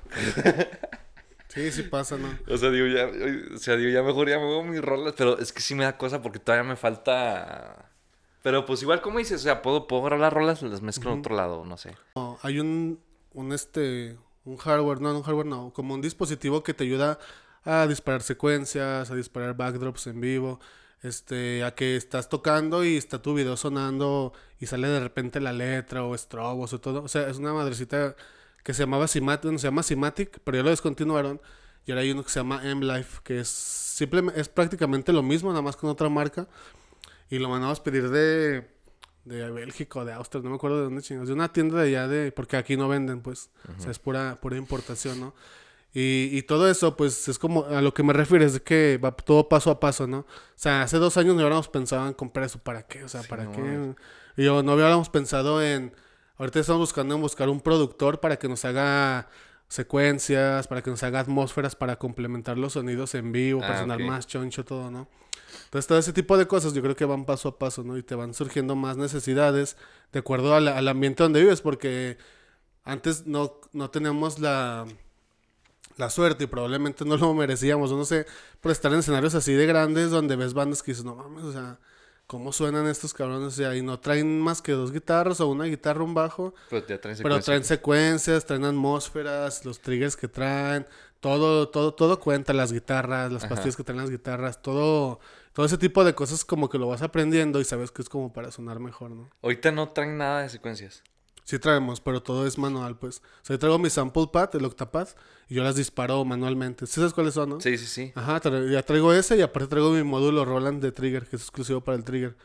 Sí, 1.48 1.70
sí 1.72 1.84
pasa, 1.84 2.18
¿no? 2.18 2.30
O 2.48 2.58
sea, 2.58 2.70
digo, 2.70 2.88
ya, 2.88 3.10
o 3.54 3.58
sea, 3.58 3.76
digo, 3.76 3.90
ya 3.92 4.02
mejor 4.04 4.30
ya 4.30 4.38
me 4.38 4.44
hago 4.46 4.64
mis 4.64 4.82
rolas, 4.82 5.14
pero 5.18 5.38
es 5.38 5.52
que 5.52 5.60
sí 5.62 5.76
me 5.76 5.84
da 5.84 5.98
cosa 5.98 6.22
porque 6.22 6.40
todavía 6.40 6.64
me 6.70 6.78
falta. 6.78 7.90
Pero 8.42 8.66
pues 8.66 8.82
igual 8.82 9.02
como 9.02 9.20
dices, 9.20 9.42
o 9.42 9.44
sea, 9.44 9.62
puedo, 9.62 9.86
puedo 9.86 10.02
grabar 10.04 10.22
las 10.22 10.34
rolas, 10.34 10.62
las 10.62 10.82
mezclo 10.82 11.12
en 11.12 11.20
otro 11.20 11.36
lado, 11.36 11.66
no 11.66 11.76
sé. 11.78 11.96
No, 12.16 12.40
hay 12.42 12.60
un, 12.60 13.02
un 13.34 13.52
este, 13.52 14.16
un 14.46 14.58
hardware, 14.58 15.02
no, 15.02 15.16
un 15.16 15.24
hardware 15.24 15.46
no, 15.46 15.72
como 15.74 15.94
un 15.94 16.02
dispositivo 16.02 16.64
que 16.64 16.74
te 16.74 16.84
ayuda 16.84 17.20
a 17.64 17.88
disparar 17.88 18.22
secuencias, 18.24 19.12
a 19.12 19.16
disparar 19.16 19.56
backdrops 19.56 20.08
en 20.08 20.22
vivo, 20.22 20.60
este, 21.04 21.64
a 21.64 21.76
que 21.76 21.96
estás 21.96 22.30
tocando 22.30 22.84
y 22.84 22.98
está 22.98 23.22
tu 23.22 23.34
video 23.34 23.58
sonando 23.58 24.34
y 24.60 24.68
sale 24.68 24.88
de 24.88 25.00
repente 25.00 25.40
la 25.40 25.54
letra 25.54 26.04
o 26.04 26.16
estrobos 26.16 26.74
o 26.74 26.82
todo. 26.82 27.04
O 27.04 27.08
sea, 27.08 27.30
es 27.30 27.38
una 27.38 27.54
madrecita 27.54 28.16
que 28.64 28.74
se 28.74 28.84
llamaba 28.84 29.08
Cimatic, 29.08 29.44
bueno, 29.44 29.60
se 29.60 29.68
llama 29.68 29.84
Cimatic, 29.84 30.40
pero 30.44 30.58
ya 30.58 30.64
lo 30.64 30.70
descontinuaron 30.70 31.42
y 31.86 31.92
ahora 31.92 32.02
hay 32.02 32.12
uno 32.12 32.24
que 32.24 32.30
se 32.30 32.40
llama 32.40 32.62
M-Life, 32.64 33.22
que 33.24 33.40
es 33.40 33.48
simplemente, 33.50 34.40
es 34.40 34.50
prácticamente 34.50 35.12
lo 35.14 35.24
mismo, 35.24 35.50
nada 35.50 35.62
más 35.62 35.76
con 35.76 35.90
otra 35.90 36.10
marca. 36.10 36.48
Y 37.30 37.40
lo 37.40 37.50
mandamos 37.50 37.80
pedir 37.80 38.10
de, 38.10 38.70
de 39.26 39.50
Bélgica 39.52 40.00
o 40.00 40.06
de 40.06 40.14
Austria, 40.14 40.42
no 40.44 40.50
me 40.50 40.56
acuerdo 40.56 40.78
de 40.78 40.84
dónde 40.84 41.02
chingados. 41.02 41.28
De 41.28 41.34
una 41.34 41.52
tienda 41.52 41.82
de 41.82 41.90
allá 41.90 42.08
de. 42.08 42.32
Porque 42.32 42.58
aquí 42.58 42.78
no 42.78 42.88
venden, 42.88 43.22
pues. 43.22 43.50
O 43.78 43.82
sea, 43.82 43.92
es 43.92 44.00
pura, 44.00 44.38
pura 44.42 44.58
importación, 44.58 45.20
¿no? 45.20 45.34
Y, 45.94 46.30
y 46.32 46.44
todo 46.44 46.70
eso, 46.70 46.96
pues 46.96 47.28
es 47.28 47.38
como. 47.38 47.66
A 47.66 47.82
lo 47.82 47.94
que 47.94 48.04
me 48.04 48.14
refiero 48.14 48.46
es 48.46 48.60
que 48.62 49.00
va 49.04 49.12
todo 49.12 49.50
paso 49.50 49.72
a 49.72 49.80
paso, 49.80 50.08
¿no? 50.08 50.20
O 50.20 50.26
sea, 50.56 50.84
hace 50.84 50.98
dos 50.98 51.18
años 51.18 51.36
no 51.36 51.42
hubiéramos 51.42 51.68
pensado 51.68 52.08
en 52.08 52.14
comprar 52.14 52.46
eso. 52.46 52.60
¿Para 52.60 52.84
qué? 52.84 53.04
O 53.04 53.10
sea, 53.10 53.22
Sí, 53.22 53.28
¿para 53.28 53.44
no 53.44 53.52
qué? 53.52 53.96
Y 54.38 54.46
yo 54.46 54.64
no 54.64 54.74
hubiéramos 54.74 55.10
pensado 55.10 55.62
en. 55.62 55.94
Ahorita 56.38 56.60
estamos 56.60 56.80
buscando 56.80 57.14
en 57.14 57.22
buscar 57.22 57.50
un 57.50 57.62
productor 57.62 58.20
para 58.20 58.38
que 58.38 58.48
nos 58.48 58.66
haga 58.66 59.30
secuencias, 59.72 60.68
para 60.68 60.82
que 60.82 60.90
nos 60.90 61.02
haga 61.04 61.22
atmósferas, 61.22 61.76
para 61.76 61.96
complementar 61.98 62.58
los 62.58 62.74
sonidos 62.74 63.16
en 63.16 63.32
vivo, 63.32 63.62
para 63.62 63.76
Ah, 63.76 63.82
sonar 63.82 64.00
ok. 64.00 64.06
más 64.06 64.28
choncho, 64.28 64.66
todo, 64.66 64.92
¿no? 64.92 65.08
Entonces, 65.66 65.88
todo 65.88 65.98
ese 65.98 66.12
tipo 66.14 66.38
de 66.38 66.46
cosas 66.46 66.74
yo 66.74 66.82
creo 66.82 66.96
que 66.96 67.06
van 67.06 67.24
paso 67.26 67.48
a 67.50 67.58
paso, 67.58 67.84
¿no? 67.84 67.98
Y 67.98 68.04
te 68.04 68.16
van 68.16 68.34
surgiendo 68.34 68.76
más 68.76 68.98
necesidades 68.98 69.78
de 70.12 70.20
acuerdo 70.20 70.60
la- 70.60 70.78
al 70.78 70.88
ambiente 70.90 71.24
donde 71.24 71.40
vives, 71.42 71.62
porque 71.62 72.18
antes 72.84 73.26
no, 73.28 73.62
no 73.72 73.90
teníamos 73.90 74.40
la, 74.40 74.86
la 75.98 76.10
suerte 76.10 76.46
y 76.46 76.48
probablemente 76.48 77.06
no 77.06 77.16
lo 77.16 77.34
merecíamos, 77.34 77.92
no 77.92 78.04
sé, 78.06 78.26
por 78.60 78.72
estar 78.72 78.92
en 78.92 79.00
escenarios 79.00 79.36
así 79.36 79.54
de 79.54 79.66
grandes 79.68 80.10
donde 80.12 80.36
ves 80.36 80.54
bandas 80.54 80.84
que 80.84 80.92
dices, 80.92 81.06
no 81.06 81.16
mames, 81.16 81.44
o 81.46 81.52
sea, 81.54 81.80
¿cómo 82.32 82.54
suenan 82.54 82.88
estos 82.88 83.14
cabrones? 83.14 83.48
O 83.50 83.52
sea, 83.52 83.76
y 83.76 83.82
no 83.82 84.00
traen 84.00 84.40
más 84.40 84.62
que 84.62 84.72
dos 84.72 84.94
guitarras 84.94 85.42
o 85.42 85.48
una 85.50 85.66
guitarra, 85.66 86.02
un 86.02 86.14
bajo, 86.14 86.54
Pero 86.70 86.88
ya 86.88 87.02
traen 87.02 87.18
pero 87.18 87.36
secuencia. 87.42 87.42
traen 87.44 87.64
secuencias, 87.66 88.46
traen 88.46 88.64
atmósferas, 88.64 89.66
los 89.66 89.82
triggers 89.82 90.16
que 90.16 90.30
traen, 90.30 90.88
todo, 91.20 91.68
todo, 91.68 91.94
todo 91.94 92.22
cuenta, 92.22 92.54
las 92.54 92.72
guitarras, 92.72 93.34
las 93.34 93.44
Ajá. 93.44 93.50
pastillas 93.50 93.76
que 93.76 93.84
traen 93.84 94.00
las 94.00 94.10
guitarras, 94.10 94.62
todo, 94.62 95.20
todo 95.52 95.66
ese 95.66 95.78
tipo 95.78 96.06
de 96.06 96.16
cosas 96.16 96.46
como 96.46 96.70
que 96.70 96.78
lo 96.78 96.88
vas 96.88 97.02
aprendiendo 97.02 97.60
y 97.60 97.66
sabes 97.66 97.92
que 97.92 98.02
es 98.02 98.08
como 98.08 98.32
para 98.32 98.50
sonar 98.50 98.80
mejor, 98.80 99.12
¿no? 99.12 99.30
Ahorita 99.42 99.74
no 99.74 99.90
traen 99.90 100.18
nada 100.18 100.42
de 100.44 100.48
secuencias. 100.48 101.04
Sí 101.52 101.60
traemos, 101.60 102.00
pero 102.00 102.24
todo 102.24 102.48
es 102.48 102.58
manual, 102.58 102.98
pues. 102.98 103.18
O 103.18 103.46
sea, 103.46 103.56
yo 103.56 103.60
traigo 103.60 103.78
mi 103.78 103.90
sample 103.90 104.28
pad, 104.32 104.56
el 104.56 104.64
octapad, 104.64 105.10
y 105.50 105.56
yo 105.56 105.64
las 105.66 105.76
disparo 105.76 106.24
manualmente. 106.24 106.88
¿Sí 106.88 106.94
sabes 106.96 107.12
cuáles 107.12 107.34
son, 107.34 107.50
no? 107.50 107.60
Sí, 107.60 107.78
sí, 107.78 107.88
sí. 107.88 108.14
Ajá, 108.16 108.40
tra- 108.40 108.72
ya 108.72 108.82
traigo 108.84 109.12
ese 109.12 109.36
y 109.36 109.42
aparte 109.42 109.68
traigo 109.68 109.92
mi 109.92 110.02
módulo 110.02 110.46
Roland 110.46 110.82
de 110.82 110.94
trigger, 110.94 111.28
que 111.28 111.36
es 111.36 111.42
exclusivo 111.42 111.82
para 111.82 111.98
el 111.98 112.06
trigger. 112.06 112.38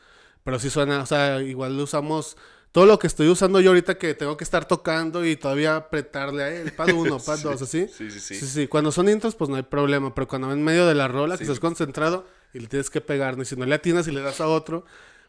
Pero 0.42 0.58
sí 0.58 0.70
suena, 0.70 1.00
o 1.02 1.06
sea, 1.06 1.40
igual 1.40 1.76
lo 1.76 1.84
usamos... 1.84 2.36
Todo 2.72 2.84
lo 2.84 2.98
que 2.98 3.06
estoy 3.06 3.28
usando 3.28 3.60
yo 3.60 3.70
ahorita 3.70 3.96
que 3.96 4.12
tengo 4.14 4.36
que 4.36 4.42
estar 4.42 4.66
tocando 4.66 5.24
y 5.24 5.36
todavía 5.36 5.76
apretarle 5.76 6.42
a 6.42 6.48
él, 6.54 6.72
pad 6.72 6.90
1, 6.92 7.18
pad 7.24 7.38
2, 7.38 7.62
así. 7.62 7.86
Sí, 7.86 8.10
sí, 8.10 8.18
sí. 8.20 8.34
Sí, 8.34 8.46
sí, 8.46 8.66
cuando 8.66 8.90
son 8.90 9.08
intros, 9.08 9.36
pues 9.36 9.48
no 9.48 9.54
hay 9.54 9.62
problema. 9.62 10.14
Pero 10.16 10.26
cuando 10.26 10.52
en 10.52 10.64
medio 10.64 10.84
de 10.86 10.96
la 10.96 11.06
rola, 11.06 11.36
que 11.38 11.44
estás 11.44 11.60
concentrado 11.60 12.26
y 12.52 12.58
le 12.58 12.66
tienes 12.66 12.90
que 12.90 13.00
pegar, 13.00 13.38
y 13.38 13.44
si 13.44 13.54
no 13.54 13.64
le 13.66 13.74
atinas 13.76 14.08
y 14.08 14.10
le 14.10 14.20
das 14.20 14.40
a 14.40 14.48
otro, 14.48 14.84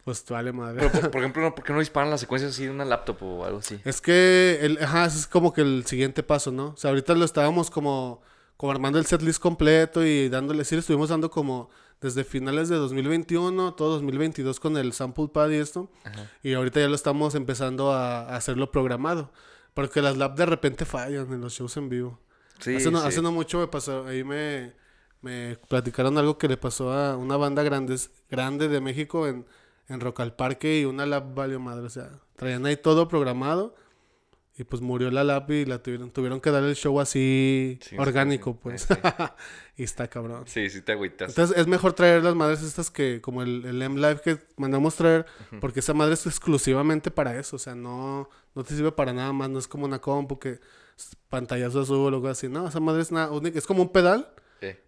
pues 0.08 0.24
te 0.24 0.34
vale 0.34 0.54
madre. 0.54 0.78
Pero, 0.80 0.90
por, 0.90 1.12
por 1.12 1.20
ejemplo, 1.20 1.42
¿no? 1.42 1.54
¿por 1.54 1.66
qué 1.66 1.74
no 1.74 1.80
disparan 1.80 2.10
las 2.10 2.22
secuencias 2.22 2.54
así 2.54 2.64
de 2.64 2.72
una 2.72 2.86
laptop 2.86 3.22
o 3.24 3.44
algo 3.44 3.60
así? 3.60 3.78
Es 3.84 4.00
que, 4.00 4.58
el, 4.62 4.82
ajá, 4.82 5.04
ese 5.04 5.20
es 5.20 5.28
como 5.28 5.52
que 5.52 5.60
el 5.60 5.86
siguiente 5.86 6.24
paso, 6.24 6.50
¿no? 6.50 6.68
O 6.68 6.78
sea, 6.78 6.92
ahorita 6.92 7.14
lo 7.14 7.26
estábamos 7.26 7.70
como, 7.70 8.22
como 8.56 8.72
armando 8.72 9.00
el 9.00 9.06
setlist 9.06 9.42
completo 9.42 10.06
y 10.06 10.30
dándole, 10.30 10.64
sí, 10.64 10.78
estuvimos 10.78 11.10
dando 11.10 11.30
como 11.30 11.70
desde 12.00 12.24
finales 12.24 12.70
de 12.70 12.78
2021, 12.78 13.74
todo 13.74 13.96
2022 13.96 14.62
con 14.62 14.78
el 14.78 14.94
sample 14.94 15.28
pad 15.28 15.50
y 15.50 15.56
esto. 15.56 15.92
Ajá. 16.06 16.32
Y 16.42 16.54
ahorita 16.54 16.80
ya 16.80 16.88
lo 16.88 16.96
estamos 16.96 17.36
empezando 17.36 17.92
a, 17.92 18.30
a 18.30 18.38
hacerlo 18.38 18.72
programado. 18.72 19.34
Porque 19.74 20.02
las 20.02 20.16
lab 20.16 20.36
de 20.36 20.46
repente 20.46 20.86
fallan 20.86 21.34
en 21.34 21.42
los 21.42 21.52
shows 21.52 21.76
en 21.76 21.90
vivo. 21.90 22.18
Sí, 22.62 22.78
hace, 22.78 22.92
no, 22.92 23.02
sí. 23.02 23.08
hace 23.08 23.22
no 23.22 23.34
mucho 23.34 23.60
me 23.60 23.68
pasó, 23.68 24.08
ahí 24.08 24.24
me, 24.24 24.72
me 25.22 25.58
platicaron 25.68 26.18
algo 26.18 26.38
que 26.38 26.48
le 26.48 26.56
pasó 26.56 26.94
a 26.94 27.18
una 27.18 27.36
banda 27.36 27.62
grandes, 27.62 28.10
grande 28.30 28.70
de 28.70 28.80
México 28.80 29.28
en, 29.28 29.46
en 29.90 30.00
Rock 30.00 30.20
al 30.22 30.36
Parque 30.36 30.80
y 30.80 30.86
una 30.86 31.06
lab 31.06 31.34
valió 31.34 31.60
madre. 31.60 31.86
O 31.86 31.90
sea, 31.90 32.10
traían 32.36 32.66
ahí 32.66 32.78
todo 32.78 33.08
programado 33.08 33.76
y 34.60 34.64
pues 34.64 34.82
murió 34.82 35.12
la 35.12 35.24
lab 35.24 35.52
y 35.52 35.66
la 35.66 35.84
tuvieron, 35.84 36.10
tuvieron 36.10 36.42
que 36.42 36.50
dar 36.50 36.64
el 36.64 36.76
show 36.76 37.00
así 37.00 37.78
Sí, 37.82 37.96
orgánico, 37.98 38.54
sí, 38.54 38.60
pues. 38.64 38.82
sí. 38.82 38.94
y 39.78 39.84
está 39.84 40.08
cabrón. 40.08 40.44
Sí, 40.48 40.70
sí 40.72 40.82
te 40.82 40.94
agüitas. 40.94 41.30
Entonces 41.30 41.56
es 41.58 41.68
mejor 41.68 41.94
traer 41.94 42.24
las 42.24 42.34
madres 42.34 42.64
estas 42.64 42.90
que 42.90 43.22
como 43.22 43.44
el, 43.44 43.64
el 43.66 43.80
M-Live 43.82 44.22
que 44.24 44.40
mandamos 44.56 44.96
traer, 44.96 45.28
porque 45.62 45.82
esa 45.82 45.94
madre 45.94 46.16
es 46.16 46.26
exclusivamente 46.26 47.12
para 47.12 47.38
eso, 47.38 47.56
o 47.58 47.60
sea, 47.60 47.76
no, 47.76 48.30
no 48.56 48.64
te 48.64 48.74
sirve 48.76 48.92
para 48.92 49.14
nada 49.14 49.32
más, 49.32 49.48
no 49.50 49.60
es 49.60 49.68
como 49.68 49.86
una 49.86 50.00
compu 50.00 50.40
que 50.40 50.60
pantallazo 51.30 51.82
azul 51.82 51.98
o 51.98 52.08
algo 52.08 52.28
así, 52.28 52.50
no, 52.50 52.68
esa 52.68 52.80
madre 52.80 53.04
es 53.04 53.12
nada 53.12 53.30
única, 53.32 53.60
es 53.60 53.68
como 53.68 53.84
un 53.84 53.90
pedal, 53.92 54.28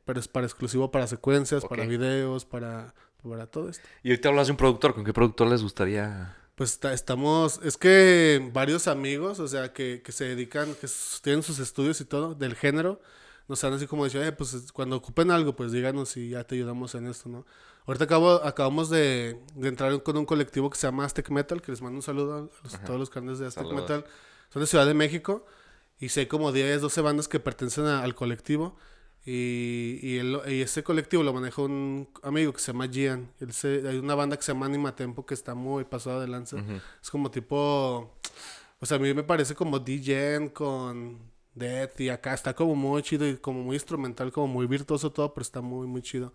pero 0.04 0.20
es 0.20 0.28
para 0.28 0.48
exclusivo 0.48 0.90
para 0.90 1.06
secuencias, 1.06 1.64
para 1.64 1.86
videos, 1.86 2.44
para, 2.44 2.96
para 3.28 3.48
todo 3.48 3.70
esto. 3.70 3.88
Y 4.04 4.10
ahorita 4.10 4.30
hablas 4.30 4.48
de 4.48 4.52
un 4.52 4.58
productor. 4.58 4.94
¿Con 4.96 5.04
qué 5.06 5.14
productor 5.14 5.48
les 5.48 5.62
gustaría? 5.62 6.36
Pues 6.56 6.72
está- 6.74 6.94
estamos, 6.94 7.60
es 7.64 7.78
que 7.78 8.50
varios 8.54 8.88
amigos, 8.88 9.40
o 9.40 9.48
sea, 9.48 9.72
que, 9.72 10.02
que 10.04 10.12
se 10.12 10.26
dedican, 10.26 10.74
que 10.76 10.88
tienen 11.22 11.42
sus 11.44 11.60
estudios 11.60 12.02
y 12.02 12.06
todo, 12.06 12.36
del 12.36 12.56
género, 12.56 13.00
nos 13.48 13.64
han 13.64 13.74
así 13.74 13.88
como 13.88 14.04
dicho, 14.06 14.22
eh, 14.22 14.32
pues 14.34 14.54
es- 14.54 14.72
cuando 14.72 14.98
ocupen 14.98 15.32
algo, 15.32 15.56
pues 15.56 15.72
díganos 15.72 16.18
y 16.18 16.30
ya 16.30 16.44
te 16.44 16.56
ayudamos 16.56 16.96
en 16.96 17.08
esto, 17.08 17.30
¿no? 17.30 17.46
Ahorita 17.88 18.04
acabo, 18.06 18.44
acabamos 18.44 18.90
de, 18.90 19.40
de 19.56 19.68
entrar 19.70 20.04
con 20.04 20.18
un 20.18 20.26
colectivo 20.26 20.70
que 20.70 20.78
se 20.78 20.86
llama 20.86 21.06
Aztec 21.06 21.30
Metal, 21.30 21.62
que 21.62 21.72
les 21.72 21.82
mando 21.82 21.96
un 21.98 22.04
saludo 22.04 22.38
a, 22.38 22.64
los- 22.64 22.76
a 22.76 22.84
todos 22.84 23.00
los 23.00 23.10
canales 23.10 23.40
de 23.40 23.48
Aztec 23.48 23.64
Saludos. 23.64 23.82
Metal. 23.90 24.06
Son 24.54 24.62
de 24.62 24.68
Ciudad 24.68 24.86
de 24.86 24.94
México 24.94 25.46
y 25.98 26.10
sé 26.10 26.28
como 26.28 26.52
10, 26.52 26.82
12 26.82 27.02
bandas 27.02 27.28
que 27.28 27.40
pertenecen 27.40 27.86
a- 27.86 28.04
al 28.04 28.16
colectivo. 28.16 28.78
Y, 29.32 30.00
y, 30.02 30.18
el- 30.18 30.42
y 30.48 30.62
ese 30.62 30.82
colectivo 30.84 31.22
lo 31.22 31.34
maneja 31.34 31.62
un 31.62 32.08
amigo 32.24 32.52
que 32.52 32.60
se 32.60 32.72
llama 32.72 32.88
Gian. 32.88 33.32
Él 33.40 33.54
se- 33.54 33.88
hay 33.88 33.98
una 34.00 34.16
banda 34.16 34.36
que 34.36 34.42
se 34.42 34.54
llama 34.54 34.66
Anima 34.66 34.96
Tempo 34.96 35.24
que 35.26 35.36
está 35.36 35.54
muy 35.54 35.84
pasada 35.84 36.20
de 36.22 36.28
lanza. 36.28 36.58
Es 37.02 37.12
como 37.12 37.30
tipo. 37.30 38.18
O 38.80 38.86
sea, 38.88 38.98
a 38.98 39.00
mí 39.00 39.14
me 39.14 39.22
parece 39.24 39.54
como 39.54 39.78
DJ 39.78 40.50
con 40.52 41.20
Death 41.54 42.00
y 42.02 42.10
acá 42.10 42.34
está 42.34 42.56
como 42.56 42.74
muy 42.76 43.04
chido 43.04 43.28
y 43.28 43.38
como 43.38 43.62
muy 43.62 43.76
instrumental, 43.76 44.32
como 44.32 44.48
muy 44.48 44.66
virtuoso 44.66 45.12
todo, 45.12 45.32
pero 45.34 45.42
está 45.44 45.62
muy, 45.62 45.86
muy 45.86 46.02
chido. 46.02 46.34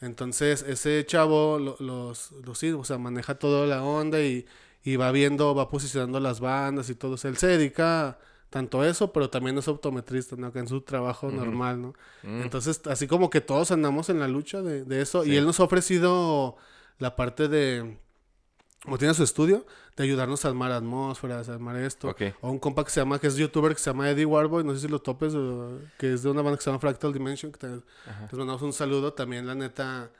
Entonces, 0.00 0.62
ese 0.68 1.04
chavo 1.06 1.58
lo- 1.58 1.76
los, 1.80 2.30
los 2.44 2.58
sí, 2.58 2.70
o 2.70 2.84
sea, 2.84 2.98
maneja 2.98 3.36
toda 3.38 3.66
la 3.66 3.82
onda 3.82 4.20
y, 4.20 4.44
y 4.84 4.96
va 4.96 5.10
viendo, 5.12 5.54
va 5.54 5.68
posicionando 5.68 6.20
las 6.20 6.40
bandas 6.40 6.90
y 6.90 6.94
todo. 6.94 7.12
O 7.12 7.16
sea, 7.16 7.30
él 7.30 7.38
se 7.38 7.46
dedica 7.46 8.18
tanto 8.54 8.84
eso, 8.84 9.12
pero 9.12 9.28
también 9.30 9.58
es 9.58 9.66
optometrista, 9.66 10.36
¿no? 10.36 10.52
Que 10.52 10.60
en 10.60 10.68
su 10.68 10.80
trabajo 10.82 11.28
normal, 11.30 11.82
¿no? 11.82 11.94
Entonces, 12.42 12.80
así 12.86 13.08
como 13.08 13.28
que 13.28 13.40
todos 13.40 13.72
andamos 13.72 14.08
en 14.10 14.20
la 14.20 14.28
lucha 14.28 14.62
de, 14.62 14.84
de 14.84 15.02
eso. 15.02 15.24
Y 15.24 15.36
él 15.36 15.44
nos 15.44 15.58
ha 15.58 15.64
ofrecido 15.64 16.56
la 16.98 17.16
parte 17.16 17.48
de, 17.48 17.98
como 18.84 18.96
tiene 18.96 19.12
su 19.14 19.24
estudio, 19.24 19.66
de 19.96 20.04
ayudarnos 20.04 20.44
a 20.44 20.48
armar 20.48 20.70
atmósferas, 20.70 21.48
a 21.48 21.54
armar 21.54 21.74
esto. 21.76 22.08
O 22.42 22.50
un 22.50 22.58
compa 22.60 22.84
que 22.84 22.90
se 22.90 23.00
llama, 23.00 23.18
que 23.18 23.26
es 23.26 23.36
youtuber, 23.36 23.72
que 23.74 23.80
se 23.80 23.90
llama 23.90 24.08
Eddie 24.08 24.24
Warboy, 24.24 24.62
no 24.62 24.72
sé 24.74 24.80
si 24.82 24.88
lo 24.88 25.00
topes, 25.00 25.32
que 25.98 26.12
es 26.12 26.22
de 26.22 26.30
una 26.30 26.42
banda 26.42 26.56
que 26.56 26.62
se 26.62 26.70
llama 26.70 26.78
Fractal 26.80 27.12
Dimension, 27.12 27.50
que 27.50 27.58
te- 27.58 27.66
les 28.30 28.32
mandamos 28.34 28.62
un 28.62 28.72
saludo. 28.72 29.12
También, 29.14 29.46
la 29.48 29.54
neta, 29.56 30.10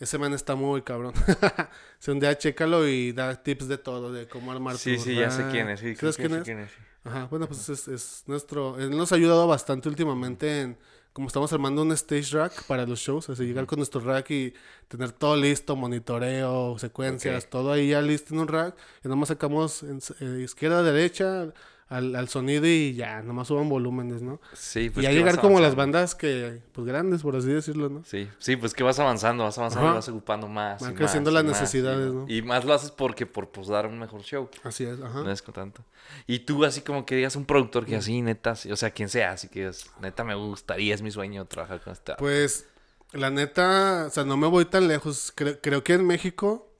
ese 0.00 0.18
man 0.18 0.32
está 0.32 0.54
muy 0.54 0.82
cabrón. 0.82 1.14
si 1.98 2.10
un 2.10 2.20
día 2.20 2.36
chécalo 2.38 2.86
y 2.86 3.12
da 3.12 3.34
tips 3.42 3.68
de 3.68 3.78
todo, 3.78 4.12
de 4.12 4.28
cómo 4.28 4.52
armar 4.52 4.76
Sí, 4.76 4.96
tu 4.96 5.02
sí, 5.04 5.14
ya 5.14 5.30
sé 5.30 5.44
quién 5.50 5.68
es. 5.68 5.80
Sí, 5.80 5.94
¿Sabes 5.96 6.16
quién 6.16 6.30
sé 6.30 6.38
es? 6.38 6.44
quién 6.44 6.58
es. 6.60 6.70
Ajá, 7.04 7.24
bueno, 7.30 7.46
pues 7.46 7.68
es, 7.68 7.88
es 7.88 8.24
nuestro... 8.26 8.78
Él 8.78 8.90
nos 8.96 9.12
ha 9.12 9.14
ayudado 9.14 9.46
bastante 9.46 9.88
últimamente 9.88 10.60
en... 10.62 10.78
Como 11.12 11.26
estamos 11.26 11.52
armando 11.52 11.82
un 11.82 11.90
stage 11.92 12.30
rack 12.36 12.62
para 12.64 12.86
los 12.86 13.00
shows, 13.00 13.28
así 13.28 13.44
llegar 13.44 13.66
con 13.66 13.78
nuestro 13.78 14.00
rack 14.00 14.30
y 14.30 14.54
tener 14.86 15.10
todo 15.10 15.36
listo, 15.36 15.74
monitoreo, 15.74 16.78
secuencias, 16.78 17.44
Ok. 17.44 17.50
todo 17.50 17.72
ahí 17.72 17.88
ya 17.88 18.00
listo 18.00 18.34
en 18.34 18.40
un 18.40 18.46
rack. 18.48 18.76
Y 19.04 19.08
nomás 19.08 19.28
sacamos 19.28 19.82
en, 19.82 19.98
eh, 20.20 20.42
izquierda, 20.44 20.82
derecha, 20.84 21.52
al, 21.88 22.14
al 22.16 22.28
sonido 22.28 22.66
y 22.66 22.94
ya, 22.94 23.22
nomás 23.22 23.48
suban 23.48 23.68
volúmenes, 23.68 24.20
¿no? 24.20 24.40
Sí, 24.52 24.90
pues 24.90 25.04
y 25.04 25.08
ya 25.08 25.12
llegar 25.12 25.40
como 25.40 25.58
las 25.58 25.74
bandas 25.74 26.14
que, 26.14 26.60
pues 26.72 26.86
grandes, 26.86 27.22
por 27.22 27.34
así 27.34 27.48
decirlo, 27.48 27.88
¿no? 27.88 28.04
Sí, 28.04 28.28
sí, 28.38 28.56
pues 28.56 28.74
que 28.74 28.82
vas 28.82 28.98
avanzando, 28.98 29.44
vas 29.44 29.56
avanzando 29.56 29.86
Ajá. 29.86 29.94
y 29.94 29.98
vas 29.98 30.08
ocupando 30.08 30.48
más. 30.48 30.82
Van 30.82 30.94
creciendo 30.94 31.30
las 31.30 31.44
más, 31.44 31.58
necesidades, 31.60 32.10
y, 32.10 32.14
¿no? 32.14 32.26
Y 32.28 32.42
más 32.42 32.64
lo 32.66 32.74
haces 32.74 32.90
porque 32.90 33.24
por 33.24 33.48
pues, 33.50 33.68
dar 33.68 33.86
un 33.86 33.98
mejor 33.98 34.22
show. 34.22 34.50
Así 34.64 34.84
es, 34.84 35.00
ajá. 35.00 35.22
No 35.22 35.30
es 35.30 35.40
con 35.40 35.54
tanto. 35.54 35.82
Y 36.26 36.40
tú 36.40 36.62
así 36.64 36.82
como 36.82 37.06
que 37.06 37.16
digas 37.16 37.36
un 37.36 37.46
productor 37.46 37.86
que 37.86 37.96
así, 37.96 38.20
neta, 38.20 38.52
o 38.52 38.76
sea, 38.76 38.90
quien 38.90 39.08
sea, 39.08 39.32
así 39.32 39.48
que 39.48 39.60
digas, 39.60 39.90
neta 40.00 40.24
me 40.24 40.34
gustaría, 40.34 40.94
es 40.94 41.00
mi 41.00 41.10
sueño 41.10 41.46
trabajar 41.46 41.80
con 41.80 41.94
esta. 41.94 42.16
Pues, 42.18 42.66
la 43.12 43.30
neta, 43.30 44.04
o 44.08 44.10
sea, 44.10 44.24
no 44.24 44.36
me 44.36 44.46
voy 44.46 44.66
tan 44.66 44.88
lejos. 44.88 45.32
Cre- 45.34 45.58
creo 45.62 45.82
que 45.82 45.94
en 45.94 46.06
México, 46.06 46.70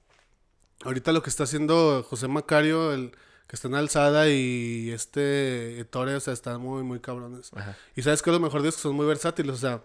ahorita 0.84 1.12
lo 1.12 1.22
que 1.22 1.30
está 1.30 1.44
haciendo 1.44 2.02
José 2.02 2.28
Macario, 2.28 2.92
el 2.92 3.12
que 3.48 3.56
está 3.56 3.66
en 3.66 3.74
alzada, 3.74 4.28
y 4.28 4.90
este 4.92 5.80
Ettore, 5.80 6.14
o 6.14 6.20
sea, 6.20 6.32
están 6.34 6.60
muy, 6.60 6.82
muy 6.84 7.00
cabrones. 7.00 7.50
Ajá. 7.56 7.76
Y 7.96 8.02
sabes 8.02 8.22
que 8.22 8.30
lo 8.30 8.38
mejor 8.38 8.62
de 8.62 8.68
es 8.68 8.76
que 8.76 8.82
son 8.82 8.94
muy 8.94 9.06
versátiles, 9.06 9.54
o 9.54 9.58
sea, 9.58 9.82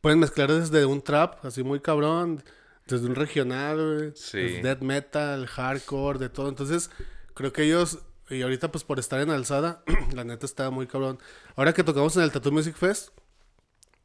pueden 0.00 0.18
mezclar 0.18 0.50
desde 0.52 0.84
un 0.84 1.00
trap, 1.02 1.44
así 1.44 1.62
muy 1.62 1.80
cabrón, 1.80 2.42
desde 2.86 3.06
un 3.06 3.14
regional, 3.14 4.12
Sí. 4.16 4.60
death 4.60 4.80
metal, 4.80 5.46
hardcore, 5.46 6.18
de 6.18 6.28
todo. 6.28 6.48
Entonces, 6.48 6.90
creo 7.34 7.52
que 7.52 7.62
ellos, 7.62 8.00
y 8.28 8.42
ahorita 8.42 8.72
pues 8.72 8.82
por 8.84 8.98
estar 8.98 9.20
en 9.20 9.30
alzada, 9.30 9.84
la 10.12 10.24
neta 10.24 10.44
está 10.44 10.70
muy 10.70 10.86
cabrón. 10.88 11.18
Ahora 11.54 11.72
que 11.72 11.84
tocamos 11.84 12.16
en 12.16 12.22
el 12.24 12.32
Tattoo 12.32 12.50
Music 12.52 12.74
Fest, 12.74 13.10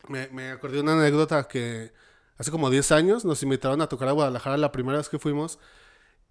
me, 0.07 0.27
me 0.29 0.51
acordé 0.51 0.75
de 0.75 0.81
una 0.83 0.93
anécdota 0.93 1.47
que 1.47 1.91
hace 2.37 2.51
como 2.51 2.69
10 2.69 2.91
años 2.91 3.25
nos 3.25 3.41
invitaron 3.41 3.81
a 3.81 3.87
tocar 3.89 4.07
a 4.07 4.11
Guadalajara 4.11 4.57
la 4.57 4.71
primera 4.71 4.99
vez 4.99 5.09
que 5.09 5.17
fuimos. 5.17 5.57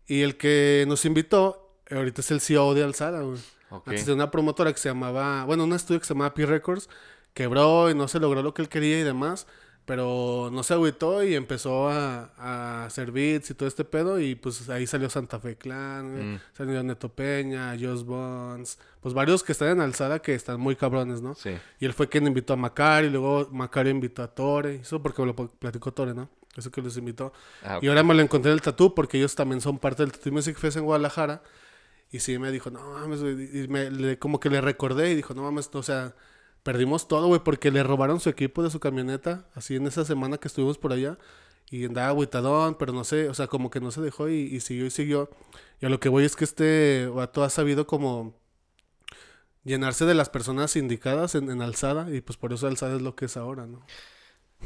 Y 0.07 0.23
el 0.23 0.37
que 0.37 0.85
nos 0.87 1.05
invitó, 1.05 1.65
eh, 1.65 1.66
ahorita 1.91 2.21
es 2.21 2.31
el 2.31 2.41
CEO 2.41 2.75
de 2.75 2.85
Alzada, 2.85 3.21
güey. 3.23 3.39
Antes 3.85 4.07
de 4.07 4.13
una 4.13 4.31
promotora 4.31 4.73
que 4.73 4.79
se 4.79 4.89
llamaba, 4.89 5.45
bueno, 5.45 5.65
un 5.65 5.73
estudio 5.73 6.01
que 6.01 6.07
se 6.07 6.15
llamaba 6.15 6.35
P 6.35 6.47
Records, 6.47 6.89
quebró 7.35 7.91
y 7.91 7.95
no 7.95 8.07
se 8.09 8.21
logró 8.21 8.43
lo 8.43 8.55
que 8.55 8.63
él 8.63 8.69
quería 8.69 9.01
y 9.01 9.03
demás, 9.03 9.47
pero 9.85 10.51
no 10.53 10.63
se 10.63 10.75
agüitó 10.75 11.23
y 11.23 11.35
empezó 11.35 11.89
a, 11.89 12.31
a 12.39 12.85
hacer 12.87 13.13
beats 13.13 13.51
y 13.51 13.55
todo 13.55 13.69
este 13.69 13.85
pedo 13.85 14.19
y 14.21 14.35
pues 14.35 14.69
ahí 14.69 14.87
salió 14.87 15.09
Santa 15.11 15.39
Fe 15.39 15.57
Clan, 15.57 16.35
Mm. 16.35 16.41
salió 16.57 16.83
Neto 16.83 17.09
Peña, 17.09 17.77
Joss 17.81 18.05
Bones, 18.05 18.79
pues 19.01 19.15
varios 19.15 19.43
que 19.45 19.53
están 19.53 19.69
en 19.69 19.81
alzada 19.81 20.21
que 20.21 20.35
están 20.35 20.61
muy 20.61 20.75
cabrones, 20.77 21.21
¿no? 21.23 21.35
Sí. 21.35 21.51
Y 21.79 21.85
él 21.87 21.93
fue 21.93 22.09
quien 22.09 22.27
invitó 22.27 22.55
a 22.55 22.57
Macari, 22.57 23.11
luego 23.11 23.49
Macari 23.53 23.91
invitó 23.91 24.23
a 24.23 24.29
Tore, 24.29 24.77
eso 24.77 25.01
porque 25.03 25.23
me 25.23 25.27
lo 25.29 25.35
platicó 25.37 25.93
Tore, 25.93 26.15
¿no? 26.15 26.29
Eso 26.57 26.71
que 26.71 26.81
los 26.81 26.97
invitó. 26.97 27.33
Ah, 27.63 27.79
Y 27.83 27.89
ahora 27.89 28.03
me 28.03 28.15
lo 28.15 28.23
encontré 28.23 28.51
en 28.51 28.55
el 28.55 28.63
Tatú 28.63 28.95
porque 28.95 29.19
ellos 29.19 29.35
también 29.35 29.61
son 29.61 29.79
parte 29.79 30.03
del 30.03 30.11
Tattoo 30.13 30.33
Music 30.33 30.57
Fest 30.57 30.79
en 30.79 30.85
Guadalajara. 30.85 31.43
Y 32.11 32.21
sí 32.21 32.39
me 32.39 32.53
dijo, 32.53 32.71
no 32.71 32.81
mames, 32.93 33.21
güey", 33.23 33.65
Y 33.65 33.69
me, 33.69 33.91
le- 33.91 34.19
como 34.19 34.41
que 34.41 34.51
le 34.51 34.61
recordé 34.61 35.11
y 35.13 35.15
dijo, 35.17 35.35
no 35.35 35.43
mames, 35.43 35.71
o 35.73 35.83
sea, 35.83 36.15
perdimos 36.63 37.09
todo, 37.09 37.27
güey, 37.29 37.41
porque 37.45 37.71
le 37.71 37.83
robaron 37.83 38.21
su 38.21 38.29
equipo 38.31 38.63
de 38.63 38.71
su 38.71 38.81
camioneta, 38.81 39.49
así 39.55 39.77
en 39.77 39.87
esa 39.87 40.05
semana 40.05 40.39
que 40.39 40.49
estuvimos 40.49 40.79
por 40.79 40.93
allá. 40.93 41.19
Y 41.71 41.85
andaba 41.87 42.09
agüitadón, 42.09 42.77
pero 42.79 42.93
no 42.93 43.03
sé, 43.05 43.29
o 43.29 43.35
sea, 43.35 43.49
como 43.49 43.71
que 43.71 43.81
no 43.81 43.91
se 43.91 44.01
dejó 44.01 44.29
y, 44.29 44.61
siguió 44.61 44.87
y 44.87 44.91
siguió. 44.91 45.31
Y 45.81 45.87
a 45.87 45.89
lo 45.89 45.99
que 46.01 46.09
voy 46.09 46.25
es 46.25 46.37
que 46.37 46.45
este 46.45 47.09
vato 47.09 47.43
ha 47.45 47.51
sabido 47.51 47.87
como 47.89 48.37
llenarse 49.65 50.05
de 50.05 50.15
las 50.15 50.31
personas 50.31 50.77
indicadas 50.77 51.35
en, 51.35 51.51
en 51.51 51.61
alzada 51.63 52.11
y 52.15 52.21
pues 52.21 52.37
por 52.37 52.53
eso 52.53 52.67
alzada 52.67 52.97
es 52.97 53.03
lo 53.03 53.17
que 53.17 53.27
es 53.27 53.37
ahora, 53.37 53.67
¿no? 53.67 53.85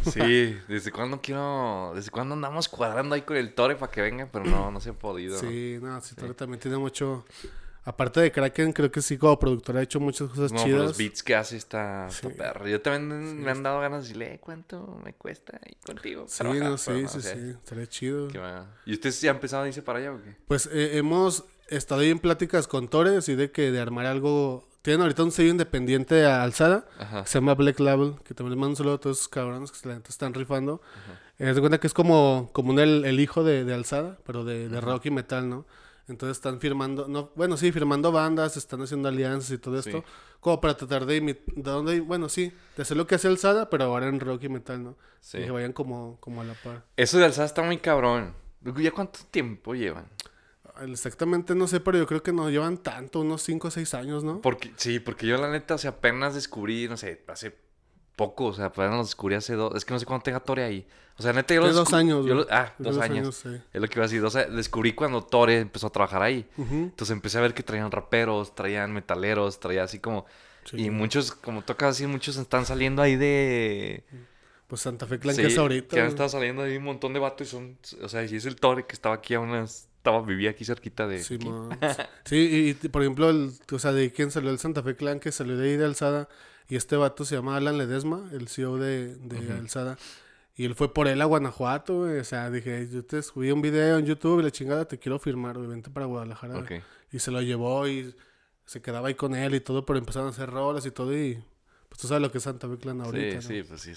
Sí, 0.03 0.57
desde 0.68 0.91
cuándo 0.93 1.20
quiero, 1.20 1.93
desde 1.95 2.11
cuándo 2.11 2.34
andamos 2.34 2.68
cuadrando 2.68 3.14
ahí 3.14 3.22
con 3.22 3.36
el 3.36 3.55
Tore 3.55 3.76
para 3.76 3.91
que 3.93 4.01
venga, 4.03 4.28
pero 4.32 4.45
no, 4.45 4.70
no 4.70 4.80
se 4.80 4.91
ha 4.91 4.93
podido. 4.95 5.38
Sí, 5.38 5.78
no, 5.80 6.01
sí, 6.01 6.14
Tore 6.14 6.34
también 6.34 6.61
tiene 6.61 6.78
mucho, 6.78 7.24
Aparte 7.82 8.20
de 8.20 8.30
Kraken, 8.30 8.74
creo 8.74 8.91
que 8.91 9.01
sí, 9.01 9.16
como 9.16 9.38
productor 9.38 9.78
ha 9.78 9.82
hecho 9.82 9.99
muchas 9.99 10.28
cosas 10.28 10.53
No, 10.53 10.62
chidas. 10.62 10.82
los 10.82 10.99
beats 10.99 11.22
que 11.22 11.34
hace 11.34 11.57
está, 11.57 12.09
Sí. 12.11 12.28
perro. 12.28 12.68
Yo 12.68 12.82
también 12.82 13.30
Sí, 13.30 13.34
me 13.36 13.51
han 13.51 13.62
dado 13.62 13.80
ganas 13.80 14.01
de 14.03 14.09
decirle, 14.09 14.34
"Eh, 14.34 14.38
¿cuánto 14.38 15.01
me 15.03 15.14
cuesta 15.14 15.59
ir 15.66 15.78
contigo? 15.84 16.26
Sí, 16.28 16.38
trabajar?" 16.41 16.62
no, 16.70 16.76
sí, 16.78 16.91
no 17.03 17.09
sí, 17.09 17.22
sé. 17.22 17.34
sí. 17.34 17.51
Estaría 17.59 17.86
chido. 17.88 18.28
¿Y 18.84 18.93
ustedes 18.93 19.18
ya 19.22 19.30
empezaron 19.30 19.64
a 19.64 19.68
irse 19.68 19.80
para 19.80 19.99
allá 19.99 20.12
o 20.12 20.22
qué? 20.22 20.36
Pues 20.47 20.66
eh, 20.70 20.99
hemos 20.99 21.45
estado 21.68 22.03
ahí 22.03 22.11
en 22.11 22.18
pláticas 22.18 22.68
con 22.68 22.86
Torres 22.88 23.30
y 23.30 23.34
de 23.34 23.51
que 23.51 23.70
de 23.72 23.80
armar 23.80 24.05
algo. 24.05 24.68
Tienen 24.82 25.02
ahorita 25.02 25.22
un 25.22 25.30
sello 25.30 25.50
independiente 25.50 26.24
a 26.24 26.42
Alzada. 26.42 26.86
Ajá. 26.98 27.26
Se 27.26 27.38
llama 27.38 27.54
Black 27.54 27.78
Label, 27.80 28.14
que 28.24 28.32
también 28.34 28.52
les 28.52 28.58
mando 28.60 28.70
un 28.70 28.76
saludo 28.76 28.94
a 28.94 28.98
todos 29.00 29.18
esos 29.18 29.28
cabrones 29.28 29.70
que 29.70 29.78
se 29.78 29.88
la 29.88 29.96
están 30.08 30.32
rifando. 30.34 30.80
Eh, 31.38 31.52
de 31.52 31.60
cuenta 31.60 31.78
que 31.78 31.86
es 31.86 31.94
como, 31.94 32.50
como 32.52 32.70
un 32.70 32.78
el, 32.78 33.04
el 33.04 33.20
hijo 33.20 33.44
de, 33.44 33.64
de 33.64 33.74
Alzada, 33.74 34.18
pero 34.24 34.44
de, 34.44 34.68
de 34.68 34.80
rock 34.80 35.06
y 35.06 35.10
metal, 35.10 35.48
¿no? 35.48 35.66
Entonces 36.08 36.38
están 36.38 36.58
firmando, 36.60 37.06
no, 37.08 37.30
bueno, 37.36 37.56
sí, 37.56 37.70
firmando 37.70 38.10
bandas, 38.10 38.56
están 38.56 38.82
haciendo 38.82 39.08
alianzas 39.08 39.52
y 39.52 39.58
todo 39.58 39.78
esto, 39.78 39.98
Sí. 39.98 40.04
como 40.40 40.60
para 40.60 40.76
tratar 40.76 41.06
de 41.06 41.16
imitar, 41.16 41.82
bueno, 42.02 42.28
sí, 42.28 42.52
de 42.76 42.82
hacer 42.82 42.96
lo 42.96 43.06
que 43.06 43.14
hace 43.14 43.28
Alzada, 43.28 43.70
pero 43.70 43.84
ahora 43.84 44.08
en 44.08 44.18
rock 44.18 44.42
y 44.44 44.48
metal, 44.48 44.82
¿no? 44.82 44.96
Sí. 45.20 45.38
Y 45.38 45.44
que 45.44 45.50
vayan 45.52 45.72
como, 45.72 46.16
como 46.18 46.40
a 46.40 46.44
la 46.44 46.54
par. 46.54 46.84
Eso 46.96 47.18
de 47.18 47.26
alzada 47.26 47.46
está 47.46 47.62
muy 47.62 47.78
cabrón. 47.78 48.34
¿Ya 48.78 48.90
cuánto 48.90 49.20
tiempo 49.30 49.74
llevan? 49.74 50.06
Exactamente, 50.82 51.54
no 51.54 51.66
sé, 51.66 51.80
pero 51.80 51.98
yo 51.98 52.06
creo 52.06 52.22
que 52.22 52.32
no 52.32 52.50
llevan 52.50 52.78
tanto, 52.78 53.20
unos 53.20 53.42
5 53.42 53.68
o 53.68 53.70
6 53.70 53.94
años, 53.94 54.24
¿no? 54.24 54.40
Porque, 54.40 54.72
sí, 54.76 54.98
porque 55.00 55.26
yo 55.26 55.36
la 55.36 55.50
neta, 55.50 55.74
o 55.74 55.78
sea, 55.78 55.90
apenas 55.90 56.34
descubrí, 56.34 56.88
no 56.88 56.96
sé, 56.96 57.22
hace 57.28 57.54
poco, 58.16 58.46
o 58.46 58.52
sea, 58.52 58.66
apenas 58.66 58.94
los 58.96 59.06
descubrí 59.08 59.34
hace 59.34 59.54
dos, 59.54 59.74
es 59.74 59.84
que 59.84 59.94
no 59.94 59.98
sé 60.00 60.06
cuánto 60.06 60.24
tenga 60.24 60.40
Tore 60.40 60.62
ahí. 60.64 60.86
O 61.16 61.22
sea, 61.22 61.34
neta, 61.34 61.54
yo 61.54 61.60
los 61.60 61.74
dos 61.74 61.92
años, 61.92 62.24
yo 62.24 62.34
lo- 62.34 62.46
ah, 62.50 62.72
dos, 62.78 62.96
años. 62.98 63.36
sí. 63.36 63.50
Es 63.74 63.80
lo 63.80 63.86
que 63.88 63.94
iba 63.98 64.04
a 64.04 64.08
decir. 64.08 64.24
O 64.24 64.30
sea, 64.30 64.46
descubrí 64.46 64.94
cuando 64.94 65.22
Tore 65.22 65.58
empezó 65.58 65.88
a 65.88 65.90
trabajar 65.90 66.22
ahí. 66.22 66.48
Entonces 66.56 67.10
empecé 67.10 67.36
a 67.36 67.42
ver 67.42 67.52
que 67.52 67.62
traían 67.62 67.90
raperos, 67.90 68.54
traían 68.54 68.90
metaleros, 68.94 69.60
traía 69.60 69.82
así 69.82 69.98
como... 69.98 70.24
Sí. 70.64 70.78
Y 70.78 70.90
muchos, 70.90 71.32
como 71.32 71.60
toca 71.62 71.88
decir, 71.88 72.08
muchos 72.08 72.38
están 72.38 72.64
saliendo 72.64 73.02
ahí 73.02 73.16
de... 73.16 74.02
Pues 74.66 74.80
Santa 74.80 75.06
Fe 75.06 75.18
Clan 75.18 75.34
Sí, 75.34 75.42
que 75.42 75.48
es 75.48 75.58
ahorita. 75.58 75.94
Que 75.94 76.00
han 76.00 76.06
estado 76.08 76.30
saliendo 76.30 76.62
ahí 76.62 76.78
un 76.78 76.84
montón 76.84 77.12
de 77.12 77.18
vatos 77.20 77.46
y 77.48 77.50
son... 77.50 77.76
O 78.02 78.08
sea, 78.08 78.26
si 78.26 78.36
es 78.36 78.46
el 78.46 78.56
Tore 78.56 78.86
que 78.86 78.94
estaba 78.94 79.14
aquí 79.16 79.34
a 79.34 79.40
unas... 79.40 79.89
Estaba, 80.01 80.22
vivía 80.22 80.48
aquí 80.48 80.64
cerquita 80.64 81.07
de... 81.07 81.22
Sí, 81.22 81.34
aquí. 81.34 81.46
sí, 82.24 82.36
y, 82.36 82.86
y, 82.86 82.88
por 82.88 83.03
ejemplo, 83.03 83.28
el, 83.28 83.53
o 83.70 83.78
sea, 83.78 83.92
de 83.92 84.11
quién 84.12 84.30
salió 84.30 84.51
el 84.51 84.59
Santa 84.59 84.82
Fe 84.82 84.96
Clan, 84.96 85.20
que 85.20 85.30
salió 85.30 85.59
de 85.59 85.68
ahí 85.68 85.76
de 85.76 85.84
Alzada, 85.84 86.26
y 86.70 86.76
este 86.76 86.96
vato 86.96 87.26
se 87.26 87.34
llama 87.34 87.57
Alan 87.59 87.76
Ledesma, 87.76 88.30
el 88.32 88.48
CEO 88.48 88.78
de, 88.78 89.16
de 89.16 89.53
Alzada, 89.53 89.98
y 90.57 90.64
él 90.64 90.74
fue 90.74 90.94
por 90.94 91.07
él 91.07 91.20
a 91.20 91.26
Guanajuato, 91.26 91.98
güey, 91.98 92.18
o 92.18 92.24
sea, 92.24 92.51
dije, 92.51 92.88
yo 92.90 93.05
te 93.05 93.22
subí 93.22 93.51
un 93.51 93.61
video 93.61 93.98
en 93.98 94.07
YouTube 94.07 94.40
y 94.40 94.44
la 94.44 94.51
chingada, 94.51 94.86
te 94.86 94.98
quiero 94.98 95.18
firmar, 95.18 95.59
güey, 95.59 95.68
vente 95.68 95.90
para 95.90 96.07
Guadalajara, 96.07 96.64
y 97.12 97.18
se 97.18 97.30
lo 97.30 97.42
llevó 97.42 97.86
y 97.86 98.14
se 98.64 98.80
quedaba 98.80 99.09
ahí 99.09 99.14
con 99.14 99.34
él 99.34 99.55
y 99.55 99.61
todo, 99.61 99.84
pero 99.84 99.98
empezaron 99.98 100.28
a 100.28 100.30
hacer 100.30 100.48
rolas 100.48 100.86
y 100.86 100.92
todo, 100.92 101.14
y 101.14 101.42
pues 101.90 102.01
tú 102.01 102.09
sabes 102.09 102.22
lo 102.22 102.30
que 102.32 102.38
es 102.38 102.44
Santa 102.44 102.68
Fe 102.68 102.78
Clan 102.78 103.03
ahorita, 103.03 103.42
Sí, 103.42 103.48
¿no? 103.48 103.55
sí, 103.55 103.62
pues 103.68 103.80
sí. 103.82 103.92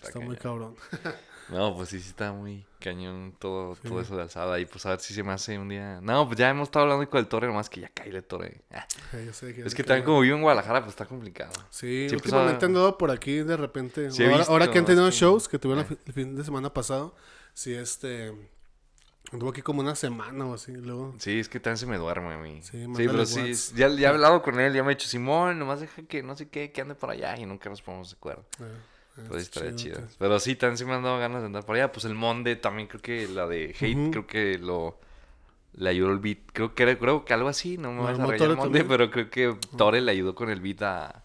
Está 0.00 0.20
muy 0.20 0.36
cabrón. 0.36 0.76
No, 1.50 1.74
pues 1.74 1.88
sí, 1.88 2.00
sí 2.00 2.08
está 2.10 2.32
muy 2.32 2.64
cañón 2.78 3.34
todo, 3.38 3.74
todo 3.76 4.00
eso 4.00 4.16
de 4.16 4.22
alzada. 4.22 4.58
Y 4.60 4.66
pues 4.66 4.86
a 4.86 4.90
ver 4.90 5.00
si 5.00 5.12
se 5.14 5.22
me 5.22 5.32
hace 5.32 5.58
un 5.58 5.68
día... 5.68 6.00
No, 6.00 6.26
pues 6.26 6.38
ya 6.38 6.48
hemos 6.50 6.68
estado 6.68 6.84
hablando 6.84 7.08
con 7.10 7.18
el 7.20 7.26
Tore, 7.26 7.46
nomás 7.48 7.68
que 7.68 7.80
ya 7.80 7.88
caíle 7.88 8.22
Tore. 8.22 8.62
Ah, 8.70 8.86
Sí, 9.10 9.26
yo 9.26 9.32
sé 9.32 9.60
Es 9.66 9.74
que 9.74 9.82
también 9.84 10.04
como 10.04 10.20
vivo 10.20 10.36
en 10.36 10.42
Guadalajara, 10.42 10.80
pues 10.80 10.90
está 10.90 11.06
complicado. 11.06 11.52
Sí, 11.70 12.06
Sí, 12.08 12.14
últimamente 12.14 12.54
pues, 12.54 12.62
ah, 12.62 12.66
han 12.66 12.70
andado 12.70 12.96
por 12.98 13.10
aquí 13.10 13.38
de 13.38 13.56
repente. 13.56 14.10
Sí 14.10 14.22
ahora, 14.24 14.36
visto, 14.38 14.52
ahora 14.52 14.70
que 14.70 14.78
han 14.78 14.84
tenido 14.84 15.10
shows 15.10 15.48
que 15.48 15.58
tuvieron 15.58 15.84
eh. 15.84 15.86
el 15.90 15.96
fi- 15.96 16.02
el 16.06 16.12
fin 16.12 16.36
de 16.36 16.44
semana 16.44 16.72
pasado, 16.72 17.14
sí, 17.52 17.74
este. 17.74 18.32
Anduvo 19.32 19.50
aquí 19.50 19.62
como 19.62 19.80
una 19.80 19.94
semana 19.94 20.44
o 20.46 20.54
así. 20.54 20.72
Luego. 20.72 21.14
Sí, 21.18 21.38
es 21.38 21.48
que 21.48 21.60
también 21.60 21.76
se 21.78 21.86
me 21.86 21.98
duerme 21.98 22.34
a 22.34 22.38
mí. 22.38 22.62
Sí, 22.62 22.82
Sí, 22.82 22.88
pero 23.06 23.24
sí, 23.26 23.54
ya, 23.76 23.88
ya 23.88 24.08
he 24.08 24.12
hablado 24.12 24.42
con 24.42 24.58
él, 24.58 24.72
ya 24.72 24.82
me 24.82 24.88
ha 24.92 24.94
dicho, 24.96 25.06
Simón, 25.08 25.58
nomás 25.58 25.80
deja 25.80 26.02
que 26.02 26.22
no 26.22 26.36
sé 26.36 26.48
qué, 26.48 26.72
que 26.72 26.80
ande 26.80 26.94
por 26.96 27.10
allá 27.10 27.36
y 27.38 27.46
nunca 27.46 27.68
nos 27.70 27.80
ponemos 27.82 28.10
de 28.10 28.16
acuerdo. 28.16 28.44
eh, 28.60 28.76
Pero 29.28 29.34
sí 29.34 29.40
está 29.42 29.60
estaría 29.60 29.76
chido. 29.76 29.96
chido, 29.96 30.08
Pero 30.18 30.40
sí, 30.40 30.56
también 30.56 30.76
se 30.78 30.84
me 30.84 30.92
han 30.94 31.02
dado 31.02 31.18
ganas 31.18 31.40
de 31.42 31.46
andar 31.46 31.64
por 31.64 31.76
allá. 31.76 31.90
Pues 31.92 32.04
el 32.04 32.14
Monde 32.14 32.56
también 32.56 32.88
creo 32.88 33.00
que 33.02 33.28
la 33.28 33.46
de 33.46 33.74
Hate, 33.80 34.10
creo 34.10 34.26
que 34.26 34.58
lo... 34.58 34.98
Le 35.74 35.88
ayudó 35.90 36.10
el 36.12 36.18
beat. 36.18 36.38
Creo 36.52 36.74
que, 36.74 36.82
era- 36.82 36.98
creo 36.98 37.24
que 37.24 37.32
algo 37.32 37.48
así, 37.48 37.78
no 37.78 37.90
me 37.92 37.98
¿Lo 37.98 38.02
vas 38.02 38.18
a 38.18 38.26
regañar, 38.26 38.38
Tore 38.38 38.54
Monde, 38.56 38.84
pero 38.84 39.10
creo 39.10 39.30
que 39.30 39.56
Tore 39.78 40.00
le 40.00 40.10
ayudó 40.10 40.34
con 40.34 40.50
el 40.50 40.60
beat 40.60 40.82
a... 40.82 41.24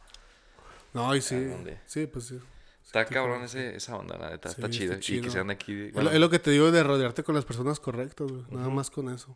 No, 0.94 1.16
y 1.16 1.22
sí. 1.22 1.52
Sí, 1.88 2.06
pues 2.08 2.26
sí. 2.28 2.40
Está 2.86 3.06
Sí, 3.08 3.14
cabrón 3.14 3.42
ese, 3.44 3.76
esa 3.76 3.96
onda, 3.98 4.18
la 4.18 4.30
neta. 4.30 4.50
Sí, 4.50 4.56
está 4.58 4.70
chido. 4.70 4.94
Y 5.18 5.22
que 5.22 5.30
sean 5.32 5.48
de 5.48 5.54
aquí. 5.54 5.74
Es 5.88 5.94
bueno, 5.94 6.10
lo- 6.10 6.16
es 6.16 6.22
lo 6.22 6.30
que 6.30 6.40
te 6.40 6.52
digo 6.52 6.72
de 6.72 6.84
rodearte 6.84 7.24
con 7.24 7.34
las 7.36 7.44
personas 7.44 7.80
correctas, 7.80 8.32
güey. 8.32 8.44
Nada 8.52 8.70
más 8.70 8.90
con 8.92 9.10
eso. 9.10 9.36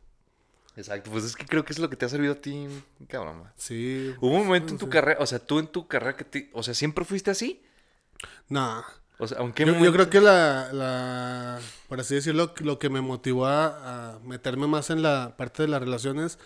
Exacto, 0.78 1.10
pues 1.12 1.26
es 1.26 1.36
que 1.36 1.46
creo 1.46 1.66
que 1.66 1.74
es 1.74 1.80
lo 1.80 1.90
que 1.90 1.98
te 1.98 2.06
ha 2.06 2.10
servido 2.10 2.34
a 2.34 2.36
ti, 2.36 2.68
cabrón. 3.10 3.40
man. 3.40 3.52
Sí. 3.58 4.14
Hubo 4.22 4.36
un 4.38 4.46
momento 4.48 4.72
en 4.72 4.78
tu 4.78 4.86
Sí. 4.86 4.92
carrera, 4.92 5.20
o 5.20 5.26
sea, 5.26 5.40
tú 5.40 5.60
en 5.60 5.68
tu 5.68 5.88
carrera 5.88 6.16
que 6.16 6.24
te, 6.24 6.50
o 6.54 6.64
sea, 6.64 6.74
siempre 6.74 7.04
fuiste 7.04 7.32
así. 7.32 7.62
Nah. 8.50 8.82
O 9.22 9.28
sea, 9.28 9.40
aunque 9.40 9.66
Yo, 9.66 9.74
yo 9.78 9.92
creo 9.92 10.10
que 10.10 10.22
la, 10.22 10.72
la, 10.72 11.60
por 11.90 12.00
así 12.00 12.16
decirlo, 12.16 12.54
lo 12.62 12.80
que 12.80 12.90
me 12.90 13.02
motivó 13.02 13.48
a, 13.48 14.14
a 14.16 14.20
meterme 14.20 14.66
más 14.68 14.90
en 14.92 15.02
la 15.02 15.36
parte 15.38 15.64
de 15.64 15.70
las 15.70 15.82
relaciones 15.82 16.40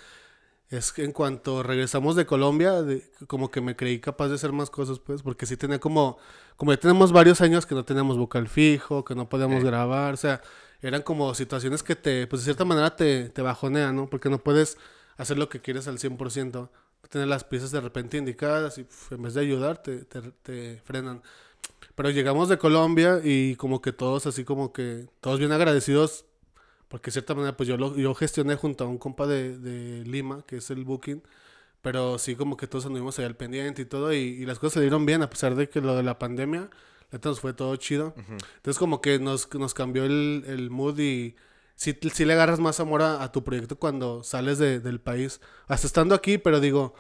es 0.69 0.91
que 0.91 1.03
en 1.03 1.11
cuanto 1.11 1.63
regresamos 1.63 2.15
de 2.15 2.26
Colombia, 2.26 2.82
de- 2.84 3.09
como 3.28 3.51
que 3.51 3.61
me 3.61 3.76
creí 3.76 3.99
capaz 3.99 4.30
de 4.30 4.36
hacer 4.36 4.51
más 4.53 4.69
cosas, 4.71 4.99
pues, 4.99 5.21
porque 5.24 5.45
sí 5.45 5.57
tenía 5.57 5.80
como, 5.80 6.17
como 6.57 6.74
ya 6.74 6.80
tenemos 6.80 7.11
varios 7.11 7.41
años 7.41 7.65
que 7.65 7.76
no 7.76 7.86
teníamos 7.86 8.17
vocal 8.17 8.47
fijo, 8.47 9.05
que 9.05 9.15
no 9.15 9.30
podíamos 9.30 9.63
grabar, 9.63 10.13
o 10.15 10.17
sea, 10.17 10.41
eran 10.82 11.03
como 11.03 11.34
situaciones 11.36 11.84
que 11.84 11.95
te, 11.95 12.28
pues 12.28 12.41
de 12.41 12.45
cierta 12.45 12.65
manera 12.65 12.95
te, 12.95 13.30
te 13.30 13.41
bajonean, 13.43 13.95
¿no? 13.95 14.09
Porque 14.09 14.30
no 14.30 14.39
puedes 14.39 14.78
hacer 15.17 15.38
lo 15.38 15.49
que 15.49 15.61
quieres 15.61 15.88
al 15.88 15.99
100%, 15.99 16.71
tener 17.09 17.28
las 17.28 17.43
piezas 17.43 17.71
de 17.71 17.82
repente 17.82 18.17
indicadas 18.17 18.78
y 18.80 18.88
en 19.11 19.21
vez 19.21 19.34
de 19.36 19.41
ayudar 19.41 19.82
te, 19.84 20.05
te, 20.05 20.21
te 20.43 20.82
frenan. 20.86 21.21
Pero 21.96 22.10
llegamos 22.10 22.50
de 22.50 22.58
Colombia 22.58 23.22
y 23.24 23.56
como 23.56 23.82
que 23.82 23.91
todos 23.94 24.26
así 24.26 24.44
como 24.44 24.74
que, 24.74 25.08
todos 25.22 25.39
bien 25.39 25.52
agradecidos, 25.52 26.26
porque 26.88 27.08
de 27.08 27.14
cierta 27.14 27.36
manera 27.36 27.56
pues 27.56 27.68
yo, 27.70 27.78
lo, 27.78 27.96
yo 27.96 28.14
gestioné 28.16 28.56
junto 28.56 28.84
a 28.84 28.88
un 28.88 28.98
compa 28.98 29.28
de, 29.28 29.58
de 29.58 30.04
Lima, 30.06 30.44
que 30.48 30.58
es 30.58 30.70
el 30.72 30.86
Booking, 30.86 31.22
pero 31.82 32.18
sí 32.18 32.36
como 32.36 32.58
que 32.58 32.66
todos 32.68 32.86
anduvimos 32.86 33.20
ahí 33.20 33.26
al 33.26 33.36
pendiente 33.36 33.82
y 33.84 33.86
todo, 33.86 34.14
y, 34.14 34.18
y 34.18 34.46
las 34.46 34.58
cosas 34.58 34.76
salieron 34.76 35.06
bien 35.06 35.22
a 35.22 35.30
pesar 35.30 35.56
de 35.56 35.70
que 35.70 35.82
lo 35.82 35.96
de 35.96 36.04
la 36.04 36.18
pandemia, 36.18 36.70
nos 37.24 37.39
fue 37.39 37.54
todo 37.54 37.76
chido. 37.76 38.16
Entonces 38.58 38.80
como 38.80 39.00
que 39.02 39.20
nos, 39.20 39.54
nos 39.54 39.76
cambió 39.76 40.04
el, 40.06 40.44
el 40.48 40.72
mood 40.72 40.98
y 40.98 41.36
sí, 41.76 41.96
sí 42.12 42.26
le 42.26 42.34
agarras 42.34 42.60
más 42.60 42.80
amor 42.80 43.04
a, 43.04 43.22
a 43.22 43.32
tu 43.32 43.44
proyecto 43.44 43.78
cuando 43.78 44.24
sales 44.24 44.58
de- 44.58 44.80
del 44.80 45.00
país. 45.00 45.39
Hasta 45.68 45.86
estando 45.86 46.16
aquí, 46.16 46.39
pero 46.39 46.60
digo, 46.60 46.96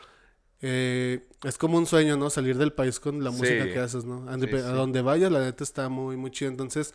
eh, 0.65 1.27
es 1.43 1.57
como 1.57 1.77
un 1.77 1.85
sueño, 1.85 2.17
¿no? 2.17 2.29
Salir 2.29 2.57
del 2.57 2.71
país 2.73 2.99
con 2.99 3.23
la 3.23 3.31
Sí. 3.31 3.37
música 3.37 3.65
que 3.65 3.79
haces, 3.79 4.05
¿no? 4.05 4.27
A, 4.29 4.37
Sí, 4.39 4.45
a 4.45 4.69
sí. 4.69 4.73
donde 4.73 5.01
vayas, 5.01 5.31
la 5.31 5.41
neta 5.41 5.63
está 5.63 5.89
muy, 5.89 6.15
muy 6.17 6.31
chido. 6.31 6.49
Entonces, 6.51 6.93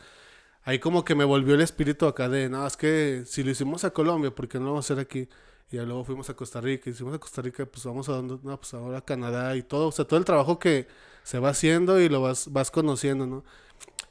ahí 0.65 0.79
como 0.79 1.05
que 1.05 1.15
me 1.15 1.25
volvió 1.25 1.55
el 1.55 1.61
espíritu 1.61 2.07
acá 2.07 2.29
de, 2.31 2.49
no, 2.49 2.67
es 2.67 2.77
que 2.77 3.25
si 3.27 3.43
lo 3.45 3.51
hicimos 3.51 3.85
a 3.85 3.91
Colombia, 3.93 4.35
¿por 4.35 4.49
qué 4.49 4.59
no 4.59 4.65
lo 4.67 4.71
vamos 4.73 4.91
a 4.91 4.95
hacer 4.95 5.03
aquí? 5.05 5.29
Y 5.71 5.77
ya 5.77 5.83
luego 5.85 6.05
fuimos 6.05 6.31
a 6.31 6.35
Costa 6.35 6.61
Rica, 6.63 6.89
y 6.91 6.95
hicimos 6.95 7.15
a 7.15 7.19
Costa 7.19 7.43
Rica, 7.43 7.67
pues 7.67 7.85
vamos 7.85 8.09
a 8.09 8.13
donde, 8.13 8.39
no, 8.43 8.59
pues 8.59 8.73
ahora 8.75 8.99
a 8.99 9.03
Canadá 9.05 9.55
y 9.57 9.63
todo, 9.63 9.89
o 9.89 9.93
sea, 9.93 10.07
todo 10.07 10.19
el 10.19 10.25
trabajo 10.25 10.59
que 10.59 10.89
se 11.25 11.39
va 11.39 11.51
haciendo 11.51 12.01
y 12.01 12.09
lo 12.09 12.23
vas, 12.23 12.51
vas 12.53 12.71
conociendo, 12.71 13.27
¿no? 13.27 13.45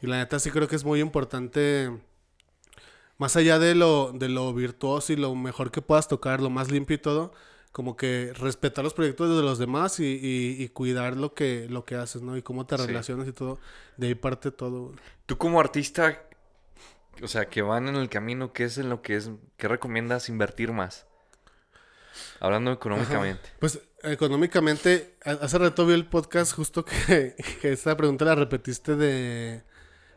Y 0.02 0.08
la 0.08 0.18
neta 0.18 0.40
sí 0.40 0.52
creo 0.52 0.68
que 0.68 0.76
es 0.76 0.86
muy 0.86 1.00
importante, 1.02 1.92
más 3.18 3.36
allá 3.36 3.58
de 3.60 3.74
lo, 3.76 4.12
de 4.14 4.30
lo 4.30 4.54
virtuoso 4.54 5.14
y 5.14 5.16
lo 5.16 5.34
mejor 5.36 5.72
que 5.72 5.82
puedas 5.82 6.08
tocar, 6.08 6.42
lo 6.42 6.50
más 6.52 6.70
limpio 6.72 6.96
y 6.96 7.00
todo, 7.00 7.34
como 7.78 7.96
que 7.96 8.34
respetar 8.34 8.84
los 8.84 8.96
proyectos 8.96 9.38
de 9.38 9.44
los 9.44 9.60
demás 9.60 10.00
y, 10.00 10.04
y- 10.06 10.64
y 10.64 10.70
cuidar 10.70 11.16
lo 11.16 11.36
que, 11.36 11.68
lo 11.70 11.86
que 11.86 11.94
haces, 11.94 12.24
¿no? 12.24 12.36
Y 12.36 12.42
cómo 12.42 12.66
te 12.66 12.76
Sí. 12.76 12.88
relacionas 12.88 13.28
y 13.28 13.34
todo, 13.34 13.60
de 13.98 14.08
ahí 14.08 14.16
parte 14.16 14.50
todo. 14.50 14.94
Tú 15.28 15.38
como 15.38 15.60
artista, 15.60 16.24
o 17.22 17.28
sea, 17.28 17.46
que 17.50 17.62
van 17.62 17.88
en 17.88 17.96
el 17.96 18.10
camino, 18.10 18.52
¿qué 18.52 18.64
es 18.64 18.80
en 18.80 18.90
lo 18.90 19.04
que 19.04 19.16
es, 19.16 19.30
qué 19.58 19.68
recomiendas 19.68 20.28
invertir 20.28 20.72
más? 20.72 21.06
Hablando 22.40 22.72
económicamente. 22.72 23.48
Pues 23.60 23.80
económicamente, 24.02 25.16
ha- 25.24 25.34
hace 25.46 25.60
rato 25.60 25.86
vi 25.86 25.94
el 25.94 26.08
podcast 26.08 26.54
justo 26.54 26.84
que, 26.84 27.36
que 27.62 27.72
esta 27.72 27.96
pregunta 27.96 28.26
la 28.26 28.34
repetiste 28.34 28.96
de 28.96 29.62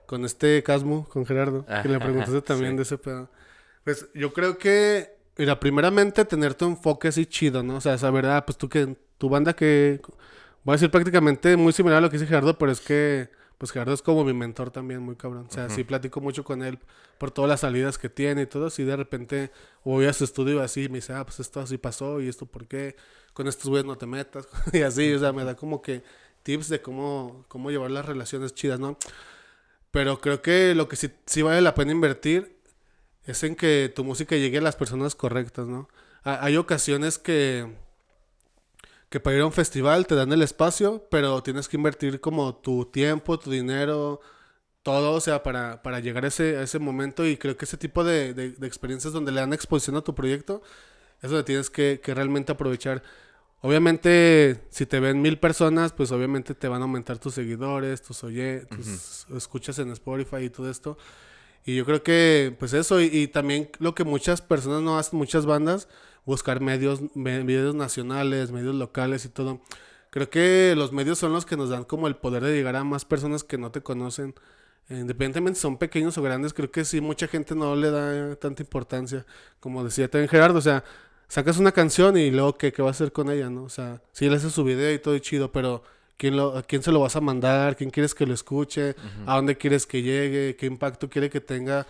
con 0.06 0.24
este 0.24 0.62
Casmo, 0.62 1.06
con 1.10 1.26
Gerardo, 1.26 1.66
que 1.82 1.88
le 1.90 2.00
preguntaste 2.00 2.40
también 2.40 2.72
sí. 2.72 2.76
de 2.78 2.82
ese 2.84 2.96
pedo. 2.96 3.30
Pues 3.84 4.08
yo 4.14 4.32
creo 4.32 4.56
que, 4.56 5.19
mira, 5.40 5.58
primeramente 5.58 6.26
tener 6.26 6.52
tu 6.52 6.66
enfoque 6.66 7.08
así 7.08 7.24
chido, 7.24 7.62
¿no? 7.62 7.76
O 7.76 7.80
sea, 7.80 7.96
saber, 7.96 8.26
ah, 8.26 8.44
pues 8.44 8.58
tú 8.58 8.68
que, 8.68 8.94
tu 9.16 9.30
banda 9.30 9.54
que, 9.54 9.98
voy 10.64 10.74
a 10.74 10.76
decir 10.76 10.90
prácticamente 10.90 11.56
muy 11.56 11.72
similar 11.72 11.96
a 11.96 12.00
lo 12.02 12.10
que 12.10 12.18
dice 12.18 12.26
Gerardo, 12.26 12.58
pero 12.58 12.70
es 12.70 12.80
que, 12.82 13.30
pues 13.56 13.72
Gerardo 13.72 13.94
es 13.94 14.02
como 14.02 14.22
mi 14.22 14.34
mentor 14.34 14.70
también, 14.70 15.00
muy 15.00 15.16
cabrón. 15.16 15.46
O 15.48 15.50
sea, 15.50 15.70
sí 15.70 15.82
platico 15.82 16.20
mucho 16.20 16.44
con 16.44 16.62
él 16.62 16.78
por 17.16 17.30
todas 17.30 17.48
las 17.48 17.60
salidas 17.60 17.96
que 17.96 18.10
tiene 18.10 18.42
y 18.42 18.46
todo. 18.46 18.68
Si 18.68 18.84
de 18.84 18.94
repente 18.94 19.50
voy 19.82 20.04
a 20.04 20.12
su 20.12 20.24
estudio 20.24 20.60
así, 20.60 20.90
me 20.90 20.96
dice, 20.96 21.14
ah, 21.14 21.24
pues 21.24 21.40
esto 21.40 21.60
así 21.60 21.78
pasó 21.78 22.20
y 22.20 22.28
esto 22.28 22.44
por 22.44 22.66
qué, 22.66 22.96
con 23.32 23.48
estos 23.48 23.70
güeyes 23.70 23.86
no 23.86 23.96
te 23.96 24.04
metas. 24.04 24.46
y 24.74 24.82
así, 24.82 25.10
o 25.14 25.18
sea, 25.18 25.32
me 25.32 25.44
da 25.44 25.56
como 25.56 25.80
que 25.80 26.02
tips 26.42 26.68
de 26.68 26.82
cómo, 26.82 27.46
cómo 27.48 27.70
llevar 27.70 27.90
las 27.90 28.04
relaciones 28.04 28.54
chidas, 28.54 28.78
¿no? 28.78 28.98
Pero 29.90 30.20
creo 30.20 30.42
que 30.42 30.74
lo 30.74 30.86
que 30.86 30.96
sí, 30.96 31.10
sí 31.24 31.40
vale 31.40 31.62
la 31.62 31.74
pena 31.74 31.92
invertir 31.92 32.59
es 33.24 33.42
en 33.44 33.54
que 33.56 33.92
tu 33.94 34.04
música 34.04 34.36
llegue 34.36 34.58
a 34.58 34.62
las 34.62 34.76
personas 34.76 35.14
correctas, 35.14 35.66
¿no? 35.66 35.88
Ha- 36.24 36.44
hay 36.44 36.56
ocasiones 36.56 37.18
que, 37.18 37.76
que 39.08 39.20
para 39.20 39.36
ir 39.36 39.42
a 39.42 39.46
un 39.46 39.52
festival 39.52 40.06
te 40.06 40.14
dan 40.14 40.32
el 40.32 40.42
espacio, 40.42 41.06
pero 41.10 41.42
tienes 41.42 41.68
que 41.68 41.76
invertir 41.76 42.20
como 42.20 42.54
tu 42.56 42.86
tiempo, 42.86 43.38
tu 43.38 43.50
dinero, 43.50 44.20
todo, 44.82 45.12
o 45.12 45.20
sea, 45.20 45.42
para, 45.42 45.82
para 45.82 46.00
llegar 46.00 46.24
a 46.24 46.28
ese, 46.28 46.56
a 46.56 46.62
ese 46.62 46.78
momento 46.78 47.26
y 47.26 47.36
creo 47.36 47.56
que 47.56 47.64
ese 47.64 47.76
tipo 47.76 48.04
de, 48.04 48.32
de, 48.34 48.50
de 48.52 48.66
experiencias 48.66 49.12
donde 49.12 49.32
le 49.32 49.40
dan 49.40 49.52
exposición 49.52 49.96
a 49.96 50.00
tu 50.02 50.14
proyecto 50.14 50.62
es 51.22 51.30
donde 51.30 51.44
tienes 51.44 51.68
que, 51.70 52.00
que 52.02 52.14
realmente 52.14 52.52
aprovechar. 52.52 53.02
Obviamente, 53.62 54.62
si 54.70 54.86
te 54.86 55.00
ven 55.00 55.20
mil 55.20 55.38
personas, 55.38 55.92
pues 55.92 56.10
obviamente 56.12 56.54
te 56.54 56.66
van 56.66 56.80
a 56.80 56.84
aumentar 56.84 57.18
tus 57.18 57.34
seguidores, 57.34 58.00
tus 58.00 58.24
oye, 58.24 58.64
tus 58.70 59.26
escuchas 59.36 59.78
en 59.80 59.90
Spotify 59.90 60.44
y 60.44 60.50
todo 60.50 60.70
esto. 60.70 60.96
Y 61.64 61.76
yo 61.76 61.84
creo 61.84 62.02
que, 62.02 62.56
pues 62.58 62.72
eso, 62.72 63.00
y, 63.00 63.28
también 63.28 63.70
lo 63.78 63.94
que 63.94 64.04
muchas 64.04 64.40
personas 64.42 64.82
no 64.82 64.98
hacen, 64.98 65.18
muchas 65.18 65.46
bandas, 65.46 65.88
buscar 66.24 66.60
medios, 66.60 67.00
me- 67.14 67.44
medios 67.44 67.74
nacionales, 67.74 68.50
medios 68.50 68.74
locales 68.74 69.24
y 69.24 69.28
todo. 69.28 69.60
Creo 70.10 70.30
que 70.30 70.74
los 70.76 70.92
medios 70.92 71.18
son 71.18 71.32
los 71.32 71.46
que 71.46 71.56
nos 71.56 71.68
dan 71.70 71.84
como 71.84 72.08
el 72.08 72.16
poder 72.16 72.42
de 72.42 72.54
llegar 72.54 72.76
a 72.76 72.84
más 72.84 73.04
personas 73.04 73.44
que 73.44 73.58
no 73.58 73.70
te 73.70 73.82
conocen. 73.82 74.34
Eh, 74.88 74.98
Independientemente 75.00 75.56
si 75.58 75.62
son 75.62 75.78
pequeños 75.78 76.18
o 76.18 76.22
grandes, 76.22 76.52
creo 76.54 76.70
que 76.70 76.84
sí, 76.84 77.00
mucha 77.00 77.28
gente 77.28 77.54
no 77.54 77.76
le 77.76 77.90
da 77.90 78.36
tanta 78.36 78.62
importancia. 78.62 79.26
Como 79.60 79.84
decía 79.84 80.10
también 80.10 80.28
Gerardo, 80.28 80.58
o 80.58 80.62
sea, 80.62 80.82
sacas 81.28 81.58
una 81.58 81.72
canción 81.72 82.16
y 82.16 82.30
luego 82.30 82.56
¿qué, 82.58 82.72
qué 82.72 82.82
va 82.82 82.88
a 82.88 82.92
hacer 82.92 83.12
con 83.12 83.30
ella, 83.30 83.50
no? 83.50 83.64
O 83.64 83.68
sea, 83.68 84.02
sí 84.12 84.28
le 84.28 84.36
haces 84.36 84.52
su 84.52 84.64
video 84.64 84.92
y 84.92 84.98
todo 84.98 85.14
y 85.14 85.20
chido, 85.20 85.52
pero 85.52 85.82
¿quién 86.20 86.36
lo, 86.36 86.54
¿a 86.54 86.62
quién 86.62 86.82
se 86.82 86.92
lo 86.92 87.00
vas 87.00 87.16
a 87.16 87.22
mandar? 87.22 87.76
¿Quién 87.76 87.88
quieres 87.88 88.14
que 88.14 88.26
lo 88.26 88.34
escuche? 88.34 88.94
¿A 89.26 89.36
dónde 89.36 89.56
quieres 89.56 89.86
que 89.86 90.02
llegue? 90.02 90.54
¿Qué 90.54 90.66
impacto 90.66 91.08
quiere 91.08 91.30
que 91.30 91.40
tenga 91.40 91.86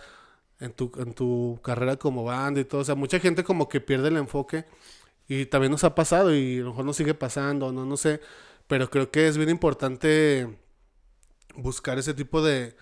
en 0.61 0.71
tu, 0.71 0.89
en 0.99 1.13
tu 1.13 1.59
carrera 1.61 1.97
como 1.97 2.23
banda 2.23 2.61
y 2.61 2.63
todo? 2.63 2.79
O 2.79 2.85
sea, 2.85 2.95
mucha 2.95 3.19
gente 3.19 3.43
como 3.43 3.67
que 3.67 3.81
pierde 3.81 4.07
el 4.07 4.15
enfoque 4.15 4.63
y 5.27 5.47
también 5.47 5.71
nos 5.73 5.83
ha 5.83 5.95
pasado 5.95 6.33
y 6.33 6.59
a 6.59 6.61
lo 6.61 6.69
mejor 6.69 6.85
nos 6.85 6.95
sigue 6.95 7.13
pasando, 7.13 7.73
no, 7.73 7.85
no 7.85 7.97
sé, 7.97 8.21
pero 8.67 8.89
creo 8.89 9.11
que 9.11 9.27
es 9.27 9.35
bien 9.37 9.49
importante 9.49 10.57
buscar 11.55 11.99
ese 11.99 12.13
tipo 12.13 12.41
de, 12.41 12.77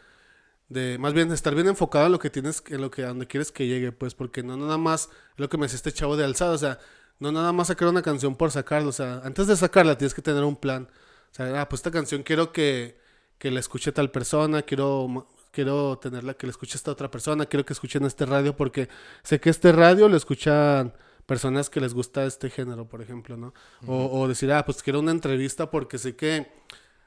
de 0.67 0.99
más 0.99 1.13
bien 1.13 1.31
estar 1.31 1.55
bien 1.55 1.67
enfocado 1.67 2.05
en 2.05 2.11
lo 2.11 2.19
que 2.19 2.29
tienes, 2.29 2.63
en 2.67 2.81
lo 2.81 2.91
que, 2.91 3.03
a 3.05 3.07
donde 3.07 3.25
quieres 3.25 3.51
que 3.51 3.65
llegue, 3.65 3.91
pues, 3.91 4.13
porque 4.13 4.43
no 4.43 4.55
nada 4.55 4.77
más, 4.77 5.09
lo 5.35 5.49
que 5.49 5.57
me 5.57 5.65
decía 5.65 5.77
este 5.77 5.93
chavo 5.93 6.15
de 6.15 6.25
alzada, 6.25 6.51
o 6.51 6.57
sea, 6.59 6.79
no 7.17 7.31
nada 7.31 7.51
más 7.53 7.69
sacar 7.69 7.87
una 7.87 8.03
canción 8.03 8.35
por 8.35 8.51
sacarla, 8.51 8.89
o 8.89 8.91
sea, 8.91 9.21
antes 9.23 9.47
de 9.47 9.55
sacarla 9.55 9.97
tienes 9.97 10.13
que 10.13 10.21
tener 10.21 10.43
un 10.43 10.55
plan, 10.55 10.87
o 11.31 11.35
sea, 11.35 11.61
ah, 11.61 11.69
pues 11.69 11.79
esta 11.79 11.91
canción 11.91 12.23
quiero 12.23 12.51
que, 12.51 12.97
que 13.37 13.51
la 13.51 13.59
escuche 13.59 13.91
tal 13.91 14.11
persona, 14.11 14.61
quiero, 14.63 15.27
quiero 15.51 15.97
tenerla 15.99 16.33
que 16.35 16.47
la 16.47 16.51
escuche 16.51 16.77
esta 16.77 16.91
otra 16.91 17.11
persona, 17.11 17.45
quiero 17.45 17.65
que 17.65 17.73
escuchen 17.73 18.05
este 18.05 18.25
radio, 18.25 18.55
porque 18.55 18.89
sé 19.23 19.39
que 19.39 19.49
este 19.49 19.71
radio 19.71 20.09
lo 20.09 20.17
escuchan 20.17 20.93
personas 21.25 21.69
que 21.69 21.79
les 21.79 21.93
gusta 21.93 22.25
este 22.25 22.49
género, 22.49 22.87
por 22.87 23.01
ejemplo, 23.01 23.37
¿no? 23.37 23.53
O, 23.85 24.19
o 24.19 24.27
decir, 24.27 24.51
ah, 24.51 24.65
pues 24.65 24.81
quiero 24.81 24.99
una 24.99 25.11
entrevista 25.11 25.69
porque 25.69 25.99
sé 25.99 26.15
que 26.15 26.47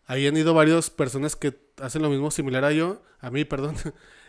ahí 0.06 0.26
han 0.26 0.36
ido 0.36 0.54
varias 0.54 0.90
personas 0.90 1.36
que 1.36 1.58
hacen 1.80 2.02
lo 2.02 2.08
mismo 2.08 2.30
similar 2.30 2.64
a 2.64 2.72
yo, 2.72 3.02
a 3.20 3.30
mí, 3.30 3.44
perdón, 3.52 3.74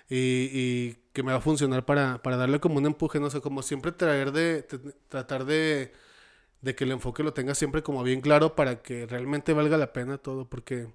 y, 0.10 0.50
y 0.52 0.98
que 1.14 1.24
me 1.24 1.32
va 1.32 1.38
a 1.38 1.42
funcionar 1.42 1.86
para, 1.86 2.22
para 2.24 2.38
darle 2.38 2.60
como 2.60 2.78
un 2.78 2.86
empuje, 2.86 3.20
no 3.20 3.30
sé, 3.30 3.40
como 3.42 3.62
siempre 3.62 3.92
traer 3.92 4.32
de, 4.32 4.64
tratar 5.10 5.46
de, 5.46 5.94
de 6.64 6.76
que 6.76 6.86
el 6.86 6.92
enfoque 6.94 7.24
lo 7.24 7.34
tenga 7.36 7.56
siempre 7.56 7.84
como 7.84 8.04
bien 8.04 8.22
claro 8.22 8.56
para 8.56 8.82
que 8.82 9.06
realmente 9.06 9.54
valga 9.54 9.78
la 9.78 9.94
pena 9.94 10.18
todo, 10.18 10.50
porque 10.50 10.90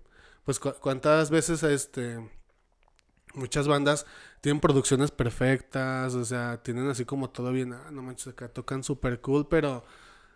pues 0.44 0.58
cu- 0.60 0.74
cuántas 0.82 1.30
veces 1.30 1.62
este 1.62 2.18
muchas 3.34 3.68
bandas 3.68 4.06
tienen 4.40 4.60
producciones 4.60 5.10
perfectas, 5.10 6.14
o 6.14 6.24
sea, 6.24 6.62
tienen 6.62 6.88
así 6.88 7.04
como 7.04 7.30
todo 7.30 7.52
bien, 7.52 7.72
ah, 7.72 7.90
no 7.92 8.02
manches, 8.02 8.28
acá 8.28 8.48
tocan 8.48 8.82
super 8.82 9.20
cool, 9.20 9.46
pero 9.48 9.84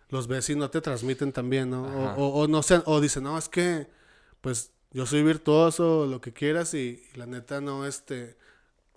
los 0.09 0.27
ves 0.27 0.49
y 0.49 0.55
no 0.55 0.69
te 0.69 0.81
transmiten 0.81 1.31
también, 1.33 1.69
¿no? 1.71 1.83
O, 1.83 2.13
o, 2.15 2.43
o 2.43 2.47
no 2.47 2.61
sé, 2.63 2.81
o 2.85 3.01
dicen, 3.01 3.23
no, 3.23 3.37
es 3.37 3.49
que, 3.49 3.89
pues, 4.41 4.71
yo 4.91 5.05
soy 5.07 5.23
virtuoso, 5.23 6.05
lo 6.05 6.21
que 6.21 6.33
quieras, 6.33 6.73
y, 6.75 7.03
y 7.13 7.17
la 7.17 7.25
neta 7.25 7.61
no, 7.61 7.85
este, 7.85 8.37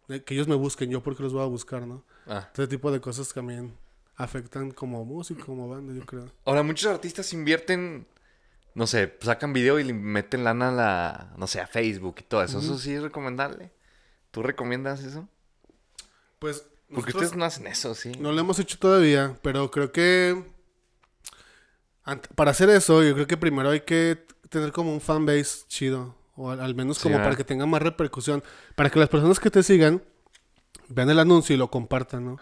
que 0.08 0.34
ellos 0.34 0.48
me 0.48 0.54
busquen, 0.56 0.90
yo 0.90 1.02
porque 1.02 1.22
los 1.22 1.32
voy 1.32 1.42
a 1.42 1.46
buscar, 1.46 1.86
¿no? 1.86 2.04
Ah. 2.26 2.50
Ese 2.52 2.68
tipo 2.68 2.92
de 2.92 3.00
cosas 3.00 3.32
también 3.32 3.74
afectan 4.16 4.70
como 4.70 5.04
músico, 5.04 5.44
como 5.46 5.68
banda, 5.68 5.92
yo 5.94 6.04
creo. 6.06 6.30
Ahora, 6.44 6.62
muchos 6.62 6.90
artistas 6.90 7.32
invierten, 7.32 8.06
no 8.74 8.86
sé, 8.86 9.16
sacan 9.20 9.52
video 9.52 9.78
y 9.78 9.84
le 9.84 9.92
meten 9.92 10.44
lana 10.44 10.68
a 10.68 10.72
la, 10.72 11.34
no 11.36 11.46
sé, 11.46 11.60
a 11.60 11.66
Facebook 11.66 12.16
y 12.20 12.22
todo 12.22 12.42
eso. 12.42 12.58
¿Eso 12.58 12.78
sí 12.78 12.94
es 12.94 13.02
recomendable? 13.02 13.72
¿Tú 14.30 14.42
recomiendas 14.42 15.02
eso? 15.02 15.28
Pues, 16.38 16.64
Porque 16.94 17.10
ustedes 17.10 17.34
no 17.36 17.44
hacen 17.44 17.66
eso, 17.66 17.94
sí. 17.94 18.12
No 18.18 18.32
lo 18.32 18.40
hemos 18.40 18.58
hecho 18.58 18.78
todavía, 18.78 19.38
pero 19.42 19.70
creo 19.70 19.92
que 19.92 20.44
para 22.34 22.52
hacer 22.52 22.70
eso, 22.70 23.02
yo 23.02 23.14
creo 23.14 23.26
que 23.26 23.36
primero 23.36 23.70
hay 23.70 23.80
que 23.80 24.24
tener 24.48 24.70
como 24.72 24.92
un 24.92 25.00
fanbase 25.00 25.64
chido, 25.66 26.14
o 26.36 26.50
al, 26.50 26.60
al 26.60 26.74
menos 26.74 26.98
como 27.00 27.14
¿verdad? 27.14 27.26
para 27.30 27.36
que 27.36 27.44
tenga 27.44 27.66
más 27.66 27.82
repercusión, 27.82 28.44
para 28.76 28.90
que 28.90 28.98
las 29.00 29.08
personas 29.08 29.40
que 29.40 29.50
te 29.50 29.62
sigan 29.64 30.02
vean 30.88 31.10
el 31.10 31.18
anuncio 31.18 31.54
y 31.54 31.58
lo 31.58 31.68
compartan, 31.70 32.24
¿no? 32.24 32.36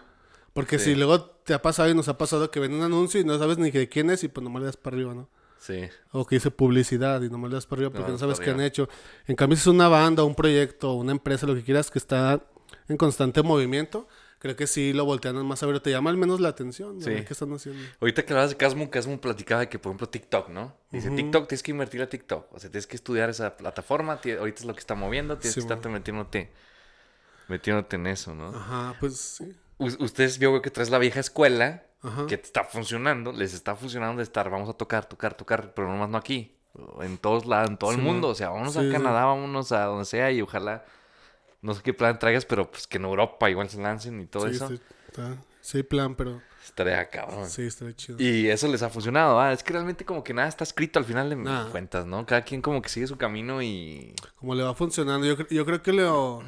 Porque 0.53 0.77
Sí. 0.77 0.91
si 0.91 0.95
luego 0.95 1.34
te 1.45 1.53
ha 1.53 1.61
pasado 1.61 1.89
y 1.89 1.93
nos 1.93 2.09
ha 2.09 2.17
pasado 2.17 2.51
que 2.51 2.59
ven 2.59 2.73
un 2.73 2.81
anuncio 2.81 3.21
y 3.21 3.23
no 3.23 3.37
sabes 3.37 3.57
ni 3.57 3.71
de 3.71 3.87
quién 3.87 4.09
es 4.09 4.23
y 4.23 4.27
pues 4.27 4.43
nomás 4.43 4.61
le 4.61 4.65
das 4.65 4.77
para 4.77 4.97
arriba, 4.97 5.13
¿no? 5.13 5.29
Sí. 5.59 5.87
O 6.11 6.25
que 6.25 6.35
dice 6.35 6.51
publicidad 6.51 7.21
y 7.21 7.29
nomás 7.29 7.51
le 7.51 7.55
das 7.55 7.65
para 7.65 7.79
arriba 7.79 7.91
porque 7.91 8.07
No, 8.07 8.13
no, 8.13 8.17
sabes 8.19 8.39
qué 8.39 8.49
han 8.49 8.61
hecho. 8.61 8.89
En 9.27 9.35
cambio, 9.35 9.55
si 9.55 9.61
es 9.61 9.67
una 9.67 9.87
banda, 9.87 10.23
un 10.23 10.35
proyecto, 10.35 10.93
una 10.93 11.11
empresa, 11.11 11.45
lo 11.47 11.55
que 11.55 11.63
quieras, 11.63 11.89
que 11.91 11.99
está 11.99 12.43
en 12.87 12.97
constante 12.97 13.43
movimiento, 13.43 14.07
creo 14.39 14.55
que 14.55 14.65
sí 14.65 14.91
lo 14.93 15.05
voltean 15.05 15.43
más 15.45 15.61
a 15.61 15.67
ver. 15.67 15.79
Te 15.79 15.91
llama 15.91 16.09
al 16.09 16.17
menos 16.17 16.39
la 16.39 16.49
atención. 16.49 16.99
Sí. 17.01 17.15
Sí. 17.15 17.23
¿Qué 17.25 17.33
están 17.33 17.53
haciendo? 17.53 17.81
Ahorita 18.01 18.25
que 18.25 18.33
hablas 18.33 18.49
de 18.49 18.57
Casmo, 18.57 18.89
Casmo 18.89 19.21
platicaba 19.21 19.61
de 19.61 19.69
que, 19.69 19.77
por 19.77 19.91
ejemplo, 19.91 20.09
TikTok, 20.09 20.49
¿no? 20.49 20.75
Dice. 20.91 21.11
TikTok, 21.11 21.47
tienes 21.47 21.63
que 21.63 21.71
invertir 21.71 22.01
a 22.01 22.09
TikTok. 22.09 22.53
O 22.53 22.59
sea, 22.59 22.71
tienes 22.71 22.87
que 22.87 22.95
estudiar 22.95 23.29
esa 23.29 23.55
plataforma. 23.55 24.13
Ahorita 24.39 24.59
es 24.59 24.65
lo 24.65 24.73
que 24.73 24.79
está 24.79 24.95
moviendo. 24.95 25.37
Tienes 25.37 25.53
Sí, 25.53 25.61
que 25.61 25.65
estarte 25.65 25.89
metiéndote, 25.89 26.51
metiéndote 27.47 27.95
en 27.97 28.07
eso, 28.07 28.33
¿no? 28.35 28.49
Ajá, 28.49 28.95
pues 28.99 29.17
sí. 29.17 29.55
Ustedes, 29.77 30.39
yo 30.39 30.51
veo 30.51 30.61
que 30.61 30.71
traes 30.71 30.89
la 30.89 30.97
vieja 30.99 31.19
escuela, 31.19 31.83
Ajá. 32.01 32.25
que 32.27 32.35
está 32.35 32.63
funcionando. 32.63 33.31
Les 33.31 33.53
está 33.53 33.75
funcionando 33.75 34.17
de 34.17 34.23
estar, 34.23 34.49
vamos 34.49 34.69
a 34.69 34.73
tocar, 34.73 35.05
tocar, 35.05 35.33
tocar, 35.33 35.73
pero 35.73 35.89
nomás 35.89 36.09
no 36.09 36.17
aquí. 36.17 36.55
En 37.01 37.17
todos 37.17 37.45
lados, 37.45 37.69
en 37.69 37.77
todo 37.77 37.91
el 37.91 37.97
mundo. 37.99 38.29
O 38.29 38.35
sea, 38.35 38.49
vámonos 38.49 38.73
Sí, 38.73 38.79
a 38.79 38.81
sí. 38.83 38.91
Canadá, 38.91 39.25
vámonos 39.25 39.71
a 39.71 39.85
donde 39.85 40.05
sea 40.05 40.31
y 40.31 40.41
ojalá, 40.41 40.85
no 41.61 41.73
sé 41.73 41.81
qué 41.81 41.93
plan 41.93 42.19
traigas, 42.19 42.45
pero 42.45 42.69
pues 42.69 42.87
que 42.87 42.97
en 42.97 43.05
Europa 43.05 43.49
igual 43.49 43.69
se 43.69 43.81
lancen 43.81 44.19
y 44.21 44.25
todo 44.27 44.47
eso. 44.47 44.69
está- 45.07 45.37
sí 45.61 45.81
plan, 45.83 46.15
pero 46.15 46.41
Estaría 46.63 47.09
cabrón. 47.09 47.49
sí, 47.49 47.63
estaría 47.63 47.95
chido. 47.95 48.17
Y 48.19 48.49
eso 48.49 48.67
les 48.67 48.81
ha 48.83 48.89
funcionado, 48.89 49.39
¿ah? 49.39 49.51
Es 49.53 49.63
que 49.63 49.71
realmente 49.73 50.03
como 50.05 50.23
que 50.23 50.33
nada 50.33 50.47
está 50.47 50.63
escrito 50.63 50.99
al 50.99 51.05
final 51.05 51.29
de 51.29 51.71
cuentas, 51.71 52.05
¿no? 52.05 52.25
Cada 52.25 52.41
quien 52.43 52.61
como 52.61 52.81
que 52.81 52.89
sigue 52.89 53.07
su 53.07 53.17
camino 53.17 53.61
y... 53.61 54.13
Como 54.35 54.53
le 54.55 54.63
va 54.63 54.73
funcionando. 54.75 55.25
Yo, 55.25 55.47
yo 55.47 55.65
creo 55.65 55.81
que 55.81 55.93
lo, 55.93 56.43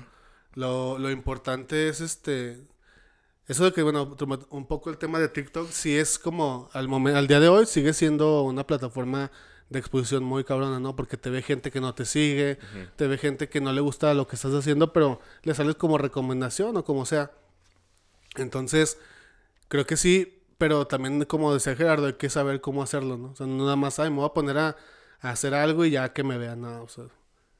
lo, 0.56 0.98
lo 1.00 1.10
importante 1.12 1.88
es 1.90 2.02
este... 2.02 2.58
Eso 3.48 3.64
de 3.64 3.72
que, 3.72 3.82
bueno, 3.82 4.16
un 4.50 4.68
poco 4.68 4.90
el 4.90 4.98
tema 4.98 5.20
de 5.20 5.30
TikTok, 5.30 5.70
sí 5.72 5.98
es 5.98 6.20
como, 6.20 6.70
al, 6.74 6.88
momen- 6.90 7.16
al 7.16 7.28
día 7.28 7.40
de 7.40 7.48
hoy, 7.48 7.66
sigue 7.66 7.94
siendo 7.94 8.42
una 8.44 8.68
plataforma 8.68 9.32
de 9.70 9.80
exposición 9.80 10.24
muy 10.24 10.44
cabrona, 10.44 10.80
¿no? 10.80 10.96
Porque 10.96 11.16
te 11.18 11.30
ve 11.30 11.42
gente 11.42 11.72
que 11.72 11.80
no 11.82 11.94
te 11.96 12.06
sigue, 12.06 12.58
te 12.98 13.08
ve 13.08 13.18
gente 13.18 13.48
que 13.50 13.62
no 13.62 13.72
le 13.74 13.82
gusta 13.82 14.14
lo 14.14 14.28
que 14.28 14.36
estás 14.36 14.54
haciendo, 14.54 14.92
pero 14.94 15.20
le 15.44 15.54
sales 15.54 15.76
como 15.76 15.98
recomendación 15.98 16.76
o 16.76 16.84
como 16.84 17.06
sea. 17.06 17.32
Entonces, 18.36 18.98
creo 19.68 19.86
que 19.86 19.98
sí, 19.98 20.44
pero 20.58 20.88
también, 20.88 21.24
como 21.26 21.54
decía 21.54 21.76
Gerardo, 21.76 22.08
hay 22.08 22.14
que 22.14 22.30
saber 22.30 22.62
cómo 22.62 22.84
hacerlo, 22.84 23.18
¿no? 23.18 23.30
O 23.32 23.36
sea, 23.36 23.48
no 23.48 23.64
nada 23.64 23.76
más, 23.76 24.00
ay, 24.00 24.10
me 24.10 24.18
voy 24.18 24.26
a 24.26 24.34
poner 24.34 24.58
a, 24.58 24.76
a 25.22 25.30
hacer 25.30 25.54
algo 25.54 25.86
y 25.86 25.92
ya 25.92 26.14
que 26.14 26.24
me 26.24 26.38
vean, 26.38 26.62
no, 26.62 26.84
o 26.84 26.88
sea, 26.90 27.06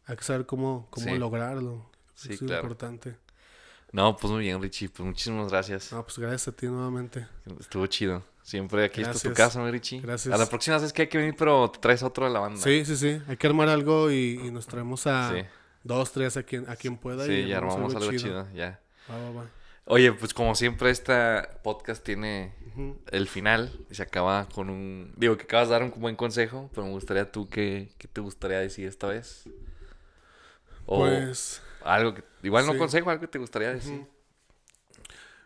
hay 0.06 0.16
que 0.18 0.24
saber 0.24 0.46
cómo, 0.46 0.88
cómo 0.90 1.08
Sí. 1.08 1.18
lograrlo. 1.18 1.90
Sí, 2.16 2.34
Eso 2.34 2.46
es 2.46 2.50
claro. 2.50 2.64
importante. 2.64 3.18
No, 3.92 4.16
pues 4.18 4.32
muy 4.32 4.42
bien, 4.44 4.62
Richie. 4.62 4.90
Pues 4.90 5.06
muchísimas 5.06 5.50
gracias. 5.50 5.92
No, 5.92 6.04
pues 6.04 6.20
gracias 6.20 6.48
a 6.50 6.52
ti 6.52 6.68
nuevamente. 6.68 7.28
Estuvo 7.60 7.86
chido. 7.88 8.24
Siempre 8.44 8.86
aquí 8.86 9.02
está 9.02 9.18
tu 9.20 9.34
casa, 9.34 9.62
mi 9.62 9.72
Richie. 9.72 10.00
Gracias. 10.02 10.34
A 10.34 10.38
la 10.38 10.46
próxima 10.46 10.78
vez 10.78 10.94
que 10.94 11.04
hay 11.04 11.08
que 11.10 11.18
venir, 11.18 11.36
pero 11.38 11.70
te 11.70 11.80
traes 11.80 12.02
otro 12.04 12.26
de 12.26 12.32
la 12.32 12.40
banda. 12.40 12.62
Sí, 12.62 12.86
sí, 12.86 12.96
sí. 12.96 13.22
Hay 13.28 13.36
que 13.38 13.48
armar 13.48 13.68
algo 13.70 14.10
y, 14.12 14.40
y 14.44 14.52
nos 14.52 14.68
traemos 14.68 15.06
a 15.08 15.32
Sí. 15.34 15.42
dos, 15.84 16.12
tres 16.12 16.38
a 16.38 16.44
quien, 16.44 16.70
a 16.70 16.76
quien 16.76 16.98
pueda. 16.98 17.26
Sí, 17.26 17.32
y 17.32 17.48
ya 17.48 17.58
armamos 17.58 17.94
algo 17.96 18.12
chido. 18.12 18.48
ya. 18.54 18.80
Va, 19.10 19.18
va, 19.18 19.32
va. 19.32 19.46
Oye, 19.90 20.12
pues 20.14 20.34
como 20.34 20.54
siempre, 20.54 20.90
esta 20.90 21.60
podcast 21.64 22.04
tiene 22.04 22.54
el 23.10 23.28
final 23.28 23.72
y 23.90 23.96
se 23.96 24.04
acaba 24.04 24.48
con 24.54 24.70
un... 24.70 25.14
Digo, 25.16 25.38
que 25.38 25.44
acabas 25.44 25.70
de 25.70 25.74
dar 25.74 25.84
un 25.84 25.94
buen 25.96 26.16
consejo, 26.18 26.70
pero 26.74 26.86
me 26.86 26.92
gustaría 26.92 27.32
tú, 27.32 27.50
¿qué, 27.50 27.90
qué 27.98 28.08
te 28.10 28.20
gustaría 28.22 28.60
decir 28.60 28.86
esta 28.88 29.08
vez? 29.08 29.46
O 30.86 31.00
Pues, 31.00 31.62
algo 31.84 32.14
que... 32.14 32.24
Igual 32.44 32.66
no 32.66 32.74
sí. 32.74 32.78
consejo, 32.78 33.10
algo 33.10 33.22
que 33.22 33.28
te 33.28 33.40
gustaría 33.40 33.74
decir. 33.74 34.06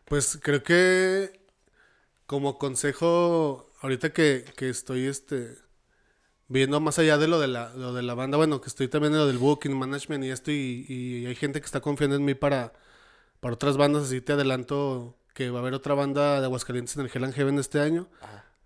pues 0.06 0.38
creo 0.42 0.64
que 0.64 1.40
como 2.26 2.58
consejo, 2.58 3.72
ahorita 3.82 4.14
que, 4.14 4.46
que 4.56 4.70
estoy 4.70 5.06
este 5.06 5.58
viendo 6.48 6.80
más 6.82 7.00
allá 7.00 7.18
de 7.18 7.28
lo 7.28 7.40
de 7.40 7.48
la, 7.48 7.74
lo 7.76 7.94
de 7.94 8.02
la 8.02 8.14
banda, 8.14 8.38
bueno, 8.38 8.60
que 8.60 8.68
estoy 8.68 8.88
también 8.90 9.14
en 9.14 9.20
lo 9.20 9.28
del 9.28 9.38
booking, 9.38 9.78
management 9.78 10.24
y 10.26 10.30
esto, 10.30 10.52
y, 10.52 10.86
y 10.88 11.26
hay 11.26 11.36
gente 11.36 11.62
que 11.62 11.66
está 11.66 11.80
confiando 11.80 12.18
en 12.18 12.26
mí 12.26 12.34
para, 12.34 12.74
para 13.40 13.54
otras 13.54 13.78
bandas, 13.78 14.04
así 14.04 14.20
te 14.20 14.34
adelanto 14.34 15.18
que 15.34 15.50
va 15.50 15.60
a 15.60 15.62
haber 15.62 15.74
otra 15.74 15.94
banda 15.94 16.40
de 16.40 16.46
Aguascalientes 16.46 16.96
en 16.98 17.04
el 17.04 17.12
Hell 17.14 17.24
and 17.24 17.34
Heaven 17.34 17.58
este 17.60 17.80
año. 17.80 18.10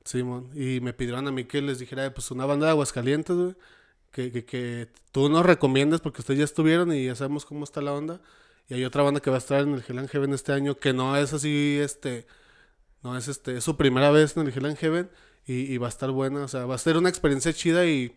Simón. 0.03 0.49
Y 0.53 0.79
me 0.81 0.93
pidieron 0.93 1.27
a 1.27 1.31
mí 1.31 1.45
que 1.45 1.61
les 1.61 1.79
dijera, 1.79 2.11
pues, 2.13 2.31
una 2.31 2.45
banda 2.45 2.67
de 2.67 2.71
Aguascalientes, 2.71 3.35
güey. 3.35 3.55
Que, 4.15 4.45
que, 4.45 4.87
tú 5.11 5.27
nos 5.27 5.45
recomiendas 5.45 5.99
porque 5.99 6.21
ustedes 6.21 6.37
ya 6.37 6.45
estuvieron 6.45 6.93
y 6.93 7.05
ya 7.07 7.15
sabemos 7.15 7.43
cómo 7.43 7.65
está 7.65 7.81
la 7.81 7.91
onda. 7.91 8.21
Y 8.69 8.75
hay 8.75 8.85
otra 8.85 9.03
banda 9.03 9.19
que 9.19 9.29
va 9.29 9.35
a 9.35 9.39
estar 9.39 9.61
en 9.61 9.73
el 9.73 9.83
Hell 9.85 10.07
Heaven 10.07 10.33
este 10.33 10.53
año 10.53 10.75
que 10.77 10.93
no 10.93 11.17
es 11.17 11.33
así, 11.33 11.79
este. 11.81 12.25
No 13.03 13.17
es 13.17 13.27
este. 13.27 13.57
Es 13.57 13.65
su 13.65 13.75
primera 13.75 14.11
vez 14.11 14.37
en 14.37 14.47
el 14.47 14.53
Hell 14.53 14.77
Heaven 14.77 15.09
y, 15.45 15.73
y 15.73 15.77
va 15.79 15.87
a 15.87 15.89
estar 15.89 16.11
buena. 16.11 16.45
O 16.45 16.47
sea, 16.47 16.65
va 16.65 16.75
a 16.75 16.77
ser 16.77 16.95
una 16.97 17.09
experiencia 17.09 17.51
chida 17.51 17.85
y. 17.85 18.15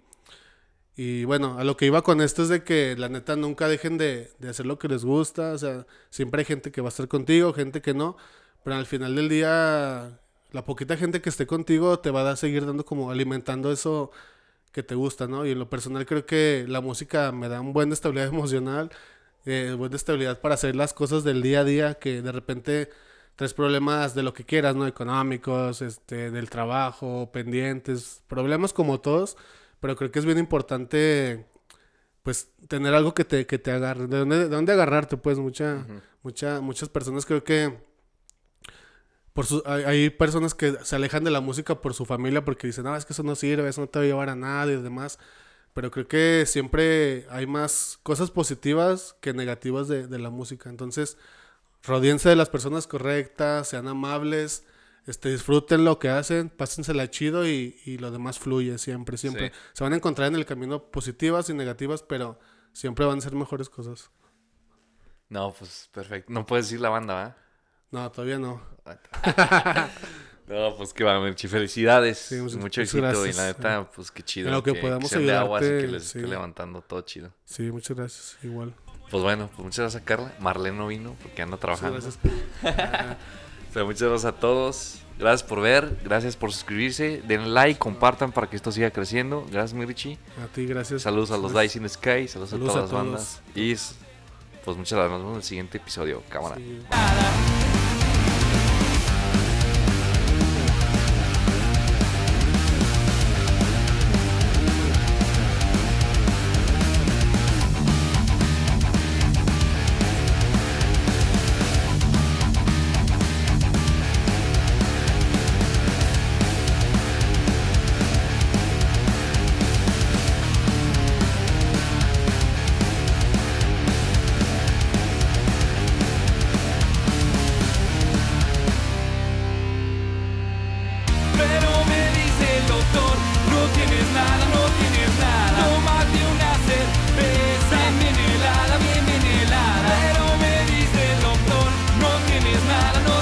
Y 0.96 1.24
bueno, 1.24 1.58
a 1.58 1.64
lo 1.64 1.76
que 1.76 1.86
iba 1.86 2.02
con 2.02 2.20
esto 2.20 2.42
es 2.44 2.48
de 2.48 2.62
que 2.62 2.94
la 2.96 3.08
neta 3.08 3.34
nunca 3.34 3.66
dejen 3.68 3.98
de, 3.98 4.30
de 4.38 4.48
hacer 4.50 4.66
lo 4.66 4.78
que 4.78 4.86
les 4.86 5.04
gusta. 5.04 5.52
O 5.52 5.58
sea, 5.58 5.84
siempre 6.10 6.42
hay 6.42 6.44
gente 6.44 6.70
que 6.70 6.80
va 6.80 6.88
a 6.88 6.90
estar 6.90 7.08
contigo, 7.08 7.52
gente 7.54 7.82
que 7.82 7.94
no. 7.94 8.16
Pero 8.64 8.76
al 8.76 8.86
final 8.86 9.16
del 9.16 9.28
día, 9.28 10.20
la 10.52 10.64
poquita 10.64 10.96
gente 10.96 11.20
que 11.20 11.28
esté 11.28 11.46
contigo 11.46 11.98
te 11.98 12.10
va 12.12 12.30
a 12.30 12.36
seguir 12.36 12.66
dando 12.66 12.84
como 12.84 13.10
alimentando 13.10 13.72
eso 13.72 14.12
que 14.72 14.82
te 14.82 14.94
gusta, 14.94 15.26
¿no? 15.26 15.46
Y 15.46 15.52
en 15.52 15.58
lo 15.58 15.70
personal 15.70 16.06
creo 16.06 16.26
que 16.26 16.64
la 16.68 16.80
música 16.80 17.32
me 17.32 17.48
da 17.48 17.60
un 17.60 17.72
buen 17.72 17.92
estabilidad 17.92 18.28
emocional, 18.34 18.90
eh, 19.46 19.74
buena 19.76 19.96
estabilidad 19.96 20.40
para 20.40 20.54
hacer 20.54 20.76
las 20.76 20.94
cosas 20.94 21.24
del 21.24 21.42
día 21.42 21.60
a 21.60 21.64
día, 21.64 21.94
que 21.94 22.22
de 22.22 22.32
repente 22.32 22.90
traes 23.36 23.54
problemas 23.54 24.14
de 24.14 24.22
lo 24.22 24.34
que 24.34 24.44
quieras, 24.44 24.76
¿no? 24.76 24.86
Económicos, 24.86 25.82
este, 25.82 26.30
del 26.30 26.50
trabajo, 26.50 27.30
pendientes, 27.32 28.22
problemas 28.28 28.72
como 28.72 29.00
todos, 29.00 29.36
pero 29.80 29.96
creo 29.96 30.10
que 30.10 30.18
es 30.18 30.24
bien 30.24 30.38
importante 30.38 31.46
pues 32.22 32.50
tener 32.68 32.94
algo 32.94 33.14
que 33.14 33.24
te, 33.24 33.46
que 33.46 33.58
te 33.58 33.70
agarre, 33.70 34.06
de 34.06 34.18
dónde, 34.18 34.38
de 34.38 34.48
dónde 34.48 34.72
agarrarte, 34.72 35.16
pues 35.16 35.38
mucha, 35.38 35.86
mucha, 36.22 36.60
muchas 36.60 36.88
personas 36.90 37.24
creo 37.24 37.42
que 37.42 37.87
por 39.38 39.46
su, 39.46 39.62
hay, 39.66 39.84
hay 39.84 40.10
personas 40.10 40.52
que 40.52 40.78
se 40.82 40.96
alejan 40.96 41.22
de 41.22 41.30
la 41.30 41.40
música 41.40 41.80
por 41.80 41.94
su 41.94 42.04
familia 42.04 42.44
porque 42.44 42.66
dicen, 42.66 42.82
no, 42.82 42.96
es 42.96 43.04
que 43.04 43.12
eso 43.12 43.22
no 43.22 43.36
sirve, 43.36 43.68
eso 43.68 43.80
no 43.80 43.86
te 43.86 44.00
va 44.00 44.04
a 44.04 44.08
llevar 44.08 44.30
a 44.30 44.34
nada 44.34 44.72
y 44.72 44.82
demás. 44.82 45.20
Pero 45.74 45.92
creo 45.92 46.08
que 46.08 46.42
siempre 46.44 47.24
hay 47.30 47.46
más 47.46 48.00
cosas 48.02 48.32
positivas 48.32 49.14
que 49.20 49.32
negativas 49.34 49.86
de, 49.86 50.08
de 50.08 50.18
la 50.18 50.30
música. 50.30 50.70
Entonces, 50.70 51.18
rodíense 51.84 52.28
de 52.28 52.34
las 52.34 52.48
personas 52.48 52.88
correctas, 52.88 53.68
sean 53.68 53.86
amables, 53.86 54.64
este, 55.06 55.30
disfruten 55.30 55.84
lo 55.84 56.00
que 56.00 56.08
hacen, 56.08 56.48
pásensela 56.48 57.08
chido 57.08 57.46
y, 57.46 57.80
y 57.84 57.98
lo 57.98 58.10
demás 58.10 58.40
fluye 58.40 58.76
siempre, 58.78 59.18
siempre. 59.18 59.50
Sí. 59.50 59.54
Se 59.74 59.84
van 59.84 59.92
a 59.92 59.96
encontrar 59.98 60.26
en 60.26 60.34
el 60.34 60.46
camino 60.46 60.90
positivas 60.90 61.48
y 61.48 61.54
negativas, 61.54 62.02
pero 62.02 62.40
siempre 62.72 63.06
van 63.06 63.18
a 63.18 63.20
ser 63.20 63.36
mejores 63.36 63.70
cosas. 63.70 64.10
No, 65.28 65.54
pues 65.56 65.90
perfecto. 65.92 66.32
No 66.32 66.44
puedes 66.44 66.66
decir 66.66 66.80
la 66.80 66.88
banda, 66.88 67.14
¿va? 67.14 67.47
No, 67.90 68.10
todavía 68.10 68.38
no. 68.38 68.60
No, 70.48 70.74
pues 70.78 70.94
qué 70.94 71.04
va, 71.04 71.20
Merchi. 71.20 71.46
Felicidades. 71.46 72.16
Sí, 72.18 72.36
muchas- 72.36 72.54
Mucho 72.54 72.58
muchas 72.80 72.84
éxito. 72.84 73.02
gracias. 73.02 73.34
Y 73.34 73.38
la 73.38 73.46
neta, 73.48 73.90
pues 73.94 74.10
qué 74.10 74.22
chido. 74.22 74.48
En 74.48 74.54
lo 74.54 74.62
que 74.62 74.72
podamos 74.72 75.10
sean 75.10 75.26
de 75.26 75.36
aguas 75.36 75.62
y 75.62 75.66
que 75.66 75.70
ayudarte, 75.72 75.92
les 75.92 76.02
sí. 76.04 76.18
esté 76.20 76.30
levantando 76.30 76.80
todo 76.80 77.02
chido. 77.02 77.30
Sí, 77.44 77.70
muchas 77.70 77.94
gracias. 77.94 78.38
Igual. 78.42 78.72
Pues 79.10 79.22
bueno, 79.22 79.48
pues 79.48 79.58
muchas 79.58 79.80
gracias 79.80 80.02
a 80.02 80.04
Carla. 80.06 80.32
Marlene 80.40 80.78
no 80.78 80.86
vino 80.86 81.16
porque 81.22 81.42
anda 81.42 81.58
trabajando. 81.58 81.96
Muchas 81.96 82.18
gracias. 82.22 83.16
Pero 83.74 83.84
muchas 83.84 84.08
gracias 84.08 84.24
a 84.24 84.32
todos. 84.40 84.98
Gracias 85.18 85.46
por 85.46 85.60
ver, 85.60 85.98
gracias 86.02 86.34
por 86.36 86.50
suscribirse. 86.50 87.20
Den 87.26 87.52
like, 87.52 87.78
compartan 87.78 88.32
para 88.32 88.48
que 88.48 88.56
esto 88.56 88.72
siga 88.72 88.90
creciendo. 88.90 89.44
Gracias, 89.50 89.74
mi 89.74 89.84
Richie. 89.84 90.16
A 90.42 90.46
ti, 90.46 90.64
gracias. 90.64 91.02
Saludos 91.02 91.30
a 91.30 91.36
los. 91.36 91.52
Dice 91.52 91.76
in 91.76 91.82
the 91.84 91.90
Sky, 91.90 92.26
saludos, 92.26 92.48
Saludos 92.50 92.76
a 92.76 92.78
a 92.78 92.86
todas 92.86 92.90
las 92.90 92.90
bandas. 92.92 93.42
Y 93.54 93.74
pues 94.64 94.76
muchas 94.78 94.92
gracias. 94.98 95.10
Nos 95.10 95.18
vemos 95.20 95.32
en 95.32 95.36
el 95.36 95.42
siguiente 95.42 95.76
episodio. 95.76 96.22
Cámara. 96.30 96.56
Sí. 96.56 96.80